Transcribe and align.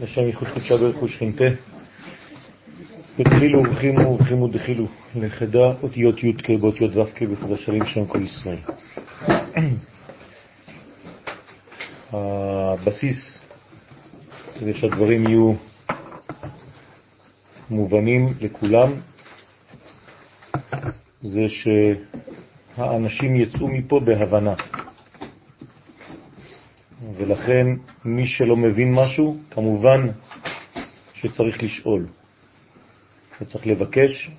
לשם 0.00 0.22
ייחוד 0.22 0.48
קודשה 0.48 0.76
ברכו 0.76 1.04
ושכינתה. 1.04 1.44
ודחילו 3.18 3.60
ובחימו 3.60 4.08
ובחימו 4.08 4.48
דחילו 4.48 4.86
לחדה 5.16 5.72
אותיות 5.82 6.24
י' 6.24 6.32
כ' 6.32 6.50
באותיות 6.60 6.96
ו' 6.96 7.04
כ' 7.14 7.22
בחדשרים 7.22 7.86
שם 7.86 8.06
כל 8.06 8.22
ישראל. 8.22 8.58
הבסיס 12.12 13.40
כדי 14.60 14.74
שהדברים 14.74 15.26
יהיו 15.26 15.52
מובנים 17.70 18.28
לכולם 18.40 18.92
זה 21.22 21.42
שהאנשים 21.48 23.36
יצאו 23.36 23.68
מפה 23.68 24.00
בהבנה. 24.00 24.54
ולכן 27.26 27.66
מי 28.04 28.26
שלא 28.26 28.56
מבין 28.56 28.94
משהו, 28.94 29.36
כמובן 29.50 30.08
שצריך 31.14 31.62
לשאול, 31.62 32.06
וצריך 33.40 33.66
לבקש, 33.66 34.30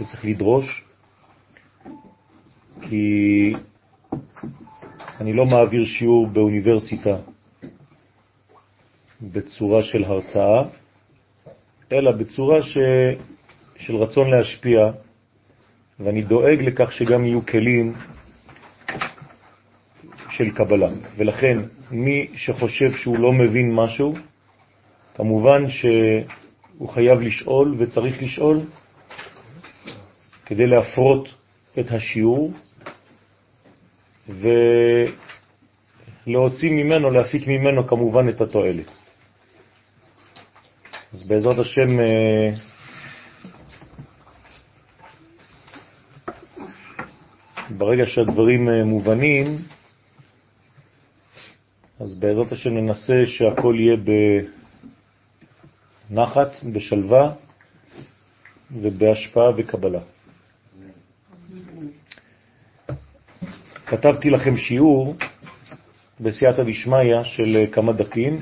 וצריך 0.00 0.24
לדרוש, 0.24 0.84
כי 2.82 3.52
אני 5.20 5.32
לא 5.32 5.46
מעביר 5.46 5.84
שיעור 5.84 6.26
באוניברסיטה 6.26 7.16
בצורה 9.22 9.82
של 9.82 10.04
הרצאה, 10.04 10.62
אלא 11.92 12.12
בצורה 12.12 12.62
ש... 12.62 12.78
של 13.78 13.96
רצון 13.96 14.30
להשפיע, 14.30 14.80
ואני 16.00 16.22
דואג 16.22 16.60
לכך 16.60 16.92
שגם 16.92 17.24
יהיו 17.26 17.46
כלים 17.46 17.94
של 20.40 20.50
קבלה. 20.50 20.88
ולכן 21.16 21.58
מי 21.90 22.28
שחושב 22.36 22.92
שהוא 22.92 23.18
לא 23.18 23.32
מבין 23.32 23.74
משהו, 23.74 24.14
כמובן 25.14 25.70
שהוא 25.70 26.88
חייב 26.88 27.20
לשאול 27.20 27.74
וצריך 27.78 28.22
לשאול 28.22 28.60
כדי 30.46 30.66
להפרות 30.66 31.28
את 31.78 31.90
השיעור 31.92 32.52
ולהוציא 36.26 36.70
ממנו, 36.70 37.10
להפיק 37.10 37.46
ממנו 37.46 37.86
כמובן 37.86 38.28
את 38.28 38.40
התועלת. 38.40 38.88
אז 41.12 41.22
בעזרת 41.22 41.58
השם 41.58 42.00
אה, 42.00 42.50
ברגע 47.70 48.06
שהדברים 48.06 48.68
אה, 48.68 48.84
מובנים, 48.84 49.44
אז 52.00 52.18
בעזרת 52.18 52.52
השם 52.52 52.70
ננסה 52.70 53.22
שהכל 53.26 53.76
יהיה 53.78 53.96
בנחת, 56.10 56.64
בשלווה 56.72 57.32
ובהשפעה 58.72 59.50
וקבלה. 59.56 60.00
כתבתי 63.86 64.30
לכם 64.30 64.56
שיעור 64.56 65.16
בסייעתא 66.20 66.62
דשמיא 66.62 67.22
של 67.24 67.64
כמה 67.72 67.92
דפים, 67.92 68.36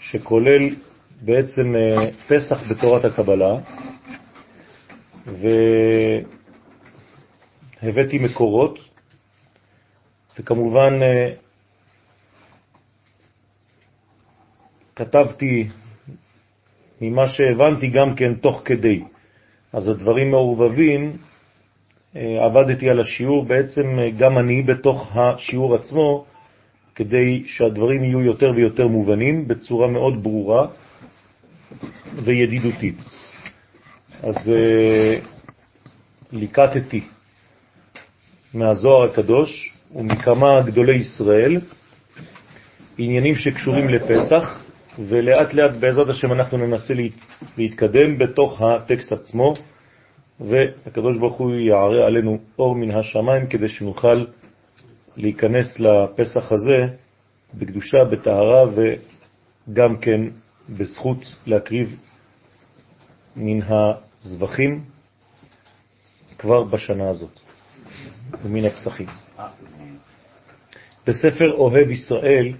שכולל 0.00 0.68
בעצם 1.22 1.76
אה, 1.76 2.10
פסח 2.28 2.70
בתורת 2.70 3.04
הקבלה, 3.04 3.56
והבאתי 7.82 8.18
מקורות, 8.18 8.78
וכמובן 10.38 11.02
כתבתי 14.98 15.68
ממה 17.00 17.28
שהבנתי 17.28 17.86
גם 17.86 18.14
כן 18.16 18.34
תוך 18.34 18.62
כדי. 18.64 19.02
אז 19.72 19.88
הדברים 19.88 20.30
מעורבבים, 20.30 21.16
אה, 22.16 22.44
עבדתי 22.44 22.90
על 22.90 23.00
השיעור, 23.00 23.44
בעצם 23.44 23.98
אה, 23.98 24.10
גם 24.10 24.38
אני 24.38 24.62
בתוך 24.62 25.16
השיעור 25.16 25.74
עצמו, 25.74 26.24
כדי 26.94 27.44
שהדברים 27.46 28.04
יהיו 28.04 28.20
יותר 28.20 28.52
ויותר 28.56 28.86
מובנים 28.86 29.48
בצורה 29.48 29.88
מאוד 29.88 30.22
ברורה 30.22 30.66
וידידותית. 32.24 32.96
אז 34.22 34.36
uh, 34.36 35.26
ליקטתי 36.32 37.00
מהזוהר 38.54 39.10
הקדוש 39.10 39.74
ומכמה 39.94 40.62
גדולי 40.66 40.96
ישראל 40.96 41.60
עניינים 42.98 43.34
שקשורים 43.34 43.88
לפסח, 43.88 44.67
ולאט 44.98 45.54
לאט 45.54 45.70
בעזרת 45.80 46.08
השם 46.08 46.32
אנחנו 46.32 46.58
ננסה 46.58 46.94
להתקדם 47.58 48.18
בתוך 48.18 48.62
הטקסט 48.62 49.12
עצמו, 49.12 49.54
והקדוש 50.40 51.18
ברוך 51.18 51.36
הוא 51.38 51.50
יערה 51.50 52.06
עלינו 52.06 52.38
אור 52.58 52.74
מן 52.74 52.90
השמיים 52.90 53.46
כדי 53.46 53.68
שנוכל 53.68 54.24
להיכנס 55.16 55.80
לפסח 55.80 56.52
הזה 56.52 56.86
בקדושה, 57.54 58.04
בטהרה 58.12 58.64
וגם 58.74 59.96
כן 59.96 60.20
בזכות 60.68 61.18
להקריב 61.46 61.96
מן 63.36 63.60
הזבחים 63.68 64.80
כבר 66.38 66.64
בשנה 66.64 67.08
הזאת 67.08 67.40
ומן 68.42 68.64
הפסחים. 68.64 69.06
בספר 71.06 71.52
אוהב 71.52 71.90
ישראל 71.90 72.52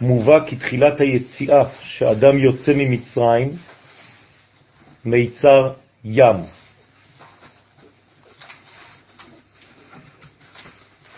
מובא 0.00 0.50
כתחילת 0.50 1.00
היציאה 1.00 1.64
שאדם 1.82 2.38
יוצא 2.38 2.72
ממצרים 2.76 3.48
מיצר 5.04 5.72
ים. 6.04 6.36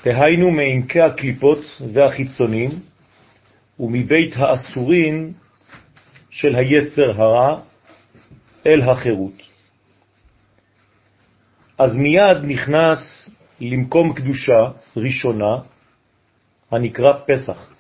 דהיינו 0.05 0.51
מעמקי 0.51 1.01
הקליפות 1.01 1.59
והחיצונים 1.93 2.71
ומבית 3.81 4.35
האסורים 4.37 5.33
של 6.31 6.57
היצר 6.57 7.23
הרע 7.23 7.61
אל 8.67 8.83
החירות. 8.91 9.43
אז 11.79 11.97
מיד 11.97 12.37
נכנס 12.43 13.31
למקום 13.61 14.13
קדושה 14.13 14.61
ראשונה 14.97 15.59
הנקרא 16.71 17.13
פסח. 17.27 17.76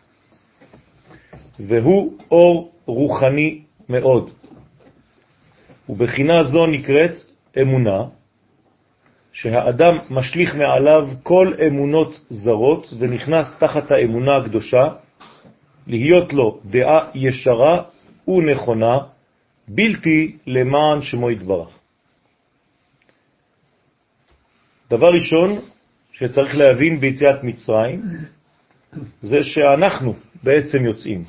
והוא 1.61 2.13
אור 2.31 2.73
רוחני 2.87 3.63
מאוד. 3.89 4.31
ובחינה 5.89 6.45
זו 6.45 6.67
נקראת 6.67 7.13
אמונה, 7.63 8.05
שהאדם 9.33 9.99
משליך 10.11 10.55
מעליו 10.55 11.09
כל 11.23 11.53
אמונות 11.67 12.21
זרות 12.31 12.93
ונכנס 12.99 13.47
תחת 13.61 13.91
האמונה 13.91 14.37
הקדושה, 14.37 14.89
להיות 15.87 16.33
לו 16.33 16.61
דעה 16.65 17.11
ישרה 17.15 17.83
ונכונה, 18.29 18.99
בלתי 19.69 20.37
למען 20.47 21.03
שמו 21.03 21.31
יתברך. 21.31 21.69
דבר 24.91 25.07
ראשון 25.07 25.51
שצריך 26.13 26.57
להבין 26.57 27.01
ביציאת 27.01 27.45
מצרים, 27.45 28.03
זה 29.23 29.45
שאנחנו 29.45 30.15
בעצם 30.43 30.87
יוצאים. 30.87 31.25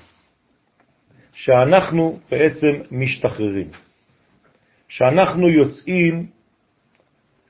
שאנחנו 1.38 2.20
בעצם 2.32 2.74
משתחררים, 2.92 3.68
שאנחנו 4.90 5.50
יוצאים 5.50 6.28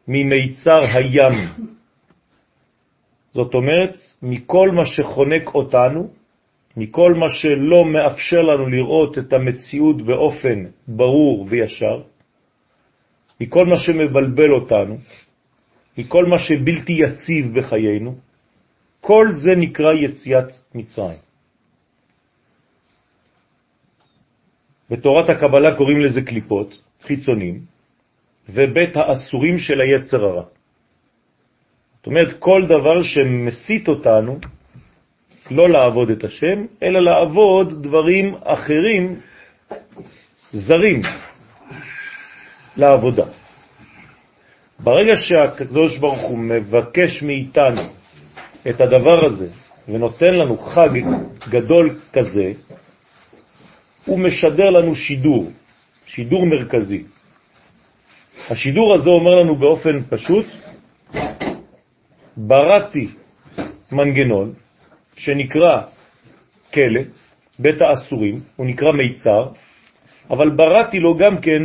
ממיצר 0.08 0.82
הים. 0.94 1.36
זאת 3.34 3.54
אומרת, 3.54 3.96
מכל 4.22 4.70
מה 4.76 4.86
שחונק 4.86 5.56
אותנו, 5.56 6.10
מכל 6.78 7.14
מה 7.14 7.30
שלא 7.30 7.86
מאפשר 7.86 8.42
לנו 8.42 8.68
לראות 8.70 9.18
את 9.18 9.34
המציאות 9.34 10.02
באופן 10.02 10.66
ברור 10.88 11.48
וישר, 11.50 12.02
מכל 13.42 13.66
מה 13.66 13.78
שמבלבל 13.78 14.52
אותנו, 14.52 14.98
מכל 15.98 16.26
מה 16.26 16.40
שבלתי 16.40 16.94
יציב 16.94 17.60
בחיינו, 17.60 18.16
כל 19.02 19.28
זה 19.32 19.56
נקרא 19.56 19.94
יציאת 19.94 20.76
מצרים. 20.76 21.27
בתורת 24.90 25.30
הקבלה 25.30 25.76
קוראים 25.76 26.02
לזה 26.02 26.22
קליפות, 26.22 26.82
חיצונים, 27.04 27.60
ובית 28.50 28.98
האסורים 28.98 29.58
של 29.58 29.82
היצר 29.82 30.26
הרע. 30.26 30.44
זאת 31.98 32.06
אומרת, 32.08 32.40
כל 32.40 32.66
דבר 32.66 33.04
שמסית 33.04 33.88
אותנו 33.88 34.40
לא 35.52 35.70
לעבוד 35.70 36.10
את 36.10 36.24
השם, 36.24 36.66
אלא 36.84 37.00
לעבוד 37.00 37.84
דברים 37.84 38.36
אחרים, 38.44 39.20
זרים, 40.52 41.02
לעבודה. 42.78 43.26
ברגע 44.80 45.14
שהקדוש 45.16 45.98
ברוך 45.98 46.22
הוא 46.22 46.38
מבקש 46.38 47.24
מאיתנו 47.24 47.82
את 48.70 48.82
הדבר 48.82 49.26
הזה, 49.26 49.48
ונותן 49.90 50.34
לנו 50.34 50.58
חג 50.58 50.90
גדול 51.50 51.96
כזה, 52.14 52.52
הוא 54.08 54.20
משדר 54.20 54.70
לנו 54.70 54.96
שידור, 54.96 55.52
שידור 56.06 56.46
מרכזי. 56.46 57.04
השידור 58.50 58.96
הזה 58.96 59.10
אומר 59.10 59.36
לנו 59.36 59.56
באופן 59.56 60.04
פשוט, 60.10 60.46
בראתי 62.38 63.08
מנגנון 63.92 64.54
שנקרא 65.16 65.82
כלא, 66.74 67.02
בית 67.60 67.82
האסורים, 67.82 68.42
הוא 68.56 68.66
נקרא 68.66 68.92
מיצר, 68.92 69.52
אבל 70.30 70.50
בראתי 70.50 70.98
לו 70.98 71.18
גם 71.18 71.42
כן 71.42 71.64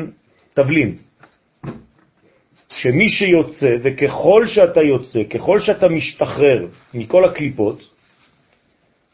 תבלין. 0.55 0.97
שמי 2.69 3.09
שיוצא, 3.09 3.77
וככל 3.83 4.47
שאתה 4.47 4.81
יוצא, 4.81 5.21
ככל 5.31 5.61
שאתה 5.61 5.89
משתחרר 5.89 6.67
מכל 6.95 7.25
הקליפות, 7.25 7.79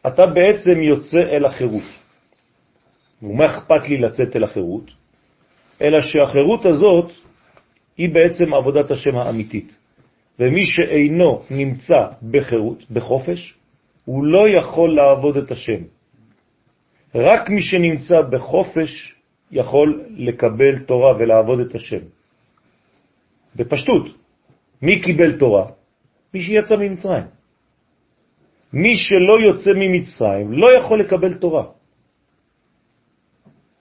אתה 0.06 0.26
בעצם 0.26 0.82
יוצא 0.82 1.18
אל 1.18 1.44
החירות. 1.44 1.97
ומה 3.22 3.46
אכפת 3.46 3.88
לי 3.88 3.96
לצאת 3.96 4.36
אל 4.36 4.44
החירות? 4.44 4.90
אלא 5.82 6.00
שהחירות 6.00 6.66
הזאת 6.66 7.12
היא 7.98 8.14
בעצם 8.14 8.54
עבודת 8.54 8.90
השם 8.90 9.18
האמיתית. 9.18 9.76
ומי 10.38 10.66
שאינו 10.66 11.42
נמצא 11.50 12.06
בחירות, 12.30 12.90
בחופש, 12.90 13.54
הוא 14.04 14.24
לא 14.24 14.48
יכול 14.48 14.94
לעבוד 14.94 15.36
את 15.36 15.50
השם. 15.50 15.82
רק 17.14 17.50
מי 17.50 17.62
שנמצא 17.62 18.22
בחופש 18.30 19.14
יכול 19.50 20.04
לקבל 20.10 20.78
תורה 20.78 21.16
ולעבוד 21.16 21.60
את 21.60 21.74
השם. 21.74 22.04
בפשטות, 23.56 24.06
מי 24.82 25.02
קיבל 25.02 25.38
תורה? 25.38 25.66
מי 26.34 26.40
שיצא 26.40 26.76
ממצרים. 26.76 27.24
מי 28.72 28.96
שלא 28.96 29.40
יוצא 29.40 29.70
ממצרים 29.76 30.52
לא 30.52 30.72
יכול 30.72 31.00
לקבל 31.00 31.34
תורה. 31.34 31.77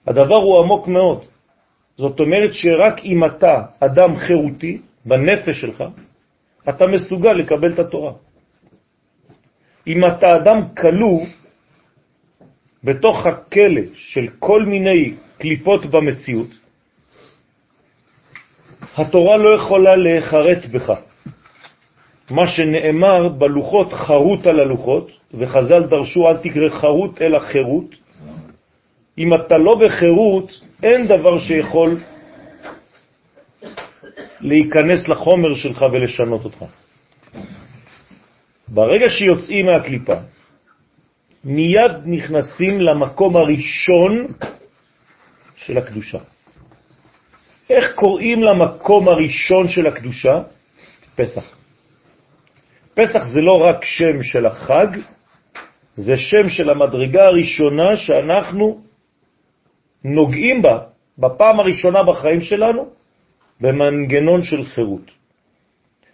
הדבר 0.08 0.34
הוא 0.34 0.58
עמוק 0.62 0.88
מאוד. 0.88 1.24
זאת 1.96 2.20
אומרת 2.20 2.50
שרק 2.52 3.04
אם 3.04 3.24
אתה 3.24 3.54
אדם 3.80 4.16
חירותי 4.16 4.78
בנפש 5.04 5.60
שלך, 5.60 5.84
אתה 6.68 6.84
מסוגל 6.88 7.32
לקבל 7.32 7.72
את 7.72 7.78
התורה. 7.78 8.12
אם 9.86 10.04
אתה 10.04 10.26
אדם 10.36 10.58
כלוא 10.76 11.20
בתוך 12.84 13.26
הכלא 13.26 13.82
של 13.94 14.26
כל 14.38 14.62
מיני 14.64 15.14
קליפות 15.38 15.86
במציאות, 15.86 16.50
התורה 18.96 19.36
לא 19.36 19.50
יכולה 19.50 19.96
להיחרט 19.96 20.66
בך. 20.72 20.92
מה 22.30 22.46
שנאמר 22.46 23.28
בלוחות 23.28 23.92
חרוט 23.92 24.46
על 24.46 24.60
הלוחות, 24.60 25.10
וחז"ל 25.34 25.82
דרשו 25.82 26.28
אל 26.28 26.36
תקרא 26.36 26.68
חרוט 26.68 27.22
אלא 27.22 27.38
חירות. 27.38 28.07
אם 29.18 29.34
אתה 29.34 29.58
לא 29.58 29.78
בחירות, 29.84 30.60
אין 30.82 31.06
דבר 31.06 31.38
שיכול 31.38 32.00
להיכנס 34.40 35.08
לחומר 35.08 35.54
שלך 35.54 35.82
ולשנות 35.92 36.44
אותך. 36.44 36.64
ברגע 38.68 39.08
שיוצאים 39.08 39.66
מהקליפה, 39.66 40.14
מיד 41.44 41.92
נכנסים 42.04 42.80
למקום 42.80 43.36
הראשון 43.36 44.26
של 45.56 45.78
הקדושה. 45.78 46.18
איך 47.70 47.92
קוראים 47.94 48.42
למקום 48.42 49.08
הראשון 49.08 49.68
של 49.68 49.86
הקדושה? 49.86 50.42
פסח. 51.16 51.56
פסח 52.94 53.24
זה 53.24 53.40
לא 53.40 53.62
רק 53.64 53.84
שם 53.84 54.22
של 54.22 54.46
החג, 54.46 54.86
זה 55.96 56.16
שם 56.16 56.48
של 56.48 56.70
המדרגה 56.70 57.22
הראשונה 57.24 57.96
שאנחנו 57.96 58.87
נוגעים 60.04 60.62
בה, 60.62 60.78
בפעם 61.18 61.60
הראשונה 61.60 62.02
בחיים 62.02 62.40
שלנו, 62.40 62.86
במנגנון 63.60 64.42
של 64.42 64.64
חירות. 64.66 65.10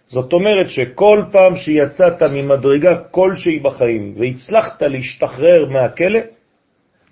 זאת 0.07 0.33
אומרת 0.33 0.69
שכל 0.69 1.23
פעם 1.31 1.55
שיצאת 1.55 2.23
ממדרגה 2.23 2.97
כלשהי 3.11 3.59
בחיים 3.59 4.13
והצלחת 4.17 4.81
להשתחרר 4.81 5.69
מהכלא, 5.69 6.19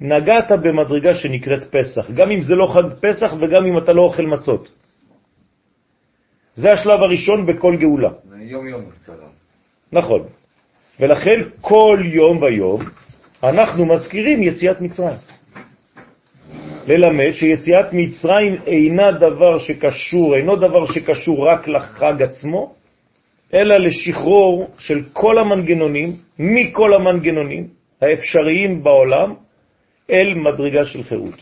נגעת 0.01 0.51
במדרגה 0.51 1.15
שנקראת 1.15 1.63
פסח, 1.63 2.11
גם 2.11 2.31
אם 2.31 2.41
זה 2.41 2.55
לא 2.55 2.67
חג 2.67 2.87
פסח 3.01 3.33
וגם 3.41 3.65
אם 3.65 3.77
אתה 3.77 3.91
לא 3.93 4.01
אוכל 4.01 4.25
מצות. 4.25 4.71
זה 6.55 6.71
השלב 6.71 6.99
הראשון 7.03 7.45
בכל 7.45 7.75
גאולה. 7.79 8.09
יום 8.39 8.67
יום 8.67 8.85
קצת. 8.91 9.13
נכון. 9.91 10.21
ולכן 10.99 11.41
כל 11.61 11.99
יום 12.05 12.41
ויום 12.41 12.81
אנחנו 13.43 13.85
מזכירים 13.85 14.43
יציאת 14.43 14.81
מצרים. 14.81 15.32
ללמד 16.87 17.31
שיציאת 17.31 17.93
מצרים 17.93 18.55
אינה 18.67 19.11
דבר 19.11 19.59
שקשור, 19.59 20.35
אינו 20.35 20.55
דבר 20.55 20.85
שקשור 20.85 21.47
רק 21.49 21.67
לחג 21.67 22.21
עצמו, 22.21 22.73
אלא 23.53 23.75
לשחרור 23.75 24.67
של 24.77 24.99
כל 25.13 25.39
המנגנונים, 25.39 26.09
מכל 26.39 26.93
המנגנונים 26.93 27.67
האפשריים 28.01 28.83
בעולם, 28.83 29.33
אל 30.11 30.33
מדרגה 30.33 30.85
של 30.85 31.03
חירות. 31.03 31.39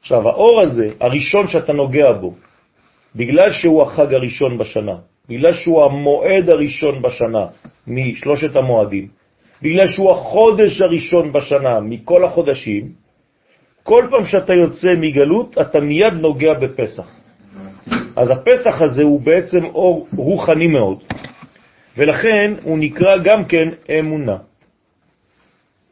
עכשיו, 0.00 0.28
האור 0.28 0.60
הזה, 0.60 0.88
הראשון 1.00 1.48
שאתה 1.48 1.72
נוגע 1.72 2.12
בו, 2.12 2.34
בגלל 3.16 3.52
שהוא 3.52 3.82
החג 3.82 4.14
הראשון 4.14 4.58
בשנה, 4.58 4.96
בגלל 5.28 5.52
שהוא 5.52 5.84
המועד 5.84 6.48
הראשון 6.48 7.02
בשנה 7.02 7.46
משלושת 7.86 8.56
המועדים, 8.56 9.08
בגלל 9.62 9.88
שהוא 9.88 10.10
החודש 10.10 10.80
הראשון 10.80 11.32
בשנה 11.32 11.80
מכל 11.80 12.24
החודשים, 12.24 13.05
כל 13.86 14.08
פעם 14.10 14.24
שאתה 14.26 14.52
יוצא 14.54 14.88
מגלות, 14.98 15.58
אתה 15.58 15.80
מיד 15.80 16.12
נוגע 16.12 16.54
בפסח. 16.54 17.06
אז 18.16 18.30
הפסח 18.30 18.82
הזה 18.82 19.02
הוא 19.02 19.20
בעצם 19.20 19.64
אור 19.64 20.06
רוחני 20.16 20.66
מאוד, 20.66 20.98
ולכן 21.96 22.54
הוא 22.62 22.78
נקרא 22.78 23.16
גם 23.16 23.44
כן 23.44 23.68
אמונה. 23.98 24.36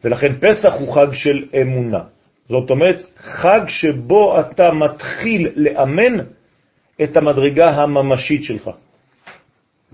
ולכן 0.04 0.32
פסח 0.40 0.72
הוא 0.78 0.94
חג 0.94 1.06
של 1.12 1.44
אמונה. 1.60 2.00
זאת 2.48 2.70
אומרת, 2.70 3.02
חג 3.18 3.60
שבו 3.68 4.40
אתה 4.40 4.72
מתחיל 4.72 5.48
לאמן 5.56 6.18
את 7.02 7.16
המדרגה 7.16 7.66
הממשית 7.66 8.44
שלך. 8.44 8.70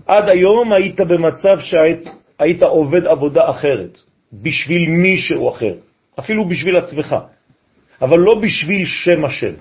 עד 0.07 0.29
היום 0.29 0.73
היית 0.73 0.99
במצב 0.99 1.57
שהיית 1.59 2.63
עובד 2.63 3.05
עבודה 3.05 3.49
אחרת, 3.49 3.97
בשביל 4.33 4.89
מישהו 4.89 5.49
אחר, 5.49 5.73
אפילו 6.19 6.49
בשביל 6.49 6.77
עצמך, 6.77 7.15
אבל 8.01 8.19
לא 8.19 8.35
בשביל 8.41 8.85
שם 8.85 9.25
השם. 9.25 9.53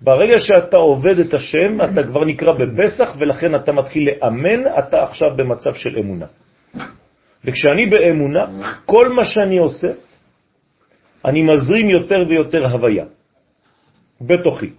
ברגע 0.00 0.38
שאתה 0.38 0.76
עובד 0.76 1.18
את 1.18 1.34
השם, 1.34 1.78
אתה 1.84 2.02
כבר 2.02 2.24
נקרא 2.24 2.52
בפסח, 2.52 3.14
ולכן 3.18 3.54
אתה 3.54 3.72
מתחיל 3.72 4.08
לאמן, 4.08 4.66
אתה 4.78 5.02
עכשיו 5.02 5.28
במצב 5.36 5.74
של 5.74 5.98
אמונה. 5.98 6.26
וכשאני 7.44 7.86
באמונה, 7.86 8.46
כל 8.84 9.08
מה 9.08 9.24
שאני 9.24 9.58
עושה, 9.58 9.92
אני 11.24 11.42
מזרים 11.42 11.90
יותר 11.90 12.18
ויותר 12.28 12.66
הוויה 12.66 13.04
בתוכי. 14.20 14.70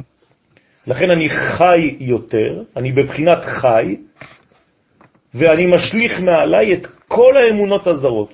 לכן 0.87 1.09
אני 1.09 1.29
חי 1.29 1.97
יותר, 1.99 2.63
אני 2.77 2.91
בבחינת 2.91 3.45
חי, 3.45 3.95
ואני 5.33 5.65
משליך 5.67 6.19
מעליי 6.19 6.73
את 6.73 6.87
כל 7.07 7.37
האמונות 7.37 7.87
הזרות, 7.87 8.33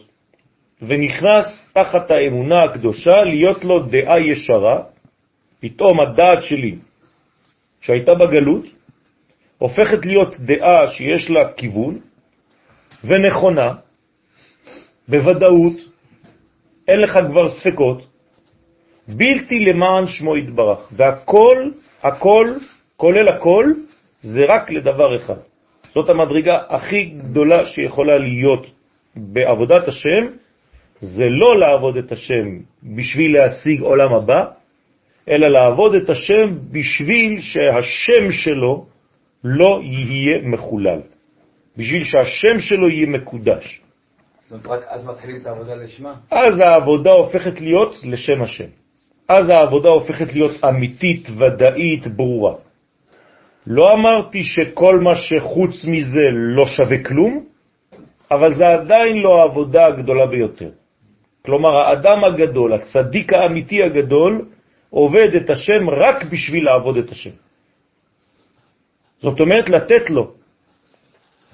ונכנס 0.88 1.72
תחת 1.74 2.12
האמונה 2.12 2.64
הקדושה 2.64 3.24
להיות 3.24 3.64
לו 3.64 3.80
דעה 3.80 4.20
ישרה, 4.20 4.84
פתאום 5.60 6.00
הדעת 6.00 6.44
שלי, 6.44 6.76
שהייתה 7.82 8.12
בגלות, 8.16 8.66
הופכת 9.58 10.06
להיות 10.06 10.40
דעה 10.40 10.88
שיש 10.88 11.30
לה 11.30 11.54
כיוון 11.54 12.00
ונכונה, 13.04 13.74
בוודאות, 15.08 15.74
אין 16.88 17.00
לך 17.00 17.20
כבר 17.28 17.50
ספקות, 17.50 18.08
בלתי 19.08 19.60
למען 19.60 20.08
שמו 20.08 20.38
יתברך, 20.38 20.80
והכל, 20.92 21.70
הכל, 22.04 22.48
כולל 22.98 23.28
הכל, 23.28 23.66
זה 24.22 24.46
רק 24.48 24.70
לדבר 24.70 25.16
אחד. 25.16 25.40
זאת 25.94 26.10
המדרגה 26.10 26.60
הכי 26.70 27.04
גדולה 27.04 27.66
שיכולה 27.66 28.18
להיות 28.18 28.68
בעבודת 29.16 29.88
השם, 29.88 30.43
זה 31.04 31.30
לא 31.30 31.60
לעבוד 31.60 31.98
את 31.98 32.12
השם 32.12 32.48
בשביל 32.84 33.34
להשיג 33.34 33.82
עולם 33.82 34.14
הבא, 34.14 34.46
אלא 35.30 35.48
לעבוד 35.48 35.96
את 35.96 36.10
השם 36.10 36.56
בשביל 36.72 37.42
שהשם 37.42 38.32
שלו 38.32 38.86
לא 39.44 39.80
יהיה 39.84 40.42
מחולל, 40.44 41.02
בשביל 41.78 42.04
שהשם 42.04 42.60
שלו 42.60 42.90
יהיה 42.90 43.08
מקודש. 43.08 43.82
זאת 44.50 44.66
אומרת, 44.66 44.66
רק 44.66 44.88
אז 44.88 45.06
מתחילים 45.06 45.42
את 45.42 45.46
העבודה 45.46 45.76
לשמה? 45.76 46.14
אז 46.32 46.60
העבודה 46.60 47.12
הופכת 47.12 47.62
להיות 47.62 47.96
לשם 48.04 48.44
השם. 48.44 48.72
אז 49.28 49.50
העבודה 49.50 49.90
הופכת 49.90 50.34
להיות 50.34 50.64
אמיתית, 50.64 51.28
ודאית, 51.40 52.08
ברורה. 52.08 52.56
לא 53.68 53.94
אמרתי 53.94 54.44
שכל 54.44 55.00
מה 55.00 55.16
שחוץ 55.16 55.86
מזה 55.86 56.32
לא 56.32 56.66
שווה 56.68 57.04
כלום, 57.04 57.44
אבל 58.32 58.54
זה 58.54 58.68
עדיין 58.68 59.18
לא 59.18 59.30
העבודה 59.42 59.86
הגדולה 59.86 60.26
ביותר. 60.28 60.83
כלומר, 61.46 61.78
האדם 61.78 62.24
הגדול, 62.24 62.74
הצדיק 62.74 63.34
האמיתי 63.34 63.84
הגדול, 63.84 64.46
עובד 64.90 65.36
את 65.36 65.50
השם 65.50 65.90
רק 65.90 66.24
בשביל 66.32 66.66
לעבוד 66.66 66.98
את 66.98 67.12
השם. 67.12 67.36
זאת 69.22 69.40
אומרת, 69.40 69.70
לתת 69.70 70.10
לו, 70.10 70.32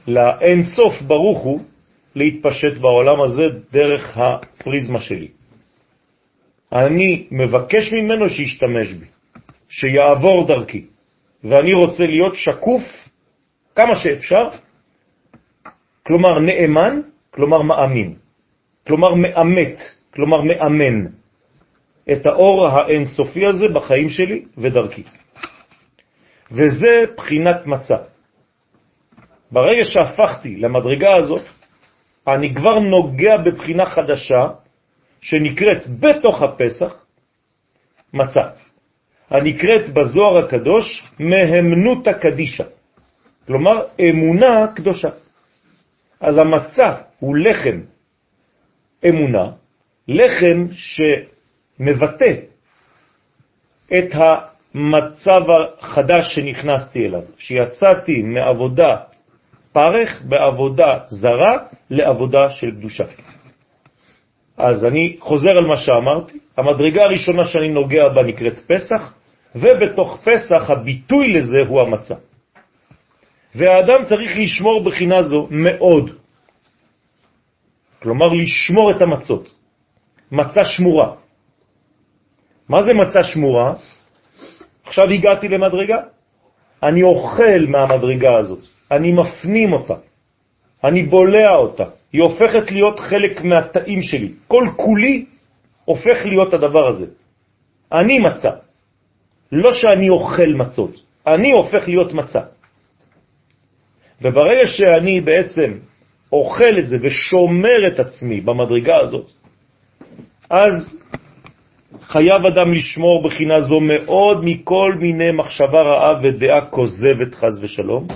לאין 0.08 0.63
סוף 0.63 1.01
ברוך 1.01 1.39
הוא, 1.39 1.60
להתפשט 2.15 2.77
בעולם 2.81 3.22
הזה 3.22 3.43
דרך 3.72 4.17
הפריזמה 4.17 5.01
שלי. 5.01 5.27
אני 6.74 7.27
מבקש 7.31 7.93
ממנו 7.93 8.29
שישתמש 8.29 8.93
בי, 8.93 9.05
שיעבור 9.69 10.48
דרכי, 10.48 10.86
ואני 11.43 11.74
רוצה 11.74 12.05
להיות 12.05 12.36
שקוף 12.36 12.84
כמה 13.75 13.96
שאפשר, 13.96 14.50
כלומר 16.05 16.39
נאמן, 16.39 17.01
כלומר 17.31 17.62
מאמין, 17.62 18.15
כלומר 18.89 19.13
מאמת, 19.13 19.77
כלומר 20.13 20.38
מאמן 20.41 21.05
את 22.12 22.25
האור 22.25 22.67
האינסופי 22.67 23.46
הזה 23.46 23.67
בחיים 23.67 24.10
שלי 24.10 24.46
ודרכי. 24.58 25.03
וזה 26.51 27.05
בחינת 27.17 27.67
מצה. 27.67 27.98
ברגע 29.51 29.86
שהפכתי 29.86 30.55
למדרגה 30.55 31.15
הזאת, 31.15 31.46
אני 32.27 32.55
כבר 32.55 32.79
נוגע 32.79 33.38
בבחינה 33.38 33.86
חדשה 33.86 34.41
שנקראת 35.22 35.88
בתוך 36.00 36.41
הפסח 36.41 37.05
מצה, 38.13 38.50
הנקראת 39.29 39.93
בזוהר 39.93 40.38
הקדוש 40.38 41.12
מהמנות 41.19 42.08
הקדישה, 42.08 42.65
כלומר 43.48 43.86
אמונה 44.01 44.67
קדושה. 44.75 45.10
אז 46.22 46.38
המצה 46.38 46.96
הוא 47.19 47.38
לחם 47.38 47.98
אמונה, 49.07 49.51
לחם 50.07 50.67
שמבטא 50.71 52.33
את 53.93 54.13
המצב 54.13 55.41
החדש 55.79 56.35
שנכנסתי 56.35 56.99
אליו, 57.05 57.21
שיצאתי 57.37 58.21
מעבודה 58.21 58.95
פרך 59.73 60.21
בעבודה 60.29 60.97
זרה 61.07 61.57
לעבודה 61.89 62.49
של 62.49 62.71
קדושה. 62.71 63.03
אז 64.57 64.85
אני 64.85 65.15
חוזר 65.19 65.57
על 65.57 65.65
מה 65.65 65.77
שאמרתי, 65.77 66.37
המדרגה 66.57 67.03
הראשונה 67.03 67.43
שאני 67.45 67.69
נוגע 67.69 68.09
בה 68.09 68.23
נקראת 68.23 68.59
פסח, 68.67 69.13
ובתוך 69.55 70.19
פסח 70.23 70.69
הביטוי 70.69 71.33
לזה 71.33 71.57
הוא 71.67 71.81
המצה. 71.81 72.15
והאדם 73.55 74.05
צריך 74.09 74.31
לשמור 74.35 74.83
בחינה 74.83 75.23
זו 75.23 75.47
מאוד. 75.51 76.18
כלומר, 78.01 78.27
לשמור 78.33 78.91
את 78.91 79.01
המצות. 79.01 79.55
מצה 80.31 80.65
שמורה. 80.65 81.15
מה 82.69 82.83
זה 82.83 82.93
מצה 82.93 83.23
שמורה? 83.23 83.73
עכשיו 84.85 85.09
הגעתי 85.09 85.47
למדרגה, 85.47 86.01
אני 86.83 87.03
אוכל 87.03 87.65
מהמדרגה 87.67 88.37
הזאת. 88.37 88.59
אני 88.91 89.13
מפנים 89.13 89.73
אותה, 89.73 89.93
אני 90.83 91.03
בולע 91.03 91.55
אותה, 91.55 91.85
היא 92.13 92.21
הופכת 92.21 92.71
להיות 92.71 92.99
חלק 92.99 93.41
מהתאים 93.41 94.01
שלי. 94.01 94.33
כל 94.47 94.63
כולי 94.75 95.25
הופך 95.85 96.25
להיות 96.25 96.53
הדבר 96.53 96.87
הזה. 96.87 97.05
אני 97.91 98.19
מצה, 98.19 98.51
לא 99.51 99.73
שאני 99.73 100.09
אוכל 100.09 100.49
מצות, 100.55 100.93
אני 101.27 101.51
הופך 101.51 101.87
להיות 101.87 102.13
מצה. 102.13 102.41
וברגע 104.21 104.65
שאני 104.67 105.21
בעצם 105.21 105.88
אוכל 106.33 106.79
את 106.79 106.88
זה 106.88 106.98
ושומר 107.01 107.88
את 107.93 108.00
עצמי 108.00 108.41
במדרגה 108.41 108.98
הזאת, 108.98 109.31
אז 110.50 111.00
חייב 112.03 112.45
אדם 112.45 112.74
לשמור 112.74 113.24
בחינה 113.24 113.62
זו 113.62 113.79
מאוד 113.79 114.45
מכל 114.45 114.93
מיני 115.00 115.31
מחשבה 115.31 115.81
רעה 115.81 116.19
ודעה 116.24 116.65
כוזבת 116.65 117.36
חז 117.36 117.63
ושלום, 117.63 118.07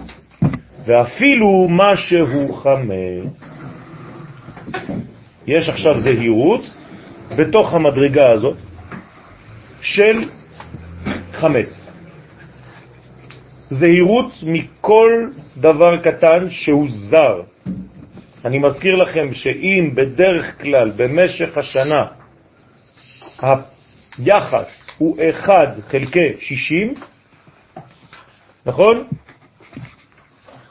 ואפילו 0.85 1.67
מה 1.69 1.97
שהוא 1.97 2.55
חמץ. 2.55 3.51
יש 5.47 5.69
עכשיו 5.69 5.99
זהירות 5.99 6.61
בתוך 7.37 7.73
המדרגה 7.73 8.29
הזאת 8.29 8.57
של 9.81 10.29
חמץ. 11.31 11.91
זהירות 13.69 14.33
מכל 14.43 15.29
דבר 15.57 15.97
קטן 15.97 16.49
שהוא 16.49 16.87
זר. 16.89 17.52
אני 18.45 18.59
מזכיר 18.59 18.95
לכם 18.95 19.33
שאם 19.33 19.91
בדרך 19.95 20.61
כלל 20.61 20.91
במשך 20.95 21.57
השנה 21.57 22.05
היחס 24.17 24.89
הוא 24.97 25.17
1 25.29 25.51
חלקי 25.87 26.33
60, 26.39 26.93
נכון? 28.65 29.07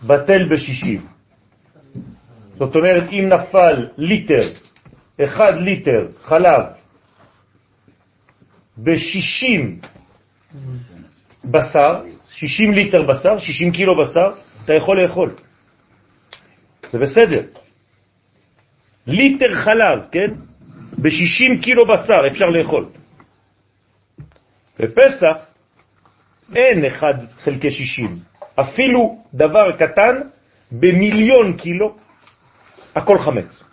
בטל 0.02 0.48
בשישים. 0.50 1.00
זאת 2.58 2.74
אומרת, 2.76 3.12
אם 3.12 3.28
נפל 3.28 3.88
ליטר, 3.98 4.48
אחד 5.24 5.54
ליטר 5.56 6.08
חלב 6.22 6.62
בשישים 8.78 9.78
בשר, 11.44 12.02
שישים 12.30 12.72
ליטר 12.74 13.02
בשר, 13.02 13.38
שישים 13.38 13.72
קילו 13.72 13.92
בשר, 13.98 14.32
אתה 14.64 14.74
יכול 14.74 15.02
לאכול. 15.02 15.34
זה 16.92 16.98
בסדר. 16.98 17.61
ליטר 19.06 19.54
חלב, 19.54 19.98
כן? 20.12 20.30
בשישים 20.98 21.60
קילו 21.60 21.86
בשר 21.86 22.26
אפשר 22.26 22.50
לאכול. 22.50 22.86
בפסח 24.78 25.36
אין 26.54 26.84
אחד 26.84 27.14
חלקי 27.44 27.70
שישים. 27.70 28.16
אפילו 28.60 29.22
דבר 29.34 29.72
קטן 29.72 30.20
במיליון 30.72 31.56
קילו, 31.56 31.96
הכל 32.96 33.18
חמץ. 33.18 33.64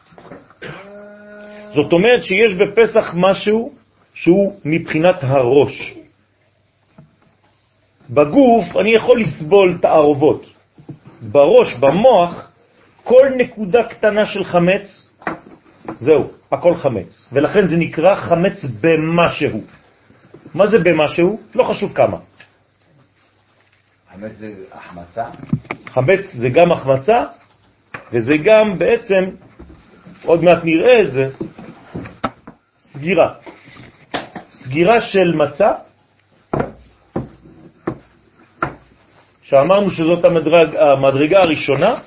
זאת 1.74 1.94
אומרת 1.94 2.24
שיש 2.24 2.54
בפסח 2.54 3.14
משהו 3.18 3.74
שהוא 4.14 4.60
מבחינת 4.66 5.16
הראש. 5.22 5.94
בגוף 8.10 8.66
אני 8.82 8.90
יכול 8.90 9.22
לסבול 9.22 9.78
תערובות. 9.82 10.46
בראש, 11.22 11.76
במוח, 11.80 12.52
כל 13.04 13.28
נקודה 13.38 13.84
קטנה 13.84 14.26
של 14.26 14.44
חמץ, 14.44 15.09
זהו, 15.98 16.32
הכל 16.52 16.76
חמץ. 16.76 17.30
ולכן 17.34 17.68
זה 17.68 17.76
נקרא 17.76 18.16
חמץ 18.16 18.66
במשהו. 18.82 19.62
מה 20.54 20.68
זה 20.68 20.78
במשהו? 20.80 21.40
לא 21.56 21.64
חשוב 21.64 21.94
כמה. 21.94 22.18
חמץ 24.14 24.32
זה 24.36 24.54
החמצה? 24.72 25.26
חמץ 25.88 26.26
זה 26.34 26.48
גם 26.54 26.72
החמצה, 26.72 27.24
וזה 28.12 28.34
גם 28.44 28.80
בעצם, 28.80 29.24
עוד 30.26 30.44
מעט 30.44 30.64
נראה 30.64 31.02
את 31.02 31.12
זה, 31.12 31.30
סגירה. 32.80 33.34
סגירה 34.52 35.02
של 35.02 35.36
מצה, 35.36 35.72
שאמרנו 39.44 39.92
שזאת 39.92 40.26
המדרג, 40.26 40.76
המדרגה 40.76 41.40
הראשונה, 41.40 42.00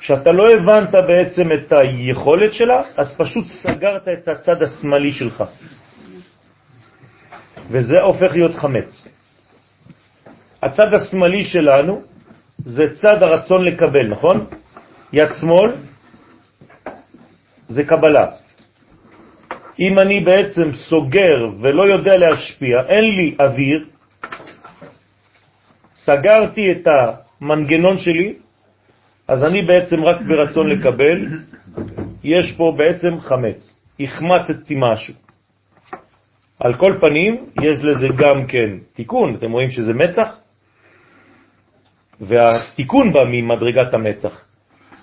שאתה 0.00 0.32
לא 0.32 0.50
הבנת 0.50 0.94
בעצם 0.94 1.52
את 1.52 1.72
היכולת 1.72 2.54
שלה, 2.54 2.82
אז 2.96 3.16
פשוט 3.18 3.46
סגרת 3.48 4.08
את 4.08 4.28
הצד 4.28 4.62
השמאלי 4.62 5.12
שלך. 5.12 5.44
וזה 7.70 8.00
הופך 8.00 8.32
להיות 8.32 8.54
חמץ. 8.54 9.08
הצד 10.62 10.94
השמאלי 10.94 11.44
שלנו 11.44 12.02
זה 12.58 12.94
צד 12.94 13.22
הרצון 13.22 13.64
לקבל, 13.64 14.06
נכון? 14.06 14.46
יד 15.12 15.28
שמאל 15.40 15.72
זה 17.68 17.84
קבלה. 17.84 18.26
אם 19.80 19.98
אני 19.98 20.20
בעצם 20.20 20.72
סוגר 20.72 21.48
ולא 21.60 21.82
יודע 21.82 22.16
להשפיע, 22.16 22.80
אין 22.88 23.04
לי 23.04 23.36
אוויר, 23.40 23.84
סגרתי 25.96 26.72
את 26.72 26.86
המנגנון 26.86 27.98
שלי, 27.98 28.34
אז 29.28 29.44
אני 29.44 29.62
בעצם 29.62 30.04
רק 30.04 30.16
ברצון 30.28 30.70
לקבל, 30.70 31.26
יש 32.24 32.54
פה 32.56 32.74
בעצם 32.76 33.20
חמץ, 33.20 33.76
החמצתי 34.00 34.74
משהו. 34.78 35.14
על 36.60 36.74
כל 36.74 36.98
פנים, 37.00 37.46
יש 37.62 37.84
לזה 37.84 38.06
גם 38.16 38.46
כן 38.46 38.70
תיקון, 38.94 39.34
אתם 39.34 39.52
רואים 39.52 39.70
שזה 39.70 39.92
מצח, 39.92 40.36
והתיקון 42.20 43.12
בא 43.12 43.24
ממדרגת 43.24 43.94
המצח. 43.94 44.44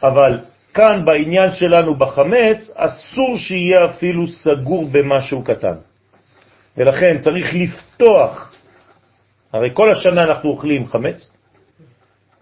אבל 0.04 0.40
כאן 0.74 1.06
בעניין 1.06 1.54
שלנו 1.54 1.96
בחמץ, 1.96 2.72
אסור 2.76 3.38
שיהיה 3.38 3.86
אפילו 3.86 4.28
סגור 4.28 4.90
במשהו 4.92 5.44
קטן. 5.44 5.76
ולכן 6.78 7.18
צריך 7.18 7.46
לפתוח, 7.54 8.56
הרי 9.54 9.70
כל 9.74 9.92
השנה 9.92 10.24
אנחנו 10.24 10.50
אוכלים 10.50 10.86
חמץ, 10.86 11.32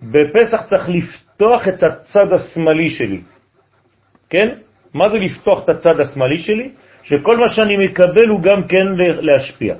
בפסח 0.01 0.61
צריך 0.69 0.89
לפתוח 0.89 1.32
את 1.51 1.83
הצד 1.83 2.33
השמאלי 2.33 2.89
שלי. 2.89 3.21
כן? 4.29 4.49
מה 4.93 5.09
זה 5.09 5.17
לפתוח 5.17 5.63
את 5.63 5.69
הצד 5.69 5.99
השמאלי 5.99 6.37
שלי? 6.37 6.71
שכל 7.03 7.37
מה 7.37 7.49
שאני 7.49 7.77
מקבל 7.77 8.27
הוא 8.27 8.41
גם 8.41 8.67
כן 8.67 8.85
להשפיע. 9.21 9.75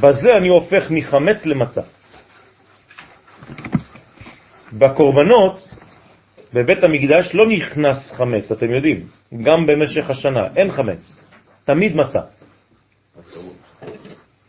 בזה 0.00 0.36
אני 0.36 0.48
הופך 0.48 0.90
מחמץ 0.90 1.46
למצה. 1.46 1.82
בקורבנות, 4.72 5.68
בבית 6.54 6.84
המקדש 6.84 7.34
לא 7.34 7.48
נכנס 7.48 8.12
חמץ, 8.12 8.52
אתם 8.52 8.74
יודעים, 8.74 9.06
גם 9.42 9.66
במשך 9.66 10.10
השנה, 10.10 10.46
אין 10.56 10.72
חמץ, 10.72 11.16
תמיד 11.64 11.96
מצה. 11.96 12.20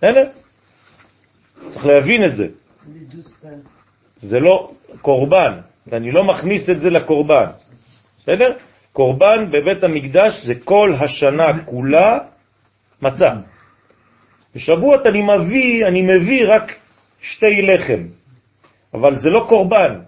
הנה, 0.02 0.20
צריך 1.70 1.86
להבין 1.86 2.26
את 2.26 2.36
זה. 2.36 2.48
זה 4.20 4.40
לא 4.40 4.72
קורבן, 5.02 5.54
אני 5.92 6.12
לא 6.12 6.24
מכניס 6.24 6.70
את 6.70 6.80
זה 6.82 6.90
לקורבן, 6.90 7.46
בסדר? 8.18 8.54
קורבן 8.94 9.52
בבית 9.52 9.84
המקדש 9.84 10.46
זה 10.46 10.54
כל 10.64 10.94
השנה 11.00 11.64
כולה 11.66 12.20
מצה. 13.02 13.34
בשבועות 14.56 15.06
אני 15.06 15.22
מביא, 15.22 15.88
אני 15.88 16.02
מביא 16.02 16.46
רק 16.48 16.76
שתי 17.22 17.62
לחם, 17.62 18.04
אבל 18.94 19.16
זה 19.16 19.30
לא 19.30 19.46
קורבן, 19.50 20.00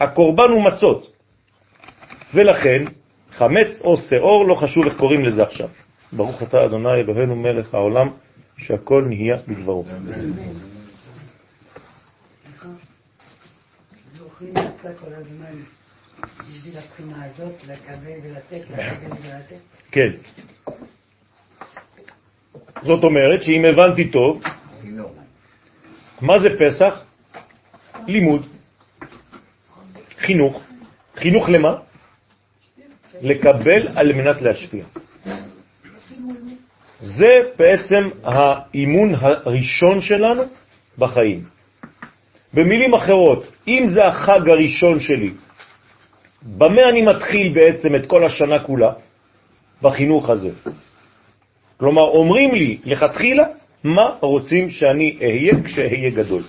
הקורבן 0.00 0.48
הוא 0.50 0.62
מצות. 0.64 1.12
ולכן, 2.34 2.84
חמץ 3.30 3.82
או 3.84 3.96
שאור, 3.96 4.48
לא 4.48 4.54
חשוב 4.54 4.84
איך 4.84 4.96
קוראים 4.96 5.24
לזה 5.24 5.42
עכשיו. 5.42 5.68
ברוך 6.12 6.42
אתה 6.42 6.64
אדוני 6.64 7.00
אלוהינו 7.00 7.36
מלך 7.36 7.74
העולם, 7.74 8.08
שהכל 8.56 9.04
נהיה 9.08 9.36
בדברו. 9.48 9.84
זוכרים 14.40 14.54
כל 15.00 15.14
הזמן 15.14 15.62
בשביל 16.38 16.78
הבחינה 16.78 17.24
הזאת, 17.24 17.54
לקבל 17.68 18.12
ולתת, 18.22 18.70
לקבל 18.70 19.12
ולתת? 19.22 19.56
כן. 19.90 20.10
זאת 22.82 23.04
אומרת 23.04 23.42
שאם 23.42 23.64
הבנתי 23.64 24.10
טוב, 24.10 24.42
מה 26.20 26.38
זה 26.38 26.48
פסח? 26.58 27.04
לימוד, 28.06 28.46
חינוך. 30.18 30.62
חינוך 31.16 31.48
למה? 31.48 31.76
לקבל 33.22 33.88
על 33.96 34.12
מנת 34.12 34.42
להשפיע. 34.42 34.84
זה 37.00 37.40
בעצם 37.58 38.10
האימון 38.24 39.14
הראשון 39.14 40.00
שלנו 40.00 40.42
בחיים. 40.98 41.57
במילים 42.58 42.94
אחרות, 42.94 43.46
אם 43.68 43.86
זה 43.88 44.00
החג 44.04 44.48
הראשון 44.48 45.00
שלי, 45.00 45.30
במה 46.42 46.88
אני 46.88 47.02
מתחיל 47.02 47.54
בעצם 47.54 47.96
את 47.96 48.06
כל 48.06 48.26
השנה 48.26 48.58
כולה? 48.66 48.92
בחינוך 49.82 50.30
הזה. 50.30 50.50
כלומר, 51.76 52.02
אומרים 52.02 52.54
לי 52.54 52.78
לכתחילה 52.84 53.44
מה 53.84 54.18
רוצים 54.20 54.70
שאני 54.70 55.18
אהיה 55.22 55.54
כשאהיה 55.64 56.10
גדול. 56.10 56.42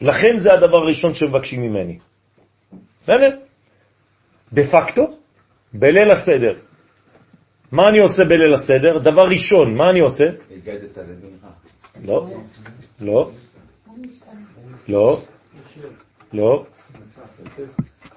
לכן 0.00 0.38
זה 0.38 0.48
הדבר 0.52 0.76
הראשון 0.76 1.14
שמבקשים 1.14 1.62
ממני. 1.62 1.98
בסדר? 3.02 3.36
דה 4.52 4.62
פקטו, 4.72 5.04
בליל 5.72 6.10
הסדר. 6.10 6.54
מה 7.72 7.88
אני 7.88 8.00
עושה 8.00 8.24
בליל 8.24 8.54
הסדר? 8.54 8.98
דבר 8.98 9.28
ראשון, 9.28 9.74
מה 9.76 9.90
אני 9.90 10.00
עושה? 10.00 10.24
לא, 12.04 12.26
לא, 13.00 13.30
לא, 14.88 15.20
לא. 16.32 16.64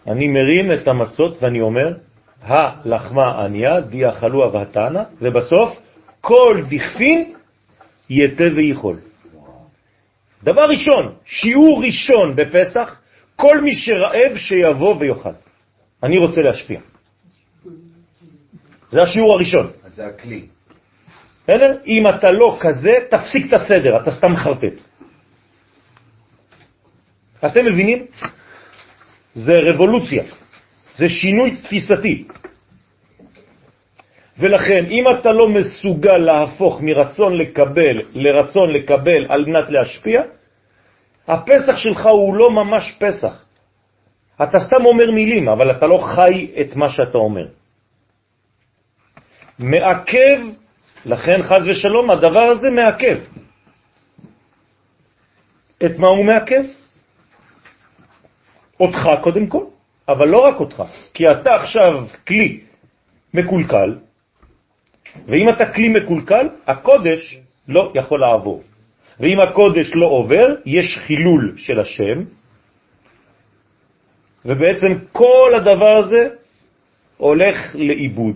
אני 0.07 0.27
מרים 0.27 0.71
את 0.71 0.87
המצות 0.87 1.43
ואני 1.43 1.61
אומר, 1.61 1.93
הלחמה 2.41 3.43
עניה, 3.43 3.81
דיאכלוה 3.81 4.55
והתנא, 4.55 5.03
ובסוף, 5.21 5.79
כל 6.21 6.63
דכפין 6.69 7.33
יתה 8.09 8.43
ויכול. 8.55 8.97
דבר 10.43 10.61
ראשון, 10.61 11.13
שיעור 11.25 11.83
ראשון 11.83 12.35
בפסח, 12.35 12.99
כל 13.35 13.61
מי 13.61 13.75
שרעב 13.75 14.35
שיבוא 14.35 14.95
ויאכל. 14.99 15.29
אני 16.03 16.17
רוצה 16.17 16.41
להשפיע. 16.41 16.79
זה 18.89 19.01
השיעור 19.01 19.33
הראשון. 19.33 19.71
זה 19.95 20.05
הכלי. 20.05 20.45
בסדר? 21.43 21.77
אם 21.87 22.07
אתה 22.07 22.31
לא 22.31 22.57
כזה, 22.61 22.91
תפסיק 23.09 23.45
את 23.49 23.53
הסדר, 23.53 24.01
אתה 24.01 24.11
סתם 24.11 24.35
חרטט. 24.35 24.90
אתם 27.45 27.65
מבינים? 27.65 28.05
זה 29.33 29.53
רבולוציה, 29.53 30.23
זה 30.95 31.09
שינוי 31.09 31.55
תפיסתי. 31.55 32.27
ולכן, 34.37 34.85
אם 34.85 35.03
אתה 35.19 35.31
לא 35.31 35.47
מסוגל 35.49 36.17
להפוך 36.17 36.81
מרצון 36.81 37.37
לקבל 37.37 38.01
לרצון 38.13 38.69
לקבל 38.69 39.25
על 39.29 39.45
מנת 39.45 39.69
להשפיע, 39.69 40.21
הפסח 41.27 41.77
שלך 41.77 42.05
הוא 42.05 42.35
לא 42.35 42.51
ממש 42.51 42.97
פסח. 42.99 43.45
אתה 44.43 44.59
סתם 44.59 44.85
אומר 44.85 45.11
מילים, 45.11 45.49
אבל 45.49 45.71
אתה 45.71 45.85
לא 45.87 45.97
חי 45.97 46.51
את 46.61 46.75
מה 46.75 46.89
שאתה 46.89 47.17
אומר. 47.17 47.45
מעכב, 49.59 50.39
לכן 51.05 51.43
חז 51.43 51.67
ושלום, 51.67 52.09
הדבר 52.09 52.39
הזה 52.39 52.69
מעכב. 52.69 53.17
את 55.85 55.97
מה 55.97 56.07
הוא 56.07 56.25
מעכב? 56.25 56.80
אותך 58.81 59.21
קודם 59.21 59.47
כל, 59.47 59.63
אבל 60.09 60.27
לא 60.27 60.37
רק 60.37 60.59
אותך, 60.59 60.83
כי 61.13 61.23
אתה 61.25 61.49
עכשיו 61.55 62.05
כלי 62.27 62.59
מקולקל, 63.33 63.95
ואם 65.27 65.49
אתה 65.49 65.73
כלי 65.73 65.89
מקולקל, 65.89 66.47
הקודש 66.67 67.39
לא 67.67 67.91
יכול 67.95 68.19
לעבור. 68.19 68.61
ואם 69.19 69.39
הקודש 69.39 69.91
לא 69.95 70.07
עובר, 70.07 70.55
יש 70.65 70.97
חילול 71.07 71.53
של 71.57 71.79
השם, 71.79 72.23
ובעצם 74.45 74.91
כל 75.11 75.51
הדבר 75.55 75.97
הזה 75.97 76.29
הולך 77.17 77.75
לאיבוד. 77.75 78.35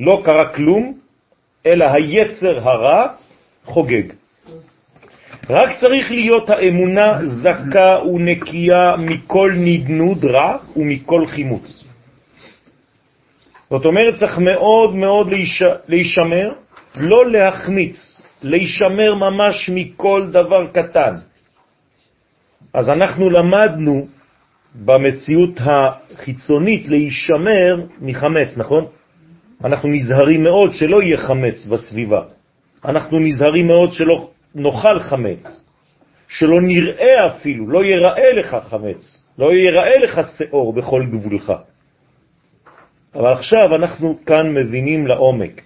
לא 0.00 0.22
קרה 0.24 0.54
כלום, 0.54 0.98
אלא 1.66 1.84
היצר 1.84 2.68
הרע 2.68 3.08
חוגג. 3.64 4.12
רק 5.50 5.80
צריך 5.80 6.10
להיות 6.10 6.50
האמונה 6.50 7.18
זכה 7.24 7.96
ונקייה 8.14 8.94
מכל 8.98 9.52
נדנוד 9.56 10.24
רע 10.24 10.56
ומכל 10.76 11.26
חימוץ. 11.26 11.84
זאת 13.70 13.84
אומרת, 13.84 14.14
צריך 14.20 14.38
מאוד 14.38 14.94
מאוד 14.94 15.30
להישמר, 15.88 16.52
לא 16.96 17.30
להחמיץ, 17.30 18.22
להישמר 18.42 19.14
ממש 19.14 19.70
מכל 19.74 20.26
דבר 20.30 20.66
קטן. 20.66 21.14
אז 22.74 22.88
אנחנו 22.88 23.30
למדנו 23.30 24.06
במציאות 24.84 25.60
החיצונית 25.60 26.88
להישמר 26.88 27.86
מחמץ, 28.00 28.48
נכון? 28.56 28.84
אנחנו 29.64 29.88
נזהרים 29.88 30.42
מאוד 30.42 30.72
שלא 30.72 31.02
יהיה 31.02 31.16
חמץ 31.16 31.66
בסביבה. 31.66 32.22
אנחנו 32.84 33.18
נזהרים 33.18 33.66
מאוד 33.66 33.92
שלא 33.92 34.28
נאכל 34.54 35.00
חמץ, 35.00 35.64
שלא 36.28 36.60
נראה 36.62 37.26
אפילו, 37.26 37.68
לא 37.68 37.84
ייראה 37.84 38.32
לך 38.32 38.56
חמץ, 38.68 39.24
לא 39.38 39.52
ייראה 39.52 39.98
לך 39.98 40.20
שאור 40.38 40.72
בכל 40.72 41.06
גבולך. 41.10 41.52
אבל 43.14 43.32
עכשיו 43.32 43.76
אנחנו 43.80 44.18
כאן 44.26 44.54
מבינים 44.54 45.06
לעומק. 45.06 45.62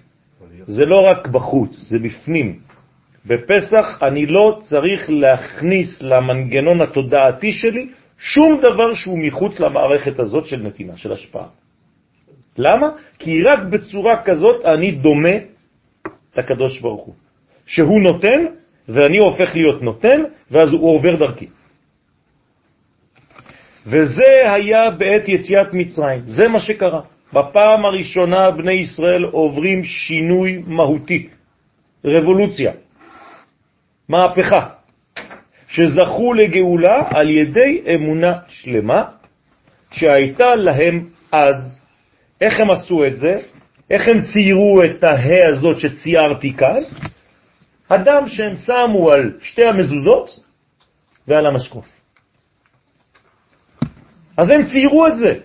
זה 0.67 0.85
לא 0.85 1.05
רק 1.11 1.27
בחוץ, 1.27 1.71
זה 1.89 1.97
בפנים. 1.99 2.59
בפסח 3.25 3.99
אני 4.01 4.25
לא 4.25 4.59
צריך 4.61 5.09
להכניס 5.09 6.01
למנגנון 6.01 6.81
התודעתי 6.81 7.51
שלי 7.51 7.89
שום 8.17 8.59
דבר 8.61 8.93
שהוא 8.93 9.19
מחוץ 9.19 9.59
למערכת 9.59 10.19
הזאת 10.19 10.45
של 10.45 10.61
נתינה, 10.63 10.97
של 10.97 11.13
השפעה. 11.13 11.47
למה? 12.57 12.89
כי 13.19 13.43
רק 13.43 13.59
בצורה 13.69 14.23
כזאת 14.23 14.65
אני 14.65 14.91
דומה 14.91 15.37
לקדוש 16.37 16.81
ברוך 16.81 17.05
הוא. 17.05 17.15
שהוא 17.65 18.01
נותן 18.01 18.45
ואני 18.89 19.17
הופך 19.17 19.55
להיות 19.55 19.83
נותן, 19.83 20.23
ואז 20.51 20.73
הוא 20.73 20.95
עובר 20.95 21.15
דרכי. 21.15 21.47
וזה 23.85 24.53
היה 24.53 24.91
בעת 24.91 25.27
יציאת 25.27 25.73
מצרים, 25.73 26.21
זה 26.21 26.47
מה 26.47 26.59
שקרה. 26.59 27.01
בפעם 27.33 27.85
הראשונה 27.85 28.51
בני 28.51 28.71
ישראל 28.73 29.23
עוברים 29.23 29.83
שינוי 29.83 30.63
מהותי, 30.67 31.27
רבולוציה, 32.05 32.71
מהפכה, 34.09 34.67
שזכו 35.67 36.33
לגאולה 36.33 37.03
על 37.09 37.29
ידי 37.29 37.81
אמונה 37.95 38.33
שלמה 38.47 39.03
שהייתה 39.91 40.55
להם 40.55 41.07
אז. 41.31 41.85
איך 42.41 42.59
הם 42.59 42.71
עשו 42.71 43.05
את 43.05 43.17
זה? 43.17 43.35
איך 43.89 44.07
הם 44.07 44.21
ציירו 44.21 44.81
את 44.83 45.03
ההא 45.03 45.47
הזאת 45.47 45.79
שציירתי 45.79 46.53
כאן? 46.53 46.81
הדם 47.91 48.23
שהם 48.27 48.55
שמו 48.55 49.11
על 49.11 49.37
שתי 49.41 49.65
המזוזות 49.65 50.39
ועל 51.27 51.45
המשקוף. 51.45 51.85
אז 54.37 54.49
הם 54.49 54.65
ציירו 54.65 55.07
את 55.07 55.17
זה. 55.19 55.39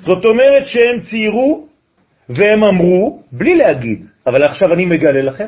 זאת 0.00 0.24
אומרת 0.24 0.66
שהם 0.66 1.00
ציירו 1.10 1.68
והם 2.28 2.64
אמרו, 2.64 3.22
בלי 3.32 3.56
להגיד, 3.56 4.06
אבל 4.26 4.44
עכשיו 4.44 4.72
אני 4.72 4.86
מגלה 4.86 5.22
לכם, 5.22 5.46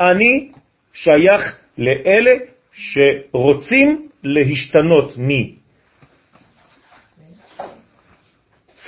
אני 0.00 0.52
שייך 0.92 1.58
לאלה 1.78 2.32
שרוצים 2.72 4.08
להשתנות 4.24 5.12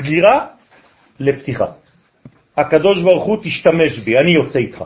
מסגירה 0.00 0.46
לפתיחה. 1.20 1.66
הקדוש 2.56 3.02
ברוך 3.02 3.24
הוא 3.24 3.38
תשתמש 3.44 3.98
בי, 4.04 4.18
אני 4.18 4.30
יוצא 4.30 4.58
איתך. 4.58 4.84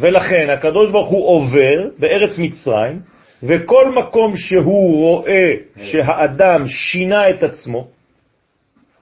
ולכן 0.00 0.50
הקדוש 0.50 0.90
ברוך 0.90 1.08
הוא 1.08 1.28
עובר 1.28 1.88
בארץ 1.98 2.38
מצרים, 2.38 3.00
וכל 3.42 3.92
מקום 3.94 4.36
שהוא 4.36 4.96
רואה 4.96 5.48
שהאדם 5.82 6.68
שינה 6.68 7.30
את 7.30 7.42
עצמו, 7.42 7.88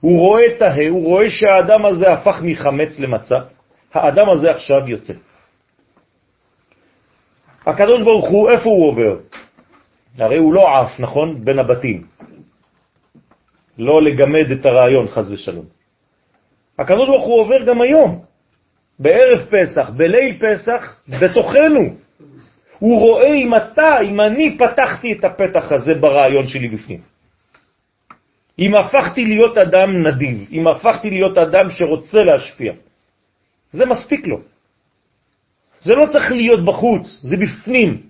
הוא 0.01 0.19
רואה 0.19 0.45
את 0.45 0.61
ההא, 0.61 0.87
הוא 0.87 1.05
רואה 1.05 1.29
שהאדם 1.29 1.85
הזה 1.85 2.13
הפך 2.13 2.39
מחמץ 2.43 2.99
למצה, 2.99 3.35
האדם 3.93 4.29
הזה 4.29 4.51
עכשיו 4.51 4.89
יוצא. 4.89 5.13
הקדוש 7.65 8.03
ברוך 8.03 8.27
הוא, 8.29 8.49
איפה 8.49 8.69
הוא 8.69 8.87
עובר? 8.87 9.17
הרי 10.17 10.37
הוא 10.37 10.53
לא 10.53 10.63
עף, 10.77 10.99
נכון? 10.99 11.45
בין 11.45 11.59
הבתים. 11.59 12.03
לא 13.77 14.01
לגמד 14.01 14.51
את 14.51 14.65
הרעיון, 14.65 15.07
חז 15.07 15.31
ושלום. 15.31 15.65
הקדוש 16.79 17.07
ברוך 17.09 17.25
הוא 17.25 17.39
עובר 17.41 17.63
גם 17.63 17.81
היום, 17.81 18.28
בערב 18.99 19.45
פסח, 19.49 19.89
בליל 19.89 20.37
פסח, 20.39 20.95
בתוכנו. 21.21 21.95
הוא 22.79 22.99
רואה 22.99 23.33
אם 23.33 23.55
אתה, 23.55 24.01
אם 24.01 24.21
אני 24.21 24.57
פתחתי 24.57 25.13
את 25.19 25.23
הפתח 25.23 25.71
הזה 25.71 25.93
ברעיון 25.93 26.47
שלי 26.47 26.67
בפנים. 26.67 26.99
אם 28.59 28.75
הפכתי 28.75 29.25
להיות 29.25 29.57
אדם 29.57 30.07
נדיב, 30.07 30.47
אם 30.51 30.67
הפכתי 30.67 31.09
להיות 31.09 31.37
אדם 31.37 31.69
שרוצה 31.69 32.23
להשפיע. 32.23 32.73
זה 33.71 33.85
מספיק 33.85 34.27
לו. 34.27 34.39
זה 35.79 35.95
לא 35.95 36.05
צריך 36.11 36.31
להיות 36.31 36.65
בחוץ, 36.65 37.21
זה 37.23 37.35
בפנים. 37.37 38.01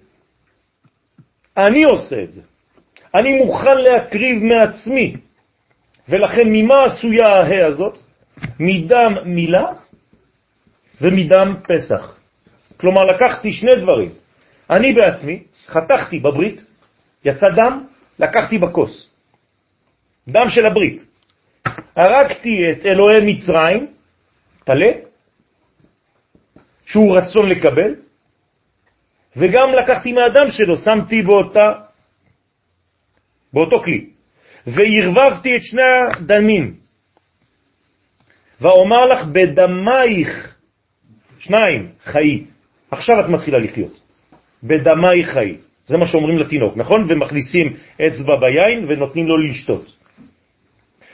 אני 1.58 1.84
עושה 1.84 2.23
את 2.23 2.34
זה. 2.34 2.41
אני 3.15 3.38
מוכן 3.38 3.78
להקריב 3.78 4.43
מעצמי. 4.43 5.15
ולכן 6.10 6.45
ממה 6.45 6.86
עשויה 6.86 7.28
ההא 7.28 7.65
הזאת? 7.67 7.97
מדם 8.60 9.13
מילה 9.25 9.73
ומדם 11.01 11.55
פסח. 11.67 12.19
כלומר, 12.77 13.03
לקחתי 13.03 13.53
שני 13.53 13.75
דברים. 13.81 14.09
אני 14.69 14.93
בעצמי 14.93 15.43
חתכתי 15.67 16.19
בברית, 16.19 16.62
יצא 17.25 17.47
דם, 17.55 17.83
לקחתי 18.19 18.57
בכוס. 18.57 19.09
דם 20.27 20.49
של 20.49 20.65
הברית. 20.65 21.01
הרגתי 21.95 22.71
את 22.71 22.85
אלוהי 22.85 23.33
מצרים, 23.33 23.88
תלה, 24.63 24.91
שהוא 26.85 27.17
רצון 27.17 27.49
לקבל, 27.49 27.95
וגם 29.35 29.73
לקחתי 29.73 30.13
מהדם 30.13 30.49
שלו, 30.49 30.77
שמתי 30.77 31.21
באותה, 31.21 31.73
באותו 33.53 33.83
כלי, 33.83 34.09
וערבבתי 34.67 35.55
את 35.55 35.63
שני 35.63 35.81
הדמים, 35.81 36.75
ואומר 38.62 39.05
לך 39.05 39.25
בדמייך, 39.25 40.48
שניים, 41.39 41.89
חיי. 42.04 42.45
עכשיו 42.91 43.19
את 43.19 43.30
מתחילה 43.30 43.60
לחיות. 43.60 43.99
בדמייך 44.63 45.30
חיי. 45.30 45.58
זה 45.86 45.97
מה 45.97 46.08
שאומרים 46.08 46.38
לתינוק, 46.38 46.78
נכון? 46.78 47.08
ומכניסים 47.10 47.78
אצבע 48.02 48.36
ביין 48.39 48.86
ונותנים 48.88 49.28
לו 49.28 49.38
לשתות. 49.38 49.86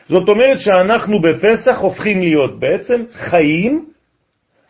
זאת 0.07 0.29
אומרת 0.29 0.59
שאנחנו 0.59 1.21
בפסח 1.21 1.77
הופכים 1.79 2.21
להיות 2.21 2.59
בעצם 2.59 3.03
חיים 3.13 3.85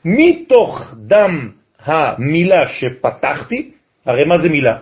מתוך 0.05 0.95
דם 0.97 1.51
המילה 1.79 2.67
שפתחתי, 2.67 3.71
הרי 4.05 4.25
מה 4.25 4.37
זה 4.37 4.49
מילה? 4.49 4.77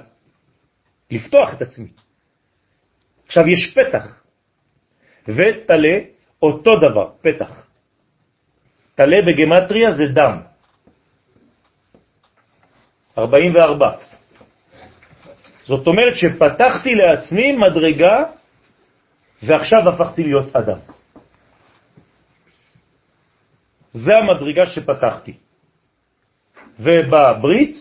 לפתוח 1.12 1.53
את 1.53 1.62
עצמי. 1.62 1.88
עכשיו 3.27 3.43
יש 3.49 3.73
פתח, 3.75 4.21
ותלה 5.27 5.97
אותו 6.41 6.71
דבר, 6.79 7.09
פתח. 7.21 7.67
תלה 8.95 9.17
בגמטריה 9.21 9.91
זה 9.91 10.07
דם. 10.07 10.52
44. 13.17 13.91
זאת 15.65 15.88
אומרת 15.88 16.13
שפתחתי 16.15 16.95
לעצמי 16.95 17.56
מדרגה 17.56 18.23
ועכשיו 19.43 19.89
הפכתי 19.89 20.23
להיות 20.23 20.56
אדם. 20.56 20.78
זה 23.93 24.12
המדרגה 24.17 24.65
שפתחתי. 24.65 25.34
ובברית 26.80 27.76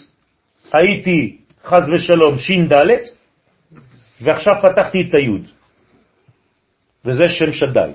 הייתי 0.73 1.39
חז 1.65 1.89
ושלום 1.95 2.39
שין 2.39 2.69
ד' 2.69 2.89
ועכשיו 4.21 4.55
פתחתי 4.63 4.99
את 5.09 5.15
היוד. 5.15 5.45
וזה 7.05 7.25
שם 7.29 7.53
שדאי, 7.53 7.93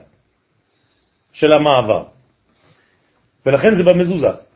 של 1.34 1.54
המעבר. 1.54 2.04
ולכן 3.46 3.76
זה 3.76 3.84
במזוזה. 3.84 4.47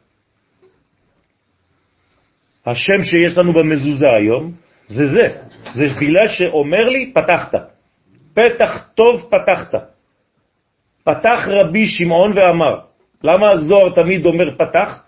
השם 2.65 3.04
שיש 3.04 3.38
לנו 3.38 3.54
במזוזה 3.54 4.06
היום 4.17 4.52
זה 4.88 5.08
זה, 5.08 5.28
זה 5.74 5.86
בגלל 6.02 6.28
שאומר 6.28 6.89
לי 6.89 7.12
פתחת. 7.13 7.56
פתח 8.34 8.89
טוב 8.95 9.30
פתחת. 9.30 9.74
פתח 11.04 11.39
רבי 11.47 11.88
שמעון 11.88 12.32
ואמר, 12.36 12.80
למה 13.24 13.52
הזוהר 13.52 13.89
תמיד 13.89 14.26
אומר 14.26 14.56
פתח? 14.58 15.04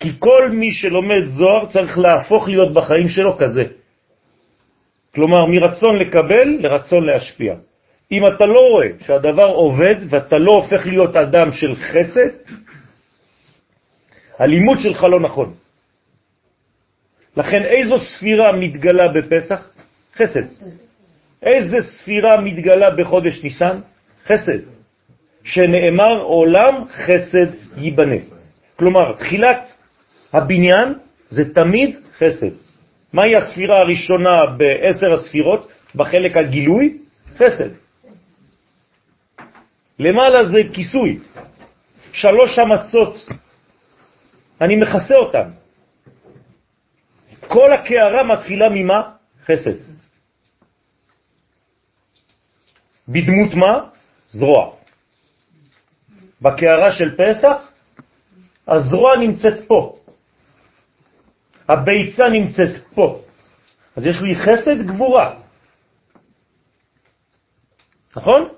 כי 0.00 0.08
כל 0.18 0.48
מי 0.50 0.72
שלומד 0.72 1.26
זוהר 1.26 1.66
צריך 1.66 1.98
להפוך 1.98 2.48
להיות 2.48 2.72
בחיים 2.72 3.08
שלו 3.08 3.36
כזה. 3.38 3.64
כלומר, 5.14 5.46
מרצון 5.46 5.98
לקבל 5.98 6.48
לרצון 6.60 7.06
להשפיע. 7.06 7.54
אם 8.12 8.26
אתה 8.26 8.46
לא 8.46 8.60
רואה 8.72 8.88
שהדבר 9.06 9.46
עובד 9.46 9.96
ואתה 10.10 10.36
לא 10.36 10.52
הופך 10.52 10.86
להיות 10.86 11.16
אדם 11.16 11.52
של 11.52 11.74
חסד, 11.74 12.30
הלימוד 14.38 14.78
שלך 14.80 15.04
לא 15.04 15.20
נכון. 15.20 15.65
לכן 17.36 17.62
איזו 17.64 17.98
ספירה 17.98 18.52
מתגלה 18.52 19.08
בפסח? 19.08 19.68
חסד. 20.16 20.46
איזה 21.42 21.76
ספירה 21.82 22.40
מתגלה 22.40 22.90
בחודש 22.90 23.44
ניסן? 23.44 23.80
חסד. 24.26 24.58
שנאמר 25.44 26.22
עולם 26.22 26.74
חסד 26.88 27.46
ייבנה. 27.76 28.20
כלומר, 28.76 29.12
תחילת 29.12 29.72
הבניין 30.32 30.94
זה 31.30 31.54
תמיד 31.54 31.96
חסד. 32.18 32.54
מהי 33.12 33.36
הספירה 33.36 33.80
הראשונה 33.80 34.46
בעשר 34.56 35.12
הספירות? 35.14 35.68
בחלק 35.94 36.36
הגילוי? 36.36 36.98
חסד. 37.36 37.70
למעלה 39.98 40.44
זה 40.44 40.60
כיסוי. 40.72 41.18
שלוש 42.12 42.58
המצות, 42.58 43.28
אני 44.60 44.76
מכסה 44.76 45.14
אותן. 45.16 45.48
כל 47.48 47.72
הקערה 47.72 48.22
מתחילה 48.22 48.68
ממה? 48.68 49.10
חסד. 49.46 49.78
בדמות 53.08 53.54
מה? 53.54 53.88
זרוע. 54.26 54.72
בקערה 56.42 56.92
של 56.92 57.16
פסח, 57.16 57.56
הזרוע 58.68 59.16
נמצאת 59.16 59.66
פה. 59.66 59.96
הביצה 61.68 62.28
נמצאת 62.28 62.86
פה. 62.94 63.20
אז 63.96 64.06
יש 64.06 64.16
לי 64.22 64.34
חסד 64.34 64.86
גבורה. 64.86 65.34
נכון? 68.16 68.48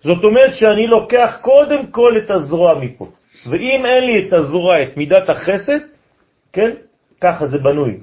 זאת 0.00 0.24
אומרת 0.24 0.54
שאני 0.54 0.86
לוקח 0.86 1.38
קודם 1.42 1.86
כל 1.86 2.12
את 2.24 2.30
הזרוע 2.30 2.74
מפה. 2.80 3.10
ואם 3.46 3.86
אין 3.86 4.04
לי 4.04 4.28
את 4.28 4.32
הזרוע, 4.32 4.82
את 4.82 4.96
מידת 4.96 5.28
החסד, 5.28 5.80
כן, 6.52 6.70
ככה 7.20 7.46
זה 7.46 7.58
בנוי. 7.58 8.00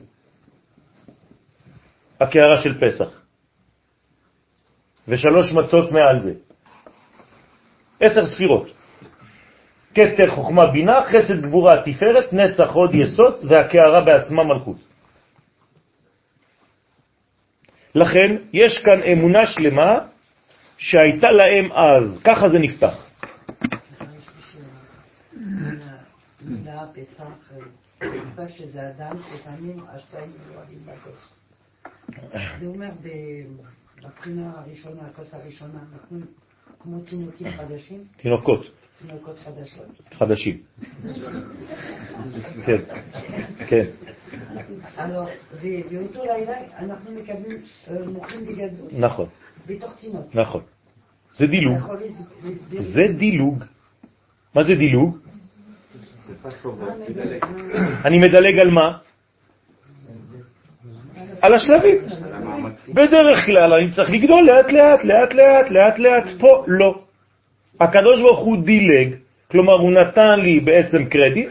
הקערה 2.20 2.58
של 2.64 2.80
פסח. 2.82 3.22
ושלוש 5.08 5.52
מצות 5.52 5.92
מעל 5.92 6.20
זה. 6.20 6.34
עשר 8.00 8.28
ספירות. 8.28 8.68
כתר 9.96 10.30
חוכמה 10.30 10.66
בינה, 10.72 11.04
חסד 11.04 11.42
גבורה 11.42 11.82
תפארת, 11.86 12.34
נצח 12.34 12.72
עוד 12.74 12.96
יסוד 12.96 13.34
והקערה 13.50 14.02
בעצמה 14.06 14.44
מלכות. 14.44 14.78
לכן 17.96 18.36
יש 18.54 18.84
כאן 18.84 19.04
אמונה 19.14 19.48
שלמה 19.48 20.00
שהייתה 20.78 21.32
להם 21.32 21.72
אז, 21.72 22.22
ככה 22.24 22.50
זה 22.50 22.60
נפתח. 22.60 23.06
זה 32.60 32.66
אומר 32.66 32.92
בבחינה 34.02 34.52
הראשונה, 34.56 35.02
הכוס 35.08 35.34
הראשונה, 35.34 35.80
אנחנו 35.94 36.20
כמו 36.80 37.00
תינוקים 37.00 37.52
חדשים, 37.52 38.04
תינוקות 38.18 38.66
תינוקות 39.02 39.40
חדשות. 39.40 39.86
חדשים. 40.14 40.62
כן, 42.66 42.82
כן, 43.68 43.86
ו- 45.62 45.90
באותו 45.92 46.26
לילה 46.26 46.78
אנחנו 46.78 47.12
מקבלים, 47.12 47.58
אה, 47.88 48.06
מוכרים 48.06 48.46
בגדול, 48.46 48.88
נכון, 48.92 49.28
בתוך 49.68 49.96
תינוק. 49.96 50.36
נכון. 50.36 50.62
זה 51.34 51.48
דילוג. 51.48 51.78
זה 52.80 53.02
דילוג. 53.18 53.64
מה 54.56 54.64
זה 54.64 54.76
דילוג? 54.76 55.18
אני 58.06 58.20
מדלג 58.20 58.60
על 58.60 58.70
מה? 58.70 58.98
על 61.42 61.54
השלבים. 61.54 61.98
בדרך 62.94 63.46
כלל 63.46 63.74
אני 63.74 63.92
צריך 63.92 64.10
לגדול 64.10 64.44
לאט 64.44 64.72
לאט, 64.72 65.04
לאט 65.04 65.34
לאט, 65.34 65.70
לאט 65.70 66.00
לאט, 66.00 66.24
פה 66.40 66.64
לא. 66.68 67.00
הקדוש 67.80 68.22
ברוך 68.22 68.40
הוא 68.40 68.64
דילג, 68.64 69.16
כלומר 69.52 69.74
הוא 69.74 69.92
נתן 69.92 70.40
לי 70.40 70.60
בעצם 70.60 71.06
קרדיט, 71.06 71.50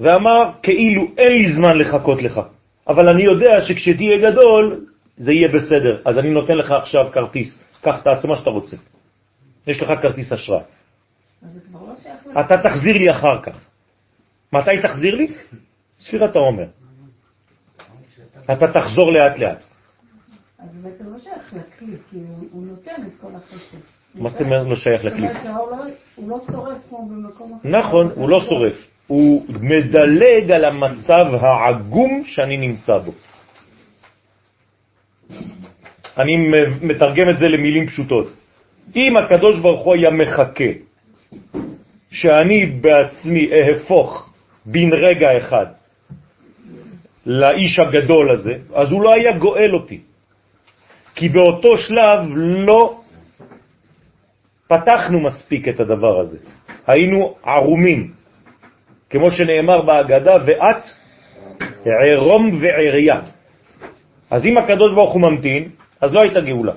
ואמר 0.00 0.50
כאילו 0.62 1.02
אין 1.18 1.32
לי 1.32 1.52
זמן 1.52 1.78
לחכות 1.78 2.22
לך, 2.22 2.40
אבל 2.88 3.08
אני 3.08 3.22
יודע 3.22 3.60
שכשתהיה 3.60 4.30
גדול 4.30 4.86
זה 5.16 5.32
יהיה 5.32 5.48
בסדר, 5.48 6.00
אז 6.04 6.18
אני 6.18 6.30
נותן 6.30 6.58
לך 6.58 6.72
עכשיו 6.72 7.10
כרטיס, 7.12 7.64
קח 7.82 8.00
תעשה 8.00 8.28
מה 8.28 8.36
שאתה 8.36 8.50
רוצה. 8.50 8.76
יש 9.66 9.82
לך 9.82 9.92
כרטיס 10.02 10.32
אשראי. 10.32 10.77
אז 11.42 11.52
זה 11.52 11.60
כבר 11.60 11.80
לא 11.88 11.94
שייך. 12.02 12.36
אתה 12.40 12.56
תחזיר 12.62 12.96
לי 12.98 13.10
אחר 13.10 13.42
כך. 13.42 13.60
מתי 14.52 14.70
תחזיר 14.82 15.14
לי? 15.14 15.26
ספירת 16.00 16.36
העומר. 16.36 16.66
אתה 18.52 18.72
תחזור 18.72 19.12
לאט 19.12 19.38
לאט. 19.38 19.64
אז 20.58 20.76
בעצם 20.82 21.12
לא 21.12 21.18
שייך 21.18 21.52
לכלי, 21.54 21.96
כי 22.10 22.16
הוא 22.52 22.66
נותן 22.66 23.02
את 23.06 23.12
כל 23.20 23.34
החסד. 23.34 23.76
מה 24.14 24.30
זאת 24.30 24.40
אומרת 24.40 24.66
לא 24.68 24.76
שייך 24.76 25.02
זאת 25.02 25.12
לכלי? 25.12 25.28
אומרת 25.28 25.42
שהאור 25.42 25.70
לא- 25.70 25.76
הוא 26.14 26.30
לא 26.30 26.38
שורף 26.52 26.78
כמו 26.88 27.08
במקום 27.08 27.58
אחר. 27.60 27.68
נכון, 27.68 28.10
הוא 28.14 28.28
לא 28.28 28.40
שורף. 28.40 28.86
הוא 29.06 29.46
מדלג 29.60 30.50
על 30.50 30.64
המצב 30.64 31.24
העגום 31.40 32.22
שאני 32.26 32.56
נמצא 32.56 32.98
בו. 32.98 33.12
אני 36.18 36.36
מתרגם 36.82 37.30
את 37.34 37.38
זה 37.38 37.48
למילים 37.48 37.86
פשוטות. 37.86 38.26
אם 38.96 39.16
הקדוש 39.16 39.60
ברוך 39.60 39.84
הוא 39.84 39.94
היה 39.94 40.10
מחכה 40.10 40.64
שאני 42.10 42.66
בעצמי 42.66 43.50
אהפוך 43.52 44.30
בן 44.66 44.92
רגע 44.92 45.38
אחד 45.38 45.66
לאיש 47.26 47.78
הגדול 47.78 48.32
הזה, 48.32 48.54
אז 48.74 48.92
הוא 48.92 49.02
לא 49.02 49.14
היה 49.14 49.38
גואל 49.38 49.74
אותי. 49.74 50.00
כי 51.14 51.28
באותו 51.28 51.78
שלב 51.78 52.20
לא 52.36 53.00
פתחנו 54.68 55.20
מספיק 55.20 55.68
את 55.68 55.80
הדבר 55.80 56.20
הזה. 56.20 56.38
היינו 56.86 57.34
ערומים, 57.44 58.12
כמו 59.10 59.30
שנאמר 59.30 59.82
בהגדה, 59.82 60.36
ואת 60.46 60.84
ערום 61.84 62.60
ועריה. 62.62 63.20
אז 64.30 64.46
אם 64.46 64.58
הקדוש 64.58 64.94
ברוך 64.94 65.12
הוא 65.12 65.22
ממתין, 65.22 65.68
אז 66.00 66.14
לא 66.14 66.20
הייתה 66.22 66.40
גאולה. 66.40 66.72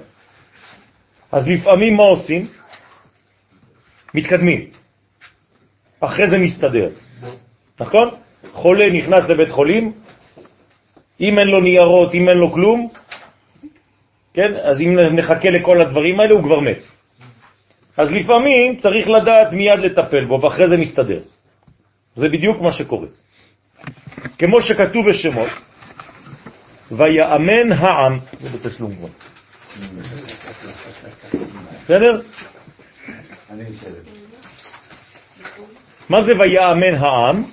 אז 1.31 1.47
לפעמים 1.47 1.95
מה 1.95 2.03
עושים? 2.03 2.47
מתקדמים. 4.13 4.61
אחרי 5.99 6.29
זה 6.29 6.37
מסתדר. 6.37 6.89
נכון? 7.79 8.09
חולה 8.51 8.89
נכנס 8.89 9.29
לבית 9.29 9.51
חולים, 9.51 9.93
אם 11.21 11.39
אין 11.39 11.47
לו 11.47 11.59
ניירות, 11.61 12.13
אם 12.13 12.29
אין 12.29 12.37
לו 12.37 12.51
כלום, 12.51 12.89
כן? 14.33 14.51
אז 14.71 14.81
אם 14.81 14.99
נחכה 15.15 15.49
לכל 15.49 15.81
הדברים 15.81 16.19
האלה, 16.19 16.33
הוא 16.33 16.43
כבר 16.43 16.59
מת. 16.59 16.79
אז 17.97 18.11
לפעמים 18.11 18.79
צריך 18.79 19.09
לדעת 19.09 19.51
מיד 19.51 19.79
לטפל 19.79 20.25
בו, 20.25 20.41
ואחרי 20.41 20.67
זה 20.67 20.77
מסתדר. 20.77 21.19
זה 22.15 22.29
בדיוק 22.29 22.61
מה 22.61 22.71
שקורה. 22.71 23.07
כמו 24.37 24.61
שכתוב 24.61 25.09
בשמות, 25.09 25.49
ויאמן 26.91 27.71
העם, 27.71 28.19
זה 28.41 28.49
בתשלום 28.49 28.95
כבר. 28.95 29.07
בסדר? 31.75 32.21
אני 33.51 33.63
בסדר. 33.63 34.01
מה 36.09 36.21
זה 36.23 36.31
ויאמן 36.39 36.95
העם? 36.95 37.43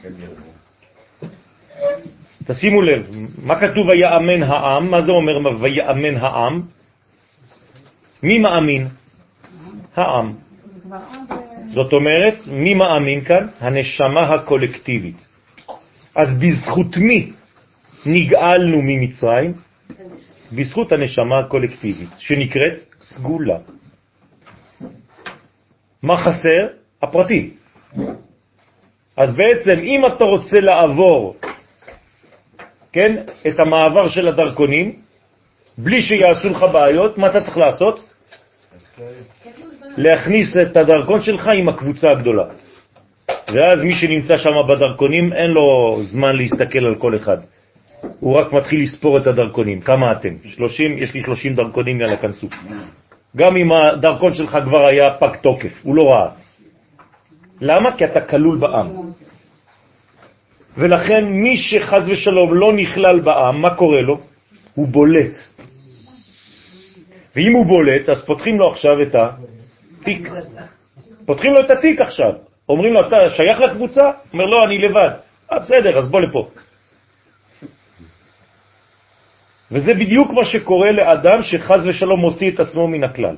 תשימו 2.45 2.83
לב, 2.83 3.11
מה 3.43 3.61
כתוב 3.61 3.89
ויאמן 3.89 4.43
העם? 4.43 4.91
מה 4.91 5.03
זה 5.03 5.11
אומר 5.11 5.61
ויאמן 5.61 6.17
העם? 6.17 6.63
מי 8.23 8.39
מאמין? 8.39 8.89
העם. 9.97 10.35
זאת 11.75 11.93
אומרת, 11.93 12.35
מי 12.47 12.75
מאמין 12.75 13.25
כאן? 13.25 13.47
הנשמה 13.61 14.35
הקולקטיבית. 14.35 15.29
אז 16.15 16.29
בזכות 16.39 16.97
מי 16.97 17.33
נגאלנו 18.07 18.83
ממצרים? 18.83 19.53
בזכות 20.53 20.93
הנשמה 20.93 21.41
הקולקטיבית, 21.41 22.09
שנקראת 22.19 22.79
סגולה. 23.01 23.59
מה 26.03 26.17
חסר? 26.17 26.67
הפרטי. 27.03 27.51
אז 29.17 29.35
בעצם, 29.35 29.81
אם 29.83 30.07
אתה 30.07 30.25
רוצה 30.25 30.61
לעבור, 30.61 31.37
כן, 32.93 33.23
את 33.49 33.55
המעבר 33.59 34.09
של 34.09 34.29
הדרכונים, 34.29 34.93
בלי 35.79 36.03
שיעשו 36.03 36.49
לך 36.49 36.63
בעיות, 36.73 37.19
מה 37.19 37.27
אתה 37.27 37.41
צריך 37.41 37.57
לעשות? 37.57 38.05
להכניס 39.97 40.57
את 40.57 40.77
הדרכון 40.77 41.23
שלך 41.23 41.47
עם 41.59 41.69
הקבוצה 41.69 42.11
הגדולה. 42.11 42.45
ואז 43.29 43.83
מי 43.83 43.95
שנמצא 43.95 44.37
שם 44.37 44.55
בדרכונים, 44.69 45.33
אין 45.33 45.51
לו 45.51 45.99
זמן 46.05 46.37
להסתכל 46.37 46.85
על 46.87 46.95
כל 46.95 47.17
אחד. 47.17 47.37
הוא 48.21 48.39
רק 48.39 48.53
מתחיל 48.53 48.83
לספור 48.83 49.19
את 49.19 49.27
הדרכונים. 49.27 49.81
כמה 49.81 50.13
אתם? 50.13 50.35
30? 50.47 50.99
יש 50.99 51.15
לי 51.15 51.21
30 51.23 51.55
דרכונים, 51.55 52.01
יאללה, 52.01 52.17
כנסו. 52.17 52.49
גם 53.37 53.57
אם 53.57 53.73
הדרכון 53.73 54.35
שלך 54.35 54.59
כבר 54.65 54.87
היה 54.87 55.15
פג 55.15 55.37
תוקף, 55.43 55.81
הוא 55.83 55.97
לא 55.97 56.03
ראה. 56.03 56.31
למה? 57.61 57.97
כי 57.97 58.05
אתה 58.05 58.21
כלול 58.21 58.59
בעם. 58.59 58.87
ולכן 60.77 61.25
מי 61.25 61.57
שחז 61.57 62.11
ושלום 62.11 62.55
לא 62.55 62.73
נכלל 62.73 63.21
בעם, 63.21 63.63
מה 63.63 63.75
קורה 63.75 64.01
לו? 64.01 64.19
הוא 64.75 64.89
בולט. 64.89 65.35
ואם 67.37 67.53
הוא 67.53 67.67
בולט, 67.67 68.09
אז 68.09 68.27
פותחים 68.27 68.59
לו 68.59 68.71
עכשיו 68.71 69.03
את 69.03 69.15
התיק. 69.15 70.29
פותחים 71.27 71.53
לו 71.53 71.61
את 71.61 71.71
התיק 71.71 72.01
עכשיו. 72.01 72.33
אומרים 72.69 72.93
לו, 72.93 73.01
אתה 73.01 73.17
שייך 73.37 73.61
לקבוצה? 73.61 74.11
אומר, 74.33 74.45
לא, 74.45 74.65
אני 74.67 74.79
לבד. 74.79 75.11
אה, 75.53 75.59
בסדר, 75.59 75.99
אז 75.99 76.11
בוא 76.11 76.21
לפה. 76.21 76.49
וזה 79.73 79.95
בדיוק 79.95 80.31
מה 80.31 80.45
שקורה 80.45 80.93
לאדם 80.93 81.43
שחז 81.43 81.87
ושלום 81.87 82.21
מוציא 82.21 82.51
את 82.51 82.61
עצמו 82.61 82.89
מן 82.89 83.05
הכלל. 83.05 83.37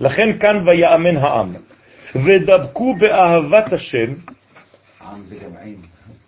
לכן 0.00 0.38
כאן 0.38 0.68
ויאמן 0.68 1.16
העם. 1.16 1.52
ודבקו 2.14 2.94
באהבת 2.94 3.72
השם. 3.72 4.14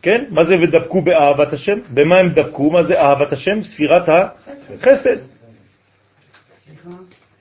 כן? 0.02 0.24
מה 0.30 0.44
זה 0.44 0.54
ודבקו 0.62 1.02
באהבת 1.02 1.52
השם? 1.52 1.78
במה 1.94 2.16
הם 2.16 2.28
דבקו? 2.28 2.70
מה 2.70 2.82
זה 2.82 3.00
אהבת 3.00 3.32
השם? 3.32 3.62
ספירת 3.62 4.08
החסד. 4.08 5.16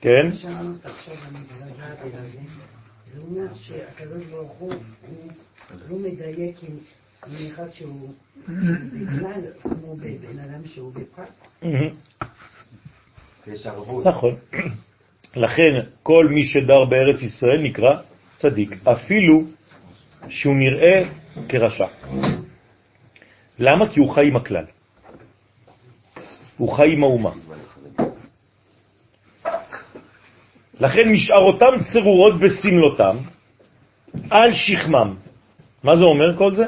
כן? 0.00 0.30
זה 0.32 0.48
אומר 3.28 3.54
שהקדוש 3.54 4.24
ברוך 4.24 4.52
הוא, 4.58 4.72
הוא 4.72 4.80
לא 5.90 5.96
מדייק 5.98 6.56
עם 6.62 6.76
עם 7.26 7.52
אחד 7.54 7.66
שהוא 7.74 8.14
בכלל 8.36 9.42
כמו 9.62 9.96
בבן 9.96 10.38
אדם 10.38 10.64
שהוא 10.64 10.92
בפרט. 10.92 11.30
ערבות. 13.64 14.06
נכון. 14.06 14.36
לכן 15.36 15.80
כל 16.02 16.26
מי 16.30 16.44
שדר 16.44 16.84
בארץ 16.84 17.22
ישראל 17.22 17.62
נקרא 17.62 18.00
צדיק, 18.36 18.70
אפילו 18.84 19.42
שהוא 20.28 20.54
נראה 20.54 21.02
כרשע. 21.48 21.86
למה? 23.58 23.88
כי 23.88 24.00
הוא 24.00 24.10
חי 24.10 24.28
עם 24.28 24.36
הכלל. 24.36 24.64
הוא 26.56 26.72
חי 26.72 26.92
עם 26.92 27.02
האומה. 27.02 27.30
לכן 30.80 31.12
משארותם 31.12 31.84
צרורות 31.92 32.34
בסמלותם 32.40 33.16
על 34.30 34.52
שכמם. 34.52 35.14
מה 35.82 35.96
זה 35.96 36.04
אומר 36.04 36.36
כל 36.38 36.54
זה? 36.54 36.64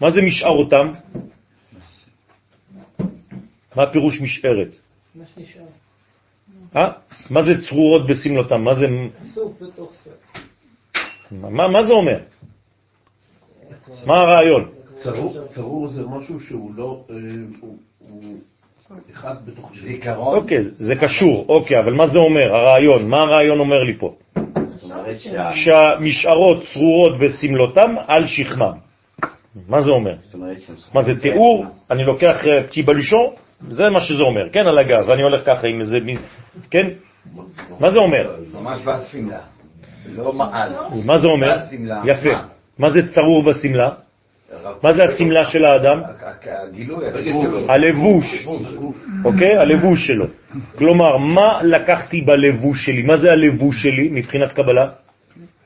מה 0.00 0.10
זה 0.10 0.22
משארותם? 0.22 0.88
מה 3.76 3.86
פירוש 3.92 4.20
משארת? 4.20 4.76
מה 5.14 5.24
שנשאר. 5.34 5.62
אה? 6.76 6.90
מה 7.30 7.42
זה 7.42 7.52
צרורות 7.68 8.06
בסמלותם? 8.06 8.60
מה 8.64 8.74
זה, 8.74 8.86
סוף 9.34 9.62
בתוך 9.62 9.92
סוף. 10.04 10.12
מה, 11.32 11.68
מה 11.68 11.84
זה 11.84 11.92
אומר? 11.92 12.18
מה 14.06 14.16
הרעיון? 14.20 14.70
צרור, 14.94 15.46
צרור 15.48 15.86
זה 15.88 16.06
משהו 16.06 16.40
שהוא 16.40 16.74
לא, 16.74 17.04
אה, 17.10 17.14
הוא, 17.60 17.76
הוא 17.98 18.38
אחד 19.12 19.34
בתוך 19.46 19.72
זיכרון. 19.80 20.36
אוקיי, 20.38 20.58
זה 20.76 20.92
קשור, 21.00 21.46
אוקיי, 21.48 21.80
אבל 21.80 21.92
מה 21.92 22.06
זה 22.06 22.18
אומר, 22.18 22.54
הרעיון? 22.54 23.08
מה 23.08 23.20
הרעיון 23.22 23.58
אומר 23.60 23.78
לי 23.78 23.98
פה? 23.98 24.16
זאת 24.66 24.82
אומרת 24.90 25.20
שה- 25.20 25.52
שהמשערות 25.54 26.62
צרורות 26.72 27.18
בסמלותם 27.20 27.94
על 28.06 28.26
שכמם. 28.26 28.89
מה 29.68 29.82
זה 29.82 29.90
אומר? 29.90 30.14
מה 30.94 31.02
זה 31.02 31.20
תיאור? 31.20 31.66
אני 31.90 32.04
לוקח 32.04 32.46
אה, 32.46 32.62
פצ'י 32.64 32.82
בלושון? 32.82 33.26
זה 33.68 33.90
מה 33.90 34.00
שזה 34.00 34.22
אומר, 34.22 34.50
כן, 34.52 34.66
על 34.66 34.78
הגב, 34.78 35.08
ואני 35.08 35.22
הולך 35.22 35.46
ככה 35.46 35.66
עם 35.66 35.80
איזה 35.80 35.96
מין, 36.04 36.18
כן? 36.70 36.88
מה 37.80 37.90
זה 37.90 37.98
אומר? 37.98 38.36
ממש 38.54 38.78
בשמלה. 38.86 39.40
לא 40.16 40.32
מעל. 40.32 40.72
מה 41.06 41.18
זה 41.18 41.26
אומר? 41.26 41.56
יפה. 42.04 42.28
מה? 42.28 42.46
מה 42.78 42.90
זה 42.90 43.08
צרור 43.08 43.42
בשמלה? 43.44 43.90
מה 44.82 44.92
זה 44.92 45.04
השמלה 45.04 45.46
של 45.46 45.64
האדם? 45.64 46.02
הגילוי, 46.42 47.06
הלבוש, 47.68 48.46
אוקיי? 49.24 49.56
הלבוש 49.56 50.06
שלו. 50.06 50.26
כלומר, 50.78 51.16
מה 51.16 51.62
לקחתי 51.62 52.20
בלבוש 52.20 52.86
שלי? 52.86 53.02
מה 53.02 53.16
זה 53.16 53.32
הלבוש 53.32 53.82
שלי 53.82 54.08
מבחינת 54.12 54.52
קבלה? 54.52 54.88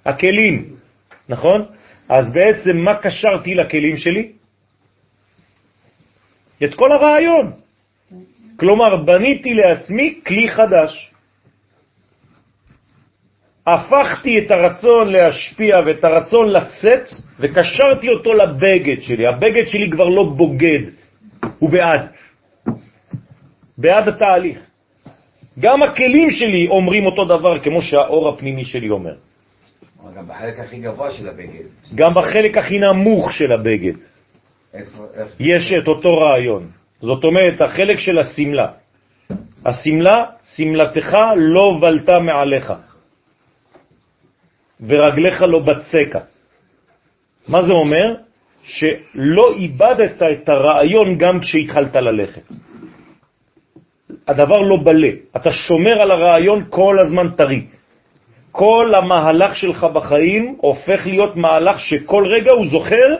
הכלים, 0.06 0.64
נכון? 1.28 1.64
אז 2.08 2.32
בעצם 2.32 2.76
מה 2.76 2.94
קשרתי 2.94 3.54
לכלים 3.54 3.96
שלי? 3.96 4.32
את 6.64 6.74
כל 6.74 6.92
הרעיון. 6.92 7.52
כלומר, 8.56 9.04
בניתי 9.04 9.54
לעצמי 9.54 10.20
כלי 10.26 10.48
חדש. 10.48 11.10
הפכתי 13.66 14.38
את 14.38 14.50
הרצון 14.50 15.12
להשפיע 15.12 15.76
ואת 15.86 16.04
הרצון 16.04 16.50
לצאת 16.50 17.06
וקשרתי 17.40 18.08
אותו 18.08 18.34
לבגד 18.34 19.00
שלי. 19.00 19.26
הבגד 19.26 19.66
שלי 19.66 19.90
כבר 19.90 20.08
לא 20.08 20.22
בוגד, 20.36 20.82
הוא 21.58 21.70
בעד. 21.70 22.12
בעד 23.78 24.08
התהליך. 24.08 24.58
גם 25.58 25.82
הכלים 25.82 26.30
שלי 26.30 26.66
אומרים 26.68 27.06
אותו 27.06 27.24
דבר 27.24 27.58
כמו 27.58 27.82
שהאור 27.82 28.28
הפנימי 28.28 28.64
שלי 28.64 28.90
אומר. 28.90 29.14
גם 30.16 30.28
בחלק 30.28 30.60
הכי 30.60 30.80
גבוה 30.80 31.10
של 31.10 31.28
הבגד. 31.28 31.64
גם 31.94 32.14
בחלק 32.14 32.56
הכי 32.56 32.78
נמוך 32.78 33.32
של 33.32 33.52
הבגד 33.52 33.94
איפה, 34.74 35.04
איך? 35.14 35.28
יש 35.40 35.72
את 35.72 35.88
אותו 35.88 36.16
רעיון. 36.16 36.70
זאת 37.00 37.24
אומרת, 37.24 37.60
החלק 37.60 37.98
של 37.98 38.18
הסמלה. 38.18 38.68
הסמלה, 39.64 40.24
סמלתך 40.44 41.16
לא 41.36 41.78
בלטה 41.80 42.18
מעליך, 42.18 42.72
ורגליך 44.80 45.42
לא 45.42 45.58
בצקה. 45.58 46.20
מה 47.48 47.62
זה 47.62 47.72
אומר? 47.72 48.14
שלא 48.64 49.54
איבדת 49.56 50.22
את 50.22 50.48
הרעיון 50.48 51.18
גם 51.18 51.40
כשהתחלת 51.40 51.96
ללכת. 51.96 52.42
הדבר 54.28 54.60
לא 54.60 54.76
בלה, 54.84 55.10
אתה 55.36 55.50
שומר 55.50 56.00
על 56.00 56.10
הרעיון 56.10 56.64
כל 56.70 56.96
הזמן 57.00 57.30
טרי. 57.30 57.66
כל 58.54 58.92
המהלך 58.94 59.56
שלך 59.56 59.84
בחיים 59.84 60.56
הופך 60.60 61.06
להיות 61.06 61.36
מהלך 61.36 61.80
שכל 61.80 62.24
רגע 62.26 62.52
הוא 62.52 62.66
זוכר 62.70 63.14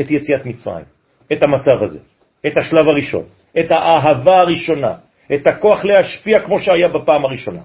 את 0.00 0.10
יציאת 0.10 0.46
מצרים, 0.46 0.84
את 1.32 1.42
המצב 1.42 1.82
הזה, 1.82 1.98
את 2.46 2.52
השלב 2.56 2.88
הראשון, 2.88 3.24
את 3.60 3.70
האהבה 3.70 4.40
הראשונה, 4.40 4.94
את 5.34 5.46
הכוח 5.46 5.84
להשפיע 5.84 6.40
כמו 6.40 6.58
שהיה 6.58 6.88
בפעם 6.88 7.24
הראשונה. 7.24 7.60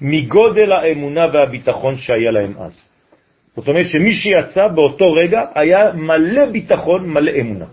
מגודל 0.00 0.72
האמונה 0.72 1.26
והביטחון 1.32 1.98
שהיה 1.98 2.30
להם 2.30 2.52
אז. 2.58 2.88
זאת 3.56 3.68
אומרת 3.68 3.86
שמי 3.86 4.12
שיצא 4.12 4.68
באותו 4.68 5.12
רגע 5.12 5.40
היה 5.54 5.92
מלא 5.92 6.46
ביטחון, 6.52 7.08
מלא 7.10 7.32
אמונה. 7.40 7.66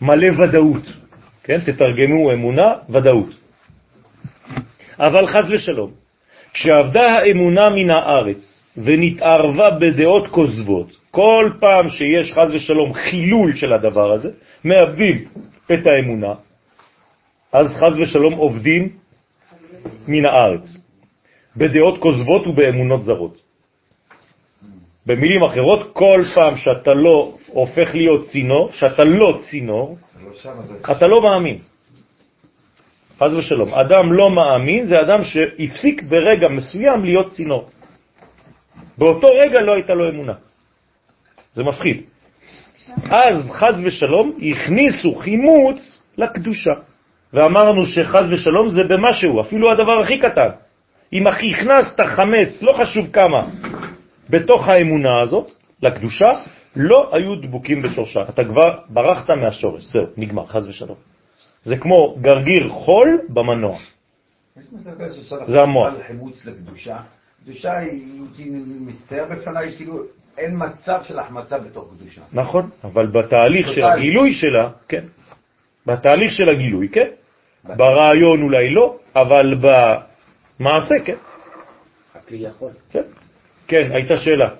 מלא 0.00 0.28
ודאות. 0.40 0.86
כן? 1.44 1.60
תתרגמו 1.60 2.32
אמונה, 2.32 2.74
ודאות. 2.90 3.45
אבל 4.98 5.26
חז 5.26 5.50
ושלום, 5.50 5.90
כשעבדה 6.52 7.18
האמונה 7.18 7.70
מן 7.70 7.90
הארץ 7.90 8.62
ונתערבה 8.76 9.70
בדעות 9.70 10.28
כוזבות, 10.28 10.88
כל 11.10 11.50
פעם 11.60 11.88
שיש 11.88 12.32
חז 12.32 12.54
ושלום 12.54 12.94
חילול 12.94 13.56
של 13.56 13.72
הדבר 13.72 14.12
הזה, 14.12 14.30
מאבדים 14.64 15.24
את 15.72 15.86
האמונה, 15.86 16.34
אז 17.52 17.66
חז 17.76 17.98
ושלום 18.00 18.34
עובדים 18.34 18.88
מן 20.08 20.24
הארץ, 20.26 20.66
בדעות 21.56 21.98
כוזבות 21.98 22.46
ובאמונות 22.46 23.04
זרות. 23.04 23.36
במילים 25.06 25.40
אחרות, 25.42 25.92
כל 25.92 26.20
פעם 26.34 26.56
שאתה 26.56 26.94
לא 26.94 27.32
הופך 27.46 27.94
להיות 27.94 28.26
צינור, 28.26 28.70
שאתה 28.72 29.04
לא 29.04 29.38
צינור, 29.50 29.96
לא 30.24 30.92
אתה 30.92 31.06
לא 31.06 31.22
מאמין. 31.22 31.58
חז 33.18 33.34
ושלום. 33.34 33.74
אדם 33.74 34.12
לא 34.12 34.30
מאמין 34.30 34.86
זה 34.86 35.00
אדם 35.00 35.24
שהפסיק 35.24 36.02
ברגע 36.02 36.48
מסוים 36.48 37.04
להיות 37.04 37.32
צינור. 37.32 37.68
באותו 38.98 39.28
רגע 39.44 39.60
לא 39.60 39.74
הייתה 39.74 39.94
לו 39.94 40.08
אמונה. 40.08 40.32
זה 41.54 41.64
מפחיד. 41.64 42.02
אז 43.10 43.50
חז 43.50 43.74
ושלום 43.84 44.38
הכניסו 44.42 45.14
חימוץ 45.14 46.02
לקדושה. 46.18 46.70
ואמרנו 47.32 47.86
שחז 47.86 48.32
ושלום 48.32 48.68
זה 48.68 48.84
במשהו, 48.88 49.40
אפילו 49.40 49.72
הדבר 49.72 49.98
הכי 50.00 50.18
קטן. 50.18 50.48
אם 51.12 51.26
הכנסת 51.26 52.00
חמץ, 52.00 52.62
לא 52.62 52.72
חשוב 52.72 53.06
כמה, 53.12 53.46
בתוך 54.30 54.68
האמונה 54.68 55.20
הזאת, 55.20 55.50
לקדושה, 55.82 56.32
לא 56.76 57.10
היו 57.12 57.36
דבוקים 57.36 57.82
בשורשה. 57.82 58.22
אתה 58.28 58.44
כבר 58.44 58.78
ברחת 58.88 59.30
מהשורש, 59.30 59.84
זהו, 59.84 60.06
נגמר, 60.16 60.46
חז 60.46 60.68
ושלום. 60.68 61.15
זה 61.66 61.76
כמו 61.76 62.16
גרגיר 62.20 62.68
חול 62.68 63.20
במנוע. 63.28 63.78
זה 65.46 65.62
המוח. 65.62 65.94
על 65.94 66.02
חימוץ 66.06 66.44
לקדושה. 66.44 66.98
קדושה 67.42 67.78
היא, 67.78 68.22
מצטייר 68.80 69.24
בפניי, 69.24 69.76
כאילו 69.76 70.02
אין 70.38 70.54
מצב 70.58 71.00
של 71.02 71.18
החמצה 71.18 71.58
בתוך 71.58 71.94
קדושה. 71.94 72.20
נכון, 72.32 72.70
אבל 72.84 73.06
בתהליך 73.06 73.72
של. 73.72 73.84
הגילוי 73.84 74.34
שלה, 74.34 74.70
כן. 74.88 75.04
בתהליך 75.86 76.32
של 76.32 76.48
הגילוי, 76.50 76.88
כן. 76.88 77.08
ברעיון 77.64 78.42
אולי 78.42 78.70
לא, 78.70 78.96
אבל 79.16 79.54
במעשה, 79.54 80.94
כן. 81.04 81.16
הכלי 82.14 82.38
יכול. 82.38 82.70
כן, 82.90 83.02
כן 83.66 83.90
הייתה 83.92 84.14
שאלה. 84.18 84.50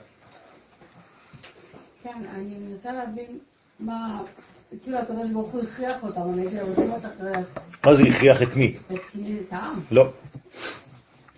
כן, 2.02 2.18
אני 2.34 2.54
מנסה 2.58 2.92
להבין 2.92 3.38
מה, 3.80 4.20
כאילו 4.82 4.98
הקדוש 4.98 5.30
ברוך 5.30 5.52
הוא 5.52 5.62
הכריח 5.62 6.02
אותם, 6.02 6.20
אני 6.32 6.40
הייתי 6.40 6.60
רוצים 6.60 6.92
אותך 6.92 7.06
מה 7.86 7.94
זה 7.94 8.02
הכריח 8.02 8.42
את 8.42 8.56
מי? 8.56 8.74
את 8.92 9.52
העם. 9.52 9.80
לא. 9.90 10.08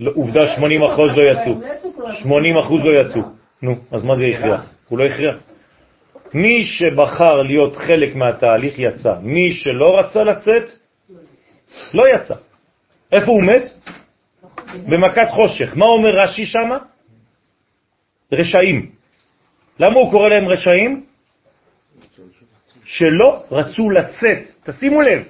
לא, 0.01 0.13
עובדה 0.15 0.41
80 0.57 0.83
אחוז 0.83 1.11
לא 1.17 1.23
יצאו. 1.23 1.61
80 2.23 2.59
אחוז 2.59 2.85
לא 2.85 3.01
יצאו. 3.01 3.23
נו, 3.63 3.75
אז 3.93 4.05
מה 4.05 4.15
זה 4.17 4.25
הכריח? 4.25 4.71
הוא 4.89 4.99
לא 4.99 5.05
הכריח. 5.05 5.37
מי 6.35 6.65
שבחר 6.65 7.43
להיות 7.43 7.77
חלק 7.77 8.15
מהתהליך 8.15 8.75
יצא. 8.79 9.15
מי 9.23 9.53
שלא 9.53 9.99
רצה 9.99 10.25
לצאת, 10.25 10.71
לא 11.95 12.09
יצא. 12.09 12.35
איפה 13.13 13.31
הוא 13.31 13.43
מת? 13.43 13.73
במכת 14.89 15.29
חושך. 15.31 15.77
מה 15.77 15.87
אומר 15.87 16.11
רש"י 16.11 16.45
שמה? 16.45 16.79
רשעים. 18.33 18.91
למה 19.81 19.95
הוא 19.95 20.11
קורא 20.11 20.29
להם 20.29 20.49
רשעים? 20.49 21.08
שלא 22.89 23.45
רצו 23.51 23.91
לצאת. 23.91 24.49
תשימו 24.65 25.03
לב, 25.03 25.25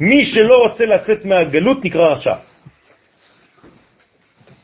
מי 0.00 0.24
שלא 0.24 0.54
רוצה 0.68 0.84
לצאת 0.84 1.24
מהגלות 1.24 1.84
נקרא 1.84 2.08
רשע. 2.12 2.36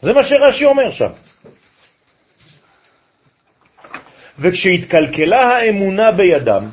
זה 0.03 0.13
מה 0.13 0.25
שרש"י 0.25 0.65
אומר 0.65 0.91
שם. 0.91 1.13
וכשהתקלקלה 4.39 5.41
האמונה 5.41 6.13
בידם, 6.13 6.65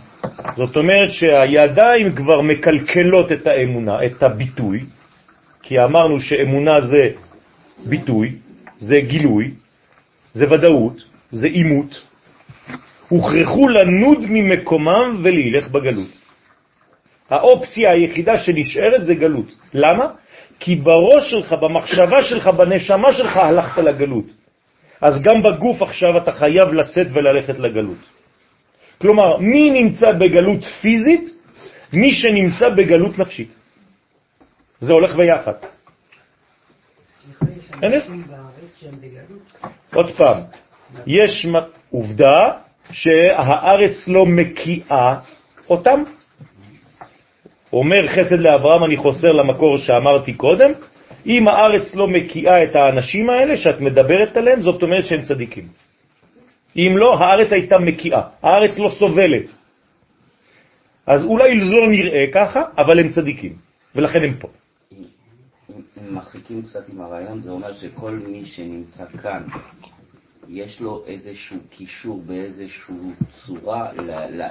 זאת 0.56 0.76
אומרת 0.76 1.12
שהידיים 1.12 2.16
כבר 2.16 2.42
מקלקלות 2.42 3.32
את 3.32 3.48
האמונה, 3.48 4.06
את 4.06 4.24
הביטוי, 4.24 4.80
כי 5.64 5.80
אמרנו 5.80 6.20
שאמונה 6.20 6.82
זה 6.82 7.10
ביטוי, 7.86 8.36
זה 8.78 8.96
גילוי, 9.02 9.52
זה 10.34 10.52
ודאות, 10.52 11.04
זה 11.32 11.48
אימות, 11.48 12.13
הוכרחו 13.14 13.68
לנוד 13.68 14.20
ממקומם 14.30 15.22
ולהילך 15.24 15.68
בגלות. 15.68 16.10
האופציה 17.30 17.92
היחידה 17.92 18.38
שנשארת 18.38 19.06
זה 19.06 19.14
גלות. 19.14 19.50
למה? 19.74 20.06
כי 20.60 20.76
בראש 20.76 21.32
שלך, 21.32 21.54
במחשבה 21.54 22.24
שלך, 22.24 22.48
בנשמה 22.48 23.14
שלך 23.14 23.38
הלכת 23.38 23.78
לגלות. 23.78 24.26
אז 25.02 25.22
גם 25.22 25.44
בגוף 25.44 25.82
עכשיו 25.82 26.18
אתה 26.18 26.32
חייב 26.32 26.74
לצאת 26.74 27.08
וללכת 27.14 27.60
לגלות. 27.60 28.02
כלומר, 29.02 29.38
מי 29.38 29.70
נמצא 29.70 30.12
בגלות 30.12 30.64
פיזית? 30.82 31.30
מי 31.94 32.12
שנמצא 32.12 32.70
בגלות 32.70 33.20
נפשית. 33.20 33.52
זה 34.80 34.94
הולך 34.94 35.16
ביחד. 35.16 35.54
עוד 39.94 40.12
פעם, 40.18 40.38
יש 41.08 41.46
עובדה 41.92 42.63
שהארץ 42.94 44.08
לא 44.08 44.26
מקיאה 44.26 45.16
אותם. 45.70 46.04
אומר 47.74 48.08
חסד 48.08 48.40
לאברהם, 48.40 48.84
אני 48.84 48.98
חוסר 48.98 49.32
למקור 49.32 49.78
שאמרתי 49.78 50.34
קודם, 50.34 50.72
אם 51.26 51.48
הארץ 51.48 51.96
לא 51.96 52.08
מקיאה 52.08 52.64
את 52.64 52.76
האנשים 52.76 53.30
האלה 53.30 53.58
שאת 53.58 53.82
מדברת 53.82 54.38
עליהם, 54.38 54.62
זאת 54.62 54.82
אומרת 54.82 55.06
שהם 55.06 55.22
צדיקים. 55.22 55.68
אם 56.76 56.94
לא, 56.98 57.20
הארץ 57.20 57.52
הייתה 57.52 57.78
מקיאה, 57.80 58.22
הארץ 58.44 58.80
לא 58.80 58.90
סובלת. 59.00 59.50
אז 61.08 61.26
אולי 61.26 61.56
לא 61.56 61.88
נראה 61.88 62.26
ככה, 62.34 62.62
אבל 62.78 63.00
הם 63.00 63.10
צדיקים, 63.10 63.54
ולכן 63.96 64.24
הם 64.24 64.34
פה. 64.34 64.48
אם 64.92 66.16
מרחיקים 66.16 66.62
קצת 66.62 66.90
עם 66.90 67.02
הרעיון, 67.02 67.40
זה 67.40 67.52
אומר 67.52 67.74
שכל 67.74 68.12
מי 68.28 68.46
שנמצא 68.46 69.06
כאן, 69.22 69.44
יש 70.50 70.82
לו 70.82 71.04
איזשהו 71.08 71.58
קישור 71.70 72.22
באיזושהי 72.26 72.96
צורה 73.46 73.92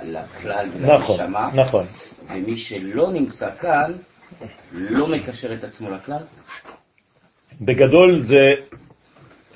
לכלל 0.05 0.69
ולנשמה, 0.75 1.51
נכון, 1.55 1.61
נכון. 1.61 1.87
ומי 2.35 2.57
שלא 2.57 3.13
נמצא 3.13 3.51
כאן, 3.51 3.93
לא 4.73 5.07
מקשר 5.07 5.55
את 5.55 5.65
עצמו 5.65 5.91
לכלל? 5.91 6.23
בגדול 7.61 8.23
זה, 8.23 8.55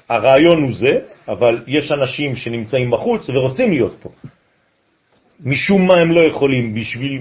הרעיון 0.08 0.62
הוא 0.62 0.74
זה, 0.74 0.98
אבל 1.28 1.64
יש 1.66 1.92
אנשים 1.92 2.36
שנמצאים 2.36 2.90
בחוץ 2.90 3.28
ורוצים 3.28 3.70
להיות 3.70 3.96
פה. 4.02 4.10
משום 5.44 5.86
מה 5.86 5.98
הם 5.98 6.12
לא 6.12 6.20
יכולים 6.28 6.74
בשביל 6.74 7.20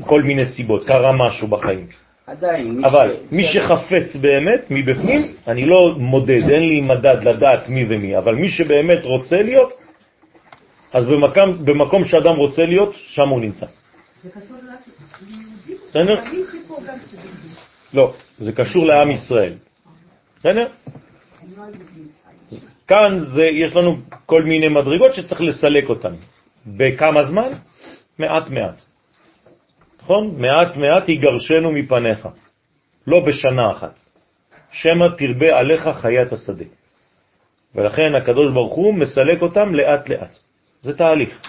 כל 0.00 0.22
מיני 0.22 0.46
סיבות, 0.46 0.86
קרה 0.86 1.12
משהו 1.12 1.48
בחיים. 1.48 1.86
עדיין, 2.26 2.84
אבל 2.84 3.16
ש... 3.16 3.32
מי 3.32 3.44
שחפץ 3.44 4.16
באמת 4.16 4.70
מבפנים, 4.70 5.34
אני 5.48 5.64
לא 5.64 5.94
מודד, 5.98 6.42
אין 6.50 6.68
לי 6.68 6.80
מדד 6.80 7.16
לדעת 7.22 7.68
מי 7.68 7.84
ומי, 7.88 8.18
אבל 8.18 8.34
מי 8.34 8.48
שבאמת 8.48 9.04
רוצה 9.04 9.36
להיות, 9.42 9.72
אז 10.92 11.06
במקום, 11.06 11.64
במקום 11.64 12.04
שאדם 12.04 12.36
רוצה 12.36 12.66
להיות, 12.66 12.94
שם 12.94 13.28
הוא 13.28 13.40
נמצא. 13.40 13.66
זה 14.22 14.30
קשור 14.30 14.56
ליהודים? 15.28 15.76
לא, 17.94 18.12
זה 18.38 18.52
קשור 18.52 18.86
לעם 18.86 19.10
ישראל. 19.10 19.52
בסדר? 20.38 20.66
כאן 22.88 23.20
זה, 23.34 23.44
יש 23.44 23.76
לנו 23.76 23.96
כל 24.26 24.42
מיני 24.42 24.68
מדרגות 24.68 25.14
שצריך 25.14 25.40
לסלק 25.40 25.88
אותן. 25.88 26.14
בכמה 26.66 27.22
זמן? 27.24 27.50
מעט 28.18 28.50
מעט. 28.50 28.95
נכון? 30.06 30.34
מעט 30.38 30.76
מעט 30.76 31.08
יגרשנו 31.08 31.72
מפניך, 31.72 32.28
לא 33.06 33.20
בשנה 33.20 33.72
אחת. 33.72 34.00
שמא 34.72 35.06
תרבה 35.18 35.58
עליך 35.58 35.88
חיית 35.88 36.32
השדה. 36.32 36.64
ולכן 37.74 38.14
הקדוש 38.22 38.52
ברוך 38.52 38.74
הוא 38.74 38.94
מסלק 38.94 39.42
אותם 39.42 39.74
לאט 39.74 40.08
לאט. 40.08 40.38
זה 40.82 40.96
תהליך. 40.96 41.42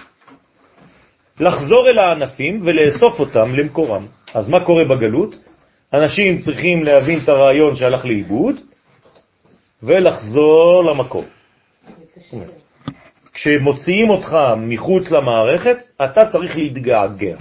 לחזור 1.40 1.88
אל 1.88 1.98
הענפים 1.98 2.62
ולאסוף 2.66 3.20
אותם 3.20 3.54
למקורם. 3.54 4.06
אז 4.34 4.48
מה 4.48 4.64
קורה 4.64 4.84
בגלות? 4.84 5.34
אנשים 5.94 6.38
צריכים 6.38 6.84
להבין 6.84 7.18
את 7.24 7.28
הרעיון 7.28 7.76
שהלך 7.76 8.04
לאיבוד 8.04 8.56
ולחזור 9.82 10.84
למקום. 10.84 11.24
כשמוציאים 13.32 14.10
אותך 14.10 14.36
מחוץ 14.56 15.10
למערכת, 15.10 15.76
אתה 16.04 16.20
צריך 16.32 16.56
להתגעגע. 16.56 17.36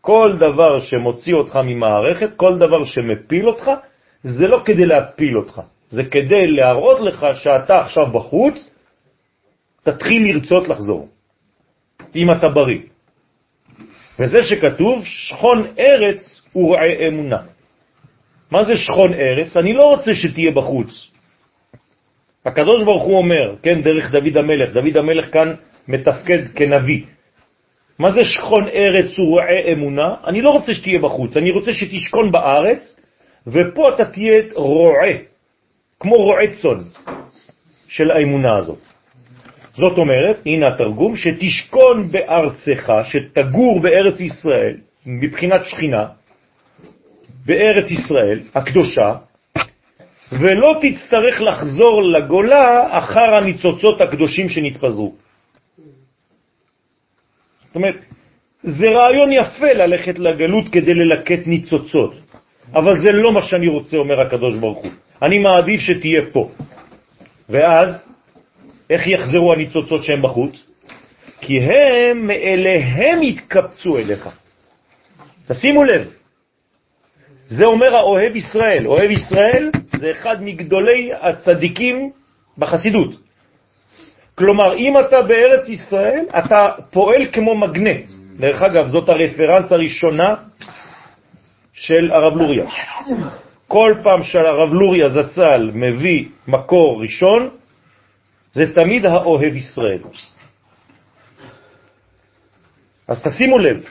כל 0.00 0.36
דבר 0.38 0.80
שמוציא 0.80 1.34
אותך 1.34 1.56
ממערכת, 1.56 2.36
כל 2.36 2.58
דבר 2.58 2.84
שמפיל 2.84 3.48
אותך, 3.48 3.70
זה 4.22 4.46
לא 4.46 4.62
כדי 4.64 4.86
להפיל 4.86 5.38
אותך, 5.38 5.60
זה 5.88 6.04
כדי 6.04 6.46
להראות 6.46 7.00
לך 7.00 7.26
שאתה 7.34 7.80
עכשיו 7.80 8.06
בחוץ, 8.06 8.70
תתחיל 9.82 10.22
לרצות 10.22 10.68
לחזור, 10.68 11.08
אם 12.16 12.30
אתה 12.30 12.48
בריא. 12.48 12.80
וזה 14.18 14.42
שכתוב, 14.42 15.04
שכון 15.04 15.66
ארץ 15.78 16.42
ורעי 16.56 17.08
אמונה. 17.08 17.42
מה 18.50 18.64
זה 18.64 18.76
שכון 18.76 19.14
ארץ? 19.14 19.56
אני 19.56 19.72
לא 19.72 19.82
רוצה 19.82 20.14
שתהיה 20.14 20.50
בחוץ. 20.50 21.10
הקדוש 22.44 22.84
ברוך 22.84 23.04
הוא 23.04 23.18
אומר, 23.18 23.56
כן, 23.62 23.82
דרך 23.82 24.10
דוד 24.12 24.36
המלך, 24.36 24.72
דוד 24.72 24.96
המלך 24.96 25.32
כאן 25.32 25.54
מתפקד 25.88 26.48
כנביא. 26.54 27.02
מה 28.00 28.10
זה 28.10 28.24
שכון 28.24 28.68
ארץ 28.68 29.18
ורעי 29.18 29.72
אמונה? 29.72 30.14
אני 30.26 30.42
לא 30.42 30.50
רוצה 30.50 30.74
שתהיה 30.74 30.98
בחוץ, 30.98 31.36
אני 31.36 31.50
רוצה 31.50 31.72
שתשכון 31.72 32.32
בארץ, 32.32 33.00
ופה 33.46 33.94
אתה 33.94 34.04
תהיה 34.04 34.42
רועה, 34.54 35.12
כמו 36.00 36.14
רועה 36.14 36.46
צון 36.62 36.78
של 37.88 38.10
האמונה 38.10 38.56
הזאת. 38.56 38.78
זאת 39.74 39.98
אומרת, 39.98 40.36
הנה 40.46 40.66
התרגום, 40.66 41.16
שתשכון 41.16 42.08
בארצך, 42.10 42.92
שתגור 43.04 43.80
בארץ 43.82 44.20
ישראל, 44.20 44.76
מבחינת 45.06 45.64
שכינה, 45.64 46.06
בארץ 47.46 47.90
ישראל 47.90 48.40
הקדושה, 48.54 49.14
ולא 50.32 50.80
תצטרך 50.82 51.40
לחזור 51.40 52.02
לגולה 52.02 52.98
אחר 52.98 53.34
הניצוצות 53.34 54.00
הקדושים 54.00 54.48
שנתפזרו. 54.48 55.14
זאת 57.70 57.76
אומרת, 57.76 57.94
זה 58.62 58.86
רעיון 58.90 59.32
יפה 59.32 59.72
ללכת 59.72 60.18
לגלות 60.18 60.64
כדי 60.72 60.94
ללקט 60.94 61.46
ניצוצות, 61.46 62.14
אבל 62.74 62.98
זה 62.98 63.12
לא 63.12 63.32
מה 63.32 63.42
שאני 63.42 63.68
רוצה, 63.68 63.96
אומר 63.96 64.20
הקדוש 64.20 64.58
ברוך 64.58 64.78
הוא. 64.78 64.92
אני 65.22 65.38
מעדיף 65.38 65.80
שתהיה 65.80 66.22
פה. 66.32 66.50
ואז, 67.48 68.08
איך 68.90 69.06
יחזרו 69.06 69.52
הניצוצות 69.52 70.04
שהם 70.04 70.22
בחוץ? 70.22 70.66
כי 71.40 71.60
הם 71.60 72.26
מאליהם 72.26 73.22
יתקבצו 73.22 73.98
אליך. 73.98 74.28
תשימו 75.48 75.84
לב, 75.84 76.10
זה 77.48 77.64
אומר 77.64 77.96
האוהב 77.96 78.36
ישראל. 78.36 78.86
אוהב 78.86 79.10
ישראל 79.10 79.70
זה 80.00 80.10
אחד 80.10 80.42
מגדולי 80.42 81.10
הצדיקים 81.22 82.10
בחסידות. 82.58 83.29
כלומר, 84.40 84.76
אם 84.76 84.98
אתה 84.98 85.22
בארץ 85.22 85.68
ישראל, 85.68 86.24
אתה 86.38 86.68
פועל 86.90 87.26
כמו 87.32 87.54
מגנט. 87.54 88.04
דרך 88.40 88.62
אגב, 88.62 88.88
זאת 88.88 89.08
הרפרנס 89.08 89.72
הראשונה 89.72 90.34
של 91.72 92.10
הרב 92.12 92.36
לוריה. 92.36 92.64
כל 93.68 93.94
פעם 94.02 94.22
שהרב 94.24 94.72
לוריה 94.72 95.08
זצ"ל 95.08 95.70
מביא 95.74 96.24
מקור 96.48 97.02
ראשון, 97.02 97.48
זה 98.52 98.74
תמיד 98.74 99.06
האוהב 99.06 99.56
ישראל. 99.56 100.02
אז 103.08 103.22
תשימו 103.22 103.58
לב, 103.58 103.84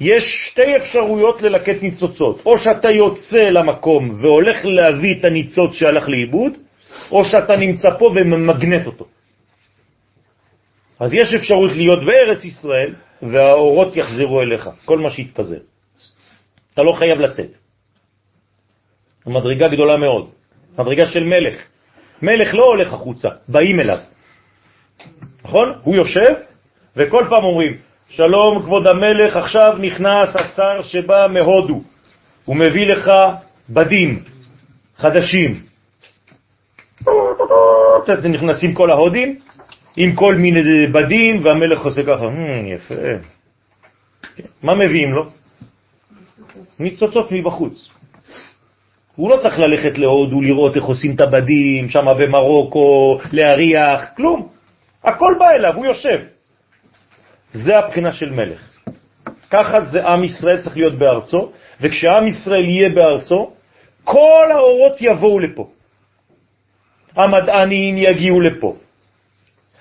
יש 0.00 0.24
שתי 0.50 0.76
אפשרויות 0.76 1.42
ללקט 1.42 1.82
ניצוצות, 1.82 2.42
או 2.46 2.58
שאתה 2.58 2.90
יוצא 2.90 3.50
למקום 3.50 4.18
והולך 4.22 4.64
להביא 4.64 5.14
את 5.20 5.24
הניצוץ 5.24 5.72
שהלך 5.74 6.08
לאיבוד, 6.08 6.52
או 7.12 7.24
שאתה 7.24 7.56
נמצא 7.56 7.88
פה 7.98 8.06
וממגנט 8.06 8.86
אותו. 8.86 9.06
אז 11.02 11.12
יש 11.12 11.34
אפשרות 11.34 11.70
להיות 11.72 12.04
בארץ 12.04 12.44
ישראל, 12.44 12.94
והאורות 13.22 13.96
יחזרו 13.96 14.42
אליך, 14.42 14.70
כל 14.84 14.98
מה 14.98 15.10
שהתפזר. 15.10 15.58
אתה 16.74 16.82
לא 16.82 16.92
חייב 16.92 17.20
לצאת. 17.20 17.50
מדרגה 19.26 19.68
גדולה 19.68 19.96
מאוד, 19.96 20.30
מדרגה 20.78 21.06
של 21.06 21.24
מלך. 21.24 21.54
מלך 22.22 22.54
לא 22.54 22.64
הולך 22.64 22.92
החוצה, 22.92 23.28
באים 23.48 23.80
אליו. 23.80 23.98
נכון? 25.44 25.72
הוא 25.82 25.96
יושב, 25.96 26.34
וכל 26.96 27.24
פעם 27.30 27.44
אומרים, 27.44 27.78
שלום 28.08 28.62
כבוד 28.62 28.86
המלך, 28.86 29.36
עכשיו 29.36 29.76
נכנס 29.80 30.36
השר 30.36 30.82
שבא 30.82 31.26
מהודו, 31.30 31.82
הוא 32.44 32.56
מביא 32.56 32.86
לך 32.86 33.12
בדים 33.70 34.22
חדשים. 34.96 35.62
נכנסים 38.28 38.74
כל 38.74 38.90
ההודים 38.90 39.38
עם 39.96 40.14
כל 40.14 40.34
מיני 40.34 40.86
בדים, 40.86 41.44
והמלך 41.44 41.80
עושה 41.80 42.02
ככה, 42.02 42.24
hmm, 42.24 42.74
יפה. 42.76 42.94
מה 44.62 44.74
מביאים 44.74 45.12
לו? 45.12 45.30
ניצוצות 46.78 47.32
מבחוץ. 47.32 47.90
הוא 49.16 49.30
לא 49.30 49.36
צריך 49.36 49.58
ללכת 49.58 49.98
להודו 49.98 50.40
לראות 50.40 50.76
איך 50.76 50.84
עושים 50.84 51.14
את 51.14 51.20
הבדים, 51.20 51.88
שם 51.88 52.04
במרוקו, 52.18 53.18
להריח, 53.32 54.04
כלום. 54.16 54.48
הכל 55.04 55.34
בא 55.38 55.50
אליו, 55.50 55.74
הוא 55.76 55.86
יושב. 55.86 56.20
זה 57.52 57.78
הבחינה 57.78 58.12
של 58.12 58.32
מלך. 58.32 58.72
ככה 59.50 59.84
זה 59.84 60.06
עם 60.08 60.24
ישראל 60.24 60.62
צריך 60.62 60.76
להיות 60.76 60.98
בארצו, 60.98 61.52
וכשעם 61.80 62.26
ישראל 62.26 62.64
יהיה 62.64 62.88
בארצו, 62.88 63.50
כל 64.04 64.46
האורות 64.50 64.96
יבואו 65.00 65.38
לפה. 65.38 65.68
המדענים 67.16 67.96
יגיעו 67.98 68.40
לפה. 68.40 68.76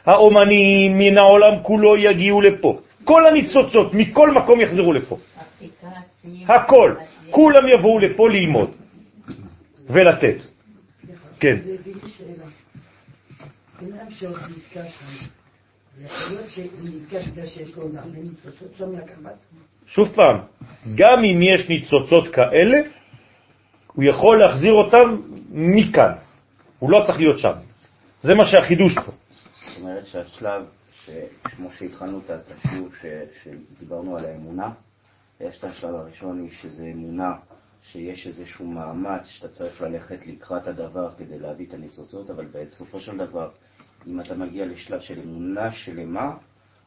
האומנים 0.05 0.97
מן 0.97 1.17
העולם 1.17 1.63
כולו 1.63 1.97
יגיעו 1.97 2.41
לפה. 2.41 2.79
כל 3.03 3.27
הניצוצות 3.27 3.93
מכל 3.93 4.31
מקום 4.31 4.61
יחזרו 4.61 4.93
לפה. 4.93 5.17
הכל. 6.47 6.95
כולם 7.29 7.63
יבואו 7.77 7.99
לפה 7.99 8.29
ללמוד 8.29 8.71
ולתת. 9.89 10.45
כן. 11.39 11.55
שוב 19.85 20.11
פעם, 20.15 20.37
גם 20.95 21.23
אם 21.23 21.41
יש 21.41 21.69
ניצוצות 21.69 22.27
כאלה, 22.27 22.77
הוא 23.93 24.03
יכול 24.03 24.39
להחזיר 24.39 24.73
אותם 24.73 25.21
מכאן. 25.51 26.11
הוא 26.79 26.91
לא 26.91 27.03
צריך 27.07 27.19
להיות 27.19 27.39
שם. 27.39 27.53
זה 28.21 28.33
מה 28.33 28.45
שהחידוש 28.45 28.95
פה. 29.05 29.11
אומרת 29.81 30.05
שהשלב, 30.05 30.65
כמו 31.43 31.71
שהתחלנו 31.71 32.19
את 32.19 32.29
השיעור 32.29 32.89
שדיברנו 33.43 34.17
על 34.17 34.25
האמונה, 34.25 34.71
יש 35.39 35.57
את 35.59 35.63
השלב 35.63 35.95
הראשון, 35.95 36.49
שזה 36.49 36.83
אמונה, 36.83 37.33
שיש 37.83 38.27
איזשהו 38.27 38.67
מאמץ 38.67 39.25
שאתה 39.25 39.47
צריך 39.47 39.81
ללכת 39.81 40.27
לקראת 40.27 40.67
הדבר 40.67 41.09
כדי 41.17 41.39
להביא 41.39 41.65
את 41.67 41.73
הניצוצות, 41.73 42.29
אבל 42.29 42.45
בסופו 42.45 42.99
של 42.99 43.17
דבר, 43.17 43.49
אם 44.07 44.21
אתה 44.21 44.35
מגיע 44.35 44.65
לשלב 44.65 44.99
של 44.99 45.19
אמונה 45.19 45.71
שלמה, 45.71 46.33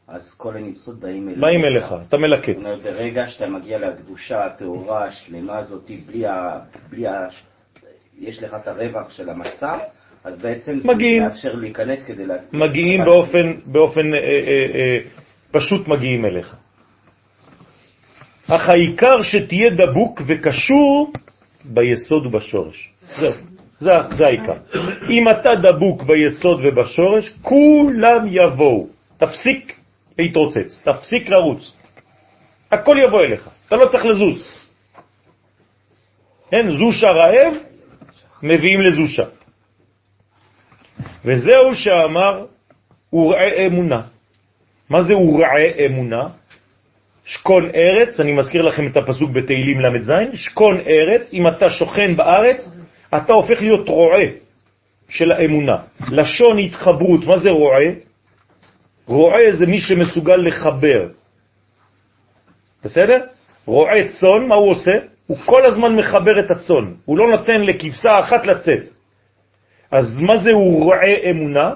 אז 0.06 0.34
כל 0.36 0.56
הניצוצות 0.56 1.00
באים 1.00 1.28
אליך. 1.28 1.40
באים 1.40 1.64
אליך, 1.64 1.94
אתה 2.08 2.16
מלקט. 2.16 2.46
זאת 2.46 2.56
אומרת, 2.56 2.82
ברגע 2.82 3.28
שאתה 3.28 3.46
מגיע 3.46 3.78
לקדושה 3.78 4.44
הטהורה 4.44 5.04
השלמה 5.04 5.58
הזאת, 5.58 5.90
בלי 6.06 6.26
ה... 6.26 6.60
בלי 6.90 7.06
ה... 7.06 7.28
יש 8.18 8.42
לך 8.42 8.54
את 8.54 8.68
הרווח 8.68 9.10
של 9.10 9.30
המצע, 9.30 9.78
אז 10.24 10.38
בעצם 10.38 10.80
מגיעים. 10.84 11.22
מאפשר 11.22 11.54
להיכנס 11.54 12.04
כדי 12.06 12.26
לה... 12.26 12.34
מגיעים 12.52 13.04
באופן, 13.04 13.52
באופן 13.66 14.14
אה, 14.14 14.18
אה, 14.18 14.66
אה, 14.74 14.98
פשוט 15.50 15.88
מגיעים 15.88 16.24
אליך. 16.24 16.56
אך 18.46 18.68
העיקר 18.68 19.22
שתהיה 19.22 19.70
דבוק 19.70 20.22
וקשור 20.26 21.12
ביסוד 21.64 22.26
ובשורש. 22.26 22.90
זהו, 23.18 23.32
זה, 23.78 23.90
זה 24.16 24.26
העיקר. 24.26 24.56
אם 25.10 25.28
אתה 25.28 25.50
דבוק 25.62 26.02
ביסוד 26.02 26.60
ובשורש, 26.64 27.38
כולם 27.42 28.26
יבואו. 28.28 28.86
תפסיק 29.16 29.80
להתרוצץ, 30.18 30.82
תפסיק 30.84 31.28
לרוץ. 31.28 31.72
הכל 32.72 32.96
יבוא 33.04 33.22
אליך, 33.22 33.48
אתה 33.68 33.76
לא 33.76 33.86
צריך 33.86 34.04
לזוז. 34.04 34.68
כן, 36.50 36.72
זושה 36.72 37.10
רעב, 37.10 37.54
מביאים 38.42 38.80
לזושה. 38.80 39.24
וזהו 41.24 41.74
שאמר, 41.74 42.44
ורעה 43.12 43.66
אמונה. 43.66 44.02
מה 44.90 45.02
זה 45.02 45.16
ורעה 45.16 45.86
אמונה? 45.86 46.28
שקון 47.24 47.70
ארץ, 47.74 48.20
אני 48.20 48.32
מזכיר 48.32 48.62
לכם 48.62 48.86
את 48.86 48.96
הפסוק 48.96 49.30
בתהילים 49.30 49.80
ל"ז, 49.80 50.12
שקון 50.34 50.80
ארץ, 50.80 51.32
אם 51.32 51.48
אתה 51.48 51.70
שוכן 51.70 52.16
בארץ, 52.16 52.68
אתה 53.16 53.32
הופך 53.32 53.60
להיות 53.60 53.88
רועה 53.88 54.26
של 55.08 55.32
האמונה. 55.32 55.76
לשון 56.10 56.58
התחברות, 56.58 57.24
מה 57.24 57.38
זה 57.38 57.50
רועה? 57.50 57.86
רועה 59.06 59.52
זה 59.58 59.66
מי 59.66 59.80
שמסוגל 59.80 60.36
לחבר. 60.36 61.08
בסדר? 62.84 63.20
רועה 63.66 64.08
צון, 64.20 64.48
מה 64.48 64.54
הוא 64.54 64.70
עושה? 64.70 64.92
הוא 65.26 65.36
כל 65.46 65.64
הזמן 65.66 65.96
מחבר 65.96 66.40
את 66.40 66.50
הצון, 66.50 66.96
הוא 67.04 67.18
לא 67.18 67.30
נותן 67.30 67.60
לכבשה 67.60 68.20
אחת 68.20 68.46
לצאת. 68.46 68.93
אז 69.94 70.20
מה 70.20 70.36
זה 70.36 70.52
הוא 70.52 70.84
רועה 70.84 71.30
אמונה? 71.30 71.70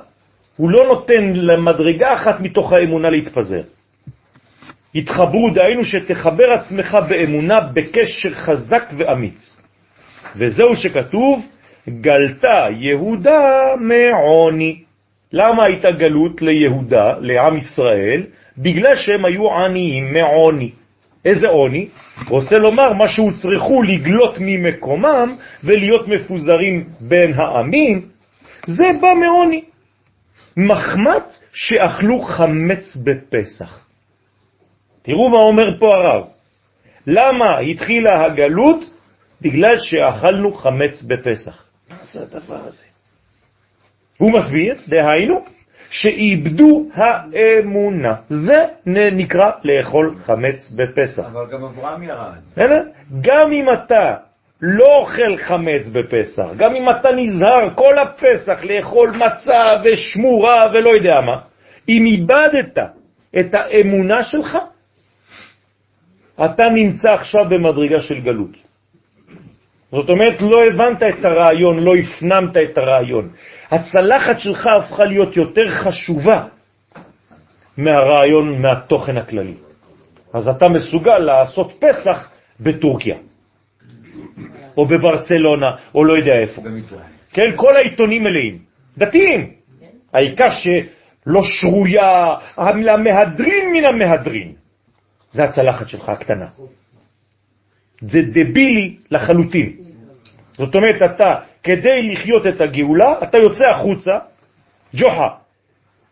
הוא 0.57 0.71
לא 0.71 0.85
נותן 0.85 1.33
למדרגה 1.35 2.15
אחת 2.15 2.41
מתוך 2.41 2.73
האמונה 2.73 3.11
להתפזר. 3.11 3.63
התחברו, 4.95 5.51
דהיינו 5.55 5.85
שתחבר 5.85 6.51
עצמך 6.53 6.99
באמונה 7.09 7.61
בקשר 7.61 8.35
חזק 8.35 8.85
ואמיץ. 8.99 9.61
וזהו 10.37 10.77
שכתוב, 10.77 11.47
גלתה 11.89 12.67
יהודה 12.71 13.75
מעוני. 13.81 14.83
למה 15.33 15.65
הייתה 15.65 15.91
גלות 15.91 16.43
ליהודה, 16.43 17.13
לעם 17.21 17.57
ישראל? 17.57 18.23
בגלל 18.59 18.97
שהם 18.97 19.25
היו 19.25 19.55
עניים 19.55 20.13
מעוני. 20.13 20.71
איזה 21.25 21.49
עוני? 21.49 21.89
רוצה 22.29 22.59
לומר 22.59 22.93
מה 22.93 23.09
שהוצרכו 23.09 23.83
לגלות 23.83 24.35
ממקומם 24.41 25.37
ולהיות 25.65 26.09
מפוזרים 26.09 26.89
בין 27.01 27.33
העמים, 27.41 28.09
זה 28.67 28.85
בא 29.01 29.15
מעוני. 29.15 29.65
מחמת 30.57 31.35
שאכלו 31.53 32.23
חמץ 32.23 32.97
בפסח. 33.05 33.85
תראו 35.03 35.29
מה 35.29 35.39
אומר 35.39 35.79
פה 35.79 35.95
הרב. 35.95 36.25
למה 37.07 37.59
התחילה 37.59 38.25
הגלות? 38.25 38.91
בגלל 39.41 39.79
שאכלנו 39.79 40.55
חמץ 40.55 41.03
בפסח. 41.03 41.65
מה 41.91 41.97
זה 42.03 42.23
הדבר 42.23 42.65
הזה? 42.65 42.85
הוא 44.19 44.33
מסביר, 44.33 44.75
דהיינו, 44.89 45.45
שאיבדו 45.91 46.89
האמונה. 46.95 48.15
זה 48.29 48.67
נקרא 49.13 49.51
לאכול 49.65 50.17
חמץ 50.27 50.73
בפסח. 50.77 51.23
אבל 51.33 51.47
גם 51.53 51.65
אברהם 51.65 52.03
ירד. 52.03 52.35
גם 53.21 53.53
אם 53.53 53.67
אתה 53.73 54.15
לא 54.63 54.99
אוכל 55.01 55.37
חמץ 55.37 55.89
בפסח, 55.93 56.47
גם 56.57 56.75
אם 56.75 56.91
אתה 56.91 57.09
נזהר 57.13 57.71
כל 57.75 57.99
הפסח 57.99 58.65
לאכול 58.65 59.11
מצה 59.11 59.65
ושמורה 59.85 60.65
ולא 60.73 60.91
יודע 60.91 61.21
מה, 61.21 61.37
אם 61.89 62.07
איבדת 62.07 62.79
את 63.39 63.55
האמונה 63.55 64.25
שלך, 64.25 64.59
אתה 66.45 66.69
נמצא 66.69 67.11
עכשיו 67.11 67.45
במדרגה 67.49 68.01
של 68.01 68.21
גלות. 68.21 68.57
זאת 69.93 70.11
אומרת, 70.11 70.43
לא 70.43 70.65
הבנת 70.67 71.03
את 71.03 71.25
הרעיון, 71.25 71.85
לא 71.85 71.97
הפנמת 71.97 72.57
את 72.57 72.79
הרעיון. 72.79 73.29
הצלחת 73.71 74.39
שלך 74.39 74.67
הפכה 74.79 75.05
להיות 75.05 75.37
יותר 75.37 75.71
חשובה 75.71 76.45
מהרעיון, 77.77 78.63
מהתוכן 78.63 79.17
הכללי. 79.17 79.55
אז 80.33 80.49
אתה 80.49 80.69
מסוגל 80.69 81.19
לעשות 81.19 81.73
פסח 81.81 82.31
בטורקיה, 82.61 83.17
או 84.77 84.87
בברצלונה, 84.87 85.67
או 85.95 86.05
לא 86.05 86.15
יודע 86.19 86.33
איפה. 86.43 86.63
כן, 87.33 87.57
כל 87.57 87.77
העיתונים 87.77 88.23
מלאים. 88.23 88.59
דתיים. 88.99 89.51
העיקר 90.13 90.51
שלא 90.51 91.43
שרויה, 91.43 92.35
המהדרין 92.57 93.73
מן 93.73 93.85
המהדרין. 93.85 94.53
זה 95.33 95.45
הצלחת 95.45 95.89
שלך 95.89 96.09
הקטנה. 96.09 96.47
זה 98.01 98.19
דבילי 98.23 98.97
לחלוטין. 99.11 99.73
זאת 100.59 100.75
אומרת, 100.75 100.97
אתה, 101.15 101.35
כדי 101.69 102.13
לחיות 102.13 102.47
את 102.47 102.61
הגאולה, 102.61 103.23
אתה 103.23 103.39
יוצא 103.39 103.65
החוצה, 103.69 104.19
ג'וחה, 104.95 105.29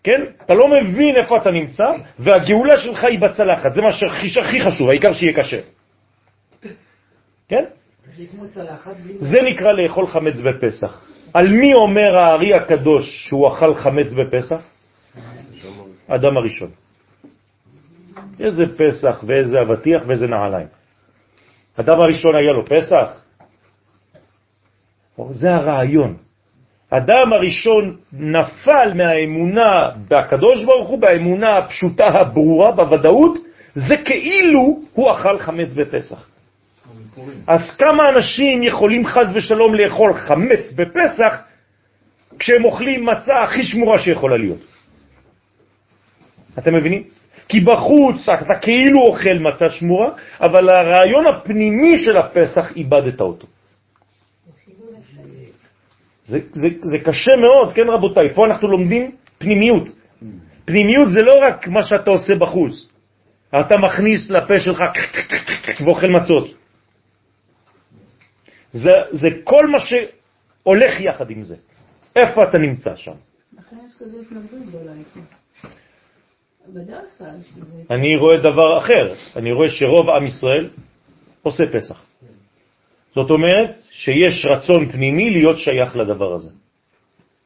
כן? 0.04 0.20
אתה 0.44 0.54
לא 0.54 0.68
מבין 0.68 1.16
איפה 1.16 1.36
אתה 1.36 1.50
נמצא, 1.50 1.84
והגאולה 2.18 2.78
שלך 2.78 3.04
היא 3.04 3.18
בצלחת, 3.18 3.74
זה 3.74 3.82
מה 3.82 3.92
שהכי 3.92 4.60
חשוב, 4.60 4.88
העיקר 4.88 5.12
שיהיה 5.12 5.32
קשה. 5.32 5.60
כן? 7.48 7.64
זה 9.18 9.42
נקרא 9.42 9.72
לאכול 9.72 10.06
חמץ 10.06 10.40
בפסח. 10.40 10.92
על 11.34 11.48
מי 11.48 11.74
אומר 11.74 12.16
הארי 12.16 12.54
הקדוש 12.54 13.28
שהוא 13.28 13.48
אכל 13.48 13.74
חמץ 13.74 14.12
בפסח? 14.12 14.60
אדם 16.08 16.36
הראשון. 16.36 16.70
איזה 18.40 18.64
פסח 18.78 19.24
ואיזה 19.26 19.60
אבטיח 19.60 20.02
ואיזה 20.06 20.26
נעליים. 20.26 20.68
אדם 21.76 22.00
הראשון 22.00 22.36
היה 22.36 22.52
לו 22.52 22.66
פסח? 22.66 23.25
זה 25.30 25.54
הרעיון. 25.54 26.16
אדם 26.90 27.32
הראשון 27.32 27.96
נפל 28.12 28.92
מהאמונה 28.94 29.90
בקדוש 30.08 30.64
ברוך 30.64 30.88
הוא, 30.88 30.98
באמונה 30.98 31.58
הפשוטה 31.58 32.06
הברורה, 32.06 32.72
בוודאות, 32.72 33.38
זה 33.74 33.96
כאילו 33.96 34.78
הוא 34.92 35.10
אכל 35.12 35.38
חמץ 35.38 35.72
בפסח. 35.72 36.28
אז 37.46 37.76
כמה 37.78 38.08
אנשים 38.08 38.62
יכולים 38.62 39.06
חז 39.06 39.26
ושלום 39.34 39.74
לאכול 39.74 40.14
חמץ 40.14 40.72
בפסח 40.76 41.42
כשהם 42.38 42.64
אוכלים 42.64 43.06
מצה 43.06 43.42
הכי 43.44 43.62
שמורה 43.62 43.98
שיכולה 43.98 44.36
להיות? 44.36 44.58
אתם 46.58 46.74
מבינים? 46.74 47.02
כי 47.48 47.60
בחוץ 47.60 48.28
אתה 48.28 48.54
כאילו 48.62 49.00
אוכל 49.00 49.38
מצה 49.40 49.70
שמורה, 49.70 50.10
אבל 50.40 50.68
הרעיון 50.68 51.26
הפנימי 51.26 51.98
של 51.98 52.16
הפסח 52.16 52.76
איבדת 52.76 53.20
אותו. 53.20 53.46
זה, 56.26 56.38
זה, 56.52 56.68
זה 56.82 56.98
קשה 57.04 57.36
מאוד, 57.36 57.72
כן 57.72 57.88
רבותיי? 57.88 58.34
פה 58.34 58.42
אנחנו 58.46 58.68
לומדים 58.68 59.16
פנימיות. 59.38 59.88
פנימיות 60.64 61.08
זה 61.12 61.22
לא 61.22 61.34
רק 61.48 61.68
מה 61.68 61.82
שאתה 61.82 62.10
עושה 62.10 62.34
בחוץ. 62.34 62.88
אתה 63.60 63.76
מכניס 63.76 64.30
לפה 64.30 64.60
שלך 64.60 64.82
ואוכל 65.84 66.08
מצות. 66.08 66.54
זה, 68.72 68.90
זה 69.10 69.28
כל 69.44 69.66
מה 69.66 69.78
שהולך 69.80 71.00
יחד 71.00 71.30
עם 71.30 71.42
זה. 71.42 71.56
איפה 72.16 72.40
אתה 72.42 72.58
נמצא 72.58 72.96
שם? 72.96 73.12
לכן 73.58 73.76
יש 73.86 73.92
כזה 73.98 74.18
התנגדות 74.20 74.66
גדולה. 74.68 74.92
אני 77.90 78.16
רואה 78.16 78.36
דבר 78.36 78.78
אחר, 78.78 79.14
אני 79.36 79.52
רואה 79.52 79.68
שרוב 79.70 80.10
עם 80.10 80.26
ישראל 80.26 80.68
עושה 81.42 81.64
פסח. 81.72 82.05
זאת 83.16 83.30
אומרת 83.30 83.70
שיש 83.90 84.46
רצון 84.46 84.92
פנימי 84.92 85.30
להיות 85.30 85.58
שייך 85.58 85.96
לדבר 85.96 86.34
הזה. 86.34 86.50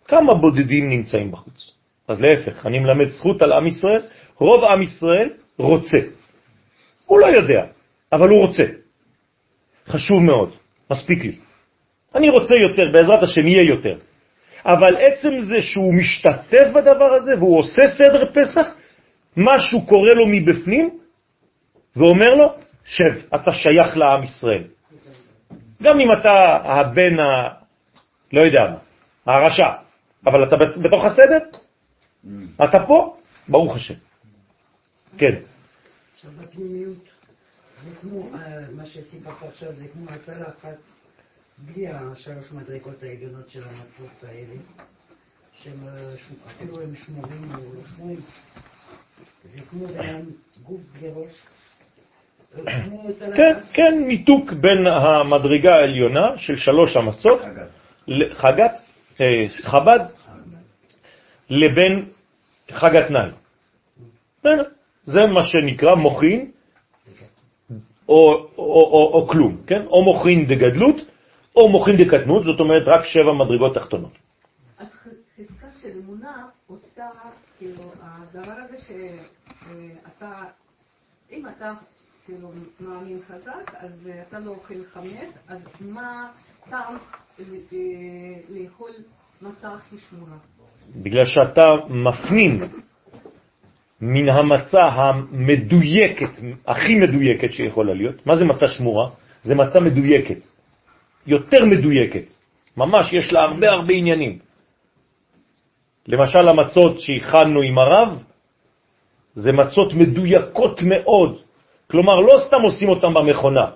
כמה 0.04 0.34
בודדים 0.34 0.90
נמצאים 0.90 1.30
בחוץ? 1.30 1.72
אז 2.08 2.20
להפך, 2.20 2.66
אני 2.66 2.78
מלמד 2.78 3.08
זכות 3.08 3.42
על 3.42 3.52
עם 3.52 3.66
ישראל, 3.66 4.02
רוב 4.36 4.64
עם 4.64 4.82
ישראל 4.82 5.28
רוצה. 5.58 5.98
הוא 7.06 7.20
לא 7.20 7.26
יודע, 7.26 7.64
אבל 8.12 8.28
הוא 8.28 8.46
רוצה. 8.46 8.64
חשוב 9.86 10.22
מאוד, 10.22 10.50
מספיק 10.90 11.24
לי. 11.24 11.36
אני 12.14 12.30
רוצה 12.30 12.54
יותר, 12.54 12.92
בעזרת 12.92 13.22
השם 13.22 13.46
יהיה 13.46 13.62
יותר. 13.62 13.96
אבל 14.64 14.96
עצם 14.98 15.40
זה 15.40 15.62
שהוא 15.62 15.94
משתתף 15.94 16.66
בדבר 16.74 17.12
הזה 17.14 17.32
והוא 17.38 17.58
עושה 17.58 17.82
סדר 17.98 18.32
פסח, 18.34 18.66
משהו 19.36 19.86
קורה 19.86 20.14
לו 20.14 20.26
מבפנים 20.26 20.90
ואומר 21.96 22.34
לו, 22.34 22.46
שב, 22.84 23.14
אתה 23.34 23.52
שייך 23.52 23.96
לעם 23.96 24.22
ישראל. 24.24 24.64
גם 25.82 26.00
אם 26.00 26.08
אתה 26.20 26.58
הבן 26.64 27.18
ה... 27.20 27.48
לא 28.32 28.40
יודע 28.40 28.76
מה, 29.26 29.34
הרשע, 29.34 29.68
אבל 30.26 30.44
אתה 30.44 30.56
בתוך 30.82 31.04
הסדר, 31.04 31.38
mm. 32.24 32.64
אתה 32.64 32.86
פה, 32.86 33.16
ברוך 33.48 33.76
השם. 33.76 33.94
כן. 35.18 35.34
עכשיו 36.14 36.30
בפנימיות, 36.38 37.04
זה 37.84 37.90
כמו 38.00 38.30
אה, 38.34 38.60
מה 38.76 38.86
שסיפרת 38.86 39.42
עכשיו, 39.42 39.72
זה 39.72 39.84
כמו 39.92 40.10
הצלה 40.10 40.48
אחת, 40.48 40.76
בלי 41.58 41.88
השלוש 41.88 42.52
מדרגות 42.52 43.02
העליונות 43.02 43.50
של 43.50 43.62
המצות 43.64 44.24
האלה, 44.28 44.54
שהם 45.52 45.88
אה, 45.88 46.14
אפילו 46.46 46.80
הם 46.80 46.94
שמורים 46.94 47.50
או 47.54 47.74
לא 47.74 47.80
שמורים, 47.96 48.20
זה 49.54 49.60
כמו 49.70 49.86
גוף 50.62 50.80
בלי 50.92 51.08
ראש. 51.14 51.32
כן, 53.36 53.58
כן, 53.72 54.04
ניתוק 54.06 54.52
בין 54.52 54.86
המדרגה 54.86 55.74
העליונה 55.74 56.38
של 56.38 56.56
שלוש 56.56 56.96
המצות, 56.96 57.40
חגת, 58.32 58.72
אה, 59.20 59.44
חב"ד, 59.62 60.00
לבין 61.50 62.04
חג 62.70 62.96
התנאי. 62.96 63.30
זה 65.04 65.26
מה 65.26 65.42
שנקרא 65.42 65.94
מוכין 65.94 66.50
או, 68.08 68.48
או, 68.58 69.28
כלום, 69.30 69.62
כן? 69.66 69.86
או 69.86 70.04
מוכין 70.04 70.46
דגדלות 70.46 70.96
או 71.56 71.68
מוכין 71.68 71.96
דקטנות, 71.96 72.44
זאת 72.44 72.60
אומרת 72.60 72.82
רק 72.86 73.04
שבע 73.04 73.32
מדרגות 73.32 73.74
תחתונות. 73.74 74.12
אז 74.78 74.86
חזקה 75.36 75.66
של 75.82 75.88
אמונה 76.04 76.46
עושה, 76.66 77.06
כאילו, 77.58 77.92
הדבר 78.00 78.52
הזה 78.64 78.76
שאתה, 78.78 80.32
אם 81.30 81.46
אתה 81.48 81.72
כאילו 82.30 82.52
מאמין 82.80 83.18
חזק, 83.28 83.74
אז 83.78 84.10
אתה 84.28 84.38
לא 84.38 84.50
אוכל 84.50 84.84
חמץ, 84.92 85.34
אז 85.48 85.66
מה 85.80 86.28
טעם 86.70 86.94
לאכול 88.48 88.90
מצה 89.42 89.74
הכי 89.74 89.96
שמורה? 90.10 90.36
בגלל 90.96 91.24
שאתה 91.24 91.64
מפנים 91.88 92.60
מן 94.00 94.28
המצה 94.28 94.82
המדויקת, 94.82 96.30
הכי 96.66 96.94
מדויקת 96.98 97.52
שיכולה 97.52 97.94
להיות. 97.94 98.26
מה 98.26 98.36
זה 98.36 98.44
מצה 98.44 98.68
שמורה? 98.68 99.10
זה 99.42 99.54
מצה 99.54 99.80
מדויקת, 99.80 100.38
יותר 101.26 101.64
מדויקת. 101.64 102.32
ממש 102.76 103.12
יש 103.12 103.32
לה 103.32 103.42
הרבה 103.42 103.70
הרבה 103.70 103.94
עניינים. 103.94 104.38
למשל 106.06 106.48
המצות 106.48 107.00
שהכנו 107.00 107.60
עם 107.60 107.78
הרב, 107.78 108.22
זה 109.34 109.52
מצות 109.52 109.94
מדויקות 109.94 110.82
מאוד. 110.82 111.49
כלומר, 111.90 112.20
לא 112.20 112.38
סתם 112.46 112.62
עושים 112.62 112.88
אותם 112.88 113.14
במכונה. 113.14 113.66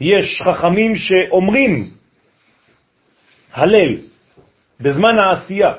יש 0.00 0.42
חכמים 0.42 0.96
שאומרים 0.96 1.90
הלל 3.52 3.96
בזמן 4.80 5.18
העשייה. 5.18 5.72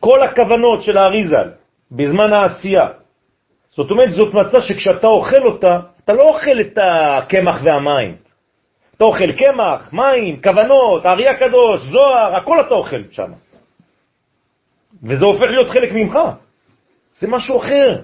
כל 0.00 0.22
הכוונות 0.22 0.82
של 0.82 0.98
האריזל 0.98 1.50
בזמן 1.92 2.32
העשייה. 2.32 2.88
זאת 3.70 3.90
אומרת, 3.90 4.12
זאת 4.12 4.34
מצה 4.34 4.60
שכשאתה 4.60 5.06
אוכל 5.06 5.42
אותה, 5.46 5.78
אתה 6.04 6.12
לא 6.12 6.22
אוכל 6.22 6.60
את 6.60 6.78
הקמח 6.78 7.60
והמים. 7.64 8.16
אתה 8.96 9.04
אוכל 9.04 9.32
קמח, 9.32 9.92
מים, 9.92 10.42
כוונות, 10.42 11.06
הארי 11.06 11.28
הקדוש, 11.28 11.80
זוהר, 11.80 12.36
הכל 12.36 12.60
אתה 12.60 12.74
אוכל 12.74 13.02
שם. 13.10 13.32
וזה 15.02 15.24
הופך 15.24 15.46
להיות 15.46 15.70
חלק 15.70 15.92
ממך. 15.92 16.18
זה 17.18 17.28
משהו 17.28 17.58
אחר. 17.58 18.00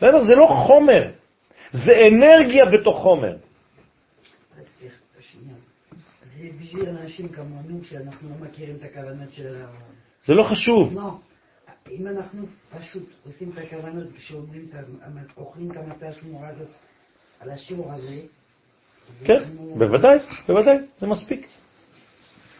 בסדר? 0.00 0.22
זה 0.22 0.34
לא 0.34 0.46
חומר, 0.66 1.10
זה 1.72 1.92
אנרגיה 2.08 2.64
בתוך 2.64 2.96
חומר. 2.96 3.36
זה 6.36 6.48
בשביל 6.60 6.88
אנשים 6.88 7.28
כמונו 7.28 7.84
שאנחנו 7.84 8.28
לא 8.28 8.46
מכירים 8.46 8.76
את 8.76 8.82
הכוונות 8.82 9.32
של 9.32 9.56
ה... 9.56 9.66
זה 10.24 10.34
לא 10.34 10.42
חשוב. 10.42 10.94
לא. 10.94 11.10
אם 11.90 12.06
אנחנו 12.06 12.46
פשוט 12.78 13.02
עושים 13.26 13.50
את 13.52 13.58
הכוונות 13.58 14.12
כשאומרים, 14.16 14.68
אוכלים 15.36 15.70
את 15.70 15.76
המטה 15.76 16.08
השמורה 16.08 16.48
הזאת 16.48 16.68
על 17.40 17.50
השיעור 17.50 17.92
הזה, 17.92 18.20
כן, 19.24 19.42
בוודאי, 19.78 20.18
בוודאי, 20.48 20.76
זה 21.00 21.06
מספיק. 21.06 21.46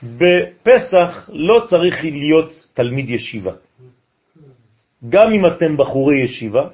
בפסח 0.02 1.30
לא 1.32 1.66
צריך 1.70 2.04
להיות 2.04 2.52
תלמיד 2.74 3.10
ישיבה. 3.10 3.52
גם 5.08 5.32
אם 5.32 5.46
אתם 5.46 5.76
בחורי 5.76 6.18
ישיבה, 6.18 6.68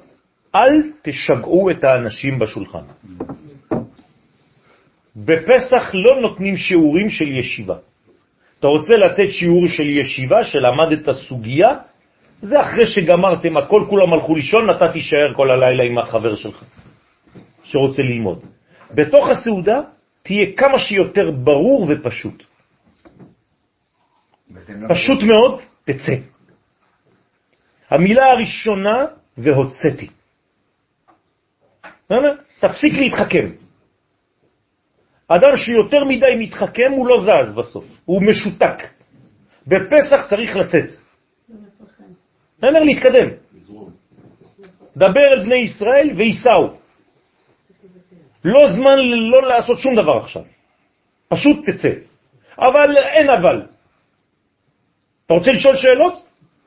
אל 0.57 0.73
תשגעו 1.01 1.69
את 1.71 1.83
האנשים 1.83 2.39
בשולחן. 2.39 2.85
בפסח 5.15 5.91
לא 5.93 6.21
נותנים 6.21 6.57
שיעורים 6.57 7.09
של 7.09 7.37
ישיבה. 7.37 7.75
אתה 8.59 8.67
רוצה 8.67 8.93
לתת 8.97 9.29
שיעור 9.29 9.67
של 9.67 9.89
ישיבה, 9.89 10.43
שלמדת 10.43 11.11
סוגיה, 11.11 11.69
זה 12.41 12.61
אחרי 12.61 12.87
שגמרתם 12.87 13.57
הכל, 13.57 13.83
כולם 13.89 14.13
הלכו 14.13 14.35
לישון, 14.35 14.69
אתה 14.69 14.91
תישאר 14.91 15.33
כל 15.33 15.51
הלילה 15.51 15.83
עם 15.83 15.97
החבר 15.97 16.35
שלך, 16.35 16.63
שרוצה 17.63 18.01
ללמוד. 18.01 18.39
בתוך 18.93 19.29
הסעודה 19.29 19.81
תהיה 20.23 20.45
כמה 20.57 20.79
שיותר 20.79 21.31
ברור 21.31 21.87
ופשוט. 21.89 22.43
פשוט 24.89 25.23
מאוד, 25.23 25.61
תצא. 25.85 26.15
המילה 27.89 28.25
הראשונה, 28.25 29.05
והוצאתי. 29.37 30.16
תפסיק 32.59 32.93
להתחכם. 32.93 33.49
אדם 35.27 35.57
שיותר 35.57 36.03
מדי 36.03 36.35
מתחכם 36.39 36.91
הוא 36.91 37.07
לא 37.07 37.15
זז 37.21 37.55
בסוף, 37.55 37.85
הוא 38.05 38.21
משותק. 38.21 38.77
בפסח 39.67 40.29
צריך 40.29 40.55
לצאת. 40.55 40.89
אומר 42.63 42.83
להתקדם. 42.83 43.27
דבר 44.97 45.21
אל 45.33 45.43
בני 45.43 45.55
ישראל 45.55 46.09
וייסעו. 46.17 46.77
לא 48.45 48.71
זמן 48.71 48.99
לא 49.03 49.47
לעשות 49.47 49.79
שום 49.79 49.95
דבר 49.95 50.17
עכשיו. 50.17 50.43
פשוט 51.27 51.69
תצא. 51.69 51.91
אבל 52.57 52.97
אין 52.97 53.29
אבל. 53.29 53.61
אתה 55.25 55.33
רוצה 55.33 55.51
לשאול 55.51 55.75
שאלות? 55.75 56.25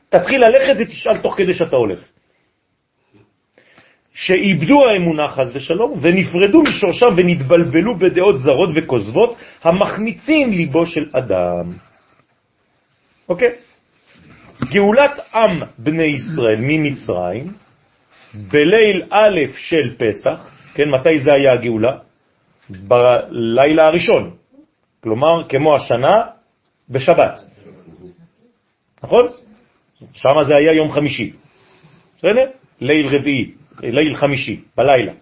תתחיל 0.08 0.44
ללכת 0.44 0.74
ותשאל 0.78 1.18
תוך 1.22 1.34
כדי 1.36 1.54
שאתה 1.54 1.76
הולך. 1.76 2.00
שאיבדו 4.14 4.88
האמונה 4.88 5.28
חז 5.28 5.56
ושלום 5.56 5.98
ונפרדו 6.00 6.62
משורשם 6.62 7.14
ונתבלבלו 7.16 7.98
בדעות 7.98 8.38
זרות 8.38 8.70
וכוזבות 8.74 9.36
המחמיצים 9.62 10.52
ליבו 10.52 10.86
של 10.86 11.08
אדם. 11.12 11.68
אוקיי? 13.28 13.52
גאולת 14.64 15.20
עם 15.34 15.60
בני 15.78 16.04
ישראל 16.04 16.56
ממצרים 16.58 17.52
בליל 18.34 19.02
א' 19.10 19.40
של 19.56 19.96
פסח, 19.98 20.50
כן, 20.74 20.90
מתי 20.90 21.18
זה 21.18 21.32
היה 21.32 21.52
הגאולה? 21.52 21.96
בלילה 22.70 23.86
הראשון, 23.86 24.30
כלומר 25.02 25.48
כמו 25.48 25.76
השנה 25.76 26.22
בשבת, 26.88 27.40
נכון? 29.02 29.26
שם 30.12 30.44
זה 30.46 30.56
היה 30.56 30.72
יום 30.72 30.92
חמישי, 30.92 31.32
בסדר? 32.18 32.50
ליל 32.80 33.16
רביעי. 33.16 33.59
ליל 33.82 34.16
חמישי, 34.16 34.60
בלילה. 34.76 35.12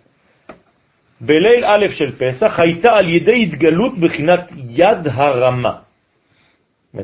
בליל 1.21 1.65
א' 1.67 1.87
של 1.93 2.17
פסח 2.19 2.61
הייתה 2.61 2.93
על 2.93 3.09
ידי 3.09 3.43
התגלות 3.43 3.99
בחינת 3.99 4.53
יד 4.57 5.07
הרמה. 5.07 5.79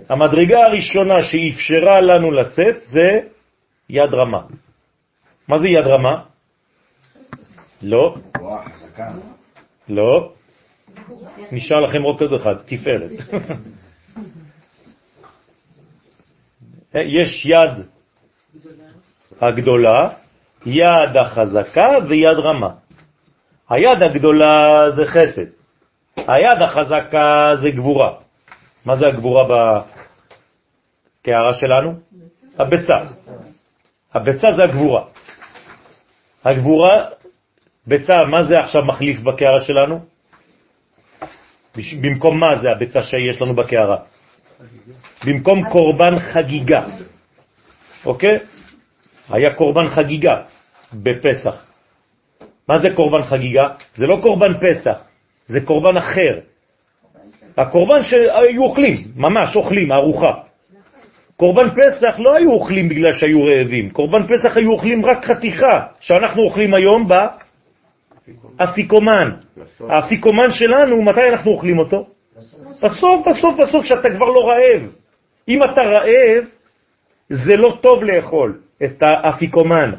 המדרגה 0.08 0.58
הראשונה 0.66 1.22
שאפשרה 1.22 2.00
לנו 2.00 2.30
לצאת 2.30 2.82
זה 2.82 3.20
יד 3.88 4.14
רמה. 4.14 4.40
מה 5.48 5.58
זה 5.58 5.68
יד 5.68 5.86
רמה? 5.86 6.22
לא. 7.82 8.16
לא. 9.88 10.32
נשאר 11.52 11.80
לכם 11.80 12.06
רק 12.06 12.20
עוד 12.20 12.32
אחד, 12.32 12.54
תפארת. 12.66 13.10
יש 16.94 17.46
יד 17.46 17.70
הגדולה 19.40 20.10
יד 20.66 21.16
החזקה 21.20 21.88
ויד 22.08 22.38
רמה. 22.38 22.70
היד 23.70 24.02
הגדולה 24.02 24.84
זה 24.96 25.06
חסד, 25.06 25.46
היד 26.16 26.62
החזקה 26.62 27.52
זה 27.62 27.70
גבורה. 27.70 28.12
מה 28.84 28.96
זה 28.96 29.06
הגבורה 29.06 29.44
בקערה 31.22 31.54
שלנו? 31.54 31.94
הביצה. 32.58 32.94
הביצה 34.14 34.52
זה 34.52 34.62
הגבורה. 34.64 35.04
הגבורה 36.44 37.08
ביצה, 37.86 38.24
מה 38.24 38.44
זה 38.44 38.60
עכשיו 38.60 38.84
מחליף 38.84 39.20
בקערה 39.20 39.60
שלנו? 39.60 40.00
במקום 42.00 42.40
מה 42.40 42.56
זה 42.62 42.70
הביצה 42.70 43.02
שיש 43.02 43.42
לנו 43.42 43.54
בקערה? 43.54 43.96
במקום 45.24 45.70
קורבן 45.70 46.18
חגיגה, 46.18 46.86
אוקיי? 48.04 48.38
היה 49.28 49.54
קורבן 49.54 49.88
חגיגה 49.88 50.42
בפסח. 51.02 51.64
מה 52.68 52.78
זה 52.78 52.88
קורבן 52.94 53.22
חגיגה? 53.22 53.68
זה 53.94 54.06
לא 54.06 54.18
קורבן 54.22 54.54
פסח, 54.54 54.98
זה 55.46 55.60
קורבן 55.60 55.96
אחר. 55.96 56.38
הקורבן 57.56 58.02
שהיו 58.02 58.62
אוכלים, 58.62 58.94
ממש 59.16 59.56
אוכלים, 59.56 59.92
ארוחה. 59.92 60.34
קורבן 61.36 61.70
פסח 61.70 62.18
לא 62.18 62.34
היו 62.34 62.50
אוכלים 62.52 62.88
בגלל 62.88 63.12
שהיו 63.12 63.44
רעבים, 63.44 63.90
קורבן 63.90 64.26
פסח 64.26 64.56
היו 64.56 64.70
אוכלים 64.70 65.06
רק 65.06 65.24
חתיכה, 65.24 65.86
שאנחנו 66.00 66.42
אוכלים 66.42 66.74
היום 66.74 67.08
באפיקומן. 68.58 69.30
האפיקומן 69.80 70.52
שלנו, 70.52 71.02
מתי 71.02 71.28
אנחנו 71.28 71.50
אוכלים 71.50 71.78
אותו? 71.78 72.06
בסוף, 72.82 73.26
בסוף, 73.28 73.56
בסוף, 73.58 73.84
כשאתה 73.84 74.10
כבר 74.16 74.26
לא 74.26 74.48
רעב. 74.48 74.90
אם 75.48 75.64
אתה 75.64 75.80
רעב, 75.80 76.44
זה 77.28 77.56
לא 77.56 77.78
טוב 77.80 78.04
לאכול 78.04 78.58
את 78.84 79.02
האפיקומן. 79.02 79.92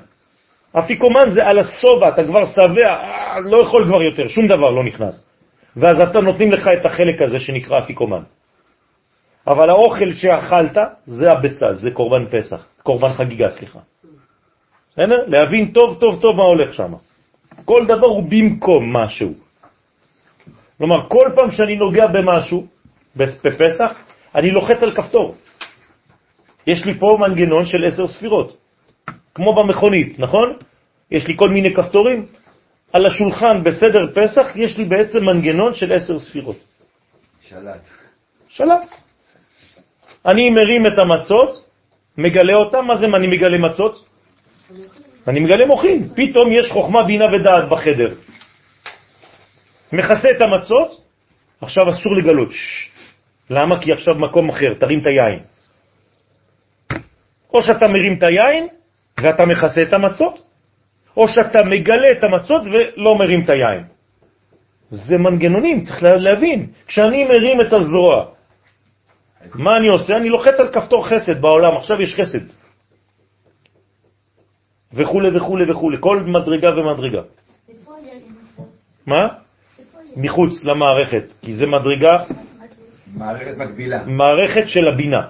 אפיקומן 0.80 1.30
זה 1.30 1.48
על 1.48 1.60
הסובה, 1.60 2.10
אתה 2.10 2.24
כבר 2.24 2.46
שבע, 2.46 2.88
אה, 2.88 3.40
לא 3.40 3.58
יכול 3.58 3.86
כבר 3.88 4.02
יותר, 4.04 4.28
שום 4.28 4.48
דבר 4.48 4.72
לא 4.72 4.84
נכנס. 4.84 5.28
ואז 5.76 6.00
אתה 6.00 6.20
נותנים 6.20 6.52
לך 6.52 6.68
את 6.68 6.86
החלק 6.86 7.22
הזה 7.22 7.40
שנקרא 7.40 7.80
אפיקומן. 7.80 8.24
אבל 9.48 9.70
האוכל 9.70 10.14
שאכלת 10.14 10.78
זה 11.06 11.32
הביצה, 11.32 11.74
זה 11.74 11.92
קורבן 11.92 12.26
פסח, 12.26 12.68
קורבן 12.84 13.10
חגיגה, 13.10 13.50
סליחה. 13.50 13.80
בסדר? 14.92 15.24
להבין 15.28 15.72
טוב 15.72 15.98
טוב 16.00 16.22
טוב 16.22 16.38
מה 16.38 16.44
הולך 16.44 16.74
שם. 16.74 16.94
כל 17.66 17.86
דבר 17.86 18.08
הוא 18.08 18.24
במקום 18.30 18.98
משהו. 18.98 19.34
כלומר, 20.78 21.10
כל 21.10 21.30
פעם 21.36 21.52
שאני 21.52 21.76
נוגע 21.76 22.08
במשהו, 22.08 22.68
בפסח, 23.16 23.92
אני 24.36 24.52
לוחץ 24.52 24.84
על 24.84 24.92
כפתור. 24.96 25.36
יש 26.68 26.86
לי 26.86 27.00
פה 27.00 27.18
מנגנון 27.20 27.66
של 27.66 27.86
עשר 27.86 28.08
ספירות, 28.08 28.58
כמו 29.36 29.56
במכונית, 29.56 30.20
נכון? 30.20 30.54
יש 31.12 31.28
לי 31.28 31.34
כל 31.38 31.50
מיני 31.50 31.74
כפתורים. 31.74 32.26
על 32.94 33.06
השולחן 33.06 33.64
בסדר 33.64 34.08
פסח 34.16 34.56
יש 34.56 34.78
לי 34.78 34.86
בעצם 34.86 35.20
מנגנון 35.26 35.74
של 35.74 35.94
עשר 35.94 36.20
ספירות. 36.20 36.56
שלט. 37.42 37.82
שלט. 38.50 38.90
אני 40.26 40.50
מרים 40.50 40.88
את 40.88 41.00
המצות, 41.00 41.66
מגלה 42.18 42.54
אותם, 42.54 42.86
מה 42.86 42.98
זה 42.98 43.08
מה 43.08 43.18
אני 43.18 43.28
מגלה 43.28 43.58
מצות? 43.58 44.06
אני 45.28 45.40
מגלה 45.40 45.66
מוחין. 45.66 46.10
פתאום 46.16 46.52
יש 46.52 46.72
חוכמה, 46.72 47.04
בינה 47.04 47.26
ודעת 47.26 47.70
בחדר. 47.70 48.16
מכסה 49.94 50.28
את 50.38 50.42
המצות, 50.42 51.02
עכשיו 51.62 51.90
אסור 51.90 52.16
לגלות. 52.16 52.52
ש... 52.52 52.90
למה? 53.50 53.82
כי 53.82 53.92
עכשיו 53.92 54.16
מקום 54.16 54.50
אחר, 54.50 54.74
תרים 54.74 55.00
את 55.00 55.06
היין. 55.06 55.40
או 57.54 57.62
שאתה 57.62 57.88
מרים 57.88 58.18
את 58.18 58.24
היין 58.24 58.68
ואתה 59.20 59.46
מכסה 59.46 59.82
את 59.82 59.94
המצות, 59.94 60.42
או 61.18 61.28
שאתה 61.28 61.64
מגלה 61.64 62.12
את 62.12 62.24
המצות 62.24 62.62
ולא 62.66 63.16
מרים 63.16 63.44
את 63.44 63.50
היין. 63.50 63.84
זה 64.90 65.18
מנגנונים, 65.18 65.84
צריך 65.84 66.04
להבין. 66.04 66.68
כשאני 66.88 67.24
מרים 67.24 67.62
את 67.62 67.74
הזרוע, 67.74 68.26
מה 69.56 69.78
אני 69.78 69.88
עושה? 69.88 70.18
אני 70.18 70.30
לוחץ 70.30 70.60
על 70.60 70.68
כפתור 70.74 71.08
חסד 71.08 71.42
בעולם, 71.42 71.78
עכשיו 71.78 72.02
יש 72.02 72.16
חסד. 72.16 72.46
וכו' 74.94 75.22
וכו' 75.36 75.58
וכו', 75.70 75.92
כל 76.00 76.20
מדרגה 76.20 76.70
ומדרגה. 76.70 77.22
מה? 79.08 79.28
מחוץ 80.18 80.64
למערכת, 80.64 81.24
כי 81.42 81.54
זה 81.54 81.66
מדרגה... 81.66 82.24
מערכת 83.14 83.58
מקבילה. 83.58 84.06
מערכת 84.06 84.68
של 84.68 84.88
הבינה. 84.88 85.22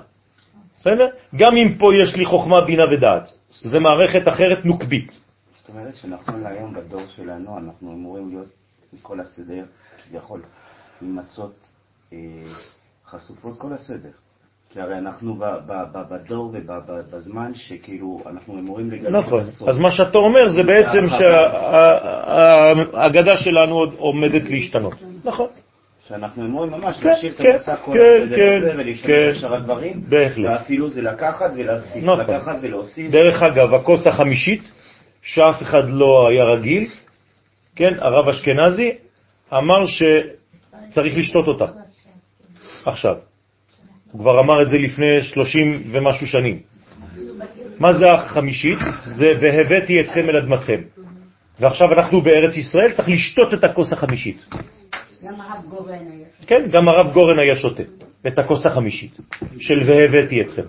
בסדר? 0.85 1.07
גם 1.35 1.57
אם 1.57 1.75
פה 1.77 1.95
יש 1.95 2.15
לי 2.15 2.25
חוכמה, 2.25 2.61
בינה 2.61 2.83
ודעת. 2.83 3.29
זה 3.61 3.79
מערכת 3.79 4.27
אחרת 4.27 4.65
נוקבית. 4.65 5.11
זאת 5.53 5.69
אומרת 5.69 5.95
שנכון 5.95 6.41
להיום 6.41 6.73
בדור 6.73 7.01
שלנו 7.09 7.57
אנחנו 7.57 7.91
אמורים 7.91 8.29
להיות 8.29 8.47
מכל 8.93 9.19
הסדר, 9.19 9.63
כביכול, 10.03 10.41
עם 11.01 11.15
מצות 11.15 11.71
אה, 12.13 12.17
חשופות 13.05 13.57
כל 13.57 13.73
הסדר. 13.73 14.09
כי 14.69 14.81
הרי 14.81 14.97
אנחנו 14.97 15.35
ב, 15.35 15.43
ב, 15.43 15.73
ב, 15.91 15.97
בדור 16.13 16.53
ובזמן 16.53 17.51
שכאילו 17.55 18.19
אנחנו 18.25 18.59
אמורים 18.59 18.91
לגלות 18.91 19.25
נכון, 19.25 19.41
אז 19.41 19.79
מה 19.79 19.91
שאתה 19.91 20.17
אומר 20.17 20.49
זה 20.49 20.63
בעצם 20.63 21.05
שהאגדה 22.93 23.37
שלנו 23.37 23.75
עוד 23.75 23.93
עומדת 23.97 24.49
להשתנות. 24.49 24.93
נכון. 25.23 25.47
שאנחנו 26.07 26.45
אמורים 26.45 26.71
ממש 26.71 26.97
כן, 26.99 27.07
להשאיר 27.07 27.33
את 27.33 27.37
כן, 27.37 27.51
המסע 27.51 27.75
כל 27.75 27.93
כן, 27.93 28.23
הסדר 28.23 28.35
כן, 28.35 28.57
הזה 28.57 28.71
ולהשתמש 28.81 29.11
כן. 29.11 29.29
בשאר 29.31 29.55
הדברים, 29.55 30.01
בהחלט. 30.09 30.49
ואפילו 30.49 30.89
זה 30.89 31.01
לקחת 31.01 31.51
ולהוסיף, 31.55 32.03
נכון. 32.03 32.19
לקחת 32.19 32.55
ולהוסיף. 32.61 33.11
דרך 33.11 33.43
אגב, 33.43 33.73
הכוס 33.73 34.07
החמישית, 34.07 34.61
שאף 35.21 35.61
אחד 35.61 35.89
לא 35.89 36.27
היה 36.29 36.43
רגיל, 36.43 36.87
כן, 37.75 37.93
הרב 37.99 38.29
אשכנזי 38.29 38.91
אמר 39.53 39.85
שצריך 39.87 41.17
לשתות 41.17 41.47
אותה 41.47 41.65
עכשיו. 42.85 43.15
הוא 44.11 44.21
כבר 44.21 44.39
אמר 44.39 44.61
את 44.61 44.69
זה 44.69 44.77
לפני 44.77 45.23
שלושים 45.23 45.83
ומשהו 45.91 46.27
שנים. 46.27 46.59
מה 47.79 47.93
זה 47.93 48.11
החמישית? 48.11 48.79
זה 49.17 49.33
והבאתי 49.41 49.93
אתכם 50.01 50.29
אל 50.29 50.35
אדמתכם. 50.35 50.81
ועכשיו 51.59 51.93
אנחנו 51.93 52.21
בארץ 52.21 52.57
ישראל, 52.57 52.91
צריך 52.91 53.09
לשתות 53.09 53.53
את 53.53 53.63
הכוס 53.63 53.93
החמישית. 53.93 54.45
גם 55.25 55.41
הרב 55.41 55.65
גורן 55.69 56.07
היה. 56.11 56.27
כן, 56.47 56.69
גם 56.71 56.87
הרב 56.87 57.13
גורן 57.13 57.39
היה 57.39 57.55
שותה 57.55 57.83
את 58.27 58.39
הכוס 58.39 58.65
החמישית 58.65 59.17
של 59.59 59.83
והבאתי 59.85 60.41
אתכם. 60.41 60.61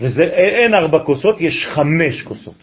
וזה 0.00 0.22
אין 0.22 0.74
ארבע 0.74 0.98
כוסות, 1.04 1.40
יש 1.40 1.66
חמש 1.66 2.22
כוסות. 2.22 2.54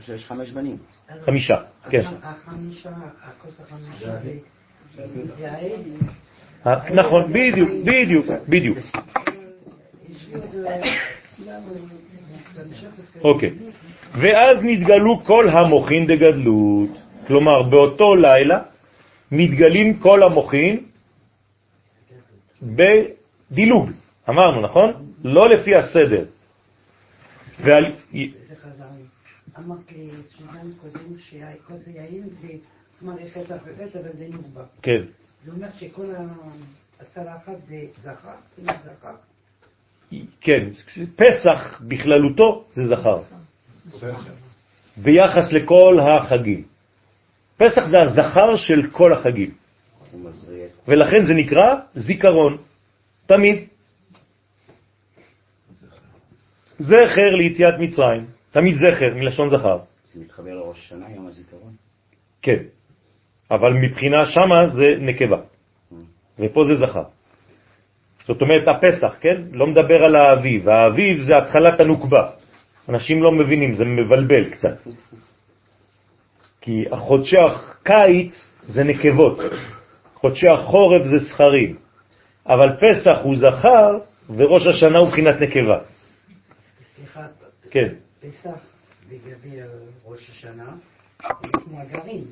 שיש 0.00 0.26
חמש 0.26 0.50
בנים. 0.50 0.76
חמישה, 1.24 1.54
כן. 1.90 2.02
החמישה, 2.22 2.90
הכוס 3.22 3.60
החמישה 3.60 4.16
זה... 4.16 4.32
זה 5.36 5.52
העד. 5.52 5.80
אה, 6.66 6.94
נכון, 6.94 7.32
בדיוק, 7.32 7.70
בדיוק, 7.84 8.26
בדיוק. 8.48 8.78
יש. 8.78 8.92
אוקיי. 13.24 13.50
ואז 14.12 14.58
נתגלו 14.62 15.24
כל 15.24 15.48
המוחין 15.50 16.06
דגדלות. 16.06 16.88
כלומר, 17.26 17.62
באותו 17.62 18.14
לילה 18.14 18.58
מתגלים 19.32 19.98
כל 19.98 20.22
המוחין 20.22 20.84
בדילוג. 22.62 23.90
אמרנו, 24.28 24.60
נכון? 24.62 25.12
לא 25.24 25.48
לפי 25.48 25.70
הסדר. 25.76 26.24
ועל... 27.64 27.84
זה. 28.12 28.84
אמרת 29.58 29.92
לי, 29.92 30.10
קודם 30.80 31.18
שכוס 31.18 31.86
היין 31.86 32.28
זה 32.40 32.48
מערכת 33.02 33.52
אחרת, 33.52 33.96
אבל 33.96 34.10
זה 34.12 34.28
נוגבה. 34.32 34.64
כן. 34.82 35.02
זה 35.42 35.52
אומר 35.52 35.68
שכל 35.78 36.06
הצלחת 37.00 37.56
זה 37.68 37.84
זה 38.56 38.72
זכר. 38.84 39.14
כן, 40.40 40.68
פסח 41.16 41.82
בכללותו 41.88 42.64
זה 42.74 42.82
זכר, 42.86 43.22
ביחס 44.96 45.52
לכל 45.52 45.98
החגים. 46.00 46.62
פסח 47.60 47.86
זה 47.86 47.96
הזכר 48.02 48.56
של 48.56 48.90
כל 48.92 49.12
החגים. 49.12 49.50
ולכן 50.88 51.24
זה 51.24 51.34
נקרא 51.34 51.74
זיכרון, 51.94 52.56
תמיד. 53.26 53.68
זכר 56.78 57.30
ליציאת 57.38 57.74
מצרים, 57.78 58.26
תמיד 58.50 58.74
זכר 58.76 59.14
מלשון 59.14 59.50
זכר, 59.50 59.78
זה 60.12 60.20
מתחבר 60.20 60.54
לראש 60.54 60.78
השנה, 60.78 61.06
יום 61.10 61.26
הזיכרון. 61.26 61.72
כן, 62.42 62.62
אבל 63.50 63.72
מבחינה 63.72 64.26
שמה 64.26 64.68
זה 64.68 64.96
נקבה, 65.00 65.40
ופה 66.38 66.60
זה 66.64 66.74
זכר. 66.74 67.04
זאת 68.26 68.42
אומרת, 68.42 68.68
הפסח, 68.68 69.14
כן? 69.20 69.42
לא 69.52 69.66
מדבר 69.66 70.04
על 70.04 70.16
האביב. 70.16 70.68
האביב 70.68 71.20
זה 71.20 71.36
התחלת 71.36 71.80
הנוקבה. 71.80 72.30
אנשים 72.88 73.22
לא 73.22 73.30
מבינים, 73.32 73.74
זה 73.74 73.84
מבלבל 73.84 74.50
קצת. 74.50 74.76
כי 76.60 76.84
חודשי 76.92 77.36
הקיץ 77.38 78.54
זה 78.62 78.84
נקבות, 78.84 79.38
חודשי 80.14 80.48
החורף 80.48 81.02
זה 81.06 81.18
זכרים, 81.18 81.76
אבל 82.46 82.76
פסח 82.76 83.16
הוא 83.22 83.36
זכר 83.36 83.98
וראש 84.36 84.66
השנה 84.66 84.98
הוא 84.98 85.08
בחינת 85.08 85.36
נקבה. 85.40 85.80
סליחה, 86.96 87.26
כן, 87.70 87.88
פסח 88.20 88.50
לגבי 89.10 89.56
ראש 90.04 90.30
השנה, 90.30 90.72
זה 91.22 91.28
כמו 91.64 91.80
הגרעין. 91.80 92.24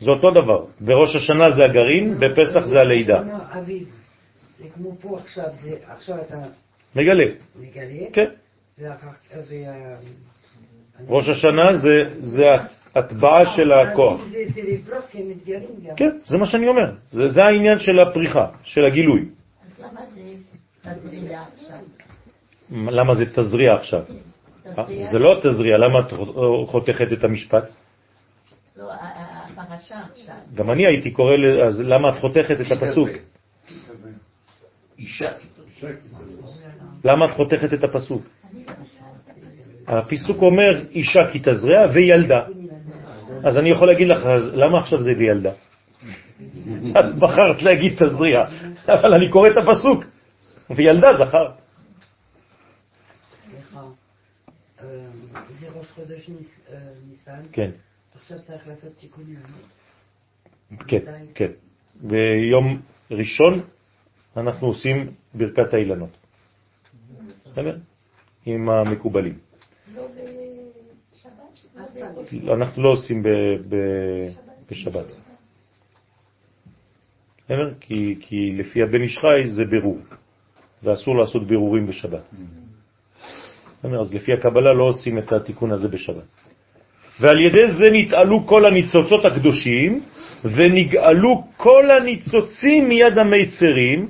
זה 0.00 0.10
אותו 0.10 0.30
דבר. 0.30 0.64
בראש 0.80 1.16
השנה 1.16 1.44
זה 1.56 1.64
הגרעין, 1.70 2.18
בפסח 2.18 2.60
זה 2.66 2.76
הלידה. 2.80 3.22
כמו 3.22 3.38
אביב. 3.60 3.88
זה 4.58 4.68
כמו 4.74 4.96
פה 5.00 5.18
עכשיו, 5.18 5.44
זה- 5.62 5.76
עכשיו 5.86 6.16
אתה 6.20 6.36
מגלה, 6.96 7.24
מגלה, 7.60 8.04
כן. 8.12 8.30
ואחר 8.78 9.06
וה- 9.32 9.96
ראש 11.08 11.28
השנה 11.28 11.76
זה, 11.76 12.14
זה 12.18 12.46
הטבעה 12.94 13.46
של 13.56 13.72
הכוח. 13.72 14.20
זה 14.54 14.62
לברוח 14.68 15.04
כי 15.10 15.18
הם 15.18 15.28
מתגרים 15.28 15.70
גם. 15.88 15.96
כן, 15.96 16.10
זה 16.26 16.38
מה 16.38 16.46
שאני 16.46 16.68
אומר. 16.68 16.92
זה, 17.10 17.28
זה 17.28 17.44
העניין 17.44 17.78
של 17.78 17.98
הפריחה, 17.98 18.46
של 18.64 18.84
הגילוי. 18.84 19.28
אז 19.66 19.80
למה 19.80 20.04
זה 20.04 20.20
תזריע 20.82 21.42
עכשיו? 21.42 21.78
למה 22.70 23.14
זה 23.14 23.24
תזריע 23.34 23.74
עכשיו? 23.74 24.02
זה 25.12 25.18
לא 25.18 25.40
תזריע, 25.42 25.78
למה 25.78 26.00
את 26.00 26.12
חותכת 26.66 27.12
את 27.12 27.24
המשפט? 27.24 27.70
לא, 28.76 28.92
הפרשה 28.92 30.00
עכשיו. 30.10 30.34
גם 30.54 30.70
אני 30.70 30.86
הייתי 30.86 31.10
קורא, 31.10 31.34
אז 31.68 31.80
למה 31.80 32.08
את 32.08 32.20
חותכת 32.20 32.60
את 32.60 32.72
הפסוק? 32.72 33.08
אישה. 34.98 35.32
למה 37.04 37.24
את 37.24 37.30
חותכת 37.30 37.72
את 37.72 37.84
הפסוק? 37.84 38.22
הפסוק 39.86 40.42
אומר 40.42 40.84
אישה 40.90 41.20
כי 41.32 41.38
תזרע 41.38 41.86
וילדה. 41.94 42.46
אז 43.44 43.58
אני 43.58 43.70
יכול 43.70 43.88
להגיד 43.88 44.08
לך, 44.08 44.20
למה 44.52 44.80
עכשיו 44.80 45.02
זה 45.02 45.10
וילדה? 45.18 45.52
את 46.98 47.14
בחרת 47.18 47.62
להגיד 47.62 47.92
תזריע, 47.94 48.44
אבל 48.88 49.14
אני 49.14 49.28
קורא 49.28 49.48
את 49.48 49.56
הפסוק, 49.56 50.04
וילדה 50.70 51.08
זכר. 51.18 51.50
אה, 54.82 54.86
אה. 57.28 57.34
כן, 57.52 57.70
עכשיו 58.20 58.38
צריך 58.38 58.68
לעשות 58.68 58.90
תיקונים. 58.96 59.38
כן, 60.88 61.00
כן. 61.34 61.50
ביום 61.94 62.80
ראשון 63.10 63.60
אנחנו 64.36 64.66
עושים 64.66 65.12
ברכת 65.34 65.74
האילנות. 65.74 66.16
עם 68.46 68.68
המקובלים. 68.68 69.38
לא? 72.42 72.54
אנחנו 72.54 72.82
לא 72.82 72.88
עושים 72.88 73.22
בשבת. 74.70 75.16
כי, 77.80 78.14
כי 78.20 78.50
לפי 78.50 78.82
הבן 78.82 79.06
חי 79.08 79.48
זה 79.48 79.64
בירור, 79.64 79.98
ואסור 80.82 81.16
לעשות 81.16 81.46
בירורים 81.46 81.86
בשבת. 81.86 82.34
אז 83.84 84.14
לפי 84.14 84.32
הקבלה 84.32 84.72
לא 84.74 84.84
עושים 84.84 85.18
את 85.18 85.32
התיקון 85.32 85.72
הזה 85.72 85.88
בשבת. 85.88 86.24
ועל 87.20 87.40
ידי 87.40 87.72
זה 87.78 87.90
נתעלו 87.92 88.46
כל 88.46 88.66
הניצוצות 88.66 89.24
הקדושים, 89.24 90.00
ונגאלו 90.44 91.44
כל 91.56 91.90
הניצוצים 91.90 92.88
מיד 92.88 93.18
המיצרים, 93.18 94.08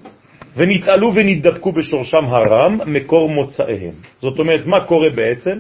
ונתעלו 0.57 1.15
ונתדבקו 1.15 1.73
בשורשם 1.73 2.25
הרם, 2.25 2.79
מקור 2.87 3.29
מוצאיהם. 3.29 3.95
זאת 4.21 4.39
אומרת, 4.39 4.67
מה 4.67 4.85
קורה 4.87 5.11
בעצם? 5.11 5.59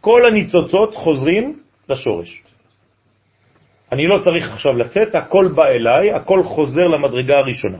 כל 0.00 0.22
הניצוצות 0.30 0.94
חוזרים 0.94 1.58
לשורש. 1.88 2.42
אני 3.92 4.06
לא 4.06 4.18
צריך 4.24 4.52
עכשיו 4.52 4.78
לצאת, 4.78 5.14
הכל 5.14 5.48
בא 5.54 5.66
אליי, 5.66 6.12
הכל 6.12 6.42
חוזר 6.42 6.86
למדרגה 6.86 7.38
הראשונה. 7.38 7.78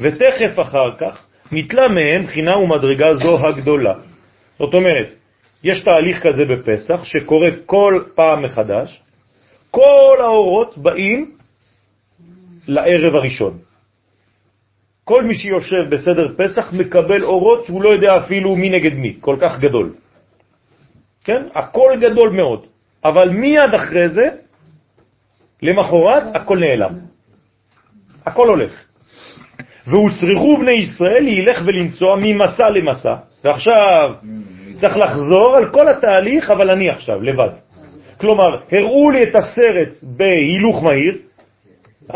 ותכף 0.00 0.60
אחר 0.62 0.90
כך 0.98 1.24
נתלה 1.52 1.88
מהם 1.88 2.22
בחינה 2.26 2.56
ומדרגה 2.56 3.14
זו 3.14 3.46
הגדולה. 3.46 3.94
זאת 4.58 4.74
אומרת, 4.74 5.14
יש 5.64 5.84
תהליך 5.84 6.22
כזה 6.22 6.44
בפסח 6.44 7.04
שקורה 7.04 7.48
כל 7.66 8.02
פעם 8.14 8.44
מחדש, 8.44 9.02
כל 9.70 10.18
האורות 10.20 10.78
באים 10.78 11.30
לערב 12.68 13.14
הראשון. 13.14 13.58
כל 15.04 15.24
מי 15.24 15.34
שיושב 15.34 15.90
בסדר 15.90 16.34
פסח 16.36 16.72
מקבל 16.72 17.22
אורות, 17.22 17.68
הוא 17.68 17.82
לא 17.82 17.88
יודע 17.88 18.16
אפילו 18.18 18.56
מי 18.56 18.70
נגד 18.70 18.94
מי, 18.94 19.16
כל 19.20 19.36
כך 19.40 19.60
גדול. 19.60 19.92
כן? 21.24 21.42
הכל 21.54 21.92
גדול 22.00 22.30
מאוד. 22.30 22.66
אבל 23.04 23.30
מיד 23.30 23.74
אחרי 23.74 24.08
זה, 24.08 24.28
למחרת, 25.62 26.22
הכל 26.34 26.58
נעלם. 26.58 26.94
הכל 28.26 28.48
הולך. 28.48 28.72
והוצרכו 29.86 30.56
בני 30.56 30.72
ישראל 30.72 31.22
להילך 31.22 31.62
ולנסוע 31.66 32.16
ממסע 32.16 32.70
למסע, 32.70 33.14
ועכשיו 33.44 34.14
צריך 34.76 34.96
לחזור 34.96 35.56
על 35.56 35.70
כל 35.70 35.88
התהליך, 35.88 36.50
אבל 36.50 36.70
אני 36.70 36.90
עכשיו, 36.90 37.22
לבד. 37.22 37.48
כלומר, 38.20 38.60
הראו 38.72 39.10
לי 39.10 39.22
את 39.22 39.34
הסרט 39.34 39.88
בהילוך 40.16 40.82
מהיר, 40.82 41.18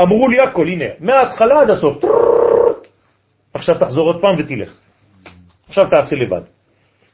אמרו 0.00 0.28
לי 0.28 0.38
הכל, 0.40 0.66
הנה, 0.66 0.84
מההתחלה 1.00 1.60
עד 1.60 1.70
הסוף. 1.70 2.04
עכשיו 3.54 3.78
תחזור 3.78 4.06
עוד 4.06 4.20
פעם 4.20 4.36
ותלך. 4.38 4.72
עכשיו 5.68 5.86
תעשה 5.90 6.16
לבד. 6.16 6.42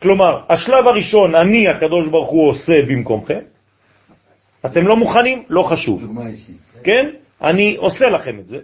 כלומר, 0.05 0.41
השלב 0.49 0.87
הראשון, 0.87 1.35
אני, 1.35 1.69
הקדוש 1.69 2.09
ברוך 2.09 2.29
הוא, 2.29 2.49
עושה 2.49 2.73
במקומכם. 2.89 3.39
אתם 4.67 4.87
לא 4.87 4.97
מוכנים? 4.97 5.43
לא 5.49 5.63
חשוב. 5.63 6.03
כן? 6.85 7.11
אני 7.43 7.77
עושה 7.79 8.09
לכם 8.09 8.39
את 8.39 8.49
זה. 8.49 8.59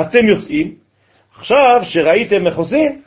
אתם 0.00 0.28
יוצאים. 0.28 0.74
עכשיו, 1.38 1.80
שראיתם 1.82 2.46
איך 2.46 2.56
עושים, 2.56 3.02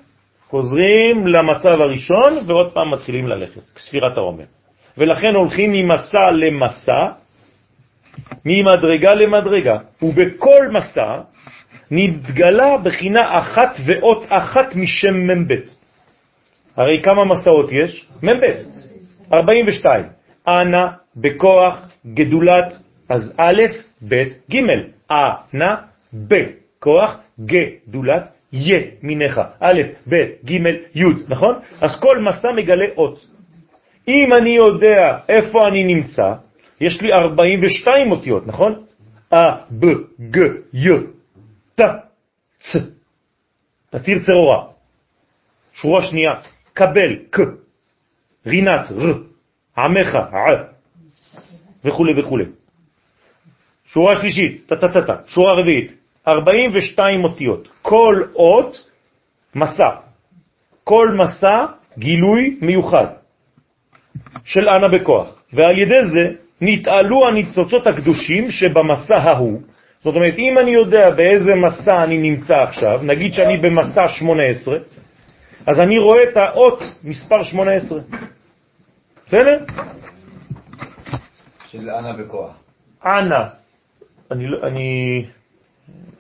חוזרים 0.50 1.28
למצב 1.28 1.82
הראשון 1.82 2.34
ועוד 2.48 2.74
פעם 2.74 2.94
מתחילים 2.94 3.28
ללכת, 3.28 3.62
ספירת 3.78 4.18
העומר. 4.18 4.46
ולכן 4.98 5.36
הולכים 5.36 5.72
ממסע 5.72 6.32
למסע, 6.32 7.08
ממדרגה 8.46 9.14
למדרגה, 9.14 9.78
ובכל 10.02 10.72
מסע 10.72 11.20
נתגלה 11.92 12.78
בחינה 12.78 13.40
אחת 13.40 13.80
ואות 13.86 14.26
אחת 14.30 14.76
משם 14.76 15.28
מ"ב. 15.28 15.54
הרי 16.76 17.02
כמה 17.04 17.26
מסעות 17.26 17.72
יש? 17.72 18.08
מ"ב, 18.24 18.44
42. 19.34 20.06
אנא 20.48 20.88
בכוח 21.16 21.88
גדולת, 22.14 22.74
אז 23.10 23.34
א', 23.38 23.62
ב', 24.08 24.24
ג', 24.52 24.58
אנא 25.12 25.76
בכוח 26.14 27.18
גדולת 27.40 28.32
ימינך, 28.54 29.42
א', 29.60 29.82
ב', 30.10 30.16
ג', 30.46 30.52
י', 30.96 31.04
נכון? 31.30 31.56
אז 31.82 32.00
כל 32.00 32.20
מסע 32.20 32.52
מגלה 32.52 32.86
אות. 32.98 33.26
אם 34.08 34.34
אני 34.34 34.50
יודע 34.50 35.18
איפה 35.30 35.68
אני 35.68 35.84
נמצא, 35.84 36.34
יש 36.82 37.02
לי 37.02 37.14
42 37.14 38.12
אותיות, 38.12 38.48
נכון? 38.48 38.84
א, 39.34 39.38
ב, 39.72 39.86
ג, 40.32 40.38
י, 40.74 40.90
ת, 41.76 41.82
צ. 42.60 42.76
תתיר 43.90 44.20
צרורה. 44.26 44.64
שורה 45.74 46.04
שנייה, 46.04 46.34
קבל, 46.76 47.16
ק, 47.32 47.40
רינת, 48.46 48.92
ר, 48.92 49.14
עמך, 49.78 50.16
ע, 50.16 50.48
וכו' 51.86 52.06
וכו'. 52.18 52.38
שורה 53.86 54.16
שלישית, 54.16 54.62
טטטטה, 54.68 55.16
שורה 55.28 55.54
רביעית, 55.54 55.92
42 56.28 57.24
אותיות. 57.24 57.68
כל 57.82 58.24
אות 58.36 58.90
מסע. 59.56 59.90
כל 60.84 61.08
מסע 61.20 61.66
גילוי 61.98 62.58
מיוחד 62.62 63.08
של 64.44 64.70
אנה 64.70 64.88
בכוח. 64.88 65.28
ועל 65.54 65.78
ידי 65.78 66.06
זה 66.14 66.32
נתעלו 66.62 67.28
הניצוצות 67.28 67.88
הקדושים 67.88 68.52
שבמסע 68.52 69.18
ההוא. 69.18 69.62
זאת 70.04 70.16
אומרת, 70.16 70.34
אם 70.38 70.58
אני 70.58 70.72
יודע 70.72 71.10
באיזה 71.10 71.56
מסע 71.56 72.04
אני 72.04 72.18
נמצא 72.18 72.54
עכשיו, 72.54 73.00
נגיד 73.04 73.34
שאני 73.34 73.58
במסע 73.58 74.08
18, 74.08 74.78
אז 75.68 75.80
אני 75.80 75.98
רואה 76.00 76.24
את 76.24 76.38
האות 76.38 76.80
מספר 77.04 77.44
18. 77.44 78.00
בסדר? 79.28 79.64
של 81.68 81.90
אנה 81.90 82.14
בכוח. 82.14 82.52
אנה. 83.06 83.50
אני, 84.32 84.48
לא- 84.48 84.68
אני 84.68 85.26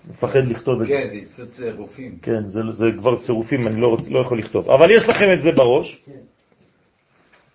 מפחד 0.10 0.40
לכתוב 0.46 0.82
את 0.82 0.88
זה. 0.88 0.94
כן, 0.94 1.08
זה 1.36 1.52
צירופים. 1.52 2.18
כן, 2.22 2.48
זה, 2.48 2.60
זה 2.72 2.86
כבר 3.00 3.22
צירופים, 3.22 3.68
אני 3.68 3.82
לא, 3.82 3.88
רוצ, 3.88 4.08
לא 4.10 4.20
יכול 4.20 4.40
לכתוב. 4.40 4.70
אבל 4.72 4.92
יש 4.92 5.04
לכם 5.10 5.26
את 5.38 5.42
זה 5.42 5.52
בראש. 5.52 6.02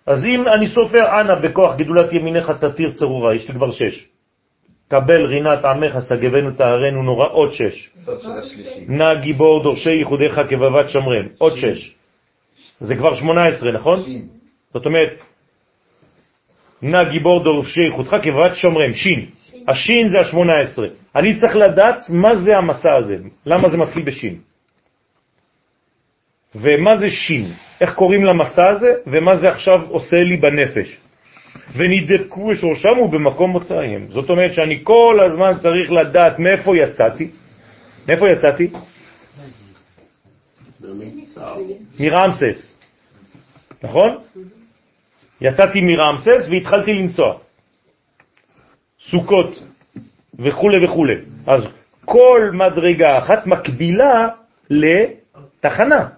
אז 0.05 0.25
אם 0.25 0.47
אני 0.47 0.67
סופר 0.67 1.19
אנה 1.21 1.35
בכוח 1.35 1.75
גדולת 1.75 2.13
ימיניך 2.13 2.51
תתיר 2.51 2.91
צרורה, 2.91 3.35
יש 3.35 3.47
לי 3.49 3.55
כבר 3.55 3.71
שש. 3.71 4.07
קבל 4.91 5.25
רינת 5.25 5.65
עמך, 5.65 5.99
סגבנו 5.99 6.51
טהרנו 6.51 7.03
נורא, 7.03 7.27
עוד 7.27 7.53
שש. 7.53 7.89
נא 8.87 9.13
גיבור 9.13 9.63
דורשי 9.63 9.91
ייחודיך 9.91 10.41
כבבת 10.49 10.89
שמרם, 10.89 11.27
עוד 11.37 11.53
שש. 11.55 11.95
זה 12.79 12.95
כבר 12.95 13.15
שמונה 13.15 13.41
עשרה, 13.41 13.71
נכון? 13.71 14.03
שין. 14.03 14.27
זאת 14.73 14.85
אומרת, 14.85 15.13
נא 16.81 17.03
גיבור 17.03 17.43
דורשי 17.43 17.81
ייחודך 17.81 18.15
כבבת 18.23 18.55
שומרם, 18.55 18.93
שין. 18.93 19.25
השין 19.67 20.09
זה 20.09 20.19
השמונה 20.19 20.59
עשרה. 20.59 20.87
אני 21.15 21.39
צריך 21.39 21.55
לדעת 21.55 22.09
מה 22.09 22.35
זה 22.35 22.57
המסע 22.57 22.95
הזה, 22.95 23.17
למה 23.45 23.69
זה 23.69 23.77
מתחיל 23.77 24.03
בשין. 24.03 24.35
ומה 26.55 26.97
זה 26.97 27.09
שין, 27.09 27.45
איך 27.81 27.93
קוראים 27.93 28.25
למסע 28.25 28.69
הזה, 28.69 28.93
ומה 29.07 29.37
זה 29.37 29.47
עכשיו 29.47 29.87
עושה 29.89 30.23
לי 30.23 30.37
בנפש. 30.37 31.10
ונדבקו 31.75 32.47
בשורשם 32.47 32.99
ובמקום 33.03 33.51
מוצאיהם. 33.51 34.05
זאת 34.09 34.29
אומרת 34.29 34.53
שאני 34.53 34.79
כל 34.83 35.17
הזמן 35.25 35.53
צריך 35.59 35.91
לדעת 35.91 36.39
מאיפה 36.39 36.71
יצאתי. 36.77 37.29
מאיפה 38.07 38.29
יצאתי? 38.29 38.69
מרמסס. 41.99 42.77
נכון? 43.83 44.17
יצאתי 45.41 45.79
מרמסס 45.81 46.49
והתחלתי 46.49 46.93
לנסוע. 46.93 47.37
סוכות 49.01 49.63
וכו' 50.39 50.69
וכו'. 50.83 51.05
אז 51.47 51.61
כל 52.05 52.51
מדרגה 52.53 53.17
אחת 53.19 53.47
מקבילה 53.47 54.27
לתחנה. 54.69 56.09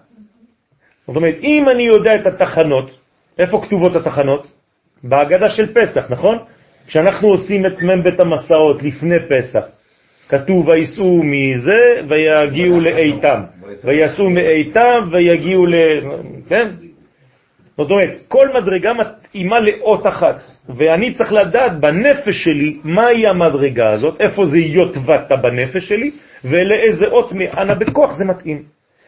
זאת 1.06 1.16
אומרת, 1.16 1.34
אם 1.42 1.68
אני 1.68 1.82
יודע 1.82 2.10
את 2.16 2.26
התחנות, 2.26 2.90
איפה 3.38 3.62
כתובות 3.66 3.96
התחנות? 3.96 4.53
בהגדה 5.04 5.50
של 5.50 5.74
פסח, 5.74 6.10
נכון? 6.10 6.38
כשאנחנו 6.86 7.28
עושים 7.28 7.66
את 7.66 7.82
מ"ב 7.82 8.20
המסעות 8.20 8.82
לפני 8.82 9.16
פסח, 9.28 9.64
כתוב 10.28 10.68
ויסעו 10.68 11.22
מזה 11.22 12.00
ויגיעו 12.08 12.80
לאיתם, 12.80 13.40
ויסעו 13.84 14.30
מאיתם 14.30 15.08
ויגיעו 15.12 15.66
ל... 15.66 15.74
כן? 16.48 16.68
זאת 17.78 17.90
אומרת, 17.90 18.20
כל 18.28 18.48
מדרגה 18.54 18.92
מתאימה 18.92 19.60
לאות 19.60 20.06
אחת, 20.06 20.36
ואני 20.68 21.14
צריך 21.14 21.32
לדעת 21.32 21.80
בנפש 21.80 22.44
שלי 22.44 22.76
מהי 22.84 23.26
המדרגה 23.26 23.90
הזאת, 23.90 24.20
איפה 24.20 24.46
זה 24.46 24.58
יוטבעת 24.58 25.32
בנפש 25.42 25.88
שלי, 25.88 26.10
ולאיזה 26.44 27.06
אות 27.06 27.32
מאנה 27.32 27.74
בכוח 27.74 28.14
זה 28.14 28.24
מתאים. 28.24 28.62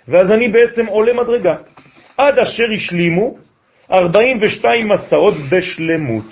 ואז 0.08 0.30
אני 0.30 0.48
בעצם 0.48 0.86
עולה 0.86 1.12
מדרגה, 1.12 1.56
עד 2.18 2.38
אשר 2.38 2.64
השלימו 2.74 3.34
42 3.92 4.88
מסעות 4.88 5.34
בשלמות. 5.50 6.24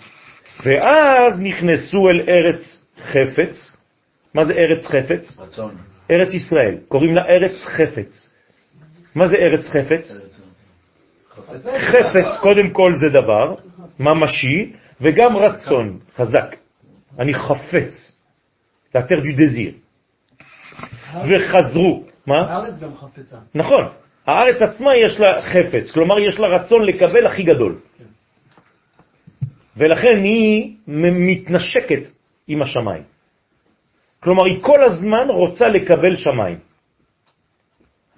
ואז 0.65 1.41
נכנסו 1.41 2.09
אל 2.09 2.21
ארץ 2.29 2.87
חפץ. 3.03 3.77
מה 4.35 4.45
זה 4.45 4.53
ארץ 4.53 4.87
חפץ? 4.87 5.41
רצון. 5.41 5.75
ארץ 6.11 6.35
ישראל. 6.35 6.77
קוראים 6.89 7.15
לה 7.15 7.23
ארץ 7.25 7.63
חפץ. 7.65 8.35
מה 9.15 9.27
זה 9.27 9.37
ארץ 9.37 9.71
חפץ? 9.71 10.13
חפץ, 11.79 12.41
קודם 12.41 12.71
כל 12.71 12.93
זה 12.95 13.07
דבר 13.09 13.55
ממשי, 14.01 14.73
וגם 15.01 15.37
רצון 15.37 15.99
חזק. 16.17 16.57
אני 17.19 17.35
חפץ. 17.35 18.15
la 18.95 19.03
terre 19.03 19.21
du 19.21 19.35
désir. 19.35 19.75
וחזרו. 21.29 22.05
מה? 22.27 22.41
הארץ 22.41 22.79
גם 22.79 22.97
חפצה. 22.97 23.37
נכון. 23.55 23.89
הארץ 24.27 24.63
עצמה 24.63 24.97
יש 24.97 25.21
לה 25.21 25.43
חפץ, 25.43 25.91
כלומר 25.91 26.19
יש 26.19 26.39
לה 26.39 26.49
רצון 26.49 26.85
לקבל 26.85 27.27
הכי 27.27 27.43
גדול. 27.43 27.77
ולכן 29.77 30.23
היא 30.25 30.77
מתנשקת 30.87 32.03
עם 32.49 32.63
השמיים. 32.63 33.03
כלומר, 34.21 34.45
היא 34.45 34.63
כל 34.63 34.83
הזמן 34.83 35.27
רוצה 35.29 35.69
לקבל 35.69 36.17
שמיים. 36.17 36.59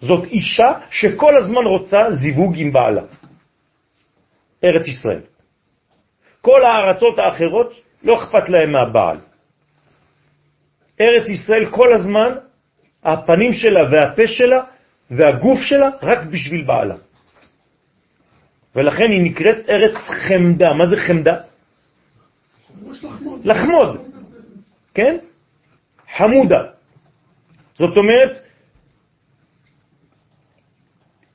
זאת 0.01 0.25
אישה 0.25 0.73
שכל 0.91 1.37
הזמן 1.37 1.65
רוצה 1.65 2.11
זיווג 2.11 2.55
עם 2.57 2.73
בעלה. 2.73 3.03
ארץ 4.65 4.89
ישראל. 4.89 5.21
כל 6.41 6.65
הארצות 6.65 7.19
האחרות 7.19 7.83
לא 8.03 8.19
אכפת 8.19 8.49
להם 8.49 8.73
מהבעל. 8.73 9.19
ארץ 11.01 11.29
ישראל 11.29 11.67
כל 11.71 11.93
הזמן, 11.93 12.33
הפנים 13.05 13.53
שלה 13.53 13.81
והפה 13.91 14.29
שלה 14.29 14.63
והגוף 15.11 15.61
שלה 15.61 15.89
רק 16.03 16.27
בשביל 16.27 16.65
בעלה. 16.65 16.97
ולכן 18.77 19.11
היא 19.11 19.23
נקראת 19.23 19.57
ארץ 19.71 19.97
חמדה. 20.29 20.73
מה 20.75 20.87
זה 20.87 20.97
חמדה? 20.97 21.37
לחמוד, 23.45 24.01
כן? 24.95 25.17
חמודה. 26.17 26.63
זאת 27.79 27.97
אומרת, 27.97 28.37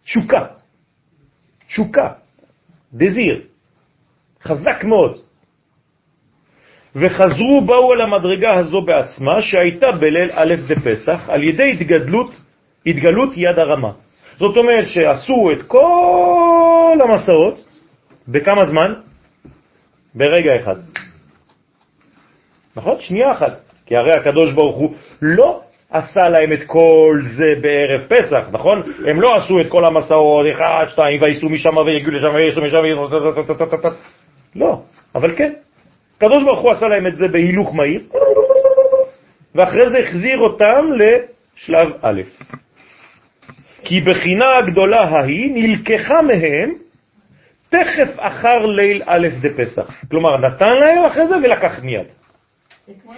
תשוקה, 0.03 0.45
תשוקה, 1.67 2.13
דזיר, 2.93 3.41
חזק 4.43 4.83
מאוד. 4.83 5.21
וחזרו 6.95 7.61
באו 7.65 7.93
אל 7.93 8.01
המדרגה 8.01 8.53
הזו 8.53 8.81
בעצמה, 8.81 9.41
שהייתה 9.41 9.91
בליל 9.91 10.29
א' 10.33 10.55
בפסח, 10.69 11.29
על 11.29 11.43
ידי 11.43 11.71
התגדלות, 11.71 12.40
התגלות 12.85 13.29
יד 13.35 13.59
הרמה. 13.59 13.91
זאת 14.37 14.57
אומרת 14.57 14.87
שעשו 14.87 15.51
את 15.51 15.61
כל 15.67 16.97
המסעות, 17.03 17.63
בכמה 18.27 18.65
זמן? 18.65 18.93
ברגע 20.15 20.55
אחד. 20.55 20.75
נכון? 22.75 22.99
שנייה 22.99 23.31
אחת. 23.31 23.59
כי 23.85 23.95
הרי 23.95 24.11
הקדוש 24.11 24.53
ברוך 24.53 24.75
הוא 24.75 24.93
לא 25.21 25.61
עשה 25.91 26.29
להם 26.29 26.53
את 26.53 26.63
כל 26.67 27.21
זה 27.37 27.61
בערב 27.61 28.01
פסח, 28.07 28.49
נכון? 28.51 28.81
הם 29.07 29.21
לא 29.21 29.35
עשו 29.35 29.59
את 29.61 29.69
כל 29.69 29.85
המסעות, 29.85 30.45
אחד, 30.51 30.85
שתיים, 30.89 31.21
וייסעו 31.21 31.49
משם 31.49 31.77
ויגיעו 31.77 32.11
לשם 32.11 32.35
וייסעו 32.35 32.63
משם, 32.63 32.77
לא, 34.55 34.81
אבל 35.15 35.35
כן. 35.35 35.53
הקדוש 36.17 36.43
ברוך 36.43 36.59
הוא 36.59 36.71
עשה 36.71 36.87
להם 36.87 37.07
את 37.07 37.15
זה 37.15 37.27
בהילוך 37.31 37.75
מהיר, 37.75 38.01
ואחרי 39.55 39.89
זה 39.89 39.97
החזיר 39.97 40.39
אותם 40.39 40.85
לשלב 40.95 41.91
א'. 42.01 42.21
כי 43.83 44.01
בחינה 44.01 44.57
הגדולה 44.57 45.01
ההיא 45.01 45.51
נלקחה 45.53 46.21
מהם 46.21 46.73
תכף 47.69 48.15
אחר 48.17 48.65
ליל 48.65 49.01
א' 49.05 49.27
דפסח. 49.41 50.03
כלומר, 50.09 50.37
נתן 50.37 50.77
להם 50.77 51.05
אחרי 51.05 51.27
זה 51.27 51.35
ולקח 51.37 51.79
מיד. 51.83 52.05
זה 52.87 52.93
כמו. 53.03 53.13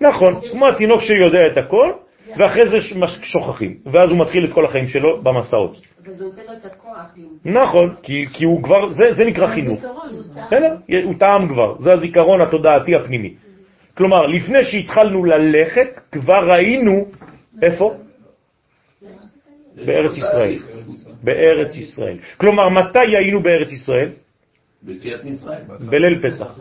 נכון, 0.00 0.40
כמו 0.52 0.68
התינוק 0.68 1.00
שיודע 1.00 1.46
את 1.46 1.58
הכל, 1.58 1.92
ואחרי 2.36 2.68
זה 2.68 2.76
שוכחים, 3.22 3.76
ואז 3.86 4.10
הוא 4.10 4.18
מתחיל 4.18 4.44
את 4.44 4.52
כל 4.52 4.64
החיים 4.64 4.86
שלו 4.86 5.22
במסעות. 5.22 5.76
אבל 6.06 6.14
זה 6.14 6.24
נותן 6.24 6.42
לו 6.46 6.52
את 6.52 6.64
הכוח. 6.64 7.14
נכון, 7.44 7.94
כי, 8.02 8.26
כי 8.32 8.44
הוא 8.44 8.62
כבר, 8.62 8.88
זה, 8.88 9.14
זה 9.16 9.24
נקרא 9.24 9.46
חינוך. 9.46 9.80
הוא 11.04 11.14
טעם 11.18 11.48
כבר, 11.48 11.78
זה 11.78 11.92
הזיכרון 11.92 12.40
התודעתי 12.40 12.96
הפנימי. 12.96 13.34
כלומר, 13.96 14.26
לפני 14.26 14.64
שהתחלנו 14.64 15.24
ללכת, 15.24 15.88
כבר 16.12 16.50
ראינו, 16.50 17.04
איפה? 17.62 17.94
בארץ 19.76 20.16
ישראל. 20.16 20.58
בארץ 21.22 21.76
ישראל. 21.76 22.18
כלומר, 22.36 22.68
מתי 22.68 23.16
היינו 23.16 23.42
בארץ 23.42 23.72
ישראל? 23.72 24.08
בליל 25.80 26.22
פסח. 26.22 26.58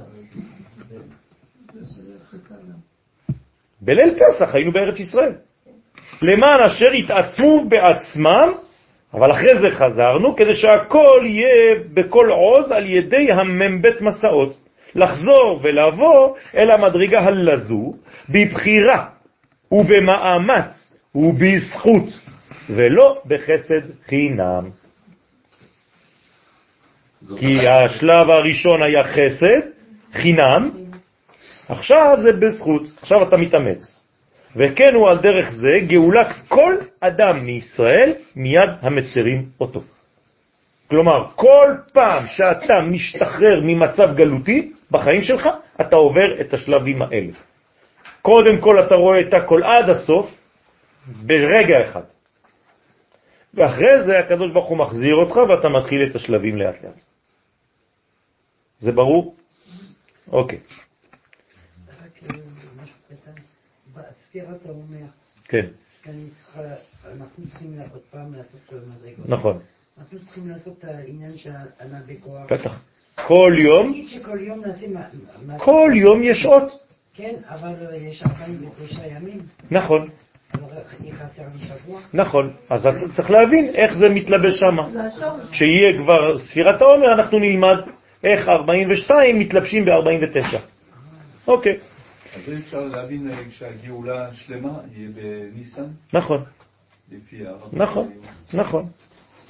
בליל 3.82 4.14
פסח 4.16 4.56
היינו 4.56 4.72
בארץ 4.72 5.00
ישראל. 5.00 5.34
למען 6.22 6.62
אשר 6.62 6.92
התעצמו 6.92 7.66
בעצמם, 7.70 8.50
אבל 9.14 9.32
אחרי 9.32 9.60
זה 9.60 9.68
חזרנו, 9.72 10.36
כדי 10.36 10.54
שהכל 10.56 11.22
יהיה 11.24 11.76
בכל 11.94 12.30
עוז 12.38 12.72
על 12.72 12.86
ידי 12.86 13.32
המ"ב 13.32 13.88
מסעות. 14.02 14.58
לחזור 14.96 15.60
ולבוא 15.64 16.36
אל 16.56 16.72
המדרגה 16.72 17.20
הלזו 17.20 17.94
בבחירה 18.30 19.06
ובמאמץ 19.72 20.98
ובזכות, 21.16 22.08
ולא 22.70 23.22
בחסד 23.26 23.82
חינם. 24.08 24.70
כי 27.40 27.68
השלב 27.68 28.30
הראשון 28.30 28.84
היה 28.84 29.04
חסד, 29.04 29.62
חינם, 30.14 30.70
עכשיו 31.70 32.18
זה 32.22 32.34
בזכות, 32.34 32.82
עכשיו 33.02 33.28
אתה 33.28 33.38
מתאמץ. 33.38 34.02
וכן 34.56 34.94
הוא 34.94 35.10
על 35.10 35.18
דרך 35.18 35.50
זה 35.52 35.80
גאולת 35.88 36.28
כל 36.48 36.76
אדם 37.00 37.46
מישראל 37.46 38.14
מיד 38.36 38.70
המצרים 38.82 39.50
אותו. 39.60 39.82
כלומר, 40.88 41.26
כל 41.36 41.68
פעם 41.94 42.28
שאתה 42.28 42.82
משתחרר 42.82 43.62
ממצב 43.64 44.16
גלותי 44.16 44.72
בחיים 44.92 45.22
שלך, 45.22 45.50
אתה 45.82 45.96
עובר 45.96 46.42
את 46.42 46.54
השלבים 46.54 47.02
האלה. 47.02 47.32
קודם 48.22 48.62
כל 48.62 48.80
אתה 48.80 48.96
רואה 48.96 49.20
את 49.20 49.34
הכל 49.34 49.64
עד 49.64 49.90
הסוף, 49.90 50.32
ברגע 51.08 51.82
אחד. 51.82 52.15
ואחרי 53.56 54.04
זה 54.06 54.20
הקדוש 54.20 54.52
ברוך 54.52 54.70
הוא 54.70 54.78
מחזיר 54.78 55.16
אותך 55.16 55.36
ואתה 55.36 55.70
מתחיל 55.70 56.00
את 56.10 56.16
השלבים 56.16 56.58
לאט 56.58 56.84
לאט. 56.84 57.02
זה 58.80 58.92
ברור? 58.92 59.36
אוקיי, 60.32 60.60
אה, 60.60 61.94
כן, 65.46 65.66
אנחנו 67.12 67.48
צריכים 67.48 67.80
עוד 67.92 68.02
פעם 68.12 68.34
לעשות 68.34 68.60
כל 68.66 68.76
המדרגות. 68.76 69.30
נכון, 69.30 69.60
אנחנו 69.98 70.20
צריכים 70.20 70.50
לעשות 70.50 70.74
את 70.80 70.84
העניין 70.84 71.38
של 71.38 71.52
ענה 71.82 72.00
בכוח. 72.08 72.52
בטח. 72.52 72.82
כל 73.28 73.54
יום, 73.58 73.90
נגיד 73.90 74.08
שכל 74.08 74.40
יום 74.42 74.62
נעשה 74.66 74.88
כל 75.58 75.92
יום 75.96 76.24
יש 76.24 76.46
אות. 76.46 76.86
כן, 77.14 77.36
אבל 77.46 77.96
יש 77.96 78.24
49 78.24 79.08
ימים, 79.08 79.40
נכון, 79.72 80.10
נכון. 82.14 82.54
אז 82.70 82.86
אתה 82.86 83.14
צריך 83.16 83.32
להבין 83.32 83.70
איך 83.76 83.94
זה 83.94 84.10
מתלבש 84.10 84.60
שם. 84.60 84.78
כשיהיה 85.52 85.98
כבר 85.98 86.40
ספירת 86.40 86.82
העומר, 86.82 87.14
אנחנו 87.14 87.40
נלמד 87.40 87.78
איך 88.24 88.50
42 88.50 89.40
מתלבשים 89.40 89.86
ב-49. 89.86 90.58
אוקיי, 91.48 91.78
אז 92.36 92.50
אי 92.50 92.58
אפשר 92.58 92.82
להבין 92.82 93.32
אה, 93.32 93.38
שהגאולה 93.50 94.34
שלמה 94.34 94.80
יהיה 94.96 95.10
בניסן, 95.16 95.86
נכון. 96.14 96.44
נכון, 97.74 98.12
נכון. 98.54 98.86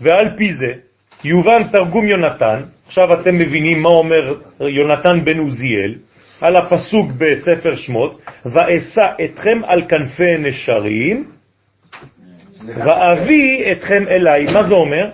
ועל 0.01 0.37
פי 0.37 0.53
זה 0.53 0.79
יובן 1.23 1.67
תרגום 1.71 2.05
יונתן, 2.07 2.63
עכשיו 2.87 3.21
אתם 3.21 3.35
מבינים 3.35 3.81
מה 3.81 3.89
אומר 3.89 4.39
יונתן 4.59 5.25
בן 5.25 5.39
עוזיאל, 5.39 5.95
על 6.41 6.55
הפסוק 6.55 7.11
בספר 7.17 7.75
שמות, 7.75 8.21
ואשא 8.45 9.07
אתכם 9.25 9.61
על 9.65 9.81
כנפי 9.87 10.37
נשרים, 10.39 11.31
ואביא 12.65 13.71
אתכם 13.71 14.03
אליי. 14.07 14.45
מה 14.53 14.63
זה 14.63 14.73
אומר? 14.73 15.09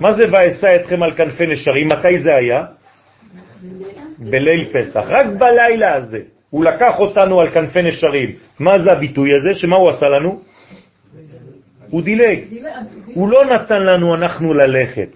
מה 0.00 0.12
זה 0.12 0.22
ואשא 0.30 0.76
אתכם 0.80 1.02
על 1.02 1.12
כנפי 1.12 1.44
נשרים? 1.46 1.86
מתי 1.86 2.18
זה 2.18 2.34
היה? 2.34 2.64
בליל 4.18 4.68
פסח. 4.72 5.04
רק 5.08 5.26
בלילה 5.26 5.94
הזה. 5.94 6.18
הוא 6.50 6.64
לקח 6.64 6.98
אותנו 6.98 7.40
על 7.40 7.50
כנפי 7.50 7.82
נשרים. 7.82 8.30
מה 8.58 8.78
זה 8.78 8.92
הביטוי 8.92 9.34
הזה? 9.34 9.54
שמה 9.54 9.76
הוא 9.76 9.90
עשה 9.90 10.08
לנו? 10.08 10.40
הוא 11.90 12.02
דילג. 12.02 12.38
הוא 13.14 13.28
לא 13.28 13.44
נתן 13.44 13.82
לנו 13.82 14.14
אנחנו 14.14 14.54
ללכת. 14.54 15.08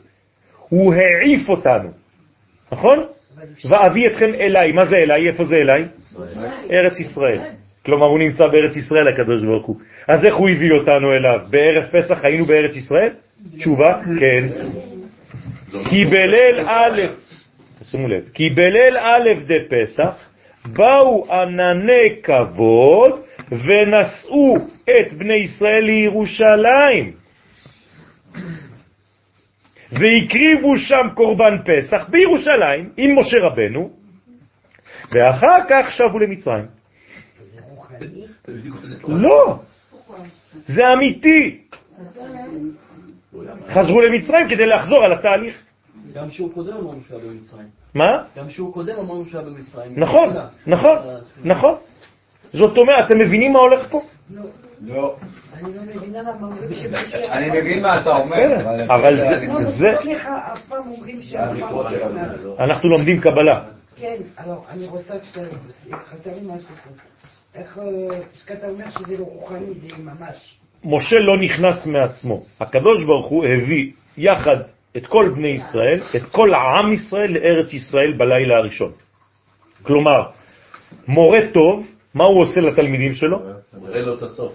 הוא 0.69 0.95
העיף 0.95 1.49
אותנו. 1.49 1.91
נכון? 2.73 3.07
ואביא 3.64 4.07
אתכם 4.07 4.34
אליי. 4.34 4.72
מה 4.72 4.84
זה 4.84 4.97
אליי? 4.97 5.28
איפה 5.28 5.45
זה 5.45 5.57
אליי? 5.57 5.84
ארץ 6.70 7.01
ישראל. 7.01 7.38
כלומר, 7.84 8.07
הוא 8.07 8.18
נמצא 8.18 8.47
בארץ 8.47 8.76
ישראל, 8.76 9.09
הקדוש 9.09 9.45
ברוך 9.45 9.66
הוא. 9.66 9.76
אז 10.09 10.24
איך 10.24 10.34
הוא 10.34 10.51
הביא 10.51 10.72
אותנו 10.72 11.12
אליו? 11.12 11.41
בערב 11.51 11.84
פסח 11.93 12.24
היינו 12.24 12.45
בארץ 12.45 12.76
ישראל? 12.76 13.12
תשובה, 13.59 14.01
כן. 14.20 14.49
כי 15.91 16.05
בליל 16.05 16.61
א', 16.66 17.01
שימו 17.82 18.09
לב, 18.09 18.28
כי 18.34 18.51
בליל 18.51 18.97
א' 18.99 19.28
דפסח 19.47 20.30
באו 20.66 21.26
ענני 21.32 22.16
כבוד 22.22 23.20
ונשאו 23.51 24.57
את 24.84 25.12
בני 25.18 25.34
ישראל 25.34 25.84
לירושלים. 25.84 27.20
והקריבו 29.93 30.76
שם 30.76 31.09
קורבן 31.14 31.57
פסח 31.64 32.09
בירושלים 32.09 32.93
עם 32.97 33.18
משה 33.18 33.36
רבנו, 33.41 33.91
ואחר 35.12 35.59
כך 35.70 35.91
שבו 35.91 36.18
למצרים. 36.18 36.66
לא, 39.09 39.59
זה 40.66 40.93
אמיתי. 40.93 41.61
חזרו 43.68 44.01
למצרים 44.01 44.49
כדי 44.49 44.66
לחזור 44.66 45.05
על 45.05 45.12
התהליך. 45.12 45.55
גם 46.14 46.30
שיעור 46.30 46.53
קודם 46.53 46.72
אמרנו 46.72 47.01
שהיה 47.09 47.20
במצרים. 47.20 47.66
מה? 47.95 48.22
גם 48.36 48.49
שיעור 48.49 48.72
קודם 48.74 48.99
אמרנו 48.99 49.24
שהיה 49.24 49.45
במצרים. 49.45 49.93
נכון, 49.97 50.28
תפילה. 50.28 50.47
נכון, 50.66 50.97
אה, 50.97 51.16
נכון. 51.45 51.74
זאת 52.53 52.78
אומרת, 52.78 53.07
אתם 53.07 53.18
מבינים 53.18 53.53
מה 53.53 53.59
הולך 53.59 53.86
פה? 53.91 54.03
לא. 54.81 55.16
אני 55.55 55.74
לא 55.74 55.83
מבינה 55.83 56.22
למה 56.22 56.47
אומרים 56.47 56.72
שבשיר... 56.72 57.33
אני 57.33 57.51
מבין 57.61 57.83
מה 57.83 58.01
אתה 58.01 58.11
אומר. 58.11 58.57
אבל 58.87 59.16
זה- 59.16 59.47
לא, 59.47 59.64
זה, 59.64 59.87
סליחה, 60.03 60.53
אף 60.53 60.61
פעם 60.68 60.83
אומרים 60.89 61.20
לא. 62.45 62.57
אנחנו 62.59 62.89
לומדים 62.89 63.20
קבלה. 63.20 63.62
כן, 63.97 64.16
alors, 64.39 64.70
אני 64.70 64.87
רוצה 64.87 65.14
שאתה... 65.22 65.41
חסר 66.07 66.31
לי 66.35 66.41
משהו 66.43 66.74
פה. 66.85 66.91
איך... 67.55 67.78
שאתה 68.47 68.68
אומר 68.68 68.91
שזה 68.91 69.18
לא 69.18 69.24
רוחני, 69.24 69.66
זה 69.66 69.89
ממש... 69.99 70.57
משה 70.85 71.16
לא 71.18 71.39
נכנס 71.41 71.87
מעצמו. 71.87 72.43
הקדוש 72.61 73.05
ברוך 73.05 73.26
הוא 73.26 73.45
הביא 73.45 73.91
יחד 74.16 74.57
את 74.97 75.07
כל 75.07 75.33
בני 75.35 75.49
ישראל, 75.49 76.01
את 76.16 76.22
כל 76.33 76.55
העם 76.55 76.93
ישראל 76.93 77.33
לארץ 77.33 77.72
ישראל 77.72 78.12
בלילה 78.16 78.57
הראשון. 78.57 78.93
כלומר, 79.83 80.22
מורה 81.09 81.39
טוב, 81.55 81.87
מה 82.14 82.24
הוא 82.24 82.43
עושה 82.43 82.61
לתלמידים 82.61 83.14
שלו? 83.14 83.39
נראה 83.83 84.01
לו 84.01 84.14
את 84.18 84.22
הסוף. 84.22 84.53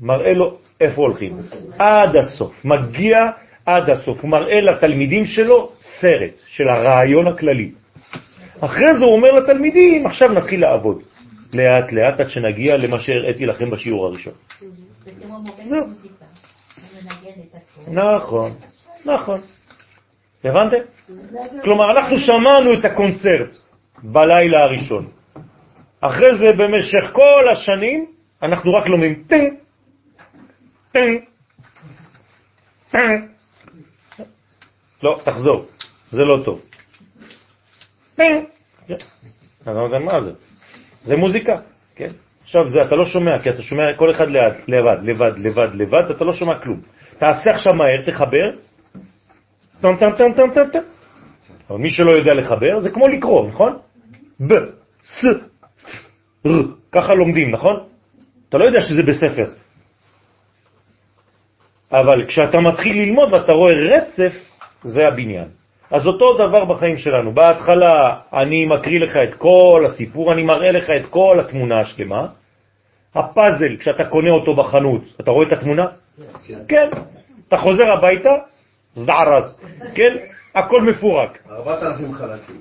מראה 0.00 0.32
לו 0.32 0.56
איפה 0.80 1.02
הולכים. 1.02 1.36
עד 1.78 2.16
הסוף. 2.16 2.64
מגיע 2.64 3.18
עד 3.66 3.90
הסוף. 3.90 4.20
הוא 4.20 4.30
מראה 4.30 4.60
לתלמידים 4.60 5.24
שלו 5.24 5.72
סרט 5.80 6.40
של 6.46 6.68
הרעיון 6.68 7.28
הכללי. 7.28 7.70
אחרי 8.60 8.98
זה 8.98 9.04
הוא 9.04 9.14
אומר 9.14 9.32
לתלמידים, 9.32 10.06
עכשיו 10.06 10.32
נתחיל 10.32 10.60
לעבוד. 10.60 11.02
לאט 11.54 11.92
לאט 11.92 12.20
עד 12.20 12.30
שנגיע 12.30 12.76
למה 12.76 12.98
שהראיתי 12.98 13.46
לכם 13.46 13.70
בשיעור 13.70 14.06
הראשון. 14.06 14.32
זהו. 15.64 15.86
נכון, 17.88 18.52
נכון. 19.04 19.40
הבנתם? 20.44 20.76
כלומר, 21.62 21.90
אנחנו 21.90 22.16
שמענו 22.16 22.72
את 22.72 22.84
הקונצרט 22.84 23.56
בלילה 24.02 24.58
הראשון. 24.64 25.06
אחרי 26.00 26.36
זה, 26.38 26.56
במשך 26.58 27.10
כל 27.12 27.48
השנים, 27.52 28.06
אנחנו 28.42 28.74
רק 28.74 28.86
לומדים 28.86 29.22
טינג. 29.26 29.54
לא, 35.02 35.20
תחזור, 35.24 35.66
זה 36.10 36.20
לא 36.20 36.42
טוב. 36.44 36.62
אני 39.66 39.76
לא 39.76 39.80
יודע 39.84 39.98
מה 39.98 40.20
זה. 40.20 40.32
זה 41.04 41.16
מוזיקה, 41.16 41.58
כן? 41.94 42.10
עכשיו 42.42 42.68
זה, 42.68 42.82
אתה 42.82 42.94
לא 42.94 43.06
שומע, 43.06 43.38
כי 43.42 43.50
אתה 43.50 43.62
שומע 43.62 43.82
כל 43.96 44.10
אחד 44.10 44.28
ליד, 44.28 44.52
לבד, 44.68 44.96
לבד, 45.02 45.32
לבד, 45.38 45.74
לבד, 45.74 46.10
אתה 46.10 46.24
לא 46.24 46.32
שומע 46.32 46.58
כלום. 46.62 46.80
תעשה 47.18 47.50
עכשיו 47.50 47.74
מהר, 47.74 48.02
תחבר, 48.06 48.50
טם 49.80 49.96
טם 49.96 50.10
טם 50.18 50.32
טם 50.36 50.50
טם 50.54 50.70
טם. 50.72 50.78
אבל 51.70 51.78
מי 51.78 51.90
שלא 51.90 52.16
יודע 52.16 52.34
לחבר, 52.34 52.80
זה 52.80 52.90
כמו 52.90 53.08
לקרוא, 53.08 53.48
נכון? 53.48 53.78
ב, 54.40 54.54
ס, 55.02 55.24
ר, 56.46 56.50
ככה 56.92 57.14
לומדים, 57.14 57.50
נכון? 57.50 57.76
אתה 58.48 58.58
לא 58.58 58.64
יודע 58.64 58.80
שזה 58.80 59.02
בספר. 59.02 59.65
אבל 61.92 62.26
כשאתה 62.28 62.58
מתחיל 62.58 62.96
ללמוד 63.02 63.32
ואתה 63.32 63.52
רואה 63.52 63.72
רצף, 63.72 64.32
זה 64.82 65.08
הבניין. 65.08 65.48
אז 65.90 66.06
אותו 66.06 66.34
דבר 66.34 66.64
בחיים 66.64 66.96
שלנו. 66.96 67.34
בהתחלה 67.34 68.16
אני 68.32 68.66
מקריא 68.66 69.00
לך 69.00 69.16
את 69.16 69.34
כל 69.34 69.84
הסיפור, 69.86 70.32
אני 70.32 70.42
מראה 70.42 70.70
לך 70.70 70.90
את 70.90 71.06
כל 71.10 71.40
התמונה 71.40 71.80
השלמה. 71.80 72.26
הפאזל, 73.14 73.76
כשאתה 73.78 74.04
קונה 74.04 74.30
אותו 74.30 74.54
בחנות, 74.56 75.02
אתה 75.20 75.30
רואה 75.30 75.46
את 75.46 75.52
התמונה? 75.52 75.86
כן. 76.68 76.88
אתה 77.48 77.56
חוזר 77.56 77.92
הביתה, 77.92 78.30
זערס, 78.94 79.60
כן? 79.94 80.16
הכל 80.54 80.82
מפורק. 80.82 81.38
ארבעת 81.50 81.82
אלפים 81.82 82.14
חלקים. 82.14 82.60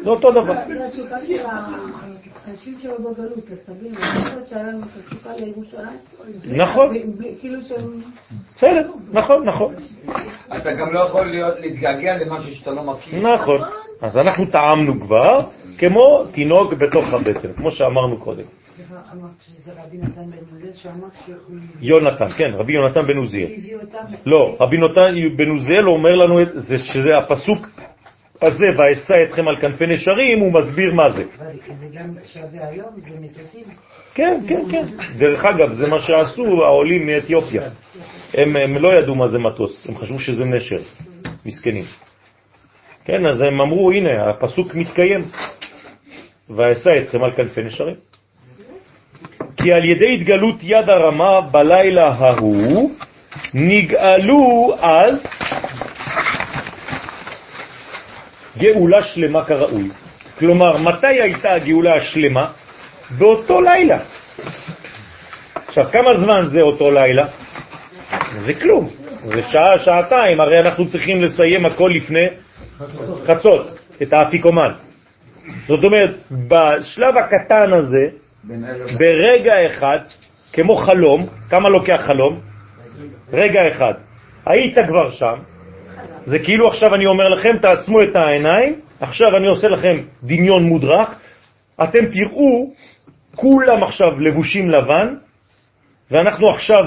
זה 0.00 0.10
אותו 0.10 0.30
דבר. 0.30 0.54
זה 0.66 0.86
התשוקה 0.86 1.16
של 1.26 1.46
האנשים 1.46 2.78
שלו 2.82 2.94
בגלות, 2.98 3.44
הסבים, 3.52 3.92
יכול 3.92 4.30
להיות 4.34 4.46
שהיה 4.46 4.62
לנו 4.62 4.82
את 4.82 5.04
התשוקה 5.04 5.30
לירושלים. 5.36 5.98
נכון. 6.44 6.96
כאילו 7.40 7.62
שהם... 7.62 8.00
בסדר, 8.56 8.90
נכון, 9.12 9.48
נכון. 9.48 9.74
אתה 10.56 10.72
גם 10.72 10.92
לא 10.92 11.00
יכול 11.00 11.34
להתגעגע 11.60 12.18
למשהו 12.18 12.54
שאתה 12.54 12.70
לא 12.70 12.82
מכיר. 12.82 13.34
נכון. 13.34 13.60
אז 14.00 14.16
אנחנו 14.16 14.46
טעמנו 14.46 15.00
כבר 15.00 15.40
כמו 15.78 16.24
תינוק 16.32 16.72
בתוך 16.72 17.04
הבטן, 17.12 17.52
כמו 17.52 17.70
שאמרנו 17.70 18.18
קודם. 18.18 18.44
יונתן, 21.80 22.28
כן, 22.28 22.50
רבי 22.54 22.72
יונתן 22.72 23.06
בן 23.06 23.16
עוזיאל. 23.16 23.48
לא, 24.26 24.56
רבי 24.60 24.76
נתן 24.78 25.36
בן 25.36 25.48
עוזיאל 25.48 25.88
אומר 25.88 26.14
לנו 26.14 26.40
שזה 26.76 27.18
הפסוק 27.18 27.66
הזה, 28.42 28.66
ואשא 28.78 29.14
אתכם 29.24 29.48
על 29.48 29.56
כנפי 29.56 29.86
נשרים, 29.86 30.40
הוא 30.40 30.52
מסביר 30.52 30.94
מה 30.94 31.08
זה. 31.08 31.24
זה 31.80 31.86
גם 31.94 32.14
שווה 32.24 32.68
היום, 32.68 32.90
זה 32.96 33.10
מטוסים. 33.20 33.64
כן, 34.14 34.40
כן, 34.48 34.62
כן. 34.70 34.86
דרך 35.18 35.44
אגב, 35.44 35.72
זה 35.72 35.86
מה 35.86 36.00
שעשו 36.00 36.64
העולים 36.64 37.06
מאתיופיה. 37.06 37.62
הם, 38.34 38.56
הם 38.56 38.78
לא 38.78 38.88
ידעו 38.88 39.14
מה 39.14 39.28
זה 39.28 39.38
מטוס, 39.38 39.86
הם 39.88 39.98
חשבו 39.98 40.18
שזה 40.18 40.44
נשר, 40.44 40.80
מסכנים. 41.46 41.84
כן, 43.04 43.26
אז 43.26 43.42
הם 43.42 43.60
אמרו, 43.60 43.92
הנה, 43.92 44.30
הפסוק 44.30 44.74
מתקיים. 44.74 45.20
ואשא 46.50 46.90
אתכם 47.02 47.22
על 47.22 47.30
כנפי 47.30 47.62
נשרים. 47.62 47.96
כי 49.68 49.72
על 49.72 49.84
ידי 49.84 50.14
התגלות 50.14 50.56
יד 50.62 50.90
הרמה 50.90 51.40
בלילה 51.40 52.08
ההוא, 52.08 52.90
נגאלו 53.54 54.74
אז 54.80 55.26
גאולה 58.58 59.02
שלמה 59.02 59.44
כראוי. 59.44 59.88
כלומר, 60.38 60.76
מתי 60.76 61.20
הייתה 61.22 61.50
הגאולה 61.50 61.94
השלמה? 61.94 62.50
באותו 63.18 63.60
לילה. 63.60 63.98
עכשיו, 65.68 65.84
כמה 65.92 66.14
זמן 66.16 66.48
זה 66.50 66.60
אותו 66.60 66.90
לילה? 66.90 67.26
זה 68.40 68.54
כלום. 68.54 68.88
זה 69.24 69.42
שעה, 69.42 69.78
שעתיים, 69.78 70.40
הרי 70.40 70.60
אנחנו 70.60 70.88
צריכים 70.88 71.22
לסיים 71.22 71.66
הכל 71.66 71.90
לפני 71.94 72.26
חצות, 73.26 73.66
את 74.02 74.12
האפיקומן. 74.12 74.72
זאת 75.66 75.84
אומרת, 75.84 76.16
בשלב 76.30 77.16
הקטן 77.16 77.70
הזה, 77.78 78.27
ברגע 78.98 79.66
אחד, 79.66 79.98
כמו 80.52 80.76
חלום, 80.76 81.26
כמה 81.50 81.68
לוקח 81.68 82.00
חלום? 82.06 82.40
רגע 83.32 83.68
אחד. 83.68 83.94
היית 84.46 84.76
כבר 84.88 85.10
שם, 85.10 85.38
זה 86.26 86.38
כאילו 86.38 86.68
עכשיו 86.68 86.94
אני 86.94 87.06
אומר 87.06 87.28
לכם, 87.28 87.56
תעצמו 87.58 87.98
את 88.02 88.16
העיניים, 88.16 88.80
עכשיו 89.00 89.36
אני 89.36 89.46
עושה 89.46 89.68
לכם 89.68 89.96
דמיון 90.22 90.62
מודרך, 90.62 91.18
אתם 91.82 92.06
תראו, 92.12 92.70
כולם 93.34 93.82
עכשיו 93.82 94.20
לבושים 94.20 94.70
לבן, 94.70 95.14
ואנחנו 96.10 96.50
עכשיו 96.50 96.84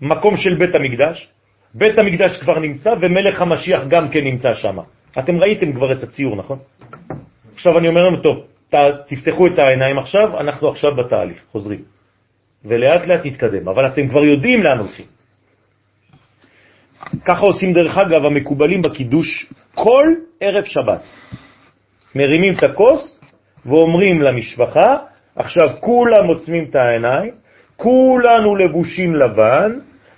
במקום 0.00 0.36
של 0.36 0.54
בית 0.54 0.74
המקדש, 0.74 1.28
בית 1.74 1.98
המקדש 1.98 2.40
כבר 2.40 2.58
נמצא, 2.58 2.90
ומלך 3.00 3.42
המשיח 3.42 3.82
גם 3.88 4.08
כן 4.08 4.24
נמצא 4.24 4.48
שם. 4.54 4.78
אתם 5.18 5.36
ראיתם 5.36 5.72
כבר 5.72 5.92
את 5.92 6.02
הציור, 6.02 6.36
נכון? 6.36 6.58
עכשיו 7.54 7.78
אני 7.78 7.88
אומר 7.88 8.00
לנו, 8.00 8.16
טוב, 8.22 8.44
ת, 8.70 8.74
תפתחו 9.06 9.46
את 9.46 9.58
העיניים 9.58 9.98
עכשיו, 9.98 10.40
אנחנו 10.40 10.68
עכשיו 10.68 10.90
בתהליך, 10.96 11.42
חוזרים. 11.52 11.80
ולאט 12.64 13.06
לאט 13.06 13.20
נתקדם, 13.26 13.68
אבל 13.68 13.86
אתם 13.86 14.08
כבר 14.08 14.24
יודעים 14.24 14.62
לאן 14.62 14.78
הולכים. 14.78 15.06
ככה 17.24 17.40
עושים 17.40 17.72
דרך 17.72 17.98
אגב 17.98 18.24
המקובלים 18.24 18.82
בקידוש 18.82 19.46
כל 19.74 20.06
ערב 20.40 20.64
שבת. 20.64 21.02
מרימים 22.14 22.54
את 22.54 22.62
הכוס 22.62 23.20
ואומרים 23.66 24.22
למשפחה, 24.22 24.96
עכשיו 25.36 25.68
כולם 25.80 26.26
עוצמים 26.26 26.64
את 26.70 26.76
העיניים, 26.76 27.34
כולנו 27.76 28.56
לבושים 28.56 29.14
לבן, 29.14 29.72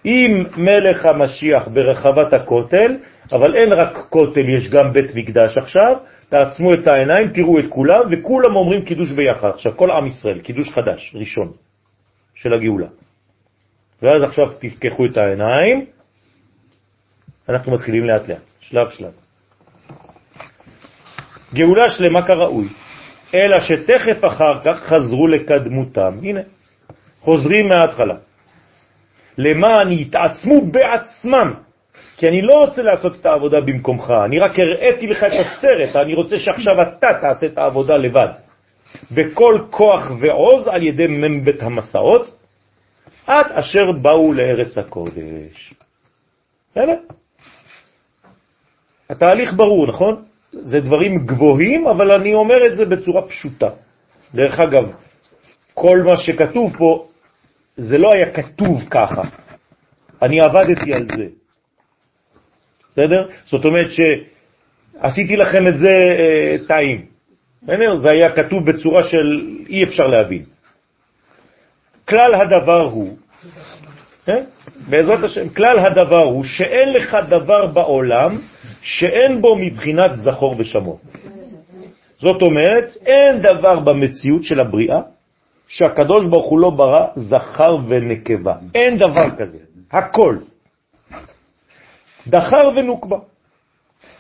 עם 0.05 0.45
מלך 0.57 1.07
המשיח 1.07 1.69
ברחבת 1.69 2.33
הכותל, 2.33 2.97
אבל 3.33 3.57
אין 3.57 3.73
רק 3.73 4.07
כותל, 4.11 4.49
יש 4.49 4.71
גם 4.71 4.93
בית 4.93 5.15
מקדש 5.15 5.59
עכשיו, 5.59 5.97
תעצמו 6.33 6.75
את 6.75 6.87
העיניים, 6.87 7.29
תראו 7.29 7.59
את 7.59 7.65
כולם, 7.69 8.01
וכולם 8.11 8.57
אומרים 8.57 8.85
קידוש 8.85 9.13
ביחד. 9.13 9.49
עכשיו, 9.49 9.77
כל 9.77 9.91
עם 9.91 10.07
ישראל, 10.07 10.41
קידוש 10.41 10.71
חדש, 10.71 11.15
ראשון, 11.15 11.53
של 12.35 12.55
הגאולה. 12.55 12.87
ואז 14.03 14.23
עכשיו 14.23 14.53
תפקחו 14.59 15.07
את 15.07 15.17
העיניים, 15.17 15.87
אנחנו 17.49 17.73
מתחילים 17.73 18.05
לאט 18.05 18.29
לאט, 18.29 18.51
שלב 18.61 18.91
שלב. 18.91 19.13
גאולה 21.55 21.91
שלמה 21.91 22.27
כראוי, 22.27 22.69
אלא 23.35 23.61
שתכף 23.61 24.25
אחר 24.25 24.61
כך 24.65 24.77
חזרו 24.83 25.29
לקדמותם. 25.29 26.13
הנה, 26.23 26.41
חוזרים 27.21 27.69
מההתחלה. 27.69 28.17
למען 29.39 29.93
יתעצמו 29.93 30.61
בעצמם, 30.61 31.55
כי 32.23 32.27
אני 32.27 32.43
לא 32.43 32.65
רוצה 32.65 32.83
לעשות 32.83 33.21
את 33.21 33.27
העבודה 33.27 33.61
במקומך, 33.61 34.11
אני 34.25 34.39
רק 34.39 34.59
הראיתי 34.59 35.07
לך 35.07 35.25
את 35.25 35.33
הסרט, 35.41 35.97
אני 35.97 36.15
רוצה 36.15 36.39
שעכשיו 36.39 36.83
אתה 36.83 37.09
תעשה 37.21 37.47
את 37.47 37.59
העבודה 37.59 37.97
לבד. 37.97 38.29
בכל 39.11 39.59
כוח 39.71 40.11
ועוז 40.21 40.69
על 40.69 40.83
ידי 40.83 41.07
מבית 41.07 41.63
המסעות, 41.63 42.37
עד 43.27 43.47
אשר 43.53 43.93
באו 44.03 44.33
לארץ 44.33 44.79
הקודש. 44.79 45.75
הנה. 46.77 46.93
התהליך 49.11 49.53
ברור, 49.57 49.87
נכון? 49.87 50.23
זה 50.53 50.81
דברים 50.81 51.27
גבוהים, 51.27 51.87
אבל 51.87 52.13
אני 52.13 52.35
אומר 52.35 52.67
את 52.67 52.77
זה 52.77 52.85
בצורה 52.85 53.23
פשוטה. 53.23 53.69
דרך 54.35 54.61
אגב, 54.61 54.93
כל 55.75 55.99
מה 56.07 56.17
שכתוב 56.17 56.77
פה, 56.79 57.07
זה 57.77 57.99
לא 57.99 58.11
היה 58.15 58.31
כתוב 58.31 58.79
ככה. 58.91 59.23
אני 60.23 60.41
עבדתי 60.41 60.95
על 60.95 61.07
זה. 61.17 61.42
בסדר? 62.93 63.29
זאת 63.47 63.65
אומרת 63.65 63.87
שעשיתי 63.91 65.37
לכם 65.37 65.69
את 65.69 65.79
זה 65.79 66.17
אה, 66.19 66.57
טעים. 66.69 67.05
בסדר? 67.63 67.97
זה 67.97 68.11
היה 68.11 68.33
כתוב 68.33 68.71
בצורה 68.71 69.05
של 69.05 69.41
אי 69.69 69.85
אפשר 69.85 70.05
להבין. 70.05 70.43
כלל 72.09 72.35
הדבר 72.35 72.83
הוא, 72.83 73.17
אה? 74.29 74.39
בעזרת 74.89 75.25
השם, 75.25 75.49
כלל 75.49 75.79
הדבר 75.79 76.25
הוא 76.25 76.45
שאין 76.45 76.93
לך 76.93 77.17
דבר 77.29 77.67
בעולם 77.67 78.39
שאין 78.83 79.43
בו 79.43 79.57
מבחינת 79.57 80.11
זכור 80.17 80.55
ושמור. 80.59 81.01
זאת 82.19 82.43
אומרת, 82.43 82.97
אין 83.07 83.43
דבר 83.43 83.81
במציאות 83.81 84.45
של 84.45 84.61
הבריאה 84.61 85.01
שהקדוש 85.69 86.27
ברוך 86.27 86.47
הוא 86.47 86.59
לא 86.59 86.71
ברא 86.71 87.07
זכר 87.17 87.77
ונקבה. 87.89 88.55
אין 88.75 88.99
דבר 88.99 89.31
כזה. 89.39 89.59
הכל. 89.93 90.37
דחר 92.27 92.71
ונוקבה. 92.77 93.19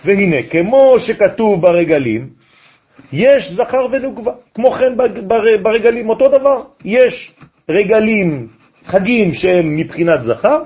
והנה, 0.04 0.36
כמו 0.50 0.94
שכתוב 0.98 1.60
ברגלים, 1.60 2.28
יש 3.12 3.52
זכר 3.52 3.86
ונוקבה. 3.92 4.32
כמו 4.54 4.70
כן 4.70 4.96
ברגלים 5.62 6.08
אותו 6.10 6.28
דבר. 6.28 6.62
יש 6.84 7.34
רגלים, 7.68 8.48
חגים 8.84 9.32
שהם 9.34 9.76
מבחינת 9.76 10.22
זכר, 10.22 10.62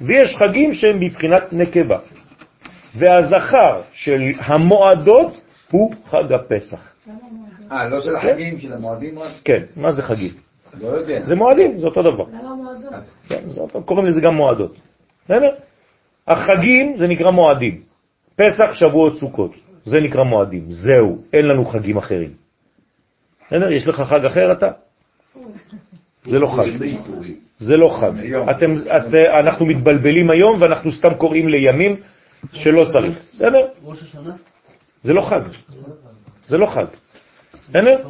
ויש 0.00 0.36
חגים 0.36 0.72
שהם 0.72 1.00
מבחינת 1.00 1.52
נקבה. 1.52 1.98
והזכר 2.94 3.80
של 3.92 4.22
המועדות 4.38 5.40
הוא 5.70 5.94
חג 6.06 6.32
הפסח. 6.32 6.92
אה, 7.72 7.88
לא 7.88 8.00
של 8.00 8.16
החגים, 8.16 8.58
של 8.60 8.72
המועדים 8.72 9.18
רק? 9.18 9.32
כן, 9.44 9.62
מה 9.76 9.92
זה 9.92 10.02
חגים? 10.02 10.30
לא 10.80 10.86
יודע. 10.88 11.22
זה 11.22 11.34
מועדים, 11.34 11.78
זה 11.78 11.86
אותו 11.86 12.02
דבר. 12.02 12.24
למה 12.24 12.54
מועדות? 12.54 12.92
כן, 13.28 13.42
זה 13.46 13.60
אותו- 13.60 13.82
קוראים 13.82 14.06
לזה 14.06 14.20
גם 14.20 14.34
מועדות. 14.34 14.76
בסדר? 15.24 15.50
החגים 16.28 16.96
זה 16.98 17.06
נקרא 17.06 17.30
מועדים. 17.30 17.80
פסח, 18.36 18.74
שבועות, 18.74 19.18
סוכות. 19.18 19.54
זה 19.84 20.00
נקרא 20.00 20.24
מועדים. 20.24 20.72
זהו, 20.72 21.22
אין 21.32 21.46
לנו 21.46 21.64
חגים 21.64 21.96
אחרים. 21.96 22.30
בסדר? 23.46 23.72
יש 23.72 23.88
לך 23.88 24.00
חג 24.00 24.24
אחר 24.24 24.52
אתה? 24.52 24.70
זה 26.24 26.38
לא 26.38 26.46
חג. 26.46 26.84
זה 27.58 27.76
לא 27.76 27.88
חג. 28.00 28.12
אתם, 28.50 28.70
אז, 28.90 29.14
אה, 29.14 29.40
אנחנו 29.40 29.66
מתבלבלים 29.66 30.30
היום 30.30 30.60
ואנחנו 30.62 30.92
סתם 30.92 31.14
קוראים 31.14 31.48
לימים 31.48 31.96
שלא 32.52 32.84
צריך. 32.92 33.18
בסדר? 33.32 33.66
זה 35.02 35.12
לא 35.12 35.22
חג. 35.22 35.42
זה 36.48 36.56
לא 36.58 36.66
חג. 36.66 36.86
בסדר? 37.68 38.08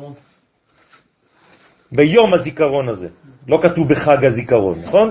ביום 1.93 2.35
הזיכרון 2.35 2.89
הזה. 2.89 3.09
לא 3.49 3.59
כתוב 3.63 3.89
בחג 3.89 4.25
הזיכרון, 4.25 4.79
נכון? 4.83 5.11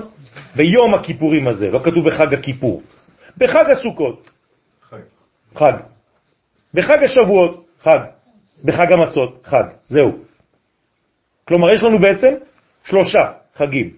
ביום 0.56 0.94
הכיפורים 0.94 1.48
הזה, 1.48 1.70
לא 1.70 1.80
כתוב 1.84 2.06
בחג 2.06 2.34
הכיפור. 2.34 2.82
בחג 3.38 3.64
הסוכות, 3.70 4.30
חג. 4.82 4.96
חג. 5.54 5.72
בחג 6.74 7.02
השבועות, 7.04 7.66
חג. 7.80 7.98
בחג 8.64 8.92
המצות, 8.92 9.40
חג. 9.44 9.64
זהו. 9.88 10.18
כלומר, 11.44 11.70
יש 11.70 11.82
לנו 11.82 11.98
בעצם 11.98 12.34
שלושה 12.84 13.32
חגים. 13.56 13.90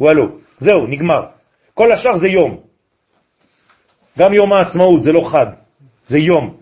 וואלו, 0.00 0.38
זהו, 0.58 0.86
נגמר. 0.86 1.26
כל 1.74 1.92
השאר 1.92 2.18
זה 2.18 2.28
יום. 2.28 2.60
גם 4.18 4.32
יום 4.34 4.52
העצמאות 4.52 5.02
זה 5.02 5.12
לא 5.12 5.30
חג, 5.30 5.46
זה 6.06 6.18
יום. 6.18 6.56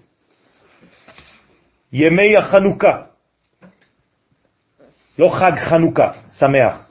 ימי 1.93 2.37
החנוכה, 2.37 3.03
לא 5.19 5.29
חג 5.29 5.53
חנוכה, 5.71 6.13
שמח. 6.33 6.89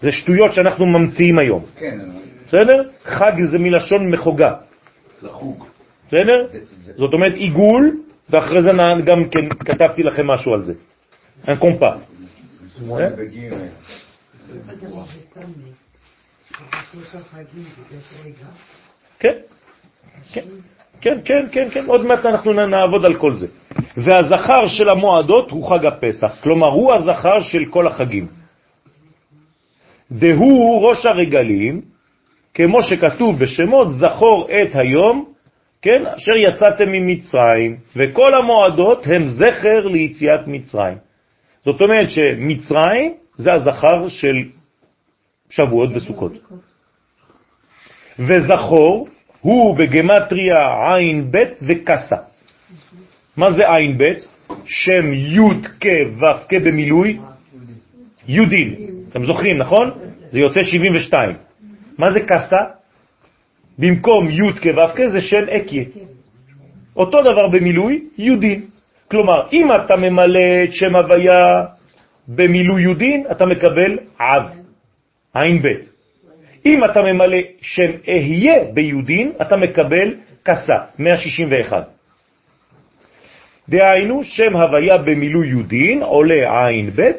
זה 0.00 0.12
שטויות 0.12 0.52
שאנחנו 0.52 0.86
ממציאים 0.86 1.38
היום. 1.38 1.64
כן, 1.76 1.98
בסדר? 2.46 2.82
חג 3.04 3.32
זה 3.50 3.58
מלשון 3.58 4.10
מחוגה. 4.10 4.54
לחוג. 5.22 5.64
בסדר? 6.08 6.46
זאת 6.96 7.14
אומרת 7.14 7.34
עיגול, 7.34 7.96
ואחרי 8.30 8.62
זה 8.62 8.70
גם 9.04 9.28
כן 9.28 9.48
כתבתי 9.48 10.02
לכם 10.02 10.26
משהו 10.26 10.54
על 10.54 10.62
זה. 10.62 10.74
un 11.46 11.56
קומפה. 11.58 11.90
רגע. 12.90 13.10
כן, 19.18 19.38
כן, 20.32 20.44
כן, 21.00 21.18
כן, 21.24 21.46
כן, 21.52 21.70
כן, 21.70 21.84
עוד 21.86 22.06
מעט 22.06 22.26
אנחנו 22.26 22.52
נעבוד 22.52 23.04
על 23.04 23.18
כל 23.18 23.36
זה. 23.36 23.46
והזכר 23.96 24.66
של 24.66 24.88
המועדות 24.88 25.50
הוא 25.50 25.70
חג 25.70 25.86
הפסח, 25.86 26.42
כלומר 26.42 26.66
הוא 26.66 26.94
הזכר 26.94 27.40
של 27.40 27.64
כל 27.70 27.86
החגים. 27.86 28.26
דהוא 30.12 30.88
ראש 30.88 31.06
הרגלים, 31.06 31.95
כמו 32.56 32.82
שכתוב 32.82 33.38
בשמות, 33.38 33.88
זכור 33.94 34.48
את 34.50 34.76
היום, 34.76 35.32
כן, 35.82 36.06
אשר 36.06 36.36
יצאתם 36.36 36.92
ממצרים, 36.92 37.76
וכל 37.96 38.34
המועדות 38.34 39.06
הם 39.06 39.28
זכר 39.28 39.86
ליציאת 39.86 40.40
מצרים. 40.46 40.98
זאת 41.64 41.80
אומרת 41.80 42.10
שמצרים 42.10 43.14
זה 43.34 43.52
הזכר 43.52 44.08
של 44.08 44.36
שבועות 45.50 45.90
וסוכות. 45.94 46.32
וזכור 48.18 49.08
הוא 49.40 49.76
בגמטריה 49.76 50.94
עין 50.94 51.30
ב' 51.30 51.44
וקסה. 51.68 52.16
מה 53.36 53.52
זה 53.52 53.62
עין 53.76 53.98
ב'? 53.98 54.12
שם 54.64 55.12
י' 55.12 55.62
כ' 55.80 55.86
ו' 56.18 56.48
כ' 56.48 56.54
במילוי 56.54 57.18
יודין. 58.28 58.74
אתם 59.08 59.24
זוכרים, 59.24 59.58
נכון? 59.58 59.90
זה 60.30 60.40
יוצא 60.40 60.60
72. 60.62 61.45
מה 61.98 62.10
זה 62.10 62.20
קסה? 62.20 62.62
במקום 63.78 64.30
י' 64.30 64.52
כ' 64.52 64.66
ו' 64.66 64.96
כ' 64.96 65.00
זה 65.12 65.20
שם 65.20 65.44
אקיה. 65.56 65.84
אותו 66.96 67.22
דבר 67.22 67.48
במילוי 67.48 68.04
יודין. 68.18 68.62
כלומר, 69.10 69.48
אם 69.52 69.72
אתה 69.72 69.96
ממלא 69.96 70.64
את 70.64 70.72
שם 70.72 70.96
הוויה 70.96 71.64
במילוי 72.28 72.82
יודין, 72.82 73.26
אתה 73.30 73.46
מקבל 73.46 73.98
עב, 74.18 74.50
עין 75.34 75.62
ב'. 75.62 75.66
אם 76.66 76.84
אתה 76.84 77.00
ממלא 77.00 77.38
שם 77.60 77.90
אהיה 78.08 78.64
ביודין, 78.74 79.32
אתה 79.42 79.56
מקבל 79.56 80.14
קסה, 80.42 80.74
161. 80.98 81.88
דהיינו, 83.68 84.24
שם 84.24 84.56
הוויה 84.56 84.96
במילוי 84.98 85.48
יודין 85.48 86.02
עולה 86.02 86.66
עין 86.66 86.90
ב', 86.90 87.10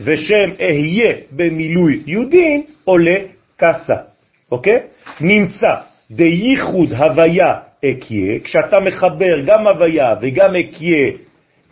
ושם 0.00 0.50
אהיה 0.60 1.14
במילוי 1.32 2.02
יודין 2.06 2.62
עולה 2.84 3.16
קסה. 3.56 4.13
אוקיי? 4.54 4.80
נמצא 5.20 5.74
דייחוד 6.10 6.92
הוויה 6.92 7.54
אקיה, 7.84 8.38
כשאתה 8.44 8.80
מחבר 8.80 9.40
גם 9.46 9.66
הוויה 9.66 10.14
וגם 10.22 10.50
אקיה 10.56 11.10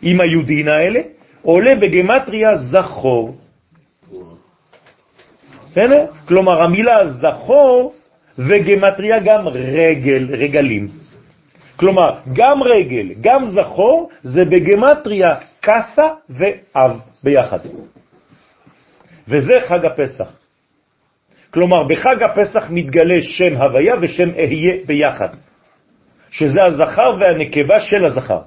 עם 0.01 0.21
היהודין 0.21 0.67
האלה, 0.67 0.99
עולה 1.41 1.75
בגמטריה 1.75 2.57
זכור. 2.57 3.35
בסדר? 5.65 6.05
כלומר, 6.27 6.63
המילה 6.63 7.09
זכור 7.09 7.93
וגמטריה 8.37 9.19
גם 9.19 9.47
רגל, 9.47 10.27
רגלים. 10.31 10.87
כלומר, 11.75 12.15
גם 12.33 12.63
רגל, 12.63 13.07
גם 13.21 13.45
זכור, 13.45 14.09
זה 14.23 14.45
בגמטריה 14.45 15.35
קסה 15.61 16.07
ואב 16.29 16.99
ביחד. 17.23 17.59
וזה 19.27 19.53
חג 19.67 19.85
הפסח. 19.85 20.42
כלומר, 21.53 21.83
בחג 21.87 22.23
הפסח 22.23 22.63
מתגלה 22.69 23.21
שם 23.21 23.57
הוויה 23.57 23.95
ושם 24.01 24.29
אהיה 24.29 24.85
ביחד, 24.85 25.29
שזה 26.31 26.63
הזכר 26.63 27.17
והנקבה 27.19 27.79
של 27.79 28.05
הזכר. 28.05 28.41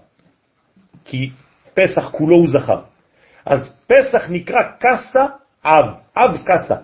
כי 1.04 1.30
פסח 1.74 2.10
כולו 2.10 2.36
הוא 2.36 2.48
זכר. 2.48 2.80
אז 3.46 3.80
פסח 3.86 4.30
נקרא 4.30 4.60
קסה 4.78 5.26
אב, 5.64 5.84
אב 6.16 6.30
קסה. 6.44 6.76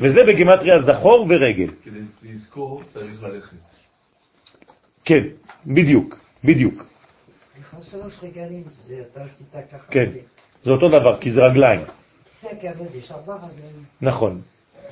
וזה 0.00 0.20
בגמטריה 0.28 0.82
זכור 0.82 1.26
ורגל. 1.28 1.70
כדי 1.84 2.00
לזכור 2.22 2.82
צריך 2.88 3.22
ללכת. 3.22 3.56
כן, 5.04 5.22
בדיוק, 5.66 6.18
בדיוק. 6.44 6.84
סליחה, 7.54 7.76
שלוש 7.82 8.22
רגלים, 8.22 8.64
זה 8.86 8.94
אתה 9.12 9.20
עשית 9.24 9.70
ככה. 9.72 9.92
כן, 9.92 10.10
זה 10.64 10.70
אותו 10.70 10.88
דבר, 10.88 11.20
כי 11.20 11.30
זה 11.30 11.40
רגליים. 11.40 11.80
רגלים. 13.36 13.84
נכון. 14.02 14.40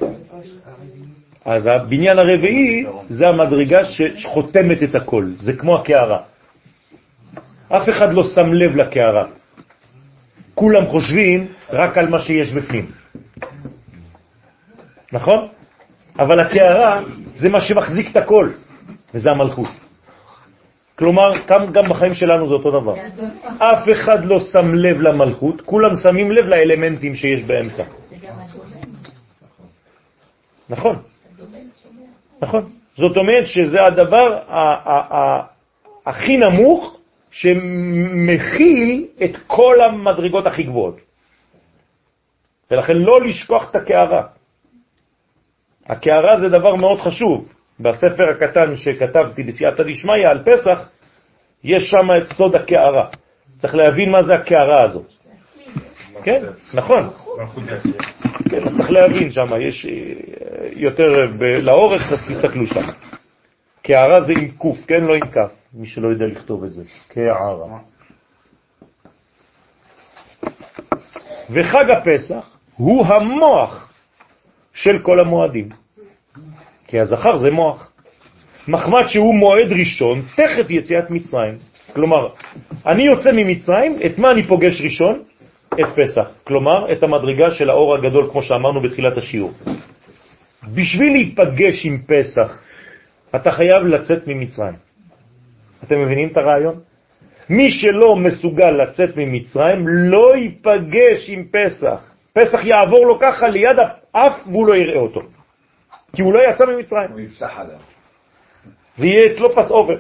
הרביעי? 0.01 1.05
אז 1.45 1.67
הבניין 1.67 2.19
הרביעי 2.19 2.87
זה 3.09 3.29
המדרגה 3.29 3.85
שחותמת 3.85 4.83
את 4.83 4.95
הכל, 4.95 5.25
זה 5.41 5.53
כמו 5.53 5.77
הקערה. 5.77 6.21
אף 7.69 7.89
אחד 7.89 8.13
לא 8.13 8.23
שם 8.25 8.53
לב 8.53 8.77
לקערה. 8.77 9.27
כולם 10.55 10.87
חושבים 10.87 11.47
רק 11.71 11.99
על 11.99 12.09
מה 12.09 12.19
שיש 12.19 12.53
בפנים. 12.53 12.87
נכון? 15.13 15.49
אבל 16.19 16.41
הקערה 16.41 17.01
זה 17.35 17.49
מה 17.49 17.61
שמחזיק 17.61 18.11
את 18.11 18.17
הכל, 18.17 18.51
וזה 19.15 19.31
המלכות. 19.31 19.84
כלומר, 20.99 21.33
גם, 21.73 21.89
בחיים 21.89 22.15
שלנו 22.15 22.49
זה 22.49 22.55
אותו 22.55 22.71
דבר. 22.71 22.95
אף 23.59 23.89
אחד 23.93 24.25
לא 24.25 24.41
שם 24.41 24.75
לב 24.75 25.01
למלכות, 25.01 25.61
כולם 25.61 25.97
שמים 26.03 26.33
לב 26.33 26.45
לאלמנטים 26.45 27.15
שיש 27.15 27.43
באמצע. 27.43 27.85
נכון. 30.69 30.97
נכון. 32.43 32.71
זאת 32.97 33.17
אומרת 33.17 33.47
שזה 33.47 33.79
הדבר 33.83 34.39
הכי 36.07 36.37
נמוך 36.37 36.97
שמכיל 37.31 39.07
את 39.25 39.37
כל 39.47 39.77
המדרגות 39.89 40.47
הכי 40.47 40.63
גבוהות. 40.63 41.01
ולכן 42.71 42.97
לא 42.97 43.21
לשכוח 43.21 43.71
את 43.71 43.77
הקערה. 43.77 44.23
הקערה 45.87 46.41
זה 46.41 46.49
דבר 46.49 46.75
מאוד 46.75 47.01
חשוב. 47.01 47.54
בספר 47.81 48.31
הקטן 48.31 48.77
שכתבתי 48.77 49.43
בסייעתא 49.43 49.83
דשמיא 49.83 50.29
על 50.29 50.43
פסח, 50.45 50.89
יש 51.65 51.91
שם 51.91 52.23
את 52.23 52.27
סוד 52.27 52.55
הקערה. 52.55 53.09
צריך 53.59 53.75
להבין 53.75 54.11
מה 54.11 54.23
זה 54.23 54.35
הקערה 54.35 54.85
הזאת. 54.85 55.07
כן, 56.23 56.43
נכון. 56.75 57.11
כן, 58.51 58.63
אז 58.65 58.73
צריך 58.77 58.91
להבין 58.91 59.31
שם, 59.31 59.47
יש 59.61 59.87
אה, 59.87 59.93
יותר 60.77 61.13
לאורך, 61.63 62.13
אז 62.13 62.19
תסתכלו 62.29 62.67
שם. 62.67 62.87
קערה 63.83 64.21
זה 64.21 64.33
עם 64.41 64.51
קוף, 64.51 64.79
כן? 64.87 65.05
לא 65.05 65.15
עם 65.15 65.31
כף, 65.31 65.53
מי 65.75 65.87
שלא 65.87 66.09
יודע 66.09 66.25
לכתוב 66.25 66.65
את 66.65 66.73
זה. 66.73 66.83
קערה. 67.09 67.79
וחג 71.51 71.91
הפסח 71.91 72.57
הוא 72.77 73.07
המוח 73.07 73.93
של 74.73 74.99
כל 75.03 75.21
המועדים. 75.21 75.69
כי 76.87 77.01
הזכר 77.01 77.39
זה 77.39 77.51
מוח. 77.51 77.93
מחמד 78.69 79.07
שהוא 79.07 79.35
מועד 79.35 79.73
ראשון, 79.73 80.23
תכף 80.37 80.71
יציאת 80.71 81.11
מצרים. 81.11 81.55
כלומר, 81.95 82.29
אני 82.87 83.03
יוצא 83.03 83.31
ממצרים, 83.33 83.99
את 84.07 84.19
מה 84.19 84.31
אני 84.31 84.43
פוגש 84.43 84.83
ראשון? 84.83 85.23
את 85.81 85.87
פסח. 85.97 86.27
כלומר, 86.45 86.93
את 86.93 87.03
המדרגה 87.03 87.51
של 87.51 87.71
האור 87.71 87.95
הגדול, 87.95 88.29
כמו 88.31 88.43
שאמרנו 88.43 88.83
בתחילת 88.83 89.17
השיעור. 89.17 89.53
בשביל 90.75 91.13
להיפגש 91.13 91.87
עם 91.87 91.99
פסח, 92.07 92.63
אתה 93.35 93.53
חייב 93.53 93.83
לצאת 93.83 94.27
ממצרים. 94.27 94.75
אתם 95.85 96.03
מבינים 96.03 96.29
את 96.29 96.37
הרעיון? 96.37 96.75
מי 97.51 97.71
שלא 97.71 98.17
מסוגל 98.17 98.71
לצאת 98.71 99.17
ממצרים 99.17 99.89
לא 99.89 100.37
ייפגש 100.37 101.29
עם 101.29 101.45
פסח. 101.51 102.01
פסח 102.33 102.65
יעבור 102.65 103.07
לו 103.07 103.19
ככה 103.19 103.49
ליד 103.49 103.77
האף 103.79 104.33
והוא 104.47 104.67
לא 104.67 104.77
יראה 104.77 105.01
אותו. 105.01 105.21
כי 106.15 106.23
הוא 106.23 106.33
לא 106.33 106.41
יצא 106.51 106.65
ממצרים. 106.67 107.11
הוא 107.13 107.21
יפסח 107.21 107.53
עליו. 107.57 107.79
זה 108.97 109.07
יהיה 109.07 109.33
אצלו 109.33 109.53
פס 109.53 109.71
אובר. 109.71 109.95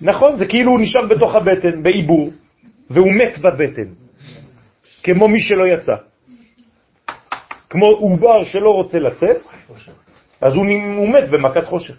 נכון, 0.00 0.38
זה 0.38 0.46
כאילו 0.46 0.70
הוא 0.72 0.80
נשאר 0.80 1.06
בתוך 1.06 1.34
הבטן, 1.34 1.82
בעיבור, 1.82 2.30
והוא 2.90 3.12
מת 3.12 3.38
בבטן, 3.38 3.88
כמו 5.02 5.28
מי 5.28 5.40
שלא 5.40 5.64
יצא. 5.66 5.92
כמו 7.70 7.86
עובר 7.86 8.44
שלא 8.44 8.70
רוצה 8.70 8.98
לצאת, 8.98 9.36
אז 10.40 10.54
הוא, 10.54 10.64
הוא 10.96 11.08
מת 11.08 11.30
במכת 11.30 11.64
חושך. 11.64 11.94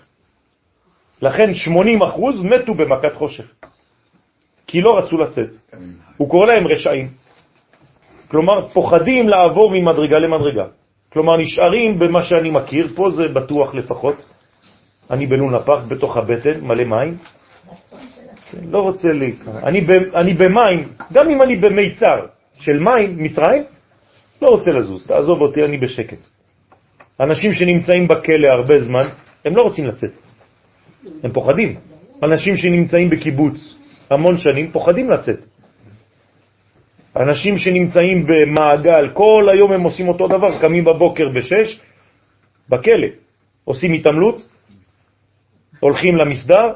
לכן 1.21 1.53
80 1.53 2.01
אחוז 2.01 2.43
מתו 2.43 2.73
במכת 2.73 3.13
חושך, 3.15 3.45
כי 4.67 4.81
לא 4.81 4.97
רצו 4.97 5.17
לצאת. 5.17 5.49
הוא 6.17 6.29
קורא 6.29 6.47
להם 6.47 6.67
רשעים. 6.67 7.07
כלומר, 8.27 8.69
פוחדים 8.69 9.29
לעבור 9.29 9.71
ממדרגה 9.73 10.17
למדרגה. 10.17 10.65
כלומר, 11.13 11.37
נשארים 11.37 11.99
במה 11.99 12.23
שאני 12.23 12.49
מכיר, 12.51 12.87
פה 12.95 13.09
זה 13.11 13.27
בטוח 13.27 13.75
לפחות. 13.75 14.15
אני 15.11 15.25
בלונה 15.27 15.59
פארק, 15.59 15.83
בתוך 15.83 16.17
הבטן, 16.17 16.61
מלא 16.61 16.83
מים. 16.83 17.17
לא 18.71 18.81
רוצה 18.81 19.07
להיכנס. 19.09 19.63
אני, 19.63 19.81
ב- 19.81 20.15
אני 20.15 20.33
במים, 20.33 20.87
גם 21.13 21.29
אם 21.29 21.41
אני 21.41 21.55
במיצר 21.55 22.25
של 22.59 22.79
מים, 22.79 23.17
מצרים, 23.23 23.63
לא 24.41 24.47
רוצה 24.49 24.71
לזוז, 24.71 25.07
תעזוב 25.07 25.41
אותי, 25.41 25.65
אני 25.65 25.77
בשקט. 25.77 26.17
אנשים 27.19 27.53
שנמצאים 27.53 28.07
בכלא 28.07 28.47
הרבה 28.47 28.79
זמן, 28.79 29.07
הם 29.45 29.55
לא 29.55 29.61
רוצים 29.61 29.85
לצאת. 29.85 30.11
הם 31.23 31.31
פוחדים. 31.31 31.75
אנשים 32.23 32.57
שנמצאים 32.57 33.09
בקיבוץ 33.09 33.75
המון 34.09 34.37
שנים 34.37 34.71
פוחדים 34.71 35.09
לצאת. 35.09 35.45
אנשים 37.15 37.57
שנמצאים 37.57 38.25
במעגל, 38.27 39.09
כל 39.13 39.49
היום 39.53 39.71
הם 39.71 39.81
עושים 39.81 40.07
אותו 40.07 40.27
דבר, 40.27 40.59
קמים 40.61 40.83
בבוקר 40.83 41.29
בשש, 41.29 41.79
בכלא, 42.69 43.07
עושים 43.63 43.93
התעמלות, 43.93 44.47
הולכים 45.79 46.15
למסדר, 46.15 46.73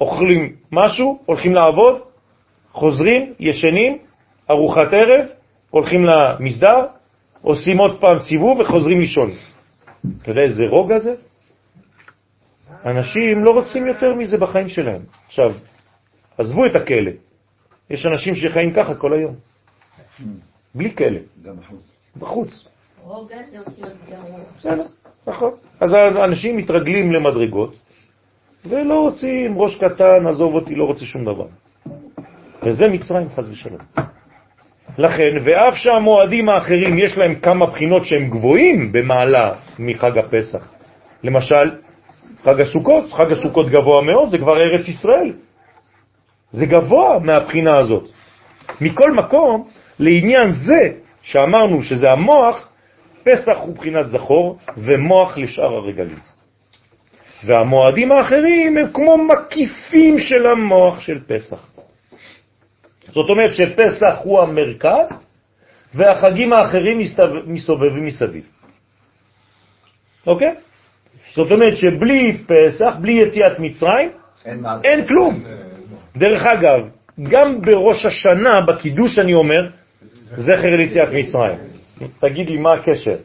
אוכלים 0.00 0.56
משהו, 0.72 1.22
הולכים 1.26 1.54
לעבוד, 1.54 2.02
חוזרים, 2.72 3.34
ישנים, 3.40 3.98
ארוחת 4.50 4.92
ערב, 4.92 5.26
הולכים 5.70 6.04
למסדר, 6.04 6.86
עושים 7.42 7.78
עוד 7.78 8.00
פעם 8.00 8.18
סיבוב 8.18 8.60
וחוזרים 8.60 9.00
לישון. 9.00 9.30
אתה 10.22 10.30
יודע 10.30 10.42
איזה 10.42 10.62
רוגע 10.68 10.98
זה? 10.98 11.14
אנשים 12.86 13.44
לא 13.44 13.50
רוצים 13.50 13.86
יותר 13.86 14.14
מזה 14.14 14.36
בחיים 14.38 14.68
שלהם. 14.68 15.02
עכשיו, 15.26 15.54
עזבו 16.38 16.66
את 16.66 16.74
הכלא. 16.76 17.10
יש 17.90 18.06
אנשים 18.06 18.36
שחיים 18.36 18.72
ככה 18.72 18.94
כל 18.94 19.14
היום, 19.14 19.34
בלי 20.74 20.96
כלא, 20.96 21.18
גם 21.44 21.54
בחוץ. 21.56 21.82
בחוץ. 22.16 22.68
רוגע 23.04 23.36
זה 23.50 23.58
אותיות 23.58 23.92
גרוע. 24.10 24.40
בסדר, 24.58 24.86
נכון. 25.26 25.50
אז 25.80 25.92
האנשים 25.92 26.56
מתרגלים 26.56 27.12
למדרגות, 27.12 27.74
ולא 28.66 29.00
רוצים 29.00 29.58
ראש 29.58 29.76
קטן, 29.76 30.26
עזוב 30.28 30.54
אותי, 30.54 30.74
לא 30.74 30.84
רוצה 30.84 31.04
שום 31.04 31.24
דבר. 31.24 31.46
וזה 32.62 32.88
מצרים, 32.88 33.28
חז 33.36 33.50
ושלום. 33.50 33.80
לכן, 34.98 35.36
ואף 35.44 35.74
שהמועדים 35.74 36.48
האחרים 36.48 36.98
יש 36.98 37.18
להם 37.18 37.34
כמה 37.34 37.66
בחינות 37.66 38.04
שהם 38.04 38.30
גבוהים 38.30 38.92
במעלה 38.92 39.54
מחג 39.78 40.18
הפסח. 40.18 40.68
למשל, 41.24 41.70
חג 42.42 42.60
הסוכות, 42.60 43.12
חג 43.12 43.32
הסוכות 43.32 43.66
גבוה 43.68 44.02
מאוד, 44.02 44.30
זה 44.30 44.38
כבר 44.38 44.56
ארץ 44.56 44.88
ישראל. 44.88 45.32
זה 46.52 46.66
גבוה 46.66 47.18
מהבחינה 47.18 47.78
הזאת. 47.78 48.08
מכל 48.80 49.12
מקום, 49.12 49.68
לעניין 49.98 50.52
זה 50.52 50.90
שאמרנו 51.22 51.82
שזה 51.82 52.10
המוח, 52.10 52.68
פסח 53.24 53.56
הוא 53.60 53.76
בחינת 53.76 54.08
זכור 54.08 54.58
ומוח 54.76 55.38
לשאר 55.38 55.74
הרגלים. 55.74 56.18
והמועדים 57.44 58.12
האחרים 58.12 58.76
הם 58.78 58.86
כמו 58.92 59.16
מקיפים 59.18 60.20
של 60.20 60.46
המוח 60.46 61.00
של 61.00 61.18
פסח. 61.26 61.66
זאת 63.08 63.30
אומרת 63.30 63.54
שפסח 63.54 64.14
הוא 64.22 64.40
המרכז 64.40 65.08
והחגים 65.94 66.52
האחרים 66.52 66.98
מסתובב- 66.98 67.42
מסתובבים 67.48 68.06
מסביב. 68.06 68.44
אוקיי? 70.26 70.54
זאת 71.34 71.50
אומרת 71.50 71.76
שבלי 71.76 72.36
פסח, 72.46 72.94
בלי 73.00 73.12
יציאת 73.12 73.58
מצרים, 73.58 74.10
אין. 74.44 74.64
אין 74.84 75.06
כלום. 75.06 75.42
דרך 76.16 76.42
אגב, 76.46 76.88
גם 77.20 77.60
בראש 77.62 78.06
השנה, 78.06 78.60
בקידוש 78.60 79.18
אני 79.18 79.34
אומר, 79.34 79.68
זכר 80.36 80.76
ליציאת 80.76 81.08
מצרים. 81.12 81.58
תגיד 82.20 82.50
לי 82.50 82.58
מה 82.58 82.72
הקשר. 82.72 83.16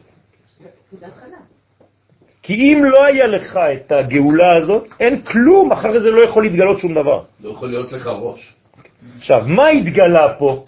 כי 2.42 2.54
אם 2.54 2.84
לא 2.84 3.04
היה 3.04 3.26
לך 3.26 3.56
את 3.56 3.92
הגאולה 3.92 4.56
הזאת, 4.56 4.88
אין 5.00 5.22
כלום, 5.22 5.72
אחרי 5.72 6.00
זה 6.00 6.10
לא 6.10 6.24
יכול 6.24 6.42
להתגלות 6.42 6.80
שום 6.80 6.94
דבר. 6.94 7.22
לא 7.40 7.50
יכול 7.50 7.68
להיות 7.68 7.92
לך 7.92 8.06
ראש. 8.06 8.54
עכשיו, 9.18 9.44
מה 9.46 9.68
התגלה 9.68 10.34
פה 10.38 10.64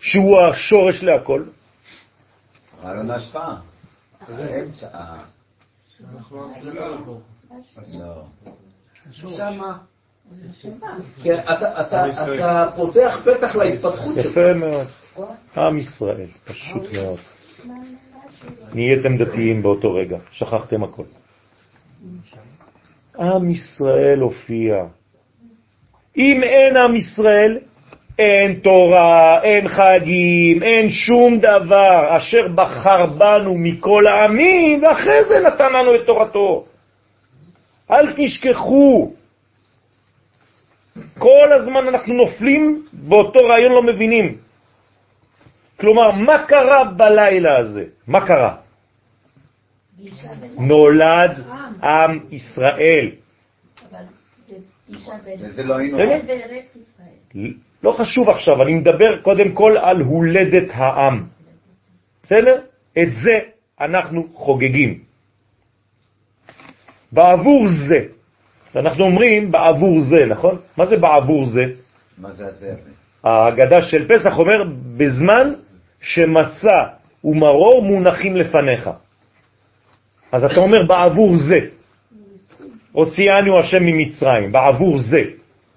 שהוא 0.00 0.40
השורש 0.40 1.02
להכל? 1.02 1.44
רעיון 2.84 3.10
ההשפעה. 3.10 3.56
האמצע. 4.28 4.86
אה, 4.94 5.16
לא. 7.94 8.22
שמה. 9.12 9.78
כן, 11.22 11.38
אתה- 11.38 11.80
אתה 11.80 12.06
אתה 12.34 12.66
פותח 12.76 13.20
פתח 13.24 13.56
להתפתחות 13.56 14.14
שלך. 14.14 14.26
יפה 14.26 14.52
מאוד. 14.54 14.86
עם 15.56 15.78
ישראל, 15.78 16.26
פשוט 16.44 16.82
מאוד. 16.92 17.18
נהייתם 18.74 19.16
דתיים 19.16 19.62
באותו 19.62 19.94
רגע, 19.94 20.16
שכחתם 20.32 20.84
הכל. 20.84 21.02
עם 23.18 23.50
ישראל 23.50 24.18
הופיע. 24.20 24.74
אם 26.16 26.42
אין 26.42 26.76
עם 26.76 26.96
ישראל, 26.96 27.58
אין 28.18 28.54
תורה, 28.54 29.42
אין 29.42 29.68
חגים, 29.68 30.62
אין 30.62 30.90
שום 30.90 31.38
דבר 31.38 32.16
אשר 32.16 32.48
בחר 32.54 33.06
בנו 33.06 33.54
מכל 33.58 34.04
העמים, 34.06 34.82
ואחרי 34.82 35.24
זה 35.28 35.40
נתן 35.46 35.72
לנו 35.72 35.94
את 35.94 36.06
תורתו. 36.06 36.64
אל 37.90 38.12
תשכחו. 38.16 39.12
כל 41.20 41.48
הזמן 41.52 41.88
אנחנו 41.88 42.14
נופלים 42.14 42.86
באותו 42.92 43.40
רעיון 43.44 43.72
לא 43.72 43.82
מבינים. 43.82 44.36
כלומר, 45.80 46.10
מה 46.10 46.44
קרה 46.48 46.84
בלילה 46.96 47.58
הזה? 47.58 47.84
מה 48.06 48.26
קרה? 48.26 48.56
נולד 50.58 51.32
עם 51.82 52.20
ישראל. 52.30 53.10
וזה 55.40 55.62
לא 55.62 55.76
היינו... 55.76 55.98
בארץ 55.98 56.76
ישראל. 56.76 57.52
לא 57.82 57.92
חשוב 57.92 58.28
עכשיו, 58.28 58.62
אני 58.62 58.74
מדבר 58.74 59.22
קודם 59.22 59.52
כל 59.52 59.76
על 59.78 60.00
הולדת 60.00 60.68
העם. 60.72 61.24
בסדר? 62.22 62.60
את 62.98 63.12
זה 63.12 63.36
אנחנו 63.80 64.28
חוגגים. 64.32 65.04
בעבור 67.12 67.68
זה, 67.88 68.19
אנחנו 68.76 69.04
אומרים 69.04 69.52
בעבור 69.52 70.00
זה, 70.00 70.26
נכון? 70.26 70.56
מה 70.76 70.86
זה 70.86 70.96
בעבור 70.96 71.46
זה? 71.46 71.64
מה 72.18 72.30
זה 72.30 72.46
הזה? 72.46 72.74
ההגדה 73.24 73.82
של 73.82 74.08
פסח 74.08 74.38
אומר, 74.38 74.64
בזמן 74.96 75.52
שמצה 76.02 76.78
ומרור 77.24 77.82
מונחים 77.82 78.36
לפניך. 78.36 78.90
אז 80.32 80.44
אתה 80.44 80.60
אומר 80.60 80.86
בעבור 80.86 81.36
זה. 81.36 81.58
הוציאנו 82.92 83.58
השם 83.60 83.82
ממצרים, 83.82 84.52
בעבור 84.52 84.98
זה. 84.98 85.22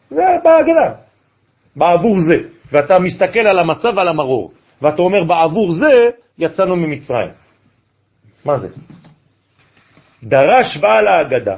זה 0.10 0.26
בהגדה. 0.44 0.94
בעבור 1.76 2.20
זה. 2.20 2.38
ואתה 2.72 2.99
מסתכל 2.99 3.40
על 3.40 3.60
המצה 3.60 3.90
ועל 3.95 4.07
המרור, 4.07 4.52
ואתה 4.82 5.02
אומר 5.02 5.24
בעבור 5.24 5.72
זה 5.72 6.10
יצאנו 6.38 6.76
ממצרים. 6.76 7.30
מה 8.45 8.57
זה? 8.57 8.68
דרש 10.24 10.78
בעל 10.78 11.07
ההגדה. 11.07 11.57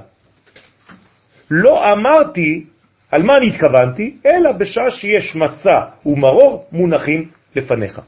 לא 1.51 1.93
אמרתי 1.93 2.65
על 3.11 3.23
מה 3.23 3.37
אני 3.37 3.47
התכוונתי, 3.47 4.17
אלא 4.25 4.51
בשעה 4.51 4.91
שיש 4.91 5.35
מצה 5.35 5.81
ומרור 6.05 6.67
מונחים 6.71 7.29
לפניך. 7.55 8.01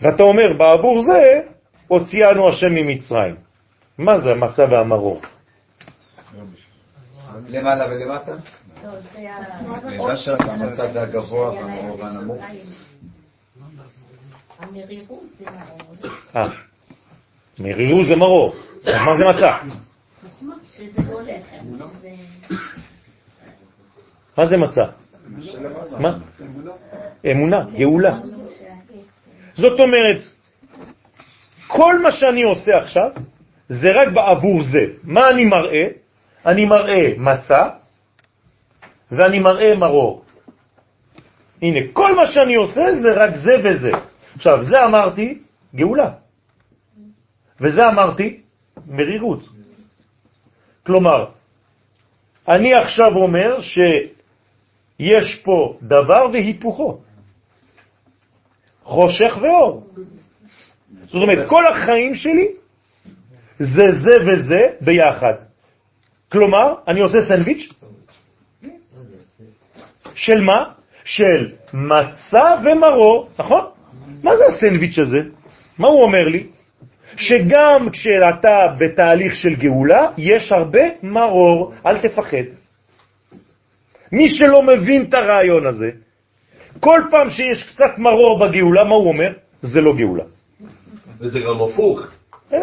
ואתה 0.00 0.22
אומר, 0.22 0.58
בעבור 0.58 1.02
זה 1.02 1.40
הוציאנו 1.88 2.48
השם 2.48 2.74
ממצרים. 2.74 3.36
מה 3.98 4.18
זה 4.18 4.30
המצה 4.30 4.64
והמרור? 4.70 5.22
למעלה 7.48 7.86
ולמטה? 7.86 8.32
לא, 8.84 8.90
זה 9.00 9.30
ה... 9.30 9.90
מידע 9.90 10.16
שאתה 10.16 10.56
בצד 10.66 10.96
הגבוה 10.96 11.50
והמרור 11.50 12.00
והנמוך. 12.00 12.44
המרירות 14.58 15.22
זה. 15.30 15.44
אה, 16.36 16.48
מרור. 18.16 18.54
אז 18.84 18.94
מה 19.06 19.16
זה 19.16 19.24
מצה? 19.24 19.58
שזה 20.72 21.02
לא 21.12 21.22
לחם, 21.22 21.88
שזה... 21.98 22.08
מה 24.38 24.46
זה 24.46 24.56
מצה? 24.56 24.82
מה? 25.98 26.18
אמונה, 27.30 27.64
גאולה. 27.78 28.18
זאת 29.54 29.80
אומרת, 29.80 30.20
כל 31.66 32.02
מה 32.02 32.12
שאני 32.12 32.42
עושה 32.42 32.72
עכשיו 32.76 33.10
זה 33.68 33.88
רק 33.94 34.08
בעבור 34.08 34.62
זה. 34.62 34.84
מה 35.04 35.30
אני 35.30 35.44
מראה? 35.44 35.86
אני 36.46 36.64
מראה 36.64 37.12
מצה 37.18 37.68
ואני 39.12 39.38
מראה 39.38 39.76
מרור. 39.76 40.24
הנה, 41.62 41.80
כל 41.92 42.16
מה 42.16 42.26
שאני 42.26 42.54
עושה 42.54 42.82
זה 43.02 43.08
רק 43.14 43.34
זה 43.34 43.56
וזה. 43.64 43.92
עכשיו, 44.36 44.62
זה 44.62 44.84
אמרתי 44.84 45.38
גאולה, 45.74 46.10
וזה 47.60 47.86
אמרתי 47.86 48.40
מרירות. 48.86 49.40
כלומר, 50.86 51.26
אני 52.48 52.74
עכשיו 52.74 53.16
אומר 53.16 53.60
שיש 54.98 55.42
פה 55.44 55.76
דבר 55.82 56.26
והיפוכו, 56.32 57.00
חושך 58.82 59.38
ואור. 59.42 59.86
זאת 61.04 61.22
אומרת, 61.22 61.48
כל 61.48 61.66
החיים 61.66 62.14
שלי 62.14 62.48
זה 63.58 63.92
זה 63.92 64.16
וזה 64.26 64.68
ביחד. 64.80 65.34
כלומר, 66.32 66.74
אני 66.88 67.00
עושה 67.00 67.22
סנדוויץ' 67.22 67.72
של 70.14 70.40
מה? 70.40 70.64
של 71.04 71.52
מצה 71.74 72.54
ומרור, 72.64 73.28
נכון? 73.38 73.64
מה 74.22 74.36
זה 74.36 74.44
הסנדוויץ' 74.46 74.98
הזה? 74.98 75.18
מה 75.78 75.88
הוא 75.88 76.02
אומר 76.02 76.28
לי? 76.28 76.46
שגם 77.16 77.88
כשאתה 77.92 78.74
בתהליך 78.80 79.36
של 79.36 79.54
גאולה, 79.54 80.10
יש 80.18 80.52
הרבה 80.52 80.82
מרור, 81.02 81.72
אל 81.86 81.98
תפחד. 81.98 82.61
מי 84.12 84.30
שלא 84.30 84.62
מבין 84.62 85.02
את 85.08 85.14
הרעיון 85.14 85.66
הזה, 85.66 85.90
כל 86.80 87.00
פעם 87.10 87.30
שיש 87.30 87.62
קצת 87.62 87.98
מרור 87.98 88.38
בגאולה, 88.38 88.84
מה 88.84 88.94
הוא 88.94 89.08
אומר? 89.08 89.32
זה 89.62 89.80
לא 89.80 89.92
גאולה. 89.96 90.24
וזה 91.18 91.40
גם 91.40 91.62
הפוך. 91.62 92.06
אה, 92.52 92.58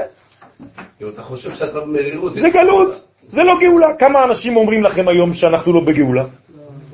אם 1.01 1.07
אתה 1.07 1.23
חושב 1.23 1.55
שאתה 1.55 1.79
במרירות... 1.79 2.35
זה 2.35 2.49
גלות, 2.53 3.05
זה 3.27 3.43
לא 3.43 3.53
גאולה. 3.61 3.87
כמה 3.99 4.23
אנשים 4.23 4.57
אומרים 4.57 4.83
לכם 4.83 5.07
היום 5.07 5.33
שאנחנו 5.33 5.73
לא 5.73 5.81
בגאולה? 5.85 6.25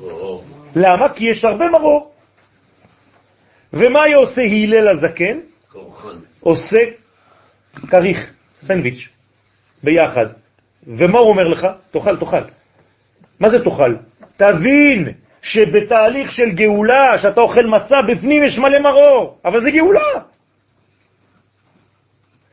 או, 0.00 0.42
למה? 0.76 1.08
כי 1.08 1.24
יש 1.30 1.44
הרבה 1.44 1.70
מרור. 1.70 2.12
ומה 3.72 4.00
עושה 4.16 4.42
הלל 4.42 4.88
הזקן? 4.88 5.38
עושה 6.40 6.80
כריך, 7.90 8.32
סנדוויץ', 8.62 9.08
ביחד. 9.82 10.26
ומה 10.86 11.18
הוא 11.18 11.28
אומר 11.28 11.48
לך? 11.48 11.66
תאכל, 11.90 12.16
תאכל. 12.16 12.44
מה 13.40 13.48
זה 13.48 13.64
תאכל? 13.64 13.94
תבין 14.36 15.08
שבתהליך 15.42 16.32
של 16.32 16.50
גאולה, 16.54 17.18
שאתה 17.18 17.40
אוכל 17.40 17.66
מצה, 17.66 17.96
בפנים 18.08 18.44
יש 18.44 18.58
מלא 18.58 18.78
מרור, 18.78 19.38
אבל 19.44 19.62
זה 19.62 19.70
גאולה. 19.70 20.10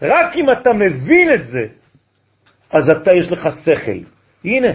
רק 0.02 0.36
אם 0.36 0.52
אתה 0.52 0.74
מבין 0.74 1.34
את 1.34 1.46
זה, 1.48 1.66
אז 2.72 2.90
אתה 2.90 3.12
יש 3.16 3.32
לך 3.32 3.50
שכל. 3.66 4.00
הנה. 4.46 4.74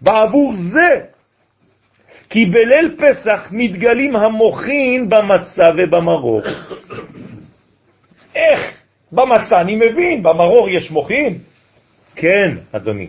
בעבור 0.00 0.54
זה, 0.54 1.04
כי 2.30 2.46
בליל 2.46 2.96
פסח 2.98 3.48
מתגלים 3.50 4.16
המוחין 4.16 5.08
במצה 5.08 5.70
ובמרור. 5.76 6.42
איך? 8.34 8.60
במצה 9.12 9.60
אני 9.60 9.76
מבין, 9.76 10.22
במרור 10.22 10.68
יש 10.70 10.90
מוחין? 10.90 11.38
כן, 12.14 12.56
אדוני. 12.72 13.06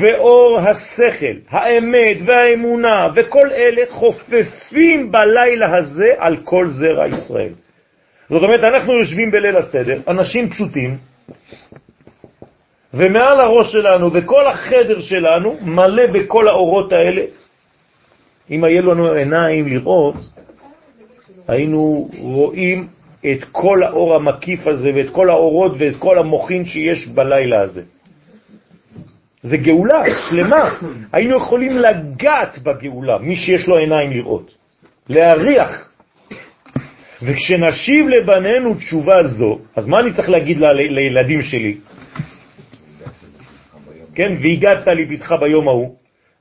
ואור 0.00 0.58
השכל, 0.60 1.36
האמת 1.50 2.16
והאמונה 2.26 3.08
וכל 3.14 3.50
אלה 3.50 3.82
חופפים 3.88 5.12
בלילה 5.12 5.76
הזה 5.76 6.14
על 6.18 6.36
כל 6.44 6.68
זרע 6.68 7.06
ישראל. 7.06 7.52
זאת 8.30 8.42
אומרת, 8.42 8.60
אנחנו 8.60 8.92
יושבים 8.92 9.30
בליל 9.30 9.56
הסדר, 9.56 10.00
אנשים 10.08 10.50
פשוטים, 10.50 10.96
ומעל 12.94 13.40
הראש 13.40 13.72
שלנו 13.72 14.12
וכל 14.12 14.46
החדר 14.46 15.00
שלנו 15.00 15.56
מלא 15.62 16.06
בכל 16.06 16.48
האורות 16.48 16.92
האלה. 16.92 17.22
אם 18.50 18.64
היה 18.64 18.80
לנו 18.80 19.12
עיניים 19.12 19.68
לראות, 19.68 20.14
היינו 21.48 22.08
רואים 22.18 22.86
את 23.32 23.44
כל 23.52 23.82
האור 23.84 24.14
המקיף 24.14 24.66
הזה 24.66 24.90
ואת 24.94 25.10
כל 25.10 25.30
האורות 25.30 25.72
ואת 25.78 25.96
כל 25.98 26.18
המוחין 26.18 26.66
שיש 26.66 27.08
בלילה 27.08 27.60
הזה. 27.60 27.82
זה 29.44 29.56
גאולה 29.56 30.02
שלמה. 30.30 30.70
היינו 31.12 31.36
יכולים 31.36 31.72
לגעת 31.78 32.58
בגאולה, 32.58 33.18
מי 33.18 33.36
שיש 33.36 33.68
לו 33.68 33.76
עיניים 33.76 34.10
לראות, 34.10 34.50
להריח. 35.08 35.88
וכשנשיב 37.22 38.08
לבנינו 38.08 38.74
תשובה 38.74 39.22
זו, 39.22 39.58
אז 39.76 39.86
מה 39.86 40.00
אני 40.00 40.12
צריך 40.12 40.30
להגיד 40.30 40.58
ל- 40.60 40.72
לילדים 40.72 41.42
שלי? 41.42 41.76
כן, 44.14 44.32
והגעת 44.42 44.86
לביתך 44.86 45.34
ביום 45.40 45.68
ההוא, 45.68 45.94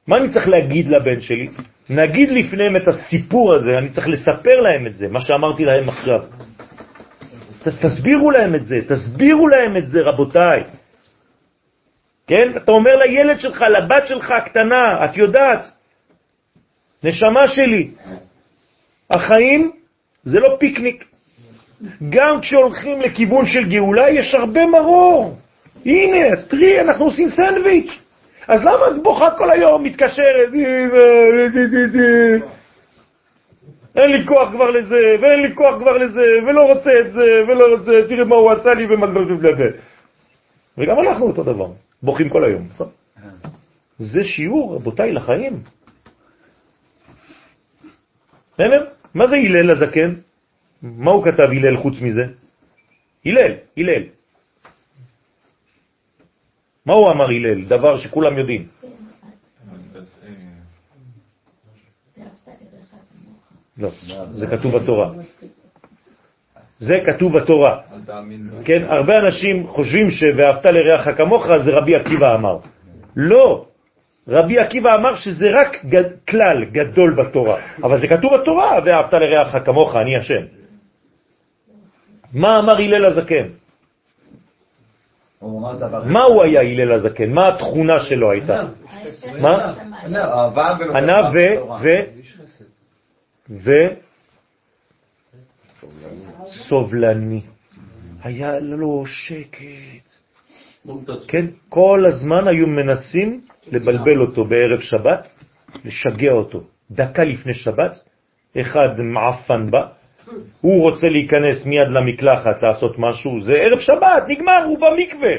מה 0.07 0.17
אני 0.17 0.29
צריך 0.33 0.47
להגיד 0.47 0.87
לבן 0.87 1.21
שלי? 1.21 1.47
נגיד 1.89 2.29
לפניהם 2.31 2.75
את 2.75 2.87
הסיפור 2.87 3.53
הזה, 3.55 3.71
אני 3.77 3.89
צריך 3.89 4.07
לספר 4.07 4.59
להם 4.61 4.87
את 4.87 4.95
זה, 4.95 5.07
מה 5.07 5.21
שאמרתי 5.21 5.63
להם 5.65 5.89
עכשיו. 5.89 6.19
תס, 7.63 7.79
תסבירו 7.79 8.31
להם 8.31 8.55
את 8.55 8.65
זה, 8.65 8.75
תסבירו 8.87 9.47
להם 9.47 9.77
את 9.77 9.87
זה, 9.87 9.99
רבותיי. 10.01 10.63
כן? 12.27 12.57
אתה 12.57 12.71
אומר 12.71 12.95
לילד 12.95 13.39
שלך, 13.39 13.61
לבת 13.61 14.07
שלך 14.07 14.31
הקטנה, 14.31 15.05
את 15.05 15.17
יודעת, 15.17 15.67
נשמה 17.03 17.47
שלי, 17.47 17.91
החיים 19.09 19.71
זה 20.23 20.39
לא 20.39 20.55
פיקניק. 20.59 21.03
גם 22.09 22.41
כשהולכים 22.41 23.01
לכיוון 23.01 23.45
של 23.45 23.69
גאולה 23.69 24.09
יש 24.09 24.33
הרבה 24.33 24.65
מרור. 24.65 25.37
הנה, 25.85 26.35
תראי, 26.49 26.81
אנחנו 26.81 27.05
עושים 27.05 27.29
סנדוויץ'. 27.29 27.99
אז 28.47 28.61
למה 28.65 28.87
את 28.87 29.03
בוכה 29.03 29.31
כל 29.37 29.51
היום, 29.51 29.83
מתקשרת? 29.83 30.49
אין 33.95 34.11
לי 34.11 34.25
כוח 34.25 34.49
כבר 34.51 34.71
לזה, 34.71 35.15
ואין 35.21 35.39
לי 35.41 35.55
כוח 35.55 35.75
כבר 35.79 35.97
לזה, 35.97 36.25
ולא 36.47 36.73
רוצה 36.73 36.91
את 36.99 37.13
זה, 37.13 37.43
ולא 37.47 37.75
רוצה, 37.75 37.91
תראה 38.09 38.25
מה 38.25 38.35
הוא 38.35 38.51
עשה 38.51 38.73
לי 38.73 38.85
ומה... 38.89 39.07
וגם 40.77 40.99
אנחנו 40.99 41.27
אותו 41.27 41.43
דבר, 41.43 41.67
בוכים 42.03 42.29
כל 42.29 42.43
היום. 42.43 42.67
נכון? 42.73 42.89
זה 43.99 44.23
שיעור, 44.23 44.75
רבותיי, 44.75 45.11
לחיים. 45.11 45.63
בסדר? 48.53 48.89
מה 49.13 49.27
זה 49.27 49.35
הלל 49.35 49.71
הזקן? 49.71 50.13
מה 50.81 51.11
הוא 51.11 51.25
כתב 51.25 51.43
הלל 51.43 51.77
חוץ 51.77 52.01
מזה? 52.01 52.21
הלל, 53.25 53.51
הלל. 53.77 54.03
מה 56.85 56.93
הוא 56.93 57.11
אמר 57.11 57.25
הלל? 57.25 57.65
דבר 57.65 57.97
שכולם 57.97 58.37
יודעים. 58.37 58.67
לא, 63.77 63.89
זה 64.33 64.47
כתוב 64.47 64.77
בתורה. 64.77 65.11
זה 66.83 66.99
כתוב 67.05 67.37
בתורה. 67.37 67.77
כן, 68.65 68.83
הרבה 68.87 69.19
אנשים 69.19 69.67
חושבים 69.67 70.11
ש"ואהבת 70.11 70.65
לרעך 70.65 71.17
כמוך" 71.17 71.47
זה 71.63 71.71
רבי 71.71 71.95
עקיבא 71.95 72.35
אמר. 72.35 72.57
לא, 73.15 73.65
רבי 74.27 74.59
עקיבא 74.59 74.95
אמר 74.95 75.15
שזה 75.15 75.47
רק 75.51 75.85
גד, 75.85 76.09
כלל 76.27 76.65
גדול 76.71 77.15
בתורה, 77.15 77.57
אבל 77.83 77.99
זה 77.99 78.07
כתוב 78.07 78.31
בתורה, 78.35 78.79
"ואהבת 78.85 79.13
לרעך 79.13 79.65
כמוך, 79.65 79.95
אני 79.95 80.17
השם". 80.17 80.43
מה 82.33 82.59
אמר 82.59 82.75
הלל 82.75 83.05
הזקן? 83.05 83.47
מה 86.05 86.23
הוא 86.23 86.43
היה 86.43 86.61
הלל 86.61 86.91
הזקן? 86.91 87.29
מה 87.29 87.47
התכונה 87.47 87.99
שלו 87.99 88.31
הייתה? 88.31 88.59
מה? 89.41 89.73
ענה 90.95 91.29
ו... 91.33 91.37
ו... 93.49 93.69
סובלני. 96.45 97.41
היה 98.23 98.59
לו 98.59 99.03
שקט. 99.05 100.09
כן? 101.27 101.45
כל 101.69 102.05
הזמן 102.07 102.47
היו 102.47 102.67
מנסים 102.67 103.41
לבלבל 103.71 104.21
אותו 104.21 104.45
בערב 104.45 104.79
שבת, 104.79 105.27
לשגע 105.85 106.31
אותו. 106.31 106.63
דקה 106.91 107.23
לפני 107.23 107.53
שבת, 107.53 107.99
אחד 108.61 108.99
מעפן 108.99 109.71
בא, 109.71 109.87
הוא 110.61 110.81
רוצה 110.81 111.07
להיכנס 111.07 111.65
מיד 111.65 111.87
למקלחת 111.87 112.63
לעשות 112.63 112.95
משהו, 112.99 113.41
זה 113.41 113.53
ערב 113.53 113.79
שבת, 113.79 114.23
נגמר, 114.27 114.65
הוא 114.67 114.77
במקווה. 114.79 115.33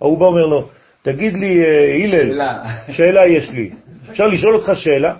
ההוא 0.00 0.18
בא 0.18 0.26
אומר 0.26 0.46
לו, 0.46 0.68
תגיד 1.02 1.34
לי, 1.34 1.64
אה, 1.64 1.94
הלל, 1.94 2.28
שאלה. 2.28 2.64
שאלה 2.88 3.26
יש 3.26 3.50
לי. 3.50 3.70
אפשר 4.10 4.26
לשאול 4.26 4.54
אותך 4.54 4.70
שאלה? 4.74 5.14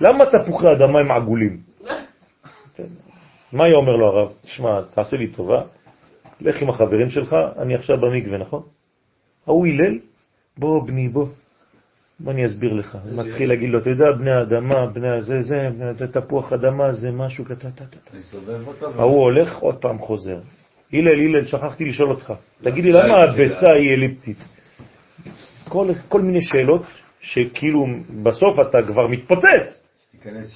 למה 0.00 0.24
תפוחי 0.26 0.72
אדמה 0.72 1.00
הם 1.00 1.10
עגולים? 1.10 1.69
מה 3.52 3.64
היה 3.64 3.76
אומר 3.76 3.96
לו 3.96 4.06
הרב? 4.06 4.32
תשמע, 4.42 4.80
תעשה 4.94 5.16
לי 5.16 5.26
טובה, 5.26 5.62
לך 6.40 6.62
עם 6.62 6.70
החברים 6.70 7.10
שלך, 7.10 7.36
אני 7.58 7.74
עכשיו 7.74 8.00
במקווה, 8.00 8.38
נכון? 8.38 8.62
ההוא 9.46 9.66
הלל, 9.66 9.98
בוא 10.58 10.86
בני, 10.86 11.08
בוא. 11.08 11.26
בוא 12.20 12.32
אני 12.32 12.46
אסביר 12.46 12.72
לך. 12.72 12.98
מתחיל 13.16 13.48
להגיד 13.48 13.70
לו, 13.70 13.78
אתה 13.78 13.90
יודע, 13.90 14.12
בני 14.12 14.30
האדמה, 14.36 14.86
בני 14.86 15.22
זה, 15.22 15.42
זה, 15.42 15.68
זה, 15.98 16.12
תפוח 16.12 16.52
אדמה, 16.52 16.92
זה 16.92 17.10
משהו, 17.10 17.44
טה, 17.44 17.70
טה. 17.70 17.84
לסובב 18.14 18.68
אותו. 18.68 19.00
ההוא 19.00 19.22
הולך, 19.22 19.56
עוד 19.56 19.76
פעם 19.76 19.98
חוזר. 19.98 20.38
הלל, 20.92 21.08
הלל, 21.08 21.46
שכחתי 21.46 21.84
לשאול 21.84 22.10
אותך. 22.10 22.32
תגיד 22.62 22.84
לי, 22.84 22.90
למה 22.92 23.24
הביצה 23.24 23.72
היא 23.72 23.94
אליפטית? 23.94 24.38
כל 26.08 26.20
מיני 26.20 26.42
שאלות 26.42 26.82
שכאילו 27.20 27.86
בסוף 28.22 28.60
אתה 28.60 28.82
כבר 28.82 29.06
מתפוצץ. 29.06 29.89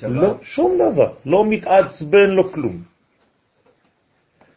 לא, 0.09 0.35
שום 0.43 0.79
דבר. 0.79 1.13
לא 1.27 1.45
מתעצבן, 1.47 2.31
לא 2.31 2.43
כלום. 2.55 2.83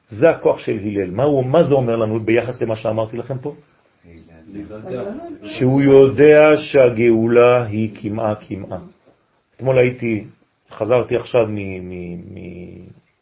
זה 0.08 0.30
הכוח 0.30 0.60
של 0.60 0.80
הלל. 0.84 1.12
מה, 1.12 1.24
הוא, 1.24 1.46
מה 1.46 1.64
זה 1.64 1.74
אומר 1.74 1.96
לנו 1.96 2.20
ביחס 2.20 2.62
למה 2.62 2.76
שאמרתי 2.76 3.18
לכם 3.18 3.38
פה? 3.38 3.56
שהוא 5.44 5.82
יודע 5.82 6.50
שהגאולה 6.58 7.64
היא 7.64 7.96
כמעה 8.02 8.36
כמעה. 8.36 8.80
אתמול 9.56 9.80
הייתי, 9.80 10.26
חזרתי 10.72 11.16
עכשיו 11.16 11.48